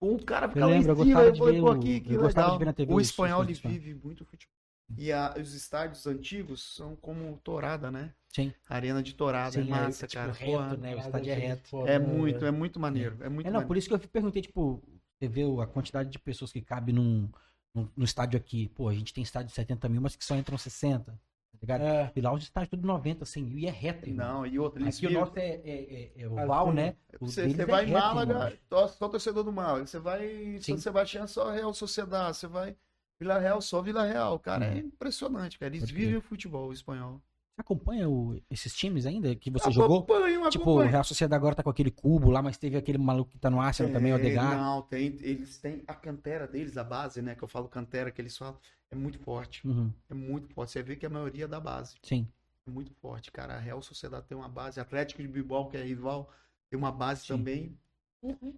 o 0.00 0.18
cara 0.24 0.48
fica 0.48 0.60
Eu 0.60 0.66
lá 0.68 0.72
em 0.72 0.78
lembro, 0.78 0.92
eu 0.92 1.04
cima, 1.04 1.20
eu 1.22 1.32
de 1.32 1.38
falei, 1.38 1.60
pô, 1.60 1.70
o- 1.70 1.78
que, 1.78 2.02
eu 2.14 2.22
legal. 2.22 2.58
o 2.88 3.00
espanhol, 3.00 3.42
ele 3.44 3.52
vive 3.54 3.94
muito 3.94 4.24
futebol. 4.24 4.52
E 4.96 5.12
a- 5.12 5.34
os 5.38 5.54
estádios 5.54 6.06
antigos 6.06 6.74
são 6.74 6.94
como 6.96 7.38
Torada, 7.38 7.90
né? 7.90 8.12
Sim. 8.28 8.52
Arena 8.68 9.02
de 9.02 9.14
Torada, 9.14 9.58
é 9.58 9.62
Sim, 9.62 9.68
massa, 9.70 10.04
é, 10.04 10.08
tipo, 10.08 10.20
cara. 10.22 10.32
reto, 10.32 10.52
Porra, 10.52 10.76
né? 10.76 10.94
O 10.94 10.98
estádio 10.98 11.30
é 11.30 11.34
reto. 11.34 11.86
É 11.86 11.98
muito, 11.98 12.44
é 12.46 12.50
muito 12.50 12.80
maneiro. 12.80 13.16
É 13.20 13.28
muito 13.28 13.46
É, 13.46 13.50
não, 13.50 13.60
maneiro. 13.60 13.68
por 13.68 13.76
isso 13.76 13.88
que 13.88 13.94
eu 13.94 13.98
perguntei, 13.98 14.42
tipo, 14.42 14.82
você 15.18 15.28
vê 15.28 15.42
a 15.62 15.66
quantidade 15.66 16.10
de 16.10 16.18
pessoas 16.18 16.50
que 16.52 16.60
cabe 16.62 16.92
num, 16.92 17.28
num, 17.74 17.88
no 17.96 18.04
estádio 18.04 18.38
aqui. 18.38 18.68
Pô, 18.68 18.88
a 18.88 18.94
gente 18.94 19.12
tem 19.12 19.22
estádio 19.22 19.48
de 19.48 19.54
70 19.54 19.88
mil, 19.88 20.00
mas 20.00 20.16
que 20.16 20.24
só 20.24 20.34
entram 20.36 20.56
60. 20.56 21.12
Tá 21.12 21.58
ligado? 21.60 21.82
É. 21.82 22.12
E 22.16 22.20
lá 22.20 22.32
os 22.32 22.42
estádios 22.42 22.70
tudo 22.70 22.86
90, 22.86 23.24
100 23.24 23.44
mil 23.44 23.58
e 23.58 23.66
é 23.66 23.70
reto, 23.70 24.08
irmão. 24.08 24.26
Não, 24.38 24.46
e 24.46 24.58
outra, 24.58 24.82
eles 24.82 24.96
Aqui 24.96 25.06
o 25.06 25.10
nosso 25.12 25.38
é, 25.38 25.60
é, 25.64 26.12
é, 26.16 26.22
é 26.22 26.28
oval, 26.28 26.66
Assim, 26.68 26.76
né? 26.76 26.96
O 27.20 27.26
Você, 27.26 27.48
você 27.48 27.62
é 27.62 27.66
vai 27.66 27.84
em 27.84 27.88
reto, 27.88 28.00
Málaga, 28.00 28.58
só, 28.68 29.08
torcedor 29.08 29.44
do 29.44 29.52
mal. 29.52 29.78
Você 29.78 29.98
vai 29.98 30.26
em. 30.26 30.60
São 30.60 30.78
Sebastião, 30.78 31.26
só 31.28 31.50
Real 31.52 31.72
Sociedade. 31.74 32.36
Você 32.38 32.46
vai 32.48 32.76
Vila 33.22 33.38
Real, 33.38 33.60
só 33.62 33.80
Vila 33.80 34.04
Real. 34.04 34.38
Cara, 34.40 34.64
é 34.66 34.72
Uhum. 34.72 34.78
impressionante, 34.88 35.58
cara. 35.58 35.70
Eles 35.72 35.82
Pode 35.82 35.94
vivem 35.94 36.16
o 36.16 36.20
futebol 36.20 36.72
espanhol. 36.72 37.22
Você 37.54 37.60
acompanha 37.60 38.08
o- 38.08 38.40
esses 38.50 38.74
times 38.74 39.06
ainda 39.06 39.34
que 39.36 39.50
você 39.50 39.70
jogou? 39.70 39.98
Acompanho, 39.98 40.48
Tipo, 40.50 40.64
o 40.64 40.70
acompanho. 40.72 40.90
Real 40.90 41.04
Sociedade 41.04 41.38
agora 41.38 41.54
tá 41.54 41.62
com 41.62 41.70
aquele 41.70 41.90
cubo 41.90 42.30
lá, 42.30 42.42
mas 42.42 42.56
teve 42.58 42.76
aquele 42.76 42.98
maluco 42.98 43.30
que 43.30 43.38
tá 43.38 43.48
no 43.50 43.60
Arsenal 43.60 43.92
também, 43.92 44.10
o 44.12 44.16
É, 44.16 44.18
Odegaard. 44.18 44.56
Não, 44.56 44.82
tem, 44.82 45.06
eles 45.20 45.58
têm 45.58 45.84
a 45.86 45.94
cantera 45.94 46.48
deles, 46.48 46.76
a 46.76 46.82
base, 46.82 47.22
né? 47.22 47.34
Que 47.36 47.44
eu 47.44 47.48
falo 47.48 47.68
cantera, 47.68 48.10
que 48.10 48.20
eles 48.20 48.36
falam, 48.36 48.58
é 48.90 48.96
muito 48.96 49.18
forte. 49.20 49.66
Uhum, 49.68 49.92
É 50.10 50.14
muito 50.14 50.48
forte. 50.52 50.72
Você 50.72 50.82
vê 50.82 50.96
que 50.96 51.06
a 51.06 51.10
maioria 51.10 51.44
é 51.44 51.48
da 51.48 51.60
base. 51.60 51.96
sim. 52.02 52.26
É 52.66 52.70
muito 52.70 52.92
forte, 52.94 53.30
cara. 53.32 53.54
A 53.56 53.58
Real 53.58 53.82
Sociedade 53.82 54.24
tem 54.26 54.36
uma 54.38 54.48
base. 54.48 54.78
Atlético 54.80 55.20
de 55.20 55.26
Bilbao, 55.28 55.68
que 55.68 55.76
é 55.76 55.82
rival, 55.82 56.30
tem 56.70 56.78
uma 56.78 56.92
base 56.92 57.22
Sim. 57.22 57.28
também. 57.36 57.78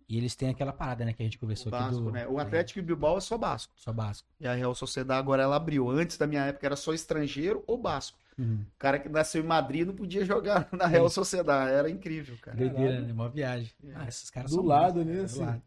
E 0.09 0.19
eles 0.19 0.35
têm 0.35 0.51
aquela 0.51 0.73
parada, 0.73 1.05
né, 1.05 1.12
que 1.12 1.23
a 1.23 1.27
gente 1.27 1.36
O 1.39 1.41
conversou 1.41 1.74
aqui 1.74 1.85
Basco, 1.85 2.03
do... 2.03 2.11
né? 2.11 2.27
O 2.28 2.39
Atlético 2.39 2.81
de 2.81 2.86
Bilbao 2.86 3.16
é 3.16 3.20
só 3.20 3.39
Basco. 3.39 3.73
Só 3.77 3.93
Basco. 3.93 4.28
E 4.39 4.47
a 4.47 4.55
Real 4.55 4.74
Sociedade 4.74 5.19
agora 5.19 5.43
ela 5.43 5.57
abriu. 5.57 5.89
Antes 5.91 6.19
da 6.19 6.27
minha 6.27 6.45
época 6.45 6.66
era 6.66 6.77
só 6.77 6.93
estrangeiro 6.93 7.65
ou 7.66 7.78
Basco. 7.78 8.19
Uhum. 8.36 8.62
O 8.62 8.78
cara 8.78 8.99
que 8.99 9.09
nasceu 9.09 9.43
em 9.43 9.47
Madrid 9.47 9.86
não 9.86 9.95
podia 9.95 10.24
jogar 10.24 10.69
na 10.73 10.86
Real 10.86 11.09
Sociedade. 11.09 11.73
Era 11.73 11.89
incrível, 11.89 12.36
cara. 12.43 12.57
Doideira, 12.57 13.01
né? 13.01 13.12
Uma 13.12 13.28
viagem. 13.28 13.73
É. 13.85 13.93
Ah, 13.95 14.09
esses 14.09 14.28
caras 14.28 14.51
Do 14.51 14.57
são 14.57 14.65
lado, 14.65 14.99
né, 15.05 15.12
cara, 15.12 15.19
do 15.19 15.24
assim. 15.24 15.41
lado. 15.41 15.62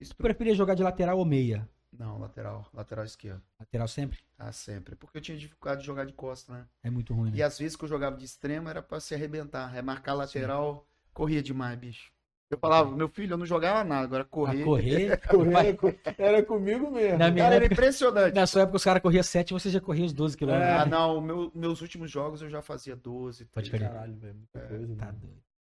Isso 0.00 0.14
Tu 0.14 0.22
preferia 0.22 0.54
jogar 0.54 0.74
de 0.74 0.82
lateral 0.82 1.16
ou 1.18 1.24
meia? 1.24 1.66
Não, 1.98 2.18
lateral. 2.18 2.68
Lateral 2.74 3.04
esquerdo. 3.06 3.40
Lateral 3.58 3.88
sempre? 3.88 4.18
Ah, 4.38 4.52
sempre. 4.52 4.94
Porque 4.94 5.16
eu 5.16 5.22
tinha 5.22 5.38
dificuldade 5.38 5.80
de 5.80 5.86
jogar 5.86 6.04
de 6.04 6.12
costa, 6.12 6.52
né? 6.52 6.66
É 6.82 6.90
muito 6.90 7.14
ruim, 7.14 7.30
né? 7.30 7.38
E 7.38 7.42
às 7.42 7.58
vezes 7.58 7.74
que 7.76 7.84
eu 7.84 7.88
jogava 7.88 8.16
de 8.18 8.24
extremo 8.26 8.68
era 8.68 8.82
pra 8.82 9.00
se 9.00 9.14
arrebentar. 9.14 9.74
É 9.74 9.80
marcar 9.80 10.12
lateral, 10.12 10.86
corria 11.14 11.42
demais, 11.42 11.78
bicho. 11.78 12.12
Eu 12.48 12.58
falava, 12.58 12.90
meu 12.94 13.08
filho, 13.08 13.34
eu 13.34 13.38
não 13.38 13.44
jogava 13.46 13.82
nada, 13.82 14.04
agora 14.04 14.24
correr. 14.24 14.62
A 14.62 14.64
correr. 14.64 15.20
Correr 15.28 15.52
era, 15.66 15.76
co- 15.76 15.94
era 16.16 16.42
comigo 16.44 16.90
mesmo. 16.92 17.18
Na 17.18 17.28
minha 17.30 17.44
Cara, 17.44 17.56
era 17.56 17.64
época, 17.64 17.74
impressionante. 17.80 18.34
na 18.34 18.46
sua 18.46 18.62
época 18.62 18.76
os 18.76 18.84
caras 18.84 19.02
corriam 19.02 19.22
7 19.22 19.52
você 19.52 19.68
já 19.68 19.80
corria 19.80 20.04
os 20.06 20.12
12 20.12 20.36
quilômetros. 20.36 20.68
É. 20.68 20.74
Ah, 20.74 20.86
não, 20.86 21.20
meu- 21.20 21.50
meus 21.54 21.80
últimos 21.80 22.08
jogos 22.10 22.42
eu 22.42 22.48
já 22.48 22.62
fazia 22.62 22.94
12, 22.94 23.46
Pode 23.46 23.68
13. 23.70 23.70
crer. 23.84 23.92
Caralho, 23.92 24.14
velho. 24.16 24.34
Muita 24.36 24.58
É, 24.58 24.68
coisa. 24.68 24.94
Tá 24.96 25.06
mano. 25.06 25.18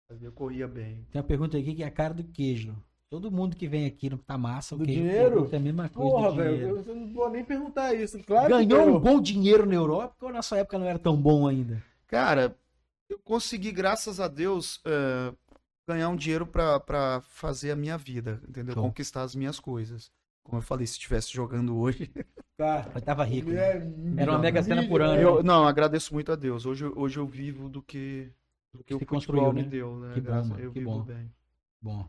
doido. 0.08 0.24
Eu 0.24 0.32
corria 0.32 0.68
bem. 0.68 1.06
Tem 1.10 1.20
uma 1.20 1.26
pergunta 1.26 1.56
aqui 1.56 1.74
que 1.74 1.82
é 1.82 1.86
a 1.86 1.90
cara 1.90 2.12
do 2.14 2.24
queijo. 2.24 2.74
Todo 3.10 3.30
mundo 3.30 3.56
que 3.56 3.66
vem 3.66 3.86
aqui 3.86 4.10
no 4.10 4.18
Tá 4.18 4.36
Massa, 4.36 4.74
o 4.74 4.78
Do 4.78 4.84
queijo 4.84 5.00
dinheiro? 5.00 5.30
pergunta 5.32 5.56
a 5.56 5.60
mesma 5.60 5.88
coisa 5.88 6.10
Porra, 6.10 6.32
velho. 6.32 6.84
Eu 6.86 6.94
não 6.94 7.12
vou 7.14 7.30
nem 7.30 7.42
perguntar 7.44 7.94
isso. 7.94 8.18
Claro 8.24 8.54
que 8.58 8.66
Ganhou 8.66 8.96
um 8.96 9.00
bom 9.00 9.18
dinheiro 9.20 9.64
na 9.64 9.74
Europa 9.74 10.26
ou 10.26 10.32
na 10.32 10.42
sua 10.42 10.58
época 10.58 10.78
não 10.78 10.86
era 10.86 10.98
tão 10.98 11.16
bom 11.16 11.48
ainda? 11.48 11.82
Cara, 12.06 12.54
eu 13.08 13.18
consegui, 13.18 13.72
graças 13.72 14.20
a 14.20 14.28
Deus, 14.28 14.80
é, 14.84 15.32
ganhar 15.88 16.08
um 16.10 16.16
dinheiro 16.16 16.46
pra, 16.46 16.78
pra 16.78 17.20
fazer 17.22 17.70
a 17.70 17.76
minha 17.76 17.96
vida, 17.96 18.40
entendeu? 18.48 18.74
Show. 18.74 18.82
Conquistar 18.84 19.22
as 19.22 19.34
minhas 19.34 19.58
coisas. 19.58 20.12
Como 20.44 20.58
eu 20.58 20.62
falei, 20.62 20.86
se 20.86 20.92
estivesse 20.92 21.32
jogando 21.32 21.76
hoje. 21.76 22.10
Tá. 22.56 22.90
Eu 22.94 23.00
tava 23.02 23.24
rico. 23.24 23.50
né? 23.50 23.60
É, 23.60 24.22
Era 24.22 24.32
uma 24.32 24.38
mega 24.38 24.62
cena 24.62 24.86
por 24.86 25.00
ano. 25.00 25.20
Eu, 25.20 25.42
não, 25.42 25.66
agradeço 25.66 26.12
muito 26.12 26.32
a 26.32 26.36
Deus. 26.36 26.66
Hoje, 26.66 26.84
eu- 26.84 26.92
hoje 26.96 27.18
eu 27.18 27.26
vivo 27.26 27.68
do 27.68 27.80
que, 27.82 28.30
do 28.74 28.82
que 28.84 28.94
o 28.94 28.98
futebol 28.98 29.16
construiu, 29.20 29.52
me 29.52 29.62
né? 29.62 29.68
deu, 29.68 29.96
né? 29.98 30.14
Que 30.14 30.20
bom, 30.20 30.32
mano, 30.32 30.58
eu 30.60 30.72
que 30.72 30.78
vivo 30.80 30.90
bom. 30.90 31.02
bem. 31.02 31.32
Bom, 31.80 32.08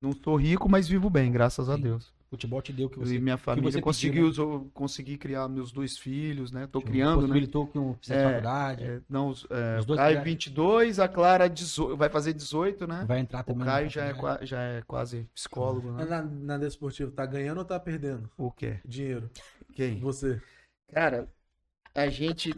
Não 0.00 0.12
sou 0.12 0.36
rico, 0.36 0.68
mas 0.68 0.86
vivo 0.86 1.10
bem, 1.10 1.32
graças 1.32 1.68
a 1.68 1.76
Sim. 1.76 1.82
Deus. 1.82 2.14
Futebol 2.36 2.62
te 2.62 2.72
deu 2.72 2.86
o 2.86 2.90
que 2.90 2.96
e 2.96 2.98
você 3.00 3.18
minha 3.18 3.36
família 3.36 3.70
você 3.70 3.80
conseguiu, 3.80 4.26
pediu, 4.28 4.44
eu 4.52 4.70
consegui 4.72 5.16
criar 5.18 5.48
meus 5.48 5.72
dois 5.72 5.98
filhos, 5.98 6.52
né? 6.52 6.66
Tô 6.66 6.80
criando, 6.80 7.22
né? 7.22 7.26
possibilitou 7.26 7.70
um 7.74 7.94
fizesse 7.94 8.20
É, 8.20 8.22
faculdade. 8.22 8.84
É, 8.84 9.00
não, 9.08 9.28
os, 9.28 9.46
é, 9.50 9.78
Os 9.78 9.84
o 9.84 9.86
dois 9.86 10.00
Caio 10.00 10.10
criaram. 10.10 10.24
22, 10.24 11.00
a 11.00 11.08
Clara 11.08 11.48
18, 11.48 11.96
vai 11.96 12.08
fazer 12.08 12.32
18, 12.32 12.86
né? 12.86 13.04
Vai 13.06 13.18
entrar 13.18 13.40
O 13.40 13.44
também. 13.44 13.58
na 13.58 13.64
Caio 13.64 13.90
já 13.90 14.04
é, 14.04 14.46
já 14.46 14.60
é 14.62 14.82
quase 14.82 15.28
psicólogo, 15.34 15.88
né? 15.90 15.94
Mas 15.98 16.10
Na, 16.10 16.22
na 16.22 16.58
desportiva, 16.58 17.10
tá 17.10 17.26
ganhando 17.26 17.58
ou 17.58 17.64
tá 17.64 17.78
perdendo 17.80 18.28
O 18.38 18.50
quê? 18.50 18.78
dinheiro? 18.84 19.30
Quem? 19.74 19.98
Você. 20.00 20.40
Cara, 20.92 21.28
a 21.94 22.08
gente 22.08 22.54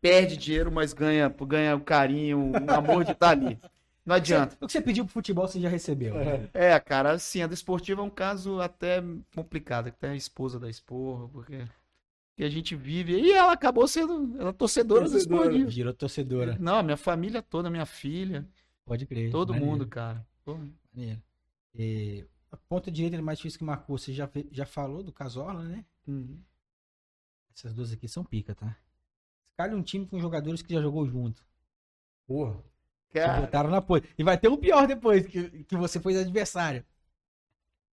perde 0.00 0.36
dinheiro, 0.36 0.70
mas 0.72 0.92
ganha, 0.92 1.28
ganha 1.28 1.76
o 1.76 1.80
carinho, 1.80 2.52
o 2.52 2.72
amor 2.72 3.04
de 3.04 3.12
estar 3.12 3.30
ali. 3.30 3.58
Não 4.04 4.14
adianta. 4.16 4.56
O 4.60 4.66
que 4.66 4.72
você 4.72 4.80
pediu 4.80 5.04
pro 5.04 5.12
futebol 5.12 5.46
você 5.46 5.60
já 5.60 5.68
recebeu. 5.68 6.14
né? 6.14 6.48
É, 6.54 6.78
cara, 6.80 7.12
assim, 7.12 7.42
a 7.42 7.46
desportiva 7.46 8.00
é 8.00 8.04
um 8.04 8.10
caso 8.10 8.60
até 8.60 9.02
complicado, 9.34 9.88
até 9.88 10.10
a 10.10 10.16
esposa 10.16 10.58
da 10.58 10.68
esporra, 10.68 11.28
porque 11.28 11.66
que 12.36 12.44
a 12.44 12.48
gente 12.48 12.74
vive. 12.74 13.20
E 13.20 13.32
ela 13.32 13.52
acabou 13.52 13.86
sendo, 13.86 14.34
ela 14.40 14.48
é 14.50 14.52
torcedora, 14.52 15.04
do 15.04 15.10
Torcedora. 15.10 15.42
esportivo. 15.44 15.70
Girou 15.70 15.92
torcedora. 15.92 16.56
Não, 16.58 16.76
a 16.78 16.82
minha 16.82 16.96
família 16.96 17.42
toda, 17.42 17.68
minha 17.68 17.84
filha, 17.84 18.48
Pode 18.86 19.04
crer. 19.06 19.30
todo 19.30 19.52
Maneiro, 19.52 19.70
mundo, 19.70 19.86
cara. 19.86 20.26
Pô, 20.44 20.58
Maneiro. 20.94 21.22
E, 21.74 22.24
a 22.50 22.56
ponta 22.56 22.90
direita 22.90 23.16
é 23.16 23.20
mais 23.20 23.38
difícil 23.38 23.58
que 23.58 23.64
marcou. 23.64 23.98
Você 23.98 24.12
já, 24.14 24.28
já 24.50 24.64
falou 24.64 25.02
do 25.02 25.12
Casola, 25.12 25.62
né? 25.62 25.84
uhum. 26.08 26.38
Essas 27.54 27.74
duas 27.74 27.92
aqui 27.92 28.08
são 28.08 28.24
pica, 28.24 28.54
tá? 28.54 28.74
Escalhe 29.50 29.74
um 29.74 29.82
time 29.82 30.06
com 30.06 30.18
jogadores 30.18 30.62
que 30.62 30.72
já 30.72 30.80
jogou 30.80 31.06
junto. 31.06 31.44
Porra. 32.26 32.58
Cara, 33.12 33.40
botaram 33.40 33.70
na 33.70 33.80
pose. 33.80 34.04
E 34.18 34.22
vai 34.22 34.38
ter 34.38 34.48
um 34.48 34.56
pior 34.56 34.86
depois, 34.86 35.26
que, 35.26 35.64
que 35.64 35.76
você 35.76 35.98
foi 35.98 36.16
adversário. 36.18 36.84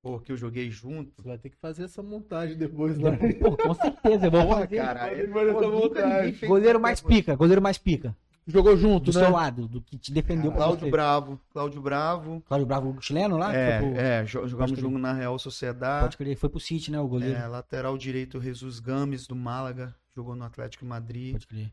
pô, 0.03 0.21
que 0.21 0.31
eu 0.31 0.37
joguei 0.37 0.71
junto. 0.71 1.13
Você 1.23 1.29
vai 1.29 1.39
ter 1.39 1.51
que 1.51 1.57
fazer 1.57 1.85
essa 1.85 2.03
montagem 2.03 2.57
depois 2.57 2.99
lá. 2.99 3.13
Pô, 3.41 3.57
com 3.57 3.75
certeza, 3.75 4.27
eu 4.27 4.31
vou 4.31 4.43
Porra, 4.47 4.61
fazer. 4.61 4.77
cara, 4.77 5.01
fazer 5.01 5.29
pô, 5.29 5.41
essa 5.41 5.69
montagem. 5.69 6.49
Goleiro 6.49 6.81
mais 6.81 7.01
coisa. 7.01 7.17
pica, 7.17 7.35
goleiro 7.37 7.63
mais 7.63 7.79
pica. 7.79 8.17
Jogou 8.49 8.77
junto, 8.77 9.11
Do 9.11 9.19
né? 9.19 9.25
seu 9.25 9.35
lado, 9.35 9.67
do 9.67 9.81
que 9.81 9.99
te 9.99 10.13
defendeu 10.13 10.53
pra 10.53 10.59
Cláudio 10.61 10.85
você. 10.87 10.91
Bravo, 10.93 11.41
Cláudio 11.51 11.83
Bravo. 11.83 12.41
Cláudio 12.47 12.65
Bravo, 12.67 12.91
o 12.97 13.03
chileno 13.03 13.37
lá? 13.37 13.53
É, 13.53 13.79
pro- 13.81 13.97
é, 13.97 14.25
jo- 14.25 14.47
jogamos 14.47 14.79
junto 14.79 14.99
na 14.99 15.13
Real 15.13 15.37
Sociedade. 15.37 16.05
Pode 16.05 16.17
crer, 16.17 16.37
foi 16.37 16.49
pro 16.49 16.61
City, 16.61 16.93
né? 16.93 17.01
O 17.01 17.09
goleiro. 17.09 17.37
É, 17.37 17.45
lateral 17.49 17.99
direito, 17.99 18.41
Jesus 18.41 18.79
Gomes, 18.79 19.27
do 19.27 19.35
Málaga. 19.35 19.93
Jogou 20.15 20.37
no 20.37 20.45
Atlético 20.45 20.85
de 20.85 20.89
Madrid. 20.89 21.33
Pode 21.33 21.47
crer. 21.49 21.73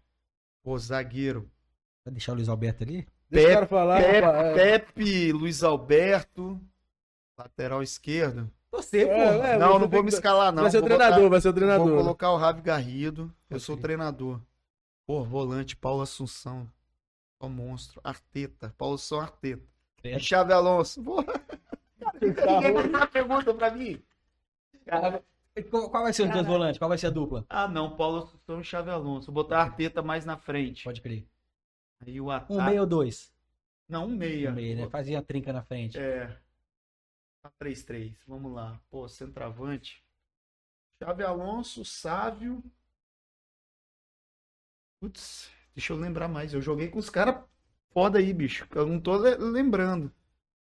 Pô, 0.63 0.75
zagueiro. 0.79 1.47
Vai 2.03 2.11
deixar 2.11 2.31
o 2.31 2.35
Luiz 2.35 2.49
Alberto 2.49 2.83
ali? 2.83 3.07
Deixa 3.33 3.47
o 3.47 3.51
Pepe, 3.51 3.53
cara 3.53 3.67
falar. 3.67 4.01
Pepe, 4.01 4.19
rapaz. 4.21 4.45
É. 4.47 4.53
Pepe, 4.79 5.31
Luiz 5.33 5.63
Alberto. 5.63 6.61
Lateral 7.37 7.81
esquerdo. 7.83 8.49
Você, 8.71 9.03
É, 9.03 9.53
é, 9.53 9.57
não, 9.57 9.77
não 9.79 9.87
vou 9.87 10.03
me 10.03 10.09
que- 10.09 10.15
escalar, 10.15 10.51
não. 10.51 10.63
Vai 10.63 10.71
ser 10.71 10.79
o 10.79 10.83
treinador, 10.83 11.17
botar- 11.19 11.29
vai 11.29 11.41
ser 11.41 11.49
o 11.49 11.53
treinador. 11.53 11.87
Vou 11.87 11.97
colocar 11.97 12.31
o 12.31 12.37
Ravi 12.37 12.61
Garrido. 12.61 13.23
Eu 13.49 13.55
Pode 13.55 13.63
sou 13.63 13.75
o 13.75 13.79
treinador. 13.79 14.39
Pô, 15.05 15.23
volante, 15.23 15.75
Paulo 15.75 16.01
Assunção. 16.01 16.67
Ó, 17.39 17.47
monstro. 17.49 17.99
Arteta. 18.03 18.73
Paulo 18.77 18.97
São 18.97 19.19
Arteta. 19.19 19.61
É. 20.03 20.17
Chave 20.19 20.53
Alonso. 20.53 21.01
Ninguém 22.21 22.33
fez 22.91 23.05
pergunta 23.11 23.53
pra 23.53 23.71
mim. 23.71 24.01
Qual 25.69 25.89
qual 25.89 26.03
vai 26.03 26.13
ser 26.13 26.23
os 26.23 26.31
dois 26.31 26.45
volantes? 26.45 26.77
Qual 26.79 26.89
vai 26.89 26.97
ser 26.97 27.07
a 27.07 27.11
dupla? 27.11 27.45
Ah, 27.49 27.67
não. 27.67 27.95
Paulo 27.95 28.19
Assunção 28.19 28.59
e 28.59 28.63
Chave 28.63 28.89
Alonso. 28.89 29.31
Vou 29.31 29.43
botar 29.43 29.61
Arteta 29.61 30.01
mais 30.01 30.25
na 30.25 30.35
frente. 30.37 30.83
Pode 30.83 31.01
crer. 31.01 31.25
Aí 32.05 32.19
o 32.21 32.29
ataque. 32.31 32.53
Um 32.53 32.63
meio 32.65 32.81
ou 32.81 32.87
dois? 32.87 33.33
Não, 33.87 34.05
um 34.07 34.15
meia. 34.15 34.49
Um 34.49 34.53
meio, 34.53 34.75
né? 34.77 34.89
Fazia 34.89 35.19
a 35.19 35.21
trinca 35.23 35.51
na 35.53 35.61
frente. 35.63 35.97
É. 35.99 36.27
Tá 37.41 37.51
3-3. 37.59 38.15
Vamos 38.27 38.51
lá. 38.53 38.79
Pô, 38.89 39.07
centroavante. 39.07 40.03
Chave 41.01 41.23
Alonso, 41.23 41.83
Sávio. 41.83 42.63
Putz, 44.99 45.49
deixa 45.75 45.93
eu 45.93 45.97
lembrar 45.97 46.27
mais. 46.27 46.53
Eu 46.53 46.61
joguei 46.61 46.87
com 46.89 46.99
os 46.99 47.09
caras 47.09 47.43
foda 47.93 48.19
aí, 48.19 48.33
bicho. 48.33 48.67
Eu 48.73 48.85
não 48.87 48.99
tô 48.99 49.17
le- 49.17 49.35
lembrando. 49.35 50.11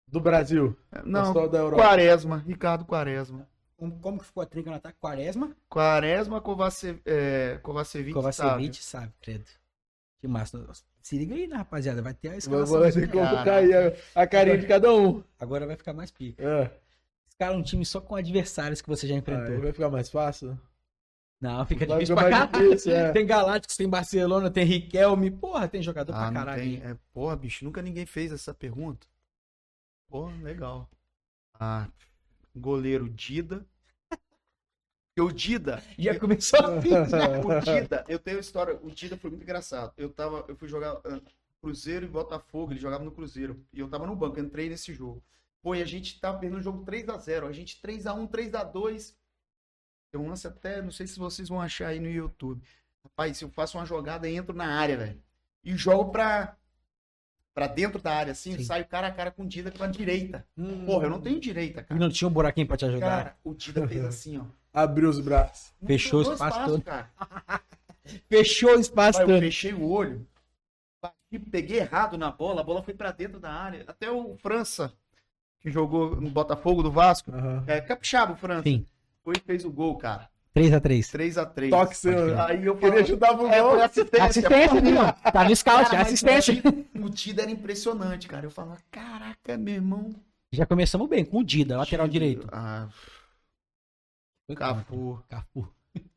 Do 0.07 0.19
Brasil. 0.19 0.77
Não, 1.03 1.33
Só 1.33 1.47
da 1.47 1.57
Europa. 1.59 1.81
Quaresma. 1.81 2.37
Ricardo 2.37 2.85
Quaresma. 2.85 3.49
Como 3.75 4.19
que 4.19 4.25
ficou 4.25 4.43
a 4.43 4.45
trinca 4.45 4.69
no 4.69 4.75
ataque? 4.77 4.97
Quaresma, 4.99 5.55
Quaresma, 5.67 6.39
Kovace, 6.39 7.01
é, 7.05 7.57
Kovacevic, 7.57 8.13
Kovacevic, 8.13 8.77
sabe, 8.83 9.13
credo. 9.21 9.45
Que 10.19 10.27
massa. 10.27 10.63
Se 11.05 11.15
liga 11.19 11.35
aí, 11.35 11.45
né, 11.45 11.55
rapaziada? 11.57 12.01
Vai 12.01 12.15
ter 12.15 12.29
a 12.29 12.37
escalação. 12.37 12.79
vai 12.79 12.91
ter 12.91 13.01
que 13.05 13.13
colocar 13.13 13.57
aí 13.57 13.71
a, 13.71 13.93
a 14.15 14.25
carinha 14.25 14.57
de 14.57 14.65
cada 14.65 14.91
um. 14.91 15.23
Agora 15.39 15.67
vai 15.67 15.75
ficar 15.75 15.93
mais 15.93 16.09
pica. 16.09 16.41
É. 16.43 16.71
Escala 17.29 17.55
um 17.55 17.61
time 17.61 17.85
só 17.85 18.01
com 18.01 18.15
adversários 18.15 18.81
que 18.81 18.89
você 18.89 19.05
já 19.07 19.13
enfrentou. 19.13 19.59
vai 19.61 19.71
ficar 19.71 19.89
mais 19.91 20.09
fácil. 20.09 20.59
Não, 21.39 21.63
fica 21.67 21.85
Vai 21.85 21.97
difícil 21.99 22.15
pra 22.15 22.29
caralho. 22.31 22.69
difícil, 22.69 22.95
é. 22.95 23.11
Tem 23.11 23.23
Galácticos, 23.23 23.77
tem 23.77 23.87
Barcelona, 23.87 24.49
tem 24.49 24.65
Riquelme. 24.65 25.29
Porra, 25.29 25.67
tem 25.67 25.79
jogador 25.83 26.11
Ah, 26.13 26.23
pra 26.23 26.31
caralho. 26.33 26.63
tem. 26.63 26.81
aí. 26.83 26.91
É, 26.91 26.97
porra, 27.13 27.35
bicho, 27.35 27.63
nunca 27.63 27.83
ninguém 27.83 28.07
fez 28.07 28.31
essa 28.31 28.51
pergunta. 28.51 29.05
Porra, 30.09 30.33
legal. 30.41 30.89
Ah, 31.53 31.87
goleiro 32.55 33.07
Dida. 33.09 33.63
Porque 35.15 35.21
o 35.21 35.31
Dida. 35.31 35.81
Já 35.97 36.19
começou 36.19 36.59
assim. 36.59 36.89
O 37.45 37.61
Dida, 37.61 38.03
eu 38.09 38.19
tenho 38.19 38.35
uma 38.35 38.41
história. 38.41 38.77
O 38.83 38.91
Dida 38.91 39.15
foi 39.15 39.29
muito 39.29 39.43
engraçado. 39.43 39.93
Eu 39.97 40.09
tava, 40.09 40.43
eu 40.49 40.57
fui 40.57 40.67
jogar 40.67 40.99
ah, 41.05 41.21
Cruzeiro 41.61 42.05
e 42.05 42.09
Botafogo, 42.09 42.73
ele 42.73 42.81
jogava 42.81 43.03
no 43.03 43.11
Cruzeiro. 43.11 43.65
E 43.71 43.79
eu 43.79 43.87
tava 43.87 44.05
no 44.05 44.15
banco, 44.15 44.37
eu 44.37 44.43
entrei 44.43 44.67
nesse 44.67 44.93
jogo. 44.93 45.23
Pô, 45.63 45.73
e 45.73 45.81
a 45.81 45.85
gente 45.85 46.19
tava 46.19 46.37
perdendo 46.37 46.59
o 46.59 46.61
jogo 46.61 46.85
3x0. 46.85 47.47
A 47.47 47.51
gente 47.53 47.79
3x1, 47.81 48.29
3x2. 48.29 49.15
Tem 50.11 50.21
um 50.21 50.27
lance 50.27 50.45
até, 50.47 50.81
não 50.81 50.91
sei 50.91 51.07
se 51.07 51.17
vocês 51.17 51.47
vão 51.47 51.61
achar 51.61 51.87
aí 51.87 51.99
no 51.99 52.09
YouTube. 52.09 52.61
Rapaz, 53.05 53.37
se 53.37 53.45
eu 53.45 53.49
faço 53.49 53.77
uma 53.77 53.85
jogada, 53.85 54.29
entro 54.29 54.53
na 54.53 54.67
área, 54.67 54.97
velho. 54.97 55.23
E 55.63 55.75
jogo 55.77 56.11
pra, 56.11 56.57
pra 57.53 57.67
dentro 57.67 58.01
da 58.01 58.13
área, 58.13 58.31
assim, 58.33 58.57
Sim. 58.57 58.63
saio 58.65 58.85
cara 58.85 59.07
a 59.07 59.11
cara 59.11 59.31
com 59.31 59.43
o 59.43 59.47
Dida 59.47 59.71
com 59.71 59.83
a 59.83 59.87
direita. 59.87 60.45
Hum, 60.57 60.85
Porra, 60.85 61.05
eu 61.05 61.09
não 61.09 61.21
tenho 61.21 61.39
direita, 61.39 61.81
E 61.81 61.83
cara. 61.85 61.99
não 61.99 62.09
tinha 62.09 62.27
um 62.27 62.31
buraquinho 62.31 62.67
pra 62.67 62.77
te 62.77 62.85
ajudar. 62.85 63.09
Cara, 63.09 63.37
o 63.43 63.53
Dida 63.53 63.87
fez 63.87 64.03
assim, 64.03 64.37
ó. 64.37 64.45
Abriu 64.75 65.09
os 65.09 65.19
braços. 65.19 65.73
Fechou 65.85 66.19
o 66.19 66.33
espaço 66.33 66.65
todo. 66.65 66.81
cara. 66.81 67.09
Fechou 68.29 68.75
o 68.75 68.79
espaço 68.79 69.19
Pai, 69.19 69.23
eu 69.23 69.27
todo. 69.29 69.39
fechei 69.39 69.73
o 69.73 69.89
olho, 69.89 70.27
bati, 71.01 71.39
peguei 71.49 71.79
errado 71.79 72.17
na 72.17 72.29
bola, 72.31 72.61
a 72.61 72.63
bola 72.63 72.83
foi 72.83 72.93
pra 72.93 73.11
dentro 73.11 73.39
da 73.39 73.51
área. 73.51 73.83
Até 73.87 74.11
o 74.11 74.35
França, 74.37 74.93
que 75.59 75.71
jogou 75.71 76.15
no 76.19 76.29
Botafogo 76.29 76.83
do 76.83 76.91
Vasco, 76.91 77.31
Aham. 77.31 77.63
é 77.65 77.81
capixaba 77.81 78.33
o 78.33 78.35
França, 78.35 78.63
Sim. 78.63 78.85
foi 79.23 79.35
e 79.37 79.39
fez 79.39 79.65
o 79.65 79.71
gol, 79.71 79.95
cara. 79.97 80.29
3x3. 80.55 80.99
3x3. 81.11 81.69
Toque 81.69 81.97
seu. 81.97 82.39
Aí 82.41 82.65
eu 82.65 82.75
Queria 82.75 82.91
falei, 82.91 83.05
chutar 83.05 83.35
pro 83.35 83.47
é, 83.47 83.59
gol. 83.61 83.71
foi 83.71 83.81
assistência. 83.81 84.25
Assistência, 84.25 84.81
viu? 84.81 84.95
Tá 85.33 85.43
no 85.49 85.55
scout, 85.55 85.89
Cara, 85.89 86.01
assistência. 86.03 86.53
O 86.53 86.55
Dida, 86.61 86.85
o 87.05 87.09
Dida 87.09 87.41
era 87.41 87.51
impressionante, 87.51 88.27
cara. 88.27 88.45
Eu 88.45 88.51
falava, 88.51 88.77
caraca, 88.89 89.57
meu 89.57 89.73
irmão. 89.73 90.15
Já 90.53 90.65
começamos 90.65 91.09
bem, 91.09 91.25
com 91.25 91.39
o 91.39 91.43
Dida, 91.43 91.75
lateral 91.77 92.07
Dida, 92.07 92.25
direito. 92.25 92.47
Ah, 92.53 92.87
Foi 94.47 94.55
Cafu, 94.55 95.23
Cafu. 95.29 95.67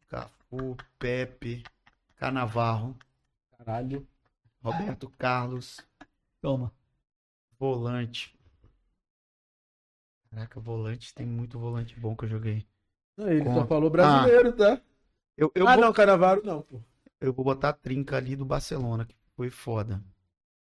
Cafu, 0.09 0.77
Pepe, 0.99 1.63
Canavarro, 2.17 2.97
Caralho. 3.57 4.07
Roberto 4.63 5.09
Carlos, 5.19 5.81
Toma. 6.41 6.73
volante. 7.59 8.35
Caraca, 10.31 10.61
volante, 10.61 11.15
tem 11.15 11.27
muito 11.27 11.59
volante 11.59 11.99
bom 11.99 12.15
que 12.17 12.25
eu 12.25 12.29
joguei. 12.29 12.67
Ele 13.19 13.45
só 13.53 13.67
falou 13.67 13.91
brasileiro, 13.91 14.53
tá? 14.53 14.81
Eu, 15.37 15.51
eu, 15.55 15.67
ah, 15.67 15.75
vou, 15.75 15.85
não, 15.85 15.93
Canavaro 15.93 16.43
não, 16.45 16.63
pô. 16.63 16.81
eu 17.21 17.33
vou 17.33 17.45
botar 17.45 17.71
a 17.71 17.73
trinca 17.73 18.17
ali 18.17 18.37
do 18.37 18.45
Barcelona, 18.45 19.05
que 19.07 19.15
foi 19.37 19.51
foda. 19.51 20.03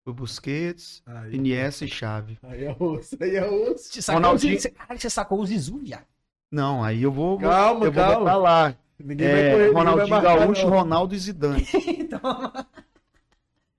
Foi 0.04 0.14
Busquets, 0.14 1.04
Aí, 1.06 1.36
Iniesta 1.36 1.86
e 1.86 1.90
Xavi. 1.90 2.40
aí 2.44 2.66
é 2.66 2.72
osso, 2.80 3.18
aí 3.22 3.36
é 3.36 3.46
osso. 3.50 3.86
Você 3.92 4.02
sacou, 4.02 4.22
Ronaldinho- 4.22 4.56
o 4.56 4.60
Zizu- 4.60 4.74
Caralho, 4.76 5.00
você 5.00 5.10
sacou 5.10 5.40
o 5.42 5.46
Zizu, 5.46 5.78
viado. 5.80 6.06
Não, 6.52 6.84
aí 6.84 7.04
eu 7.04 7.12
vou, 7.12 7.38
Calma, 7.38 7.86
eu 7.86 7.92
vou 7.92 8.04
calma. 8.04 8.20
botar 8.20 8.38
lá. 8.38 8.76
Ninguém 9.00 9.28
É, 9.28 9.32
vai 9.32 9.42
correr, 9.42 9.52
ninguém 9.68 9.74
vai 9.74 9.84
Ronaldinho 9.84 10.10
marcar, 10.10 10.40
Gaúcho, 10.40 10.62
não. 10.64 10.70
Ronaldo 10.78 11.16
e 11.16 11.20
Zidane. 11.20 11.68
então... 12.00 12.20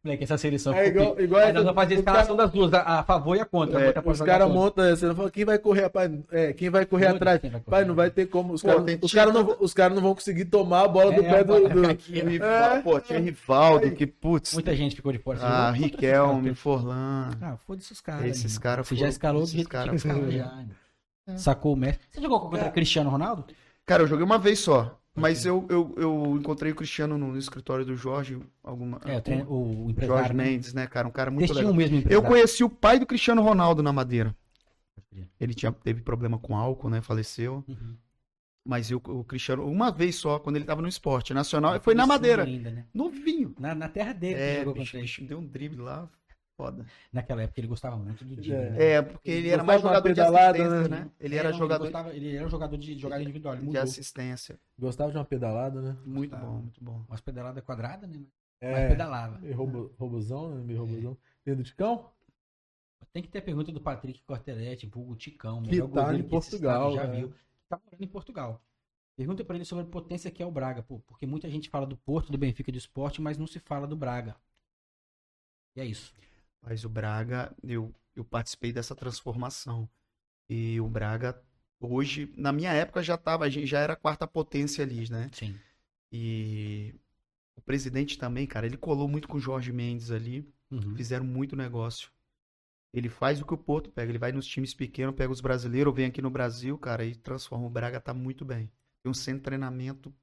Moleque, 0.04 0.22
essa 0.24 0.38
seleção 0.38 0.72
É 0.74 0.86
igual- 0.86 1.20
igual 1.20 1.40
essa- 1.42 1.52
nós 1.54 1.64
vamos 1.64 1.74
fazer 1.82 1.94
a 1.96 1.98
escalação 1.98 2.36
das 2.36 2.50
duas, 2.52 2.72
a, 2.72 3.00
a 3.00 3.02
favor 3.02 3.36
e 3.36 3.40
a 3.40 3.44
contra. 3.44 3.80
É, 3.84 3.94
os 4.04 4.20
caras 4.22 4.48
montam 4.48 4.84
essa, 4.84 5.08
não 5.08 5.14
fala, 5.16 5.28
quem 5.30 5.44
vai 5.44 5.58
correr, 5.58 5.82
rapaz? 5.82 6.10
É, 6.30 6.52
quem 6.52 6.70
vai 6.70 6.86
correr 6.86 7.06
Muito 7.08 7.16
atrás? 7.16 7.40
vai 7.42 7.50
correr. 7.50 7.64
Pai, 7.64 7.84
não 7.84 7.94
vai 7.96 8.08
ter 8.08 8.26
como. 8.26 8.52
Os 8.54 8.62
caras 8.62 8.84
caras 9.12 9.34
não, 9.34 9.44
vão- 9.44 9.56
os 9.58 9.74
caras 9.74 9.94
não 9.96 10.02
vão 10.02 10.14
conseguir 10.14 10.44
tomar 10.44 10.84
a 10.84 10.88
bola 10.88 11.10
do 11.12 11.20
É, 11.20 11.28
pé 11.28 11.42
do. 11.44 11.52
bola 11.52 11.68
do- 11.68 11.82
vai 11.82 11.96
ficar 11.96 12.12
aqui, 12.14 12.22
ó. 12.24 12.28
Rival- 12.28 12.82
Pô, 12.84 13.00
tinha 13.00 13.18
Rivaldo, 13.18 13.90
que 13.90 14.06
putz. 14.06 14.54
Muita 14.54 14.74
gente 14.76 14.94
ficou 14.94 15.10
de 15.12 15.18
fora. 15.18 15.40
Ah, 15.42 15.42
jogou 15.42 15.56
contra 15.66 15.72
Riquelme, 15.86 16.54
Forlan. 16.54 17.30
Ah, 17.42 17.56
foda-se 17.66 17.92
os 17.92 18.00
caras. 18.00 18.24
Esses 18.24 18.44
irmão. 18.44 18.60
caras 18.62 18.86
Você 18.88 18.94
já 18.96 19.08
escalou 19.08 19.42
do 19.42 19.48
esses 19.48 19.66
caras 19.66 20.04
irmão. 21.32 21.38
Sacou 21.38 21.72
o 21.74 21.76
Messi. 21.76 22.00
Você 22.10 22.20
jogou 22.20 22.40
contra 22.40 22.58
Cara. 22.58 22.72
Cristiano 22.72 23.10
Ronaldo? 23.10 23.44
Cara, 23.86 24.02
eu 24.02 24.06
joguei 24.06 24.24
uma 24.24 24.38
vez 24.38 24.58
só. 24.60 24.98
Mas 25.14 25.44
eu, 25.44 25.66
eu, 25.68 25.94
eu 25.96 26.36
encontrei 26.38 26.70
o 26.70 26.76
Cristiano 26.76 27.18
no, 27.18 27.36
escritório 27.36 27.84
do 27.84 27.96
Jorge, 27.96 28.38
alguma, 28.62 29.00
É, 29.04 29.16
o, 29.16 29.20
treino- 29.20 29.50
o, 29.50 29.86
o 29.86 29.92
Jorge 30.00 30.32
empresário. 30.32 30.34
né? 30.34 30.44
Mendes, 30.44 30.72
né, 30.74 30.86
cara? 30.86 31.08
Um 31.08 31.10
cara 31.10 31.30
muito 31.30 31.52
tinham 31.52 31.56
legal. 31.56 31.72
o 31.72 31.74
mesmo 31.74 31.96
Eu 32.08 32.22
empresário. 32.22 32.28
conheci 32.28 32.62
o 32.62 32.70
pai 32.70 32.98
do 33.00 33.06
Cristiano 33.06 33.42
Ronaldo 33.42 33.82
na 33.82 33.92
Madeira. 33.92 34.34
Ele 35.40 35.54
tinha, 35.54 35.72
teve 35.72 36.02
problema 36.02 36.38
com 36.38 36.56
álcool, 36.56 36.90
né? 36.90 37.00
Faleceu. 37.00 37.64
Uhum. 37.66 37.96
Mas 38.64 38.90
eu, 38.90 38.98
o 39.04 39.24
Cristiano, 39.24 39.64
uma 39.66 39.90
vez 39.90 40.16
só, 40.16 40.38
quando 40.38 40.56
ele 40.56 40.64
tava 40.64 40.82
no 40.82 40.88
esporte 40.88 41.32
nacional, 41.32 41.80
foi 41.80 41.94
na 41.94 42.06
Madeira. 42.06 42.44
Ainda, 42.44 42.70
né? 42.70 42.84
Novinho. 42.92 43.54
na, 43.58 43.74
na 43.74 43.88
terra 43.88 44.12
dele 44.12 44.38
É, 44.38 44.58
jogou 44.58 44.74
bicho, 44.74 44.98
bicho, 44.98 45.24
deu 45.24 45.38
um 45.38 45.46
drible 45.46 45.80
lá, 45.80 46.08
foda. 46.58 46.84
Naquela 47.12 47.42
época 47.42 47.60
ele 47.60 47.68
gostava 47.68 47.96
muito 47.96 48.24
do 48.24 48.34
Didi. 48.34 48.52
É. 48.52 48.70
né? 48.70 48.84
É, 48.94 49.02
porque 49.02 49.30
ele 49.30 49.48
era 49.48 49.62
Gostava 49.62 49.66
mais 49.66 49.80
jogador 49.82 50.08
de 50.08 50.14
pedalada, 50.14 50.58
assistência, 50.58 50.88
né? 50.88 51.00
né? 51.04 51.10
Ele 51.20 51.34
É, 51.36 51.38
era 51.38 51.50
não, 51.52 51.58
jogador 51.58 51.84
gostava- 51.84 52.12
ele 52.14 52.36
era 52.36 52.46
um 52.46 52.50
jogador 52.50 52.76
de 52.76 52.98
jogada 52.98 53.22
individual. 53.22 53.54
Ele 53.54 53.60
de 53.62 53.66
mudou. 53.68 53.82
assistência. 53.82 54.58
Gostava 54.76 55.10
de 55.12 55.16
uma 55.16 55.24
pedalada, 55.24 55.80
né? 55.80 55.96
Muito 56.04 56.30
Gostava. 56.32 56.50
bom, 56.52 56.58
muito 56.62 56.84
bom. 56.84 57.04
Umas 57.08 57.20
pedaladas 57.20 57.64
quadradas, 57.64 58.10
né? 58.10 58.18
Mas 58.60 58.70
É. 58.76 58.88
pedalava. 58.88 59.38
Meio 59.38 59.54
robo, 59.56 59.94
robozão, 59.96 60.50
né? 60.52 60.60
Meio 60.64 60.80
robozão. 60.80 61.16
Dedo 61.44 61.62
de 61.62 61.72
cão? 61.76 62.10
Tem 63.12 63.22
que 63.22 63.28
ter 63.28 63.40
pergunta 63.40 63.70
do 63.70 63.80
Patrick 63.80 64.20
Cortelete, 64.24 64.86
vulgo 64.86 65.14
Ticão, 65.14 65.62
Que 65.62 65.70
melhor 65.70 65.88
tá 65.88 66.02
goleiro 66.02 66.18
em 66.18 66.22
que 66.24 66.30
Portugal, 66.30 66.92
já 66.92 67.02
é. 67.04 67.06
viu. 67.20 67.32
Tá 67.68 67.80
morando 67.84 68.02
em 68.04 68.08
Portugal. 68.08 68.60
Pergunta 69.16 69.44
pra 69.44 69.54
ele 69.56 69.64
sobre 69.64 69.84
a 69.84 69.86
potência 69.86 70.30
que 70.30 70.42
é 70.42 70.46
o 70.46 70.50
Braga, 70.50 70.82
pô, 70.82 70.98
porque 71.06 71.24
muita 71.26 71.48
gente 71.48 71.68
fala 71.70 71.86
do 71.86 71.96
Porto, 71.96 72.30
do 72.32 72.38
Benfica, 72.38 72.70
do 72.72 72.78
esporte, 72.78 73.20
mas 73.22 73.38
não 73.38 73.46
se 73.46 73.58
fala 73.60 73.86
do 73.86 73.96
Braga. 73.96 74.36
E 75.76 75.80
é 75.80 75.84
isso. 75.84 76.12
Mas 76.62 76.84
o 76.84 76.88
Braga, 76.88 77.54
eu, 77.62 77.94
eu 78.14 78.24
participei 78.24 78.72
dessa 78.72 78.94
transformação. 78.94 79.88
E 80.48 80.80
o 80.80 80.88
Braga, 80.88 81.40
hoje, 81.80 82.32
na 82.36 82.52
minha 82.52 82.72
época 82.72 83.02
já 83.02 83.16
tava, 83.16 83.44
a 83.44 83.50
gente 83.50 83.66
já 83.66 83.80
era 83.80 83.92
a 83.94 83.96
quarta 83.96 84.26
potência 84.26 84.84
ali, 84.84 85.10
né? 85.10 85.30
Sim. 85.32 85.58
E 86.12 86.94
o 87.56 87.60
presidente 87.60 88.18
também, 88.18 88.46
cara, 88.46 88.66
ele 88.66 88.76
colou 88.76 89.08
muito 89.08 89.28
com 89.28 89.36
o 89.36 89.40
Jorge 89.40 89.72
Mendes 89.72 90.10
ali, 90.10 90.48
Uhum. 90.70 90.94
fizeram 90.96 91.24
muito 91.24 91.56
negócio. 91.56 92.10
Ele 92.92 93.08
faz 93.08 93.40
o 93.40 93.46
que 93.46 93.54
o 93.54 93.58
Porto 93.58 93.90
pega, 93.90 94.10
ele 94.10 94.18
vai 94.18 94.32
nos 94.32 94.46
times 94.46 94.74
pequenos, 94.74 95.14
pega 95.14 95.32
os 95.32 95.40
brasileiros, 95.40 95.94
vem 95.94 96.06
aqui 96.06 96.22
no 96.22 96.30
Brasil, 96.30 96.76
cara, 96.78 97.04
e 97.04 97.14
transforma. 97.14 97.66
O 97.66 97.70
Braga 97.70 98.00
tá 98.00 98.14
muito 98.14 98.44
bem. 98.44 98.70
Tem 99.02 99.10
um 99.10 99.14
centro 99.14 99.40
de 99.40 99.44
treinamento 99.44 100.14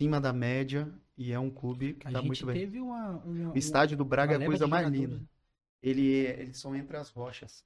acima 0.00 0.20
da 0.20 0.32
média 0.32 0.88
e 1.16 1.30
é 1.32 1.38
um 1.38 1.50
clube 1.50 1.92
que 1.94 2.04
tá 2.10 2.10
gente 2.20 2.26
muito 2.26 2.46
bem. 2.46 2.80
uma, 2.80 3.18
uma, 3.18 3.52
O 3.52 3.58
estádio 3.58 3.96
do 3.96 4.04
Braga 4.04 4.34
é 4.34 4.42
a 4.42 4.46
coisa 4.46 4.66
mais 4.66 4.88
linda. 4.88 5.20
Ele, 5.82 6.26
é- 6.26 6.40
eles 6.40 6.58
são 6.58 6.74
entre 6.74 6.96
as 6.96 7.10
rochas. 7.10 7.64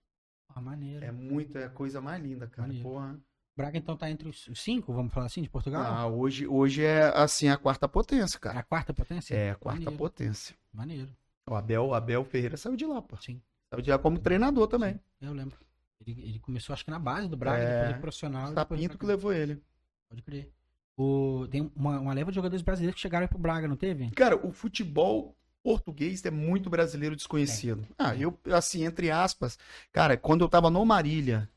Ah, 0.49 0.61
maneiro. 0.61 1.05
É 1.05 1.13
muito, 1.13 1.57
é 1.57 1.65
a 1.65 1.69
coisa 1.71 2.01
mais 2.01 2.23
linda, 2.23 2.47
cara. 2.49 2.67
Maneiro. 2.69 2.89
Porra. 2.89 3.17
Braga 3.57 3.79
então 3.79 3.97
tá 3.97 4.11
entre 4.11 4.29
os 4.29 4.49
cinco, 4.57 4.93
vamos 4.93 5.13
falar 5.13 5.27
assim, 5.27 5.41
de 5.43 5.49
Portugal? 5.49 5.83
Ah, 5.85 6.07
hoje, 6.09 6.45
hoje 6.47 6.83
é 6.83 7.05
assim 7.17 7.49
a 7.49 7.57
quarta 7.57 7.89
potência, 7.89 8.37
É 8.37 8.41
cara. 8.41 8.59
a 8.59 8.63
quarta 8.65 8.93
potência? 8.93 9.35
É 9.37 9.51
a 9.51 9.55
quarta 9.55 9.81
Maneiro. 9.81 9.97
potência. 9.99 10.57
Maneiro. 10.73 11.09
O 11.49 11.55
Abel, 11.55 11.95
Abel 11.95 12.25
Ferreira 12.25 12.57
saiu 12.57 12.75
de 12.75 12.85
lá, 12.85 13.01
pô. 13.01 13.17
Sim. 13.19 13.41
Saiu 13.71 13.81
de 13.83 13.91
lá 13.91 13.99
como 13.99 14.19
treinador 14.19 14.67
também. 14.67 14.99
Eu 15.21 15.33
lembro. 15.33 15.57
Ele, 16.05 16.21
ele 16.21 16.39
começou, 16.41 16.73
acho 16.73 16.85
que 16.85 16.91
na 16.91 16.99
base 16.99 17.29
do 17.29 17.37
Braga, 17.37 17.63
É. 17.63 17.71
depois 17.75 17.91
ele 17.93 18.01
profissional. 18.01 18.47
depois 18.49 18.55
Sapinto 18.81 18.89
pra 18.89 18.99
que 18.99 19.07
levou 19.07 19.33
ele. 19.33 19.63
Pode 20.09 20.23
crer. 20.23 20.53
O, 20.97 21.47
tem 21.51 21.71
uma, 21.75 21.99
uma 21.99 22.15
leva 22.15 22.31
de 22.31 22.37
jogadores 22.37 22.63
brasileiros 22.63 22.95
que 22.95 23.01
chegaram 23.01 23.27
pro 23.27 23.39
Braga, 23.39 23.67
não 23.67 23.77
teve? 23.77 24.11
Cara, 24.13 24.37
o 24.37 24.53
futebol 24.53 25.37
português 25.63 26.25
é 26.25 26.31
muito 26.31 26.71
brasileiro 26.71 27.17
desconhecido. 27.17 27.87
Ah, 27.99 28.15
eu, 28.15 28.39
assim, 28.53 28.85
entre 28.85 29.11
aspas, 29.11 29.59
cara, 29.93 30.17
quando 30.17 30.45
eu 30.45 30.49
tava 30.49 30.71
no 30.71 30.85
Marília, 30.85 31.49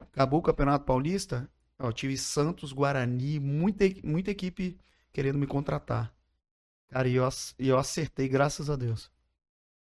acabou 0.00 0.38
o 0.40 0.42
Campeonato 0.42 0.84
Paulista, 0.84 1.50
eu 1.78 1.92
tive 1.92 2.16
Santos, 2.16 2.72
Guarani, 2.72 3.38
muita, 3.38 3.84
muita 4.02 4.30
equipe 4.30 4.78
querendo 5.12 5.38
me 5.38 5.46
contratar. 5.46 6.14
Cara, 6.88 7.08
e 7.08 7.16
eu, 7.16 7.28
eu 7.58 7.76
acertei, 7.78 8.28
graças 8.28 8.70
a 8.70 8.76
Deus. 8.76 9.10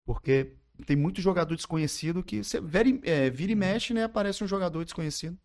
Porque 0.04 0.54
tem 0.86 0.96
muito 0.96 1.20
jogador 1.20 1.56
desconhecido 1.56 2.22
que 2.22 2.44
você 2.44 2.60
vira, 2.60 2.88
e- 2.88 3.00
é, 3.04 3.30
vira 3.30 3.52
e 3.52 3.56
mexe, 3.56 3.94
né? 3.94 4.04
Aparece 4.04 4.44
um 4.44 4.48
jogador 4.48 4.84
desconhecido 4.84 5.38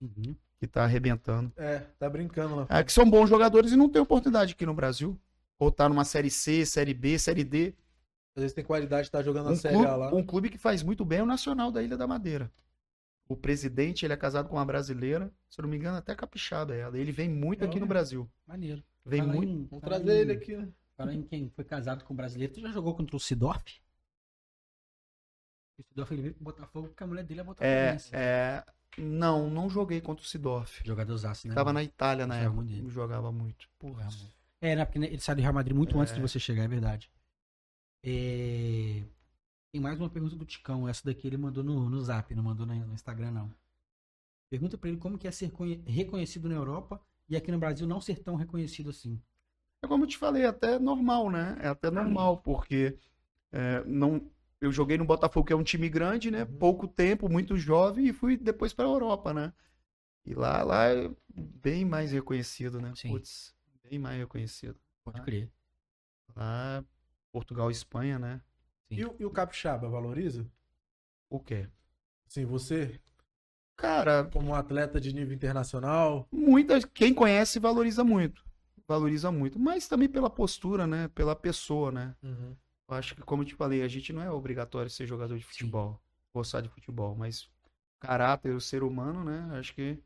Uhum. 0.00 0.34
Que 0.60 0.66
tá 0.66 0.84
arrebentando. 0.84 1.52
É, 1.56 1.80
tá 1.98 2.08
brincando 2.08 2.56
lá. 2.56 2.66
É, 2.70 2.82
que 2.84 2.92
são 2.92 3.08
bons 3.08 3.28
jogadores 3.28 3.72
e 3.72 3.76
não 3.76 3.88
tem 3.88 4.00
oportunidade 4.00 4.52
aqui 4.54 4.64
no 4.66 4.74
Brasil. 4.74 5.18
Ou 5.58 5.70
tá 5.70 5.88
numa 5.88 6.04
série 6.04 6.30
C, 6.30 6.64
série 6.66 6.94
B, 6.94 7.18
série 7.18 7.44
D. 7.44 7.74
Às 8.36 8.42
vezes 8.42 8.54
tem 8.54 8.64
qualidade 8.64 9.02
de 9.02 9.08
estar 9.08 9.22
jogando 9.22 9.46
na 9.46 9.52
Um 9.52 9.56
Série 9.56 9.74
clube, 9.74 9.88
A 9.88 9.96
lá. 9.96 10.14
um 10.14 10.24
clube 10.24 10.50
que 10.50 10.58
faz 10.58 10.82
muito 10.82 11.04
bem 11.04 11.20
é 11.20 11.22
o 11.22 11.26
Nacional 11.26 11.70
da 11.70 11.82
Ilha 11.82 11.96
da 11.96 12.06
Madeira. 12.06 12.50
O 13.28 13.36
presidente, 13.36 14.04
ele 14.04 14.12
é 14.12 14.16
casado 14.16 14.48
com 14.48 14.56
uma 14.56 14.64
brasileira, 14.64 15.32
se 15.48 15.60
eu 15.60 15.62
não 15.62 15.70
me 15.70 15.76
engano, 15.76 15.96
até 15.96 16.14
capixaba 16.14 16.74
ela. 16.74 16.98
Ele 16.98 17.12
vem 17.12 17.28
muito 17.28 17.64
aqui 17.64 17.74
Olha. 17.74 17.80
no 17.80 17.86
Brasil. 17.86 18.28
Maneiro. 18.46 18.82
Vem 19.06 19.20
Fala 19.22 19.32
muito. 19.34 19.50
em- 19.52 19.66
Vamos 19.66 19.84
trazer 19.84 20.12
em- 20.12 20.18
ele 20.20 20.32
aqui, 20.32 20.56
né? 20.56 20.68
Fala 20.96 21.14
em 21.14 21.22
quem 21.22 21.48
foi 21.50 21.64
casado 21.64 22.04
com 22.04 22.12
um 22.12 22.16
brasileiro. 22.16 22.52
Tu 22.52 22.60
já 22.60 22.70
jogou 22.72 22.94
contra 22.94 23.16
o 23.16 23.20
Sidorf? 23.20 23.80
O 25.78 25.82
Sidorf 25.84 26.12
ele 26.12 26.22
veio 26.22 26.34
pro 26.34 26.44
Botafogo 26.44 26.88
porque 26.88 27.02
a 27.02 27.06
mulher 27.06 27.24
dele 27.24 27.40
é 27.40 27.42
É, 27.42 27.46
botafoguense. 27.46 28.10
é, 28.12 28.64
não, 28.98 29.48
não 29.50 29.68
joguei 29.68 30.00
contra 30.00 30.24
o 30.24 30.26
Sidorf. 30.28 30.82
Jogador 30.84 31.16
zaço, 31.16 31.46
né? 31.48 31.54
Tava 31.54 31.72
na 31.72 31.82
Itália 31.82 32.26
na 32.26 32.34
Jogava 32.42 32.54
época. 32.60 32.70
muito. 32.72 32.90
Jogava 32.90 33.32
muito. 33.32 33.68
Porra. 33.78 34.08
É, 34.60 34.74
né? 34.76 34.84
Porque 34.84 34.98
ele 34.98 35.20
saiu 35.20 35.36
do 35.36 35.42
Real 35.42 35.52
Madrid 35.54 35.76
muito 35.76 35.98
antes 36.00 36.12
É. 36.12 36.16
de 36.16 36.22
você 36.22 36.38
chegar, 36.38 36.64
é 36.64 36.68
verdade. 36.68 37.10
É, 38.02 39.02
Tem 39.72 39.80
mais 39.80 39.98
uma 39.98 40.08
pergunta 40.10 40.36
do 40.36 40.44
Ticão. 40.44 40.88
Essa 40.88 41.02
daqui 41.04 41.26
ele 41.26 41.36
mandou 41.36 41.64
no, 41.64 41.88
no 41.90 42.00
zap, 42.00 42.32
não 42.34 42.42
mandou 42.44 42.64
no 42.66 42.94
Instagram, 42.94 43.30
não. 43.32 43.52
Pergunta 44.50 44.78
pra 44.78 44.88
ele 44.88 44.98
como 44.98 45.18
que 45.18 45.26
é 45.26 45.30
ser 45.30 45.50
conhe- 45.50 45.82
reconhecido 45.86 46.48
na 46.48 46.54
Europa 46.54 47.00
e 47.28 47.36
aqui 47.36 47.50
no 47.50 47.58
Brasil 47.58 47.86
não 47.86 48.00
ser 48.00 48.20
tão 48.22 48.36
reconhecido 48.36 48.90
assim. 48.90 49.20
É 49.82 49.88
como 49.88 50.04
eu 50.04 50.08
te 50.08 50.16
falei, 50.16 50.44
é 50.44 50.46
até 50.46 50.78
normal, 50.78 51.30
né? 51.30 51.56
É 51.60 51.68
até 51.68 51.90
normal, 51.90 52.38
porque 52.38 52.96
é, 53.50 53.82
não, 53.84 54.30
eu 54.66 54.72
joguei 54.72 54.98
no 54.98 55.04
Botafogo, 55.04 55.46
que 55.46 55.52
é 55.52 55.56
um 55.56 55.62
time 55.64 55.88
grande, 55.88 56.30
né? 56.30 56.44
Pouco 56.44 56.86
tempo, 56.88 57.28
muito 57.28 57.56
jovem, 57.56 58.06
e 58.08 58.12
fui 58.12 58.36
depois 58.36 58.72
para 58.72 58.84
a 58.84 58.88
Europa, 58.88 59.32
né? 59.34 59.52
E 60.26 60.34
lá, 60.34 60.62
lá 60.62 60.86
é 60.86 61.10
bem 61.34 61.84
mais 61.84 62.12
reconhecido, 62.12 62.80
né? 62.80 62.92
Sim. 62.96 63.10
Putz, 63.10 63.54
bem 63.88 63.98
mais 63.98 64.18
reconhecido. 64.18 64.78
Pode 65.04 65.20
crer. 65.22 65.50
Lá, 66.34 66.84
Portugal 67.32 67.70
e 67.70 67.72
Espanha, 67.72 68.18
né? 68.18 68.40
Sim. 68.88 68.96
E, 68.96 69.04
o- 69.04 69.16
e 69.20 69.24
o 69.24 69.30
Capixaba 69.30 69.88
valoriza? 69.88 70.46
O 71.28 71.38
quê? 71.40 71.68
Assim, 72.26 72.44
você, 72.44 73.00
Cara, 73.76 74.24
como 74.32 74.50
um 74.50 74.54
atleta 74.54 75.00
de 75.00 75.12
nível 75.12 75.34
internacional, 75.34 76.28
muita, 76.32 76.80
quem 76.88 77.12
conhece 77.12 77.58
valoriza 77.58 78.04
muito. 78.04 78.44
Valoriza 78.86 79.32
muito. 79.32 79.58
Mas 79.58 79.88
também 79.88 80.08
pela 80.08 80.30
postura, 80.30 80.86
né? 80.86 81.08
Pela 81.08 81.34
pessoa, 81.34 81.90
né? 81.90 82.14
uhum. 82.22 82.56
Eu 82.88 82.94
acho 82.96 83.14
que, 83.14 83.22
como 83.22 83.42
eu 83.42 83.46
te 83.46 83.54
falei, 83.54 83.82
a 83.82 83.88
gente 83.88 84.12
não 84.12 84.22
é 84.22 84.30
obrigatório 84.30 84.90
ser 84.90 85.06
jogador 85.06 85.38
de 85.38 85.44
futebol, 85.44 86.00
gostar 86.34 86.60
de 86.60 86.68
futebol, 86.68 87.14
mas 87.14 87.44
o 87.44 87.50
caráter, 88.00 88.54
o 88.54 88.60
ser 88.60 88.82
humano, 88.82 89.24
né? 89.24 89.58
Acho 89.58 89.74
que 89.74 89.98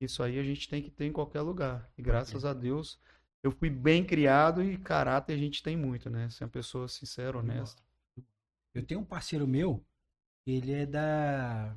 isso 0.00 0.22
aí 0.22 0.38
a 0.38 0.42
gente 0.42 0.68
tem 0.68 0.82
que 0.82 0.90
ter 0.90 1.06
em 1.06 1.12
qualquer 1.12 1.40
lugar. 1.40 1.90
E 1.96 2.02
graças 2.02 2.44
a 2.44 2.52
Deus, 2.52 3.00
eu 3.42 3.50
fui 3.50 3.70
bem 3.70 4.04
criado 4.04 4.62
e 4.62 4.76
caráter 4.76 5.32
a 5.32 5.38
gente 5.38 5.62
tem 5.62 5.76
muito, 5.76 6.10
né? 6.10 6.28
Ser 6.28 6.44
uma 6.44 6.50
pessoa 6.50 6.88
sincera, 6.88 7.38
honesta. 7.38 7.82
Eu 8.74 8.84
tenho 8.84 9.00
um 9.00 9.04
parceiro 9.04 9.46
meu, 9.46 9.82
ele 10.46 10.72
é 10.72 10.84
da, 10.84 11.74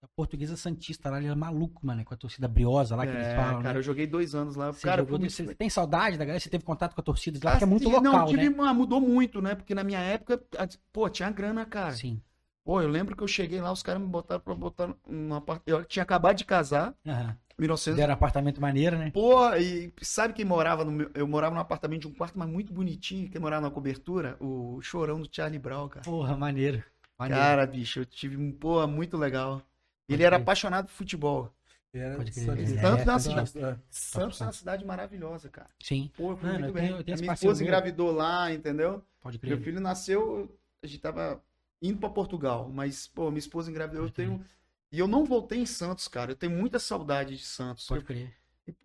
da 0.00 0.06
Portuguesa 0.14 0.56
Santista 0.56 1.10
lá, 1.10 1.18
ele 1.18 1.26
é 1.26 1.34
maluco, 1.34 1.84
mano, 1.84 2.04
com 2.04 2.14
a 2.14 2.16
torcida 2.16 2.46
briosa 2.46 2.94
lá 2.94 3.04
que 3.04 3.12
eles 3.12 3.26
É, 3.26 3.34
falam, 3.36 3.60
cara, 3.62 3.74
né? 3.74 3.78
eu 3.80 3.82
joguei 3.82 4.06
dois 4.06 4.34
anos 4.34 4.54
lá. 4.54 4.72
Você 4.72 4.86
cara, 4.86 5.02
jogou 5.02 5.18
muito- 5.18 5.54
Tem 5.56 5.68
saudade 5.68 6.16
da 6.16 6.24
galera? 6.24 6.38
Você 6.40 6.48
teve 6.48 6.62
contato 6.64 6.94
com 6.94 7.00
a 7.00 7.04
torcida 7.04 7.38
de 7.38 7.44
lá? 7.44 7.52
Porque 7.52 7.64
é 7.64 7.66
muito 7.66 7.82
Assim, 7.88 7.96
local, 7.96 8.12
não, 8.12 8.26
tive, 8.26 8.48
né? 8.48 8.56
ah, 8.60 8.72
mudou 8.74 9.00
muito, 9.00 9.42
né? 9.42 9.54
Porque 9.56 9.74
na 9.74 9.82
minha 9.82 9.98
época, 9.98 10.40
a- 10.56 10.68
pô, 10.92 11.08
tinha 11.08 11.30
grana, 11.30 11.66
cara. 11.66 11.92
Sim. 11.92 12.22
Pô, 12.64 12.80
eu 12.80 12.88
lembro 12.88 13.16
que 13.16 13.22
eu 13.22 13.28
cheguei 13.28 13.60
lá, 13.60 13.72
os 13.72 13.82
caras 13.82 14.00
me 14.00 14.06
botaram 14.08 14.40
pra 14.40 14.54
botar 14.54 14.94
numa 15.08 15.40
parte. 15.40 15.62
Eu 15.66 15.84
tinha 15.84 16.02
acabado 16.02 16.36
de 16.36 16.44
casar. 16.44 16.94
Aham. 17.06 17.36
1900. 17.58 17.96
Deram 17.98 18.14
apartamento 18.14 18.60
maneiro, 18.60 18.96
né? 18.96 19.10
Pô, 19.10 19.52
e 19.56 19.92
sabe 20.00 20.32
quem 20.32 20.44
morava 20.44 20.84
no 20.84 20.92
meu. 20.92 21.10
Eu 21.12 21.26
morava 21.26 21.52
num 21.56 21.60
apartamento 21.60 22.02
de 22.02 22.06
um 22.08 22.12
quarto, 22.14 22.38
mas 22.38 22.48
muito 22.48 22.72
bonitinho. 22.72 23.28
Quem 23.28 23.40
morava 23.40 23.62
na 23.62 23.70
cobertura? 23.70 24.36
O 24.38 24.80
chorão 24.80 25.20
do 25.20 25.28
Charlie 25.28 25.58
Brown, 25.58 25.88
cara. 25.88 26.04
Porra, 26.04 26.36
maneiro. 26.36 26.84
maneiro. 27.18 27.42
Cara, 27.42 27.66
bicho, 27.66 27.98
eu 28.00 28.06
tive 28.06 28.36
um. 28.36 28.52
Pô, 28.52 28.86
muito 28.86 29.16
legal. 29.16 29.60
Ele 30.08 30.22
era 30.22 30.36
crer. 30.36 30.42
apaixonado 30.42 30.86
por 30.86 30.92
futebol. 30.92 31.52
Era 31.92 32.16
Pode 32.16 32.32
crer. 32.32 32.44
Santista. 32.46 32.78
É, 32.80 33.04
na 33.04 33.14
é, 33.14 33.18
cidade. 33.18 33.58
É. 33.58 33.76
Santos 33.90 34.40
é 34.40 34.44
uma 34.44 34.52
cidade 34.52 34.84
maravilhosa, 34.84 35.48
cara. 35.48 35.70
Sim. 35.80 36.10
Pô, 36.16 36.36
foi 36.36 36.48
Mano, 36.50 36.58
muito 36.60 36.68
eu 36.70 36.74
bem. 36.74 36.82
tenho- 36.88 36.96
eu 36.98 37.04
tenho 37.04 37.18
minha 37.20 37.32
esposa 37.32 37.62
engravidou 37.62 38.10
lá, 38.12 38.52
entendeu? 38.52 39.02
Pode 39.20 39.38
crer. 39.38 39.54
Meu 39.54 39.60
filho 39.64 39.80
nasceu, 39.80 40.54
a 40.82 40.86
gente 40.86 41.00
tava 41.00 41.42
indo 41.82 41.98
pra 41.98 42.08
Portugal, 42.10 42.68
mas, 42.72 43.06
pô, 43.06 43.30
minha 43.30 43.38
esposa 43.38 43.70
engravidou, 43.70 44.02
eu 44.02 44.06
Pode 44.08 44.14
crer. 44.14 44.28
tenho. 44.28 44.44
E 44.92 44.98
eu 44.98 45.06
não 45.08 45.24
voltei 45.24 45.58
em 45.60 45.66
Santos, 45.66 46.08
cara. 46.08 46.32
Eu 46.32 46.36
tenho 46.36 46.52
muita 46.52 46.78
saudade 46.78 47.36
de 47.36 47.44
Santos. 47.44 47.86
Pode 47.86 48.04
crer. 48.04 48.32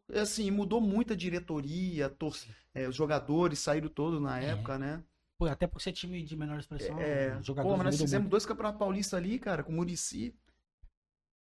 Eu- 0.10 0.22
assim, 0.22 0.50
mudou 0.52 0.80
muito 0.82 1.14
a 1.14 1.16
diretoria, 1.16 2.10
tor- 2.10 2.38
é, 2.74 2.88
os 2.88 2.96
jogadores 2.96 3.60
saíram 3.60 3.88
todos 3.90 4.22
na 4.22 4.42
É. 4.42 4.48
época, 4.52 4.78
né? 4.78 5.02
Pô, 5.38 5.46
até 5.46 5.68
por 5.68 5.82
ser 5.82 5.92
time 5.92 6.22
de 6.24 6.36
menor 6.38 6.60
expressão, 6.60 7.00
É, 7.00 7.32
os 7.32 7.38
pô, 7.38 7.44
jogadores 7.44 7.78
mas 7.78 7.86
nós 7.86 7.96
fizemos 8.02 8.24
muito. 8.24 8.32
dois 8.32 8.46
campeonatos 8.46 8.80
paulistas 8.80 9.18
ali, 9.18 9.40
cara, 9.40 9.64
com 9.64 9.72
o 9.72 9.76
Murici. 9.76 10.34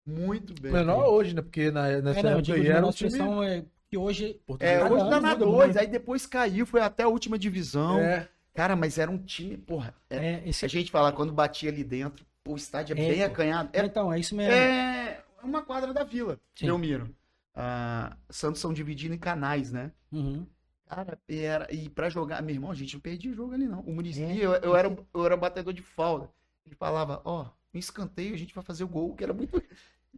Muito 0.05 0.53
bem. 0.61 0.71
Menor 0.71 1.07
hoje, 1.07 1.33
né? 1.33 1.41
Porque 1.41 1.71
na, 1.71 2.01
nessa 2.01 2.19
É, 2.19 2.23
não, 2.23 2.29
época 2.39 2.53
aí 2.53 2.61
de 2.61 2.67
era 2.69 2.85
um 2.85 2.91
time... 2.91 3.45
é 3.47 3.65
que 3.89 3.97
hoje... 3.97 4.39
É, 4.59 4.83
hoje 4.83 5.09
tá 5.09 5.21
na 5.21 5.29
muda 5.33 5.45
2, 5.45 5.65
muito. 5.65 5.79
aí 5.79 5.87
depois 5.87 6.25
caiu, 6.25 6.65
foi 6.65 6.81
até 6.81 7.03
a 7.03 7.07
última 7.07 7.37
divisão. 7.37 7.99
É, 7.99 8.27
Cara, 8.53 8.75
mas 8.75 8.97
era 8.97 9.09
um 9.09 9.17
time, 9.17 9.57
porra. 9.57 9.95
é- 10.09 10.17
É, 10.43 10.43
esse... 10.49 10.65
a 10.65 10.67
gente 10.67 10.91
fala, 10.91 11.11
quando 11.11 11.31
batia 11.33 11.69
ali 11.71 11.83
dentro, 11.83 12.25
pô, 12.43 12.53
o 12.53 12.55
estádio 12.55 12.97
é, 12.97 13.01
É, 13.01 13.09
bem 13.09 13.19
pô. 13.19 13.25
acanhado. 13.25 13.69
É, 13.73 13.85
então, 13.85 14.11
é 14.13 14.19
isso 14.19 14.35
mesmo. 14.35 14.51
é 14.53 15.21
uma 15.43 15.61
quadra 15.63 15.93
da 15.93 16.03
vila, 16.03 16.39
Sim. 16.55 16.65
Belmiro. 16.67 17.09
Ah, 17.55 18.15
Santos 18.29 18.59
são 18.61 18.73
divididos 18.73 19.15
em 19.15 19.19
canais, 19.19 19.71
né? 19.71 19.91
Uhum. 20.11 20.45
Cara, 20.87 21.17
e, 21.29 21.39
era, 21.39 21.73
e 21.73 21.87
pra 21.89 22.09
jogar, 22.09 22.41
meu 22.43 22.53
irmão, 22.53 22.71
a 22.71 22.75
gente 22.75 22.93
não 22.95 23.01
perdia 23.01 23.33
jogo 23.33 23.53
ali, 23.53 23.67
não. 23.67 23.79
O 23.81 23.91
Murici, 23.93 24.21
É. 24.23 24.35
eu, 24.37 24.53
eu, 24.55 24.75
era, 24.75 24.95
eu 25.13 25.25
era 25.25 25.37
batedor 25.37 25.73
de 25.73 25.81
falta. 25.81 26.29
Ele 26.65 26.75
falava, 26.75 27.21
ó, 27.25 27.45
um 27.73 27.79
escanteio, 27.79 28.33
a 28.33 28.37
gente 28.37 28.53
vai 28.53 28.63
fazer 28.63 28.83
o 28.83 28.87
gol, 28.87 29.15
que 29.15 29.23
era 29.23 29.33
muito. 29.33 29.61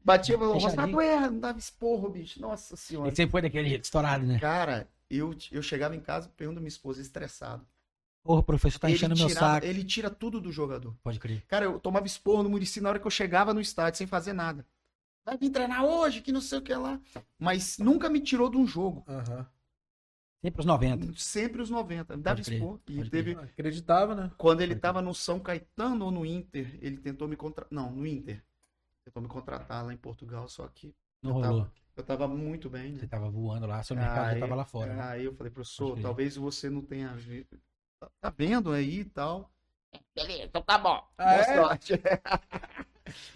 Batia, 0.05 0.37
falou, 0.37 0.53
Fechadinho. 0.53 0.81
Rosato 0.85 1.01
erra, 1.01 1.31
não 1.31 1.39
dava 1.39 1.57
esporro, 1.57 2.09
bicho. 2.09 2.39
Nossa 2.39 2.75
senhora. 2.75 3.07
Ele 3.09 3.15
sempre 3.15 3.31
foi 3.31 3.41
daquele 3.41 3.67
jeito, 3.67 3.83
estourado, 3.85 4.23
né? 4.25 4.39
Cara, 4.39 4.87
eu, 5.09 5.35
eu 5.51 5.63
chegava 5.63 5.95
em 5.95 5.99
casa 5.99 6.29
perguntando 6.37 6.61
minha 6.61 6.67
esposa, 6.69 7.01
estressado. 7.01 7.65
Porra, 8.23 8.39
o 8.39 8.43
professor 8.43 8.79
tá 8.79 8.89
enchendo 8.89 9.15
meu 9.15 9.27
tirava- 9.27 9.55
saco. 9.55 9.65
ele 9.65 9.83
tira 9.83 10.09
tudo 10.09 10.39
do 10.39 10.51
jogador. 10.51 10.95
Pode 11.03 11.19
crer. 11.19 11.43
Cara, 11.47 11.65
eu 11.65 11.79
tomava 11.79 12.05
esporro 12.05 12.43
no 12.43 12.49
Murici 12.49 12.79
na 12.81 12.89
hora 12.89 12.99
que 12.99 13.05
eu 13.07 13.11
chegava 13.11 13.53
no 13.53 13.59
estádio, 13.61 13.97
sem 13.97 14.07
fazer 14.07 14.33
nada. 14.33 14.65
Vai 15.25 15.37
vir 15.37 15.49
treinar 15.49 15.83
hoje, 15.83 16.21
que 16.21 16.31
não 16.31 16.41
sei 16.41 16.59
o 16.59 16.61
que 16.61 16.73
lá. 16.73 16.99
Mas 17.39 17.79
nunca 17.79 18.07
me 18.09 18.19
tirou 18.19 18.47
de 18.49 18.57
um 18.57 18.67
jogo. 18.67 19.03
aham. 19.07 19.45
Sempre 20.43 20.59
os 20.59 20.65
90. 20.67 21.13
Sempre 21.17 21.61
os 21.63 21.69
90. 21.71 22.15
Me 22.17 22.21
dava 22.21 22.39
esporro. 22.39 22.79
E 22.87 23.09
teve, 23.09 23.31
Acreditava, 23.31 24.13
né? 24.13 24.31
Quando 24.37 24.61
ele 24.61 24.75
Pode 24.75 24.81
tava 24.81 25.01
no 25.01 25.11
São 25.15 25.39
Caetano 25.39 26.05
ou 26.05 26.11
no 26.11 26.23
Inter, 26.23 26.77
ele 26.81 26.97
tentou 26.97 27.27
me 27.27 27.35
contratar. 27.35 27.73
Não, 27.73 27.89
no 27.89 28.05
Inter. 28.05 28.43
Tentou 29.05 29.21
me 29.21 29.29
contratar 29.29 29.85
lá 29.85 29.93
em 29.93 29.97
Portugal, 29.97 30.47
só 30.47 30.67
que 30.67 30.93
Não 31.21 31.35
eu 31.35 31.41
tava- 31.41 31.47
rolou. 31.53 31.67
eu 31.95 32.03
tava 32.03 32.27
muito 32.27 32.69
bem, 32.69 32.95
Você 32.95 33.03
né? 33.03 33.07
tava 33.07 33.29
voando 33.29 33.67
lá, 33.67 33.83
seu 33.83 33.95
mercado 33.95 34.25
já 34.25 34.31
Aí- 34.31 34.39
tava 34.39 34.55
lá 34.55 34.65
fora. 34.65 34.93
né? 34.95 35.03
Aí 35.03 35.25
eu 35.25 35.33
falei, 35.35 35.51
professor, 35.51 35.99
talvez 36.01 36.35
você 36.35 36.69
não 36.69 36.81
tenha. 36.81 37.09
vi- 37.15 37.45
Tá- 37.99 38.09
Tá 38.19 38.29
vendo 38.35 38.71
aí 38.71 39.01
e 39.01 39.05
tal. 39.05 39.49
Beleza, 40.15 40.43
então 40.43 40.61
tá 40.61 40.77
bom. 40.77 41.01
Ah, 41.17 41.23
Boa 41.23 41.35
é? 41.41 41.55
sorte. 41.55 41.93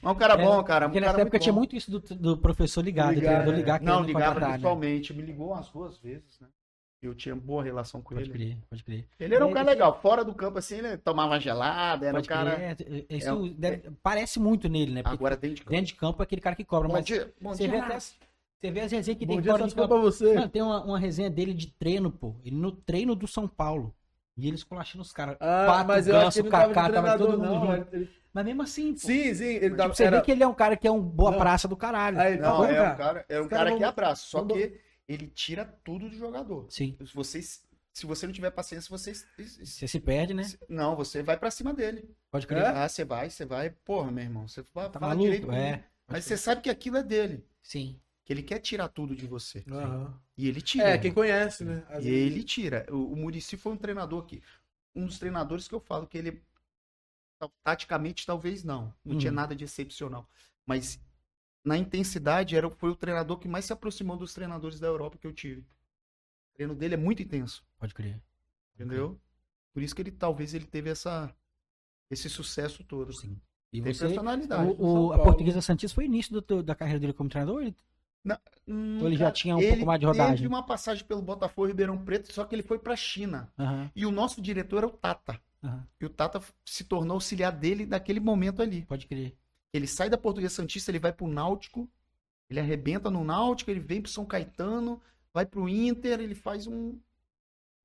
Mas 0.01 0.15
um 0.15 0.17
cara 0.17 0.33
É, 0.33 0.43
bom, 0.45 0.63
cara. 0.63 0.87
Um 0.87 0.89
Porque 0.89 0.99
cara 0.99 1.11
nessa 1.13 1.21
época 1.21 1.35
muito 1.37 1.43
tinha 1.43 1.53
muito 1.53 1.75
isso 1.75 1.91
do, 1.91 1.99
do 2.15 2.37
professor 2.37 2.81
ligar, 2.83 3.07
do 3.07 3.13
Ligar, 3.13 3.27
treinador 3.29 3.53
é. 3.53 3.57
ligar, 3.57 3.81
Não, 3.81 4.01
ligava 4.03 4.33
contratar, 4.41 4.59
né? 4.59 4.99
Me 5.13 5.21
ligou 5.21 5.51
umas 5.51 5.69
duas 5.69 5.97
vezes, 5.99 6.39
né? 6.39 6.47
Eu 7.01 7.15
tinha 7.15 7.33
boa 7.33 7.63
relação 7.63 8.01
com 8.01 8.13
Pode 8.13 8.29
ele. 8.29 8.33
crer, 8.33 8.57
pode 8.69 8.83
crer. 8.83 9.05
Ele 9.17 9.33
era 9.33 9.45
um 9.45 9.51
É, 9.51 9.53
cara 9.53 9.69
legal. 9.69 9.97
Fora 10.01 10.23
do 10.23 10.33
campo, 10.33 10.57
assim, 10.59 10.79
ele 10.79 10.97
tomava 10.97 11.39
gelada, 11.39 12.05
era 12.05 12.19
um 12.19 12.21
cara. 12.23 12.55
crer. 12.75 13.05
É, 13.09 13.15
Isso 13.15 13.29
é 13.29 13.33
um- 13.33 13.47
deve- 13.53 13.89
parece 14.03 14.37
muito 14.37 14.67
nele, 14.67 14.91
né? 14.91 15.01
Porque 15.03 15.15
Agora 15.15 15.37
dentro 15.37 15.55
de 15.55 15.61
campo. 15.61 15.71
dentro 15.71 15.85
de 15.87 15.95
campo 15.95 16.21
é 16.21 16.23
aquele 16.23 16.41
cara 16.41 16.55
que 16.57 16.65
cobra, 16.65 16.89
Bom 16.89 16.95
mas 16.95 17.05
dia, 17.05 17.33
bom 17.39 17.53
você 17.53 17.63
dia, 17.63 17.71
vê 17.71 17.77
até 17.79 17.99
você 17.99 18.71
vê 18.71 18.81
as 18.81 18.91
resenhas 18.91 19.17
que 19.17 19.25
tem 19.25 19.37
Bom 19.37 19.41
dia, 19.41 19.51
fora 19.53 19.65
de 19.65 19.73
campo. 19.73 19.87
pra 19.87 19.97
você. 19.97 20.33
Mano, 20.33 20.49
tem 20.49 20.61
uma, 20.61 20.83
uma 20.83 20.99
resenha 20.99 21.29
dele 21.29 21.53
de 21.53 21.67
treino, 21.67 22.11
pô. 22.11 22.35
Ele 22.43 22.57
no 22.57 22.73
treino 22.73 23.15
do 23.15 23.25
São 23.27 23.47
Paulo. 23.47 23.95
E 24.35 24.47
eles 24.49 24.63
colachando 24.65 25.01
os 25.01 25.13
caras. 25.13 25.37
Ah, 25.39 25.65
Pato, 25.67 25.87
mas 25.87 26.07
eu 26.07 26.13
Ganso, 26.15 26.43
Kaká, 26.45 26.89
tava 26.89 27.17
todo 27.17 27.37
mundo 27.39 27.43
não. 27.65 27.75
junto. 27.77 27.95
Ele- 27.95 28.09
Mas 28.33 28.45
mesmo 28.45 28.61
assim, 28.61 28.91
pô. 28.93 28.99
Sim, 28.99 29.33
sim, 29.33 29.45
ele 29.45 29.69
Tipo, 29.75 29.87
você 29.87 30.03
era- 30.03 30.17
vê 30.19 30.23
que 30.25 30.31
ele 30.31 30.43
é 30.43 30.47
um 30.47 30.53
cara 30.53 30.75
que 30.77 30.87
é 30.87 30.91
um 30.91 31.01
boa 31.01 31.31
Não. 31.31 31.37
praça 31.39 31.67
do 31.67 31.75
caralho. 31.77 32.19
Aí, 32.19 32.37
Não, 32.37 32.57
Vamos 32.57 32.69
é 32.75 32.81
um 32.91 32.95
cara, 32.95 33.25
é 33.29 33.41
um 33.41 33.47
cara 33.47 33.63
caras 33.65 33.77
que 33.77 33.83
abraça. 33.85 34.25
Só 34.25 34.43
que 34.43 34.79
ele 35.09 35.27
tira 35.27 35.65
tudo 35.83 36.07
do 36.09 36.15
jogador. 36.15 36.67
Sim. 36.69 36.95
Se 37.05 37.13
você, 37.15 37.41
se 37.41 38.05
você 38.05 38.25
não 38.27 38.33
tiver 38.33 38.51
paciência, 38.51 38.89
você. 38.89 39.13
Você 39.13 39.87
se 39.87 39.99
perde, 39.99 40.33
né? 40.33 40.43
Não, 40.69 40.95
você 40.95 41.23
vai 41.23 41.35
pra 41.37 41.49
cima 41.51 41.73
dele. 41.73 42.07
Pode 42.31 42.45
crer. 42.47 42.61
É? 42.63 42.67
Ah, 42.67 42.87
você 42.87 43.03
vai, 43.03 43.29
você 43.29 43.43
vai. 43.45 43.71
Porra, 43.71 44.11
meu 44.11 44.23
irmão, 44.23 44.47
você 44.47 44.63
fala, 44.63 44.89
Tá 44.89 44.99
fala 44.99 45.15
maluco? 45.15 45.31
direito. 45.31 45.51
É. 45.51 45.83
Mas 46.07 46.25
você 46.25 46.37
sabe 46.37 46.61
que 46.61 46.69
aquilo 46.69 46.97
é 46.97 47.03
dele. 47.03 47.43
Sim. 47.61 47.99
Que 48.23 48.33
ele 48.33 48.43
quer 48.43 48.59
tirar 48.59 48.87
tudo 48.89 49.15
de 49.15 49.25
você. 49.25 49.63
Aham. 49.69 50.13
E 50.37 50.47
ele 50.47 50.61
tira. 50.61 50.89
É, 50.89 50.97
quem 50.99 51.11
conhece, 51.11 51.65
né? 51.65 51.83
Às 51.89 52.05
E 52.05 52.09
vezes- 52.11 52.31
ele 52.31 52.43
tira. 52.43 52.85
O, 52.91 53.13
o 53.13 53.15
Murici 53.15 53.57
foi 53.57 53.73
um 53.73 53.77
treinador 53.77 54.23
que. 54.25 54.41
Um 54.95 55.05
dos 55.07 55.17
treinadores 55.17 55.67
que 55.67 55.73
eu 55.73 55.79
falo 55.79 56.05
que 56.07 56.17
ele. 56.17 56.41
Taticamente, 57.63 58.25
talvez 58.25 58.63
não. 58.63 58.93
Não 59.03 59.17
tinha 59.17 59.31
Uhum. 59.31 59.35
nada 59.35 59.55
de 59.55 59.63
excepcional. 59.63 60.29
Mas 60.65 60.99
na 61.63 61.77
intensidade, 61.77 62.55
era, 62.55 62.69
foi 62.69 62.89
o 62.89 62.95
treinador 62.95 63.37
que 63.37 63.47
mais 63.47 63.65
se 63.65 63.73
aproximou 63.73 64.17
dos 64.17 64.33
treinadores 64.33 64.79
da 64.79 64.87
Europa 64.87 65.17
que 65.17 65.27
eu 65.27 65.33
tive. 65.33 65.61
O 65.61 66.55
treino 66.55 66.75
dele 66.75 66.93
é 66.95 66.97
muito 66.97 67.21
intenso. 67.21 67.63
Pode 67.77 67.93
crer. 67.93 68.21
Entendeu? 68.75 69.19
Por 69.73 69.83
isso 69.83 69.95
que 69.95 70.01
ele 70.01 70.11
talvez 70.11 70.53
ele 70.53 70.65
teve 70.65 70.89
essa, 70.89 71.33
esse 72.09 72.29
sucesso 72.29 72.83
todo. 72.83 73.13
Sim. 73.13 73.39
E 73.71 73.81
Tem 73.81 73.93
você. 73.93 74.07
personalidade. 74.07 74.71
O, 74.79 75.07
o- 75.07 75.13
a. 75.13 75.19
Portuguesa 75.21 75.61
Santista 75.61 75.93
foi 75.95 76.05
o 76.05 76.07
início 76.07 76.41
do- 76.41 76.63
da 76.63 76.73
carreira 76.75 76.99
dele 76.99 77.13
como 77.13 77.29
treinador? 77.29 77.61
Ele- 77.61 77.75
Hum, 78.67 78.99
Ou 79.01 79.07
ele 79.07 79.15
já 79.15 79.31
tinha 79.31 79.55
um 79.55 79.59
ele 79.59 79.69
pouco 79.71 79.85
mais 79.85 79.99
de 79.99 80.05
rodagem? 80.05 80.35
Teve 80.35 80.47
uma 80.47 80.61
passagem 80.63 81.03
pelo 81.05 81.21
Botafogo 81.21 81.67
e 81.67 81.71
Ribeirão 81.71 81.97
Preto, 81.97 82.31
só 82.33 82.43
que 82.45 82.53
ele 82.53 82.61
foi 82.61 82.77
pra 82.77 82.95
China. 82.95 83.51
Aham, 83.57 83.89
E 83.95 84.05
o 84.05 84.11
nosso 84.11 84.41
diretor 84.41 84.77
era 84.79 84.87
o 84.87 84.91
Tata. 84.91 85.39
aham. 85.63 85.87
E 85.99 86.05
o 86.05 86.09
Tata 86.09 86.41
se 86.65 86.83
tornou 86.83 87.15
auxiliar 87.15 87.51
dele 87.51 87.85
naquele 87.85 88.19
momento 88.19 88.61
ali. 88.61 88.83
Pode 88.85 89.07
crer. 89.07 89.35
Ele 89.73 89.87
sai 89.87 90.09
da 90.09 90.17
Portuguesa 90.17 90.55
Santista, 90.55 90.91
ele 90.91 90.99
vai 90.99 91.13
pro 91.13 91.27
Náutico, 91.27 91.89
ele 92.49 92.59
arrebenta 92.59 93.09
no 93.09 93.23
Náutico, 93.23 93.69
ele 93.69 93.79
vem 93.79 94.01
pro 94.01 94.11
São 94.11 94.25
Caetano, 94.25 95.01
vai 95.33 95.45
pro 95.45 95.69
Inter, 95.69 96.19
ele 96.19 96.35
faz 96.35 96.67
um. 96.67 96.99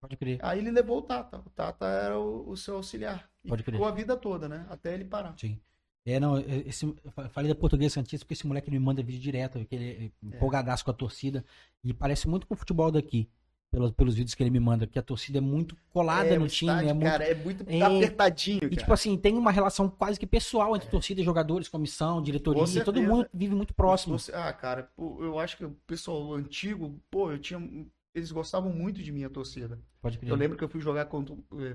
Pode 0.01 0.17
crer. 0.17 0.39
Aí 0.43 0.59
ele 0.59 0.71
levou 0.71 0.99
o 0.99 1.03
Tata. 1.03 1.39
O 1.39 1.51
Tata 1.51 1.87
era 1.87 2.19
o, 2.19 2.49
o 2.49 2.57
seu 2.57 2.77
auxiliar. 2.77 3.31
E 3.45 3.49
Pode 3.49 3.63
crer. 3.63 3.75
ficou 3.75 3.89
a 3.89 3.93
vida 3.93 4.17
toda, 4.17 4.49
né? 4.49 4.67
Até 4.69 4.95
ele 4.95 5.05
parar. 5.05 5.35
Sim. 5.39 5.59
É, 6.07 6.21
não, 6.21 6.39
esse, 6.39 6.85
eu 6.85 7.29
falei 7.31 7.49
da 7.49 7.59
Portuguesa 7.59 7.95
Santista 7.95 8.25
porque 8.25 8.35
esse 8.35 8.47
moleque 8.47 8.71
me 8.71 8.79
manda 8.79 9.03
vídeo 9.03 9.21
direto, 9.21 9.65
que 9.65 9.75
ele 9.75 10.13
é 10.23 10.27
empolgadaço 10.27 10.85
com 10.85 10.91
a 10.91 10.95
torcida. 10.95 11.43
E 11.83 11.95
parece 11.95 12.29
muito 12.29 12.47
com 12.47 12.53
o 12.53 12.57
futebol 12.57 12.91
daqui, 12.91 13.29
pelos, 13.75 13.91
pelos 13.93 14.15
vídeos 14.15 14.35
que 14.35 14.43
ele 14.43 14.51
me 14.51 14.61
manda, 14.61 14.87
que 14.87 14.99
a 14.99 15.03
torcida 15.03 15.39
é 15.39 15.41
muito 15.41 15.77
colada 15.93 16.29
É, 16.29 16.39
no 16.39 16.47
time, 16.49 16.71
estádio, 16.71 16.91
é 16.91 16.93
muito. 16.93 17.11
Cara, 17.11 17.25
é 17.25 17.35
muito 17.35 17.65
É. 17.67 17.83
apertadinho, 17.83 18.59
E 18.59 18.61
cara. 18.61 18.77
tipo 18.77 18.93
assim, 18.93 19.17
tem 19.17 19.37
uma 19.37 19.51
relação 19.51 19.89
quase 19.89 20.19
que 20.19 20.27
pessoal 20.27 20.77
entre 20.77 20.89
torcida, 20.89 21.23
jogadores, 21.23 21.69
comissão, 21.69 22.23
diretoria, 22.23 22.63
e 22.65 22.85
todo 22.85 23.03
mundo 23.03 23.27
vive 23.35 23.55
muito 23.55 23.75
próximo. 23.75 24.19
Você- 24.19 24.33
Ah, 24.35 24.53
cara, 24.53 24.89
eu 24.99 25.39
acho 25.39 25.57
que 25.57 25.65
o 25.65 25.71
pessoal 25.87 26.35
antigo, 26.35 26.99
pô, 27.11 27.33
eu 27.33 27.39
tinha. 27.39 27.61
Eles 28.15 28.31
gostavam 28.31 28.73
muito 28.73 29.03
de 29.03 29.11
mim, 29.11 29.25
a 29.25 29.29
torcida. 29.31 29.79
Pode 30.01 30.19
crer. 30.19 30.31
Eu 30.31 30.37
lembro 30.37 30.57
que 30.57 30.63
eu 30.63 30.69
fui 30.69 30.81
jogar 30.81 31.07
contra, 31.07 31.35
eh, 31.59 31.75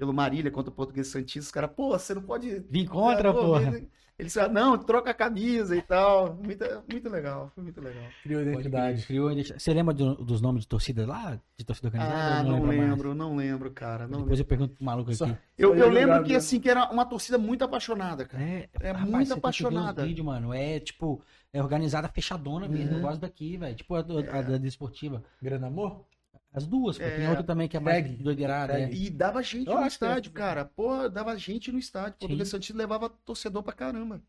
pelo 0.00 0.14
Marília 0.14 0.50
contra 0.50 0.70
o 0.70 0.74
Português 0.74 1.08
Santista. 1.08 1.40
Os 1.40 1.50
caras, 1.52 1.70
pô, 1.76 1.90
você 1.90 2.14
não 2.14 2.22
pode. 2.22 2.64
Vim 2.70 2.86
contra, 2.86 3.28
Ah, 3.28 3.34
pô, 3.34 3.40
porra. 3.40 3.82
Eles 4.18 4.34
falaram, 4.34 4.52
não, 4.52 4.78
troca 4.78 5.10
a 5.10 5.14
camisa 5.14 5.74
e 5.74 5.80
tal. 5.80 6.34
Muito, 6.44 6.62
muito 6.90 7.08
legal, 7.08 7.50
foi 7.54 7.64
muito 7.64 7.80
legal. 7.80 8.02
Criou 8.22 8.42
identidade. 8.42 9.06
Criou 9.06 9.30
identi- 9.32 9.54
Você 9.58 9.72
lembra 9.72 9.94
do- 9.94 10.14
dos 10.16 10.40
nomes 10.42 10.62
de 10.62 10.68
torcida 10.68 11.06
lá? 11.06 11.38
De 11.56 11.64
torcida 11.64 11.88
organizada? 11.88 12.18
Ah, 12.22 12.38
Ou 12.38 12.44
não 12.44 12.52
lembra 12.54 12.66
mais? 12.76 12.90
lembro, 12.90 13.14
não 13.14 13.36
lembro, 13.36 13.70
cara. 13.70 14.04
Não 14.06 14.20
Depois 14.20 14.38
lembro. 14.38 14.40
eu 14.40 14.44
pergunto 14.44 14.74
pro 14.76 14.84
maluco 14.84 15.14
Só- 15.14 15.24
aqui. 15.24 15.36
Eu, 15.56 15.70
Só 15.70 15.74
eu 15.74 15.86
ia 15.86 15.92
lembro 15.92 16.22
que 16.24 16.34
assim, 16.34 16.60
que 16.60 16.68
era 16.68 16.90
uma 16.90 17.06
torcida 17.06 17.38
muito 17.38 17.64
apaixonada, 17.64 18.24
cara. 18.26 18.42
É, 18.42 18.68
É 18.80 18.90
rapaz, 18.90 19.10
muito 19.10 19.32
apaixonada. 19.34 20.04
vídeos, 20.04 20.26
mano. 20.26 20.52
É 20.52 20.78
tipo, 20.80 21.22
é 21.50 21.62
organizada 21.62 22.06
fechadona 22.08 22.68
mesmo. 22.68 22.90
Uhum. 22.92 22.96
Eu 22.98 23.02
gosto 23.02 23.20
daqui, 23.22 23.56
velho. 23.56 23.74
Tipo 23.74 23.94
a, 23.94 24.02
do- 24.02 24.18
a 24.18 24.42
da 24.42 24.58
desportiva. 24.58 25.22
Grande 25.40 25.64
amor? 25.64 26.04
As 26.52 26.66
duas, 26.66 26.98
pô. 26.98 27.04
Tem 27.04 27.24
É. 27.24 27.28
outra 27.28 27.44
também 27.44 27.68
que 27.68 27.76
é 27.76 27.80
mais 27.80 28.02
Tag. 28.04 28.16
doideirada. 28.22 28.78
É. 28.80 28.92
E 28.92 29.08
dava 29.08 29.40
gente 29.42 29.68
Eu 29.68 29.76
no 29.76 29.82
é 29.84 29.86
estádio, 29.86 30.30
assim. 30.30 30.36
cara. 30.38 30.64
Pô, 30.64 31.08
dava 31.08 31.36
gente 31.36 31.70
no 31.70 31.78
estádio. 31.78 32.18
Português 32.18 32.48
Santista 32.48 32.76
levava 32.76 33.08
torcedor 33.08 33.62
pra 33.62 33.72
caramba. 33.72 34.20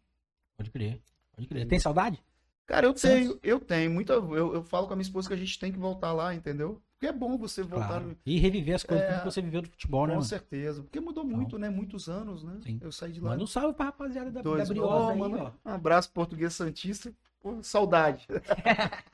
Pode 0.56 0.70
crer. 0.70 1.02
Pode 1.36 1.48
crer. 1.48 1.68
Tem 1.68 1.80
saudade? 1.80 2.22
Cara, 2.68 2.86
eu 2.86 2.94
tenho, 2.94 3.40
eu 3.42 3.60
tenho. 3.60 3.90
Muita, 3.92 4.14
eu, 4.14 4.54
eu 4.54 4.64
falo 4.64 4.86
com 4.88 4.94
a 4.94 4.96
minha 4.96 5.02
esposa 5.02 5.28
que 5.28 5.34
a 5.34 5.38
gente 5.38 5.58
tem 5.60 5.72
que 5.72 5.80
voltar 5.80 6.14
lá, 6.14 6.34
entendeu? 6.34 6.80
Porque 6.94 7.08
é 7.08 7.12
bom 7.12 7.36
você 7.38 7.64
voltar. 7.64 7.88
Claro. 7.88 8.08
no- 8.10 8.18
E 8.24 8.38
reviver 8.38 8.76
as 8.76 8.84
coisas 8.84 9.04
É. 9.10 9.18
que 9.18 9.26
você 9.26 9.42
viveu 9.42 9.64
do 9.64 9.70
futebol, 9.70 10.04
né, 10.06 10.14
Com 10.14 10.18
mano? 10.20 10.30
certeza. 10.30 10.84
Porque 10.84 11.00
mudou 11.00 11.26
muito, 11.26 11.58
né? 11.58 11.70
Muitos 11.72 12.08
anos, 12.08 12.44
né? 12.44 12.60
Sim. 12.64 12.78
Eu 12.80 12.92
saí 12.92 13.12
de 13.12 13.20
lá. 13.20 13.32
Manda 13.32 13.44
um 13.44 13.48
salve 13.48 13.74
pra 13.76 13.86
rapaziada 13.88 14.30
da, 14.32 14.42
Dois 14.44 14.68
da 14.70 14.74
Briosa 14.76 15.12
aí, 15.12 15.18
mano, 15.18 15.52
ó. 15.66 15.70
Um 15.70 15.74
abraço 15.74 16.12
português 16.12 16.54
Santista. 16.54 17.12
Pô, 17.42 17.58
saudade. 17.64 18.28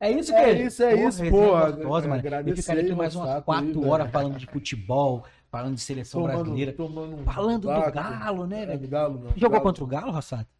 É 0.00 0.10
isso, 0.10 0.32
É 0.34 0.44
Queijo? 0.44 0.66
isso, 0.66 0.82
é 0.82 0.90
Porra, 0.96 1.08
isso, 1.08 1.22
resenha 1.22 1.30
pô. 1.30 1.50
gostosa, 1.50 2.08
mano. 2.08 2.14
Eu 2.14 2.18
Agradecer 2.26 2.62
ficaria 2.62 2.82
aqui 2.82 2.94
mais 2.94 3.14
umas 3.14 3.44
quatro 3.44 3.82
aí, 3.82 3.88
horas 3.88 4.10
falando 4.10 4.36
de 4.38 4.46
futebol, 4.46 5.24
falando 5.50 5.74
de 5.76 5.80
seleção 5.80 6.22
brasileira. 6.24 6.72
tomando 6.72 7.16
um 7.16 7.24
Falando 7.24 7.62
do. 7.62 7.68
Galo, 7.68 8.46
né, 8.46 8.62
É, 8.62 8.66
velho? 8.66 8.80
do 8.80 8.88
Galo, 8.88 9.18
não. 9.20 9.30
Jogou 9.30 9.50
Galo. 9.50 9.62
contra 9.62 9.84
o 9.84 9.86
Galo, 9.86 10.10
Rossato? 10.12 10.50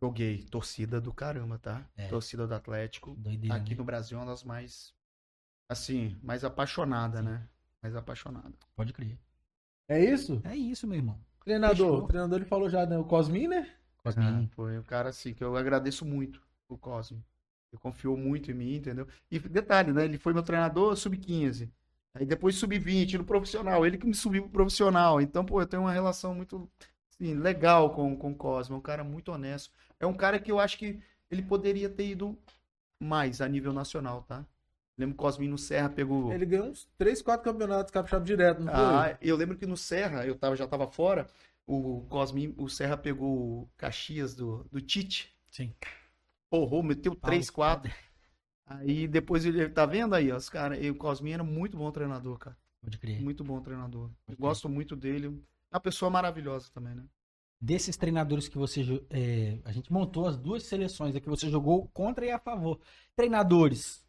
Joguei. 0.00 0.44
Torcida 0.44 1.00
do 1.00 1.12
caramba, 1.12 1.58
tá? 1.58 1.82
É. 1.96 2.06
Torcida 2.08 2.46
do 2.46 2.54
Atlético. 2.54 3.14
Doideira, 3.16 3.56
Aqui 3.56 3.70
né? 3.70 3.76
no 3.78 3.84
Brasil 3.84 4.18
é 4.18 4.20
uma 4.20 4.26
das 4.30 4.44
mais, 4.44 4.92
assim, 5.68 6.16
mais 6.22 6.44
apaixonada, 6.44 7.22
né? 7.22 7.42
Mais 7.82 7.94
apaixonada. 7.96 8.52
Pode 8.76 8.92
crer. 8.92 9.18
É 9.88 10.02
isso? 10.02 10.40
É 10.44 10.54
isso, 10.56 10.86
meu 10.86 10.96
irmão. 10.96 11.18
Treinador. 11.44 11.76
Fechou. 11.76 12.04
O 12.04 12.08
treinador 12.08 12.38
ele 12.38 12.46
falou 12.46 12.68
já, 12.70 12.86
né? 12.86 12.96
O 12.98 13.04
Cosmin, 13.04 13.48
né? 13.48 13.70
Cosminho. 14.02 14.48
Ah, 14.50 14.54
foi 14.54 14.78
um 14.78 14.82
cara 14.82 15.10
assim 15.10 15.34
que 15.34 15.44
eu 15.44 15.56
agradeço 15.56 16.04
muito 16.04 16.40
o 16.68 16.76
Cosme. 16.78 17.22
Ele 17.74 17.80
confiou 17.80 18.16
muito 18.16 18.52
em 18.52 18.54
mim, 18.54 18.76
entendeu? 18.76 19.06
E 19.28 19.38
detalhe, 19.38 19.92
né? 19.92 20.04
Ele 20.04 20.16
foi 20.16 20.32
meu 20.32 20.44
treinador 20.44 20.96
sub-15. 20.96 21.68
Aí 22.14 22.24
depois 22.24 22.54
sub-20 22.54 23.14
no 23.14 23.24
profissional. 23.24 23.84
Ele 23.84 23.98
que 23.98 24.06
me 24.06 24.14
subiu 24.14 24.42
pro 24.44 24.52
profissional. 24.52 25.20
Então, 25.20 25.44
pô, 25.44 25.60
eu 25.60 25.66
tenho 25.66 25.82
uma 25.82 25.92
relação 25.92 26.32
muito 26.32 26.70
assim, 27.10 27.34
legal 27.34 27.90
com, 27.90 28.16
com 28.16 28.30
o 28.30 28.34
Cosme. 28.34 28.76
É 28.76 28.78
um 28.78 28.82
cara 28.82 29.02
muito 29.02 29.32
honesto. 29.32 29.72
É 29.98 30.06
um 30.06 30.14
cara 30.14 30.38
que 30.38 30.52
eu 30.52 30.60
acho 30.60 30.78
que 30.78 31.00
ele 31.28 31.42
poderia 31.42 31.88
ter 31.88 32.06
ido 32.06 32.38
mais 33.00 33.40
a 33.40 33.48
nível 33.48 33.72
nacional, 33.72 34.22
tá? 34.22 34.46
Lembro 34.96 35.16
que 35.16 35.20
o 35.20 35.24
Cosme 35.24 35.48
no 35.48 35.58
Serra 35.58 35.88
pegou. 35.88 36.32
Ele 36.32 36.46
ganhou 36.46 36.68
uns 36.68 36.88
3, 36.96 37.20
4 37.20 37.42
campeonatos 37.42 37.90
capixaba 37.90 38.24
direto, 38.24 38.60
não 38.60 38.72
foi? 38.72 38.84
Ah, 38.84 39.18
eu 39.20 39.36
lembro 39.36 39.56
que 39.56 39.66
no 39.66 39.76
Serra, 39.76 40.24
eu 40.24 40.36
tava, 40.36 40.54
já 40.54 40.68
tava 40.68 40.86
fora, 40.86 41.26
o 41.66 42.02
Cosme, 42.08 42.54
o 42.56 42.68
Serra 42.68 42.96
pegou 42.96 43.36
o 43.36 43.68
Caxias 43.76 44.36
do, 44.36 44.64
do 44.70 44.80
Tite. 44.80 45.34
Sim. 45.50 45.74
Porrou, 46.54 46.82
meteu 46.82 47.16
Paulo 47.16 47.36
3, 47.36 47.50
4. 47.50 47.92
Aí 48.66 49.08
depois 49.08 49.44
ele 49.44 49.68
tá 49.68 49.84
vendo 49.84 50.14
aí, 50.14 50.30
ó, 50.30 50.36
os 50.36 50.48
caras. 50.48 50.78
E 50.82 50.88
o 50.88 50.94
Cosme 50.94 51.32
era 51.32 51.42
muito 51.42 51.76
bom 51.76 51.90
treinador, 51.90 52.38
cara. 52.38 52.56
Pode 52.80 52.98
crer. 52.98 53.20
Muito 53.20 53.42
bom 53.42 53.60
treinador. 53.60 54.10
Gosto 54.38 54.68
muito 54.68 54.94
dele. 54.94 55.42
É 55.70 55.74
uma 55.74 55.80
pessoa 55.80 56.10
maravilhosa 56.10 56.70
também, 56.72 56.94
né? 56.94 57.04
Desses 57.60 57.96
treinadores 57.96 58.46
que 58.46 58.56
você. 58.56 58.82
é, 59.10 59.58
a 59.64 59.72
gente 59.72 59.92
montou 59.92 60.26
as 60.26 60.36
duas 60.36 60.62
seleções 60.64 61.16
aqui, 61.16 61.28
você 61.28 61.48
jogou 61.50 61.88
contra 61.88 62.24
e 62.24 62.30
a 62.30 62.38
favor. 62.38 62.78
Treinadores. 63.16 64.04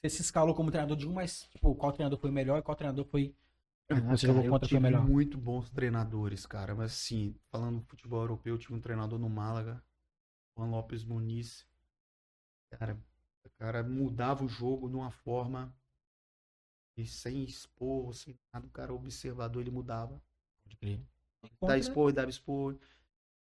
Você 0.00 0.08
se 0.10 0.22
escalou 0.22 0.54
como 0.54 0.70
treinador 0.70 0.96
de 0.96 1.08
um, 1.08 1.12
mas 1.12 1.42
tipo, 1.50 1.74
qual 1.74 1.92
treinador 1.92 2.18
foi 2.18 2.30
o 2.30 2.32
melhor 2.32 2.58
e 2.58 2.62
qual 2.62 2.76
treinador 2.76 3.04
foi. 3.04 3.34
Ah, 3.90 3.94
você 4.00 4.26
cara, 4.26 4.38
jogou 4.38 4.44
eu 4.44 4.50
contra 4.52 4.68
foi 4.68 4.78
tive 4.78 4.80
melhor. 4.80 5.06
muito 5.06 5.36
bons 5.36 5.68
treinadores, 5.70 6.46
cara. 6.46 6.74
Mas 6.74 6.92
assim, 6.92 7.34
falando 7.50 7.80
do 7.80 7.86
futebol 7.86 8.20
europeu, 8.20 8.54
eu 8.54 8.58
tive 8.58 8.74
um 8.74 8.80
treinador 8.80 9.18
no 9.18 9.28
Málaga, 9.28 9.82
Juan 10.56 10.70
Lopes 10.70 11.04
Muniz. 11.04 11.66
Cara, 12.78 12.98
o 13.44 13.50
cara 13.58 13.82
mudava 13.82 14.44
o 14.44 14.48
jogo 14.48 14.88
de 14.88 14.96
uma 14.96 15.10
forma 15.10 15.72
e 16.96 17.06
sem 17.06 17.44
expor, 17.44 18.12
sem 18.14 18.36
nada. 18.52 18.66
O 18.66 18.70
cara 18.70 18.92
observador, 18.92 19.60
ele 19.62 19.70
mudava. 19.70 20.20
Pode 20.64 20.76
crer. 20.76 21.00
Dá 21.42 21.48
Contra, 21.60 21.78
expor, 21.78 22.12
dava 22.12 22.30
expor. 22.30 22.76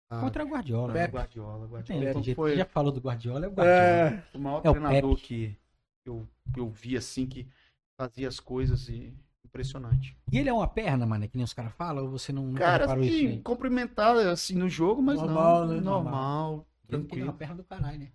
Ah, 0.09 0.21
contra 0.21 0.43
o 0.45 0.47
Guardiola. 0.47 0.87
não, 0.87 0.93
né? 0.93 1.07
Guardiola, 1.07 1.59
Não 1.65 1.67
Guardiola. 1.69 2.01
tem 2.01 2.09
Então 2.09 2.23
jeito. 2.23 2.35
foi 2.35 2.55
já 2.55 2.65
falou 2.65 2.91
do 2.91 2.99
Guardiola, 3.01 3.45
é 3.45 3.49
o 3.49 3.51
Guardiola. 3.51 4.23
É. 4.33 4.37
o 4.37 4.39
maior 4.39 4.61
É 4.63 4.69
o 4.69 4.73
treinador 4.73 5.15
Pepe. 5.15 5.27
que 5.27 5.57
eu, 6.05 6.27
eu 6.55 6.69
vi 6.69 6.95
assim, 6.97 7.25
que 7.27 7.47
fazia 7.99 8.27
as 8.27 8.39
coisas 8.39 8.87
e 8.89 9.13
impressionante. 9.45 10.17
E 10.31 10.37
ele 10.37 10.49
é 10.49 10.53
uma 10.53 10.67
perna, 10.67 11.05
mano, 11.05 11.27
que 11.27 11.35
nem 11.35 11.43
os 11.43 11.53
caras 11.53 11.73
falam, 11.73 12.05
ou 12.05 12.11
você 12.11 12.31
não 12.31 12.43
nunca 12.45 12.59
Cara, 12.59 12.83
reparou 12.83 13.03
isso 13.03 13.15
assim, 13.15 13.27
aí? 13.27 13.41
cumprimentar 13.41 14.15
assim 14.27 14.55
no 14.55 14.69
jogo, 14.69 15.01
mas 15.01 15.19
Normal, 15.21 15.65
não, 15.67 15.73
né? 15.75 15.81
normal, 15.81 16.53
Ele 16.53 16.65
tem 16.87 17.23
uma 17.23 17.33
tranquilo. 17.33 17.33
perna 17.33 17.55
do 17.55 17.63
caralho, 17.63 17.99
né? 17.99 18.11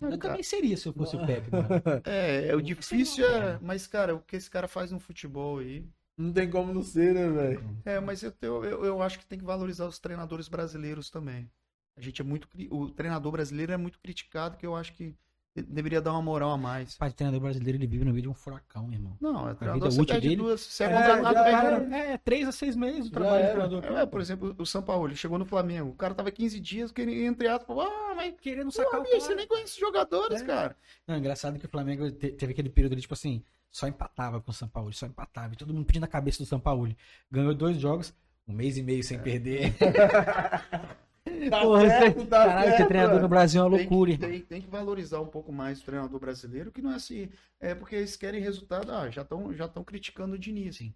Ah, 0.00 0.10
Eu 0.10 0.18
cara, 0.18 0.18
também 0.18 0.42
seria 0.42 0.76
se 0.76 0.86
eu 0.88 0.92
fosse 0.94 1.16
o 1.16 1.24
Pepe, 1.24 1.50
mano. 1.52 1.76
É, 2.04 2.48
é 2.48 2.54
o 2.56 2.60
difícil 2.62 3.24
é, 3.26 3.58
mas 3.60 3.86
cara, 3.86 4.14
o 4.14 4.20
que 4.22 4.36
esse 4.36 4.50
cara 4.50 4.68
faz 4.68 4.90
no 4.92 5.00
futebol 5.00 5.58
aí, 5.58 5.86
Não 6.18 6.30
tem 6.32 6.48
como 6.50 6.74
não 6.74 6.82
ser, 6.82 7.14
né, 7.14 7.26
velho? 7.30 7.64
é, 7.84 8.00
mas 8.00 8.22
eu, 8.22 8.32
eu, 8.42 8.64
eu 8.64 8.84
eu 8.84 9.02
acho 9.02 9.18
que 9.18 9.26
tem 9.26 9.38
que 9.38 9.44
valorizar 9.44 9.86
os 9.86 9.98
treinadores 9.98 10.48
brasileiros 10.48 11.10
também. 11.10 11.50
A 11.96 12.00
gente 12.00 12.20
é 12.20 12.24
muito, 12.24 12.48
o 12.70 12.90
treinador 12.90 13.32
brasileiro 13.32 13.72
é 13.72 13.76
muito 13.76 13.98
criticado, 14.00 14.56
que 14.56 14.66
eu 14.66 14.74
acho 14.76 14.92
que 14.94 15.14
deveria 15.62 16.00
dar 16.00 16.12
uma 16.12 16.22
moral 16.22 16.50
a 16.50 16.56
mais. 16.58 16.96
Pai, 16.96 17.10
o 17.10 17.12
treinador 17.12 17.40
brasileiro, 17.40 17.78
ele 17.78 17.86
vive 17.86 18.04
no 18.04 18.10
meio 18.12 18.22
de 18.22 18.28
um 18.28 18.34
furacão, 18.34 18.92
irmão. 18.92 19.16
Não, 19.20 19.40
é 19.40 19.48
vida 19.48 19.54
treinador, 19.56 19.90
você 19.90 20.00
útil 20.00 20.14
perde 20.14 20.28
dele- 20.28 20.42
duas, 20.42 20.60
você 20.60 20.84
é, 20.84 20.86
É, 20.86 21.16
contratado, 21.16 21.38
era. 21.66 21.80
duas. 21.80 21.92
É, 21.92 22.18
três 22.18 22.48
a 22.48 22.52
seis 22.52 22.76
meses 22.76 23.08
o 23.08 23.10
trabalho 23.10 23.36
de 23.36 23.42
era. 23.50 23.68
treinador. 23.68 23.98
É, 23.98 24.06
por 24.06 24.20
exemplo, 24.20 24.54
o 24.58 24.66
São 24.66 24.82
Paulo, 24.82 25.06
ele 25.08 25.16
chegou 25.16 25.38
no 25.38 25.44
Flamengo, 25.44 25.90
o 25.90 25.94
cara 25.94 26.14
tava 26.14 26.30
15 26.30 26.58
dias, 26.60 26.92
querendo, 26.92 27.18
entre 27.24 27.48
aspas, 27.48 27.66
falou, 27.66 27.82
ah, 27.84 28.14
mas 28.14 28.34
querendo 28.40 28.66
pô, 28.66 28.72
sacar 28.72 29.00
o 29.00 29.02
bicho, 29.02 29.12
cara. 29.16 29.24
você 29.24 29.34
nem 29.34 29.46
conhece 29.46 29.72
os 29.72 29.78
jogadores, 29.78 30.42
É. 30.42 30.44
cara. 30.44 30.76
Não, 31.06 31.16
engraçado 31.16 31.58
que 31.58 31.66
o 31.66 31.68
Flamengo 31.68 32.10
te- 32.10 32.30
teve 32.32 32.52
aquele 32.52 32.68
período 32.68 32.92
ali, 32.92 33.02
tipo 33.02 33.14
assim, 33.14 33.42
só 33.70 33.86
empatava 33.86 34.40
com 34.40 34.50
o 34.50 34.54
São 34.54 34.68
Paulo, 34.68 34.92
só 34.92 35.06
empatava. 35.06 35.52
E 35.54 35.56
todo 35.56 35.74
mundo 35.74 35.84
pedindo 35.84 36.04
a 36.04 36.08
cabeça 36.08 36.38
do 36.42 36.46
São 36.46 36.58
Paulo. 36.58 36.88
Ganhou 37.30 37.54
dois 37.54 37.76
jogos, 37.78 38.14
um 38.48 38.52
mês 38.54 38.76
e 38.78 38.82
meio 38.82 39.02
sem 39.04 39.18
perder. 39.18 39.74
Tá 41.50 41.60
Porra, 41.60 41.88
certo, 41.88 42.20
você- 42.20 42.26
tá 42.26 42.44
Caralho, 42.44 42.76
ser 42.76 42.86
treinador 42.86 43.20
no. 43.20 43.28
Brasil 43.28 43.60
é 43.60 43.64
uma 43.64 43.70
Tem 43.70 43.78
loucura, 43.78 44.10
que, 44.10 44.12
irmão. 44.12 44.30
tem, 44.30 44.40
tem 44.42 44.62
que 44.62 44.68
valorizar 44.68 45.20
um 45.20 45.26
pouco 45.28 45.52
mais 45.52 45.80
o 45.80 45.84
treinador 45.84 46.18
brasileiro, 46.20 46.72
que 46.72 46.82
não 46.82 46.92
é 46.92 46.96
assim, 46.96 47.28
é 47.60 47.74
porque 47.74 47.96
eles 47.96 48.16
querem 48.16 48.40
resultado, 48.40 48.90
ah, 48.92 49.10
já 49.10 49.22
estão 49.22 49.52
já 49.54 49.68
tão 49.68 49.84
criticando 49.84 50.34
o 50.34 50.38
Diniz. 50.38 50.76
Sim. 50.76 50.94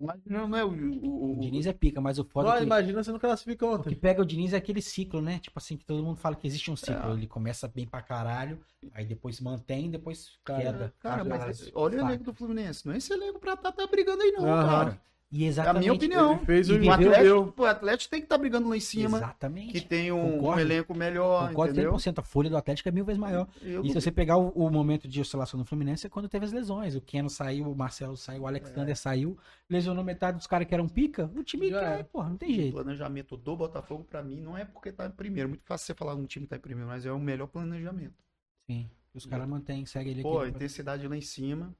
Mas 0.00 0.20
não, 0.24 0.46
não 0.48 0.58
é 0.58 0.64
o, 0.64 0.68
o, 0.70 1.32
O 1.32 1.38
o- 1.38 1.40
Diniz 1.40 1.66
é 1.66 1.72
pica, 1.72 2.00
mas 2.00 2.18
o 2.18 2.24
foda 2.24 2.48
Não, 2.48 2.54
é 2.56 2.58
que, 2.58 2.64
imagina 2.64 3.02
você 3.02 3.10
não 3.12 3.18
classifica 3.18 3.66
o 3.66 3.70
que 3.78 3.78
ontem. 3.78 3.94
pega 3.96 4.22
o 4.22 4.24
Diniz 4.24 4.52
é 4.52 4.56
aquele 4.56 4.80
ciclo, 4.80 5.20
né? 5.20 5.38
Tipo 5.40 5.58
assim, 5.58 5.76
que 5.76 5.84
todo 5.84 6.02
mundo 6.04 6.16
fala 6.16 6.36
que 6.36 6.46
existe 6.46 6.70
um 6.70 6.76
ciclo. 6.76 7.10
É. 7.10 7.14
Ele 7.14 7.26
começa 7.26 7.66
bem 7.66 7.86
pra 7.86 8.00
caralho, 8.02 8.60
aí 8.92 9.04
depois 9.04 9.40
mantém, 9.40 9.90
depois 9.90 10.38
Cara, 10.44 10.60
queda. 10.62 10.94
Cara, 11.00 11.24
Cara, 11.24 11.24
mas 11.24 11.70
olha 11.74 11.98
o 11.98 12.00
elenco 12.08 12.24
do 12.24 12.34
Fluminense. 12.34 12.86
Não 12.86 12.94
é 12.94 12.98
esse 12.98 13.12
elenco 13.12 13.40
pra 13.40 13.54
estar 13.54 13.72
tá, 13.72 13.86
brigando 13.86 14.22
aí, 14.22 14.30
não, 14.32 14.44
Aham. 14.48 14.68
cara. 14.68 15.00
E 15.34 15.44
É 15.44 15.46
a 15.46 15.48
exatamente. 15.48 15.80
minha 15.84 15.92
opinião. 15.94 16.32
Ele 16.36 16.44
fez 16.44 16.68
o 16.68 16.74
O 16.78 16.90
Atlético, 16.92 17.52
pô, 17.52 17.62
o 17.62 17.66
Atlético 17.66 18.10
tem 18.10 18.20
que 18.20 18.26
estar 18.26 18.36
brigando 18.36 18.68
lá 18.68 18.76
em 18.76 18.80
cima, 18.80 19.16
Exatamente. 19.16 19.72
que 19.72 19.80
tem 19.80 20.12
um, 20.12 20.46
um 20.46 20.58
elenco 20.58 20.94
melhor, 20.94 21.48
Concordo 21.48 21.72
entendeu? 21.72 21.92
100%. 21.94 22.18
A 22.18 22.22
folha 22.22 22.50
do 22.50 22.56
Atlético 22.58 22.86
é 22.90 22.92
mil 22.92 23.02
vezes 23.02 23.18
maior. 23.18 23.48
Eu 23.62 23.82
E 23.82 23.88
se 23.88 23.94
você 23.98 24.12
pegar 24.12 24.36
o, 24.36 24.50
o 24.50 24.68
momento 24.70 25.08
de 25.08 25.22
oscilação 25.22 25.58
do 25.58 25.64
Fluminense 25.64 26.06
é 26.06 26.10
quando 26.10 26.28
teve 26.28 26.44
as 26.44 26.52
lesões. 26.52 26.94
O 26.94 27.00
Keno 27.00 27.30
saiu, 27.30 27.70
o 27.72 27.74
Marcelo 27.74 28.14
saiu, 28.14 28.42
o 28.42 28.44
É. 28.46 28.48
Alexander 28.50 28.94
saiu, 28.94 29.38
lesionou 29.70 30.04
metade 30.04 30.36
dos 30.36 30.46
caras 30.46 30.68
que 30.68 30.74
eram 30.74 30.86
pica. 30.86 31.30
O 31.34 31.42
time 31.42 31.70
Já 31.70 31.80
cai, 31.80 31.94
era. 31.94 32.04
porra, 32.04 32.28
não 32.28 32.36
tem 32.36 32.50
O 32.50 32.54
jeito. 32.54 32.74
planejamento 32.74 33.34
do 33.34 33.56
Botafogo, 33.56 34.04
pra 34.04 34.22
mim, 34.22 34.38
não 34.38 34.54
é 34.58 34.66
porque 34.66 34.92
tá 34.92 35.06
em 35.06 35.10
primeiro. 35.10 35.48
Muito 35.48 35.64
fácil 35.64 35.86
você 35.86 35.94
falar 35.94 36.14
um 36.14 36.26
time 36.26 36.46
tá 36.46 36.56
em 36.56 36.60
primeiro, 36.60 36.88
mas 36.90 37.06
é 37.06 37.10
o 37.12 37.18
melhor 37.18 37.46
planejamento. 37.46 38.14
Sim. 38.70 38.86
Os 39.14 39.24
caras 39.26 39.48
mantêm, 39.48 39.84
seguem 39.86 40.12
ele 40.12 40.22
Pô, 40.22 40.40
aqui. 40.40 40.50
intensidade 40.50 41.08
lá 41.08 41.16
em 41.16 41.20
cima. 41.22 41.74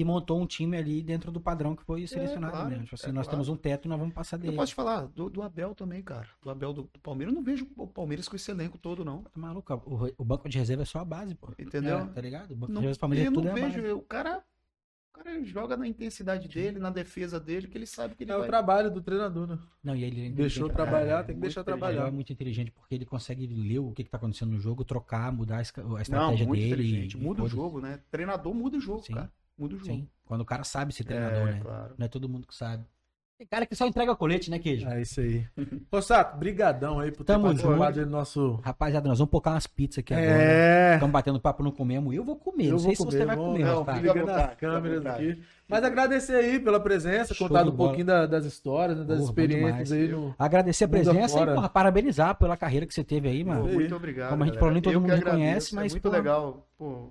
E 0.00 0.04
montou 0.04 0.40
um 0.40 0.46
time 0.46 0.78
ali 0.78 1.02
dentro 1.02 1.30
do 1.30 1.38
padrão 1.38 1.76
que 1.76 1.84
foi 1.84 2.06
selecionado 2.06 2.52
claro, 2.54 2.70
mesmo. 2.70 2.84
Tipo 2.84 2.94
assim, 2.94 3.10
é 3.10 3.12
nós 3.12 3.26
claro. 3.26 3.30
temos 3.36 3.48
um 3.50 3.56
teto 3.56 3.84
e 3.84 3.88
nós 3.90 3.98
vamos 3.98 4.14
passar 4.14 4.36
Eu 4.36 4.40
dele. 4.40 4.56
posso 4.56 4.70
te 4.70 4.74
falar 4.74 5.06
do, 5.08 5.28
do 5.28 5.42
Abel 5.42 5.74
também, 5.74 6.02
cara. 6.02 6.26
Do 6.40 6.48
Abel 6.48 6.72
do, 6.72 6.82
do 6.84 7.00
Palmeiras. 7.00 7.34
Eu 7.34 7.36
não 7.38 7.44
vejo 7.44 7.68
o 7.76 7.86
Palmeiras 7.86 8.26
com 8.26 8.34
esse 8.36 8.50
elenco 8.50 8.78
todo, 8.78 9.04
não. 9.04 9.24
Tá 9.24 9.30
maluco? 9.38 9.74
O, 9.84 10.10
o 10.22 10.24
banco 10.24 10.48
de 10.48 10.56
reserva 10.56 10.84
é 10.84 10.86
só 10.86 11.00
a 11.00 11.04
base, 11.04 11.34
pô. 11.34 11.48
Entendeu? 11.58 11.98
É, 11.98 12.04
tá 12.06 12.20
ligado? 12.22 12.52
O 12.52 12.56
banco 12.56 12.72
Não, 12.72 12.80
de 12.80 12.86
reserva 12.86 12.96
do 12.96 13.00
Palmeiras 13.00 13.26
eu 13.26 13.30
é 13.30 13.34
tudo 13.34 13.44
não 13.44 13.50
é 13.50 13.54
vejo. 13.68 13.82
base. 13.82 13.92
O 13.92 14.00
cara, 14.00 14.38
o 14.38 15.18
cara 15.22 15.44
joga 15.44 15.76
na 15.76 15.86
intensidade 15.86 16.48
dele, 16.48 16.78
na 16.78 16.88
defesa 16.88 17.38
dele, 17.38 17.66
que 17.68 17.76
ele 17.76 17.86
sabe 17.86 18.14
que 18.14 18.24
ele 18.24 18.32
É 18.32 18.36
o 18.36 18.38
vai. 18.38 18.48
trabalho 18.48 18.90
do 18.90 19.02
treinador, 19.02 19.46
né? 19.46 19.58
Não, 19.84 19.94
e 19.94 20.02
ele 20.04 20.28
é 20.28 20.30
Deixou 20.30 20.70
trabalhar, 20.70 21.24
tem 21.24 21.34
que 21.34 21.42
deixar 21.42 21.60
O 21.60 21.62
Abel 21.62 21.76
trabalhar. 21.76 22.06
é 22.08 22.10
muito 22.10 22.32
inteligente 22.32 22.70
porque 22.70 22.94
ele 22.94 23.04
consegue 23.04 23.46
ler 23.46 23.80
o 23.80 23.92
que, 23.92 24.04
que 24.04 24.08
tá 24.10 24.16
acontecendo 24.16 24.52
no 24.52 24.58
jogo, 24.60 24.82
trocar, 24.82 25.30
mudar 25.30 25.58
a 25.58 25.62
esca- 25.62 25.82
a 25.82 25.84
Não, 25.84 25.98
estratégia 26.00 26.46
muito 26.46 26.60
dele. 26.60 26.72
inteligente. 26.72 27.18
e- 27.18 27.20
Muda 27.20 27.42
o 27.42 27.48
jogo, 27.48 27.80
né? 27.82 28.00
Treinador 28.10 28.54
muda 28.54 28.78
o 28.78 28.80
jogo, 28.80 29.02
Sim. 29.02 29.12
cara. 29.14 29.30
Muda 29.60 29.74
o 29.76 29.78
jogo. 29.78 29.90
Sim. 29.90 30.08
Quando 30.24 30.40
o 30.40 30.44
cara 30.44 30.64
sabe 30.64 30.92
ser 30.94 31.04
treinador, 31.04 31.48
é, 31.48 31.52
né? 31.52 31.60
claro. 31.62 31.94
Não 31.98 32.06
é 32.06 32.08
todo 32.08 32.28
mundo 32.28 32.46
que 32.46 32.54
sabe. 32.54 32.84
Tem 33.36 33.46
cara 33.46 33.64
que 33.64 33.74
só 33.74 33.86
entrega 33.86 34.14
colete, 34.14 34.50
né, 34.50 34.58
Queijo? 34.58 34.86
É 34.86 35.00
isso 35.00 35.18
aí. 35.18 35.46
Rossato, 35.90 36.36
brigadão 36.36 37.00
aí 37.00 37.10
por 37.10 37.24
ter 37.24 37.32
Tamo 37.32 37.46
participado 37.46 37.94
junto. 37.94 38.04
do 38.06 38.10
nosso... 38.10 38.60
Rapaziada, 38.62 39.08
nós 39.08 39.18
vamos 39.18 39.30
pôr 39.30 39.42
umas 39.46 39.66
pizzas 39.66 39.98
aqui 39.98 40.12
agora. 40.12 40.30
É... 40.30 40.94
Estamos 40.94 41.12
batendo 41.12 41.40
papo, 41.40 41.62
não 41.62 41.70
comemos. 41.72 42.14
Eu 42.14 42.22
vou 42.22 42.36
comer. 42.36 42.66
Eu 42.66 42.72
não 42.72 42.78
sei 42.78 42.94
vou 42.94 43.10
se 43.10 43.16
você 43.16 43.24
vai 43.24 43.36
comer, 43.36 43.64
não, 43.64 43.76
Rostar. 43.78 43.96
fica 43.96 44.10
à 44.10 44.14
ligando 44.14 44.26
vontade, 44.26 44.42
as 44.46 44.50
fica 44.50 44.68
à 44.68 44.70
câmeras 44.72 45.06
aqui. 45.06 45.42
Mas 45.66 45.84
agradecer 45.84 46.34
aí 46.34 46.60
pela 46.60 46.80
presença, 46.80 47.32
Show 47.32 47.48
contar 47.48 47.66
um 47.66 47.74
pouquinho 47.74 48.04
da- 48.04 48.26
das 48.26 48.44
histórias, 48.44 48.98
né, 48.98 49.04
das 49.04 49.18
Porra, 49.20 49.30
experiências 49.30 49.92
aí 49.92 50.08
no... 50.08 50.34
Agradecer 50.38 50.84
a 50.84 50.88
presença 50.88 51.40
e, 51.40 51.46
porra, 51.46 51.68
parabenizar 51.70 52.34
pela 52.36 52.56
carreira 52.58 52.84
que 52.86 52.92
você 52.92 53.02
teve 53.02 53.26
aí, 53.28 53.42
mano. 53.42 53.64
muito 53.66 53.96
obrigado. 53.96 54.30
Como 54.30 54.42
a 54.42 54.46
gente 54.46 54.56
galera. 54.56 54.60
falou, 54.60 54.72
nem 54.74 54.82
todo 54.82 54.92
Eu 54.92 55.00
mundo 55.00 55.10
reconhece, 55.14 55.74
agradeço, 55.74 55.76
mas, 55.76 55.92
É 55.92 55.94
muito 55.94 56.02
pô. 56.02 56.10
legal, 56.10 56.68
pô, 56.76 57.10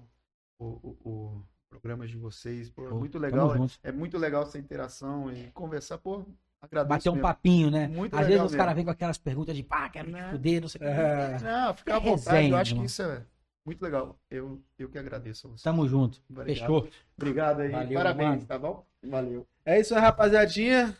o, 0.59 0.65
o, 0.65 1.09
o 1.09 1.43
programa 1.79 2.05
de 2.07 2.17
vocês. 2.17 2.69
Pô, 2.69 2.87
é 2.87 2.91
muito 2.93 3.17
legal. 3.17 3.55
É, 3.83 3.89
é 3.89 3.91
muito 3.91 4.17
legal 4.17 4.43
essa 4.43 4.57
interação 4.57 5.31
e 5.31 5.49
conversar, 5.53 5.97
pô. 5.97 6.23
Agradeço. 6.61 6.89
Bater 6.89 7.09
um 7.09 7.13
mesmo. 7.13 7.27
papinho, 7.27 7.71
né? 7.71 7.87
Muito 7.87 8.13
Às 8.17 8.27
vezes 8.27 8.43
os 8.43 8.55
caras 8.55 8.75
vêm 8.75 8.83
com 8.83 8.91
aquelas 8.91 9.17
perguntas 9.17 9.55
de 9.55 9.63
pá, 9.63 9.87
quero 9.89 10.07
te 10.07 10.11
Né? 10.13 10.29
fuder, 10.31 10.61
não 10.61 10.67
sei 10.67 10.79
o 10.79 10.83
que. 10.83 10.89
É, 10.89 11.39
Não, 11.41 11.73
fica 11.73 11.95
à 11.95 11.99
vontade. 11.99 12.29
resenha, 12.35 12.49
eu 12.49 12.57
acho 12.57 12.71
irmão. 12.71 12.85
que 12.85 12.91
isso 12.91 13.01
é 13.01 13.21
muito 13.65 13.81
legal. 13.81 14.19
Eu, 14.29 14.61
eu 14.77 14.89
que 14.89 14.97
agradeço 14.97 15.47
a 15.47 15.51
você. 15.51 15.63
Tamo 15.63 15.87
junto. 15.87 16.21
Obrigado. 16.29 16.59
Fechou. 16.59 16.89
Obrigado 17.17 17.61
aí. 17.61 17.71
Valeu, 17.71 17.93
Parabéns, 17.97 18.29
mano. 18.29 18.45
tá 18.45 18.59
bom? 18.59 18.85
Valeu. 19.03 19.47
é 19.65 19.79
isso 19.79 19.95
aí, 19.95 20.01
rapaziadinha. 20.01 20.95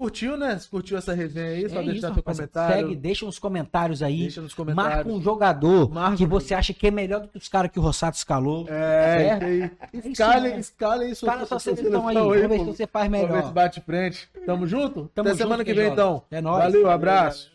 Curtiu, 0.00 0.36
né? 0.36 0.56
Se 0.56 0.68
curtiu 0.68 0.96
essa 0.96 1.12
resenha 1.12 1.46
aí, 1.48 1.68
só 1.68 1.80
É 1.80 1.84
deixar 1.84 2.14
seu 2.14 2.22
comentário. 2.22 2.76
Segue, 2.86 2.94
deixa 2.96 3.26
uns 3.26 3.36
comentários 3.36 4.00
aí. 4.00 4.20
Deixa 4.20 4.40
nos 4.40 4.54
Marca 4.56 4.72
comentários. 4.74 5.12
um 5.12 5.20
jogador 5.20 5.90
Marca 5.90 6.16
que 6.18 6.24
você 6.24 6.54
acha 6.54 6.72
que 6.72 6.86
é 6.86 6.90
melhor 6.92 7.22
do 7.22 7.26
que 7.28 7.36
os 7.36 7.48
caras 7.48 7.68
que 7.72 7.80
o 7.80 7.82
Rossato 7.82 8.16
escalou. 8.16 8.64
É, 8.68 9.18
Certo? 9.18 9.44
aí. 9.44 9.70
isso 9.92 10.08
Escalem, 10.10 10.42
mesmo. 10.42 10.60
escalem 10.60 11.10
isso. 11.10 11.26
Escala 11.26 11.46
sua 11.46 11.58
seleção 11.58 12.06
aí. 12.06 12.14
Vamos 12.14 12.36
ver 12.48 12.58
se 12.60 12.64
você 12.66 12.86
faz 12.86 13.10
Vamos 13.10 13.26
ver 13.26 13.26
se 13.28 13.32
melhor. 13.38 13.52
bate 13.52 13.80
frente. 13.80 14.28
Tamo 14.46 14.68
junto? 14.68 15.10
Tamo 15.12 15.28
Até 15.30 15.36
semana 15.38 15.56
junto, 15.64 15.66
que 15.66 15.74
vem, 15.74 15.86
Queijola. 15.92 15.92
então. 16.16 16.24
É 16.30 16.40
nóis. 16.40 16.62
Valeu, 16.72 16.88
abraço. 16.90 17.50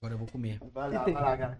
Agora 0.00 0.14
eu 0.14 0.18
vou 0.18 0.28
comer. 0.28 0.58
Vai 0.72 0.90
lá, 0.92 1.02
vai 1.02 1.12
lá, 1.12 1.36
cara. 1.36 1.58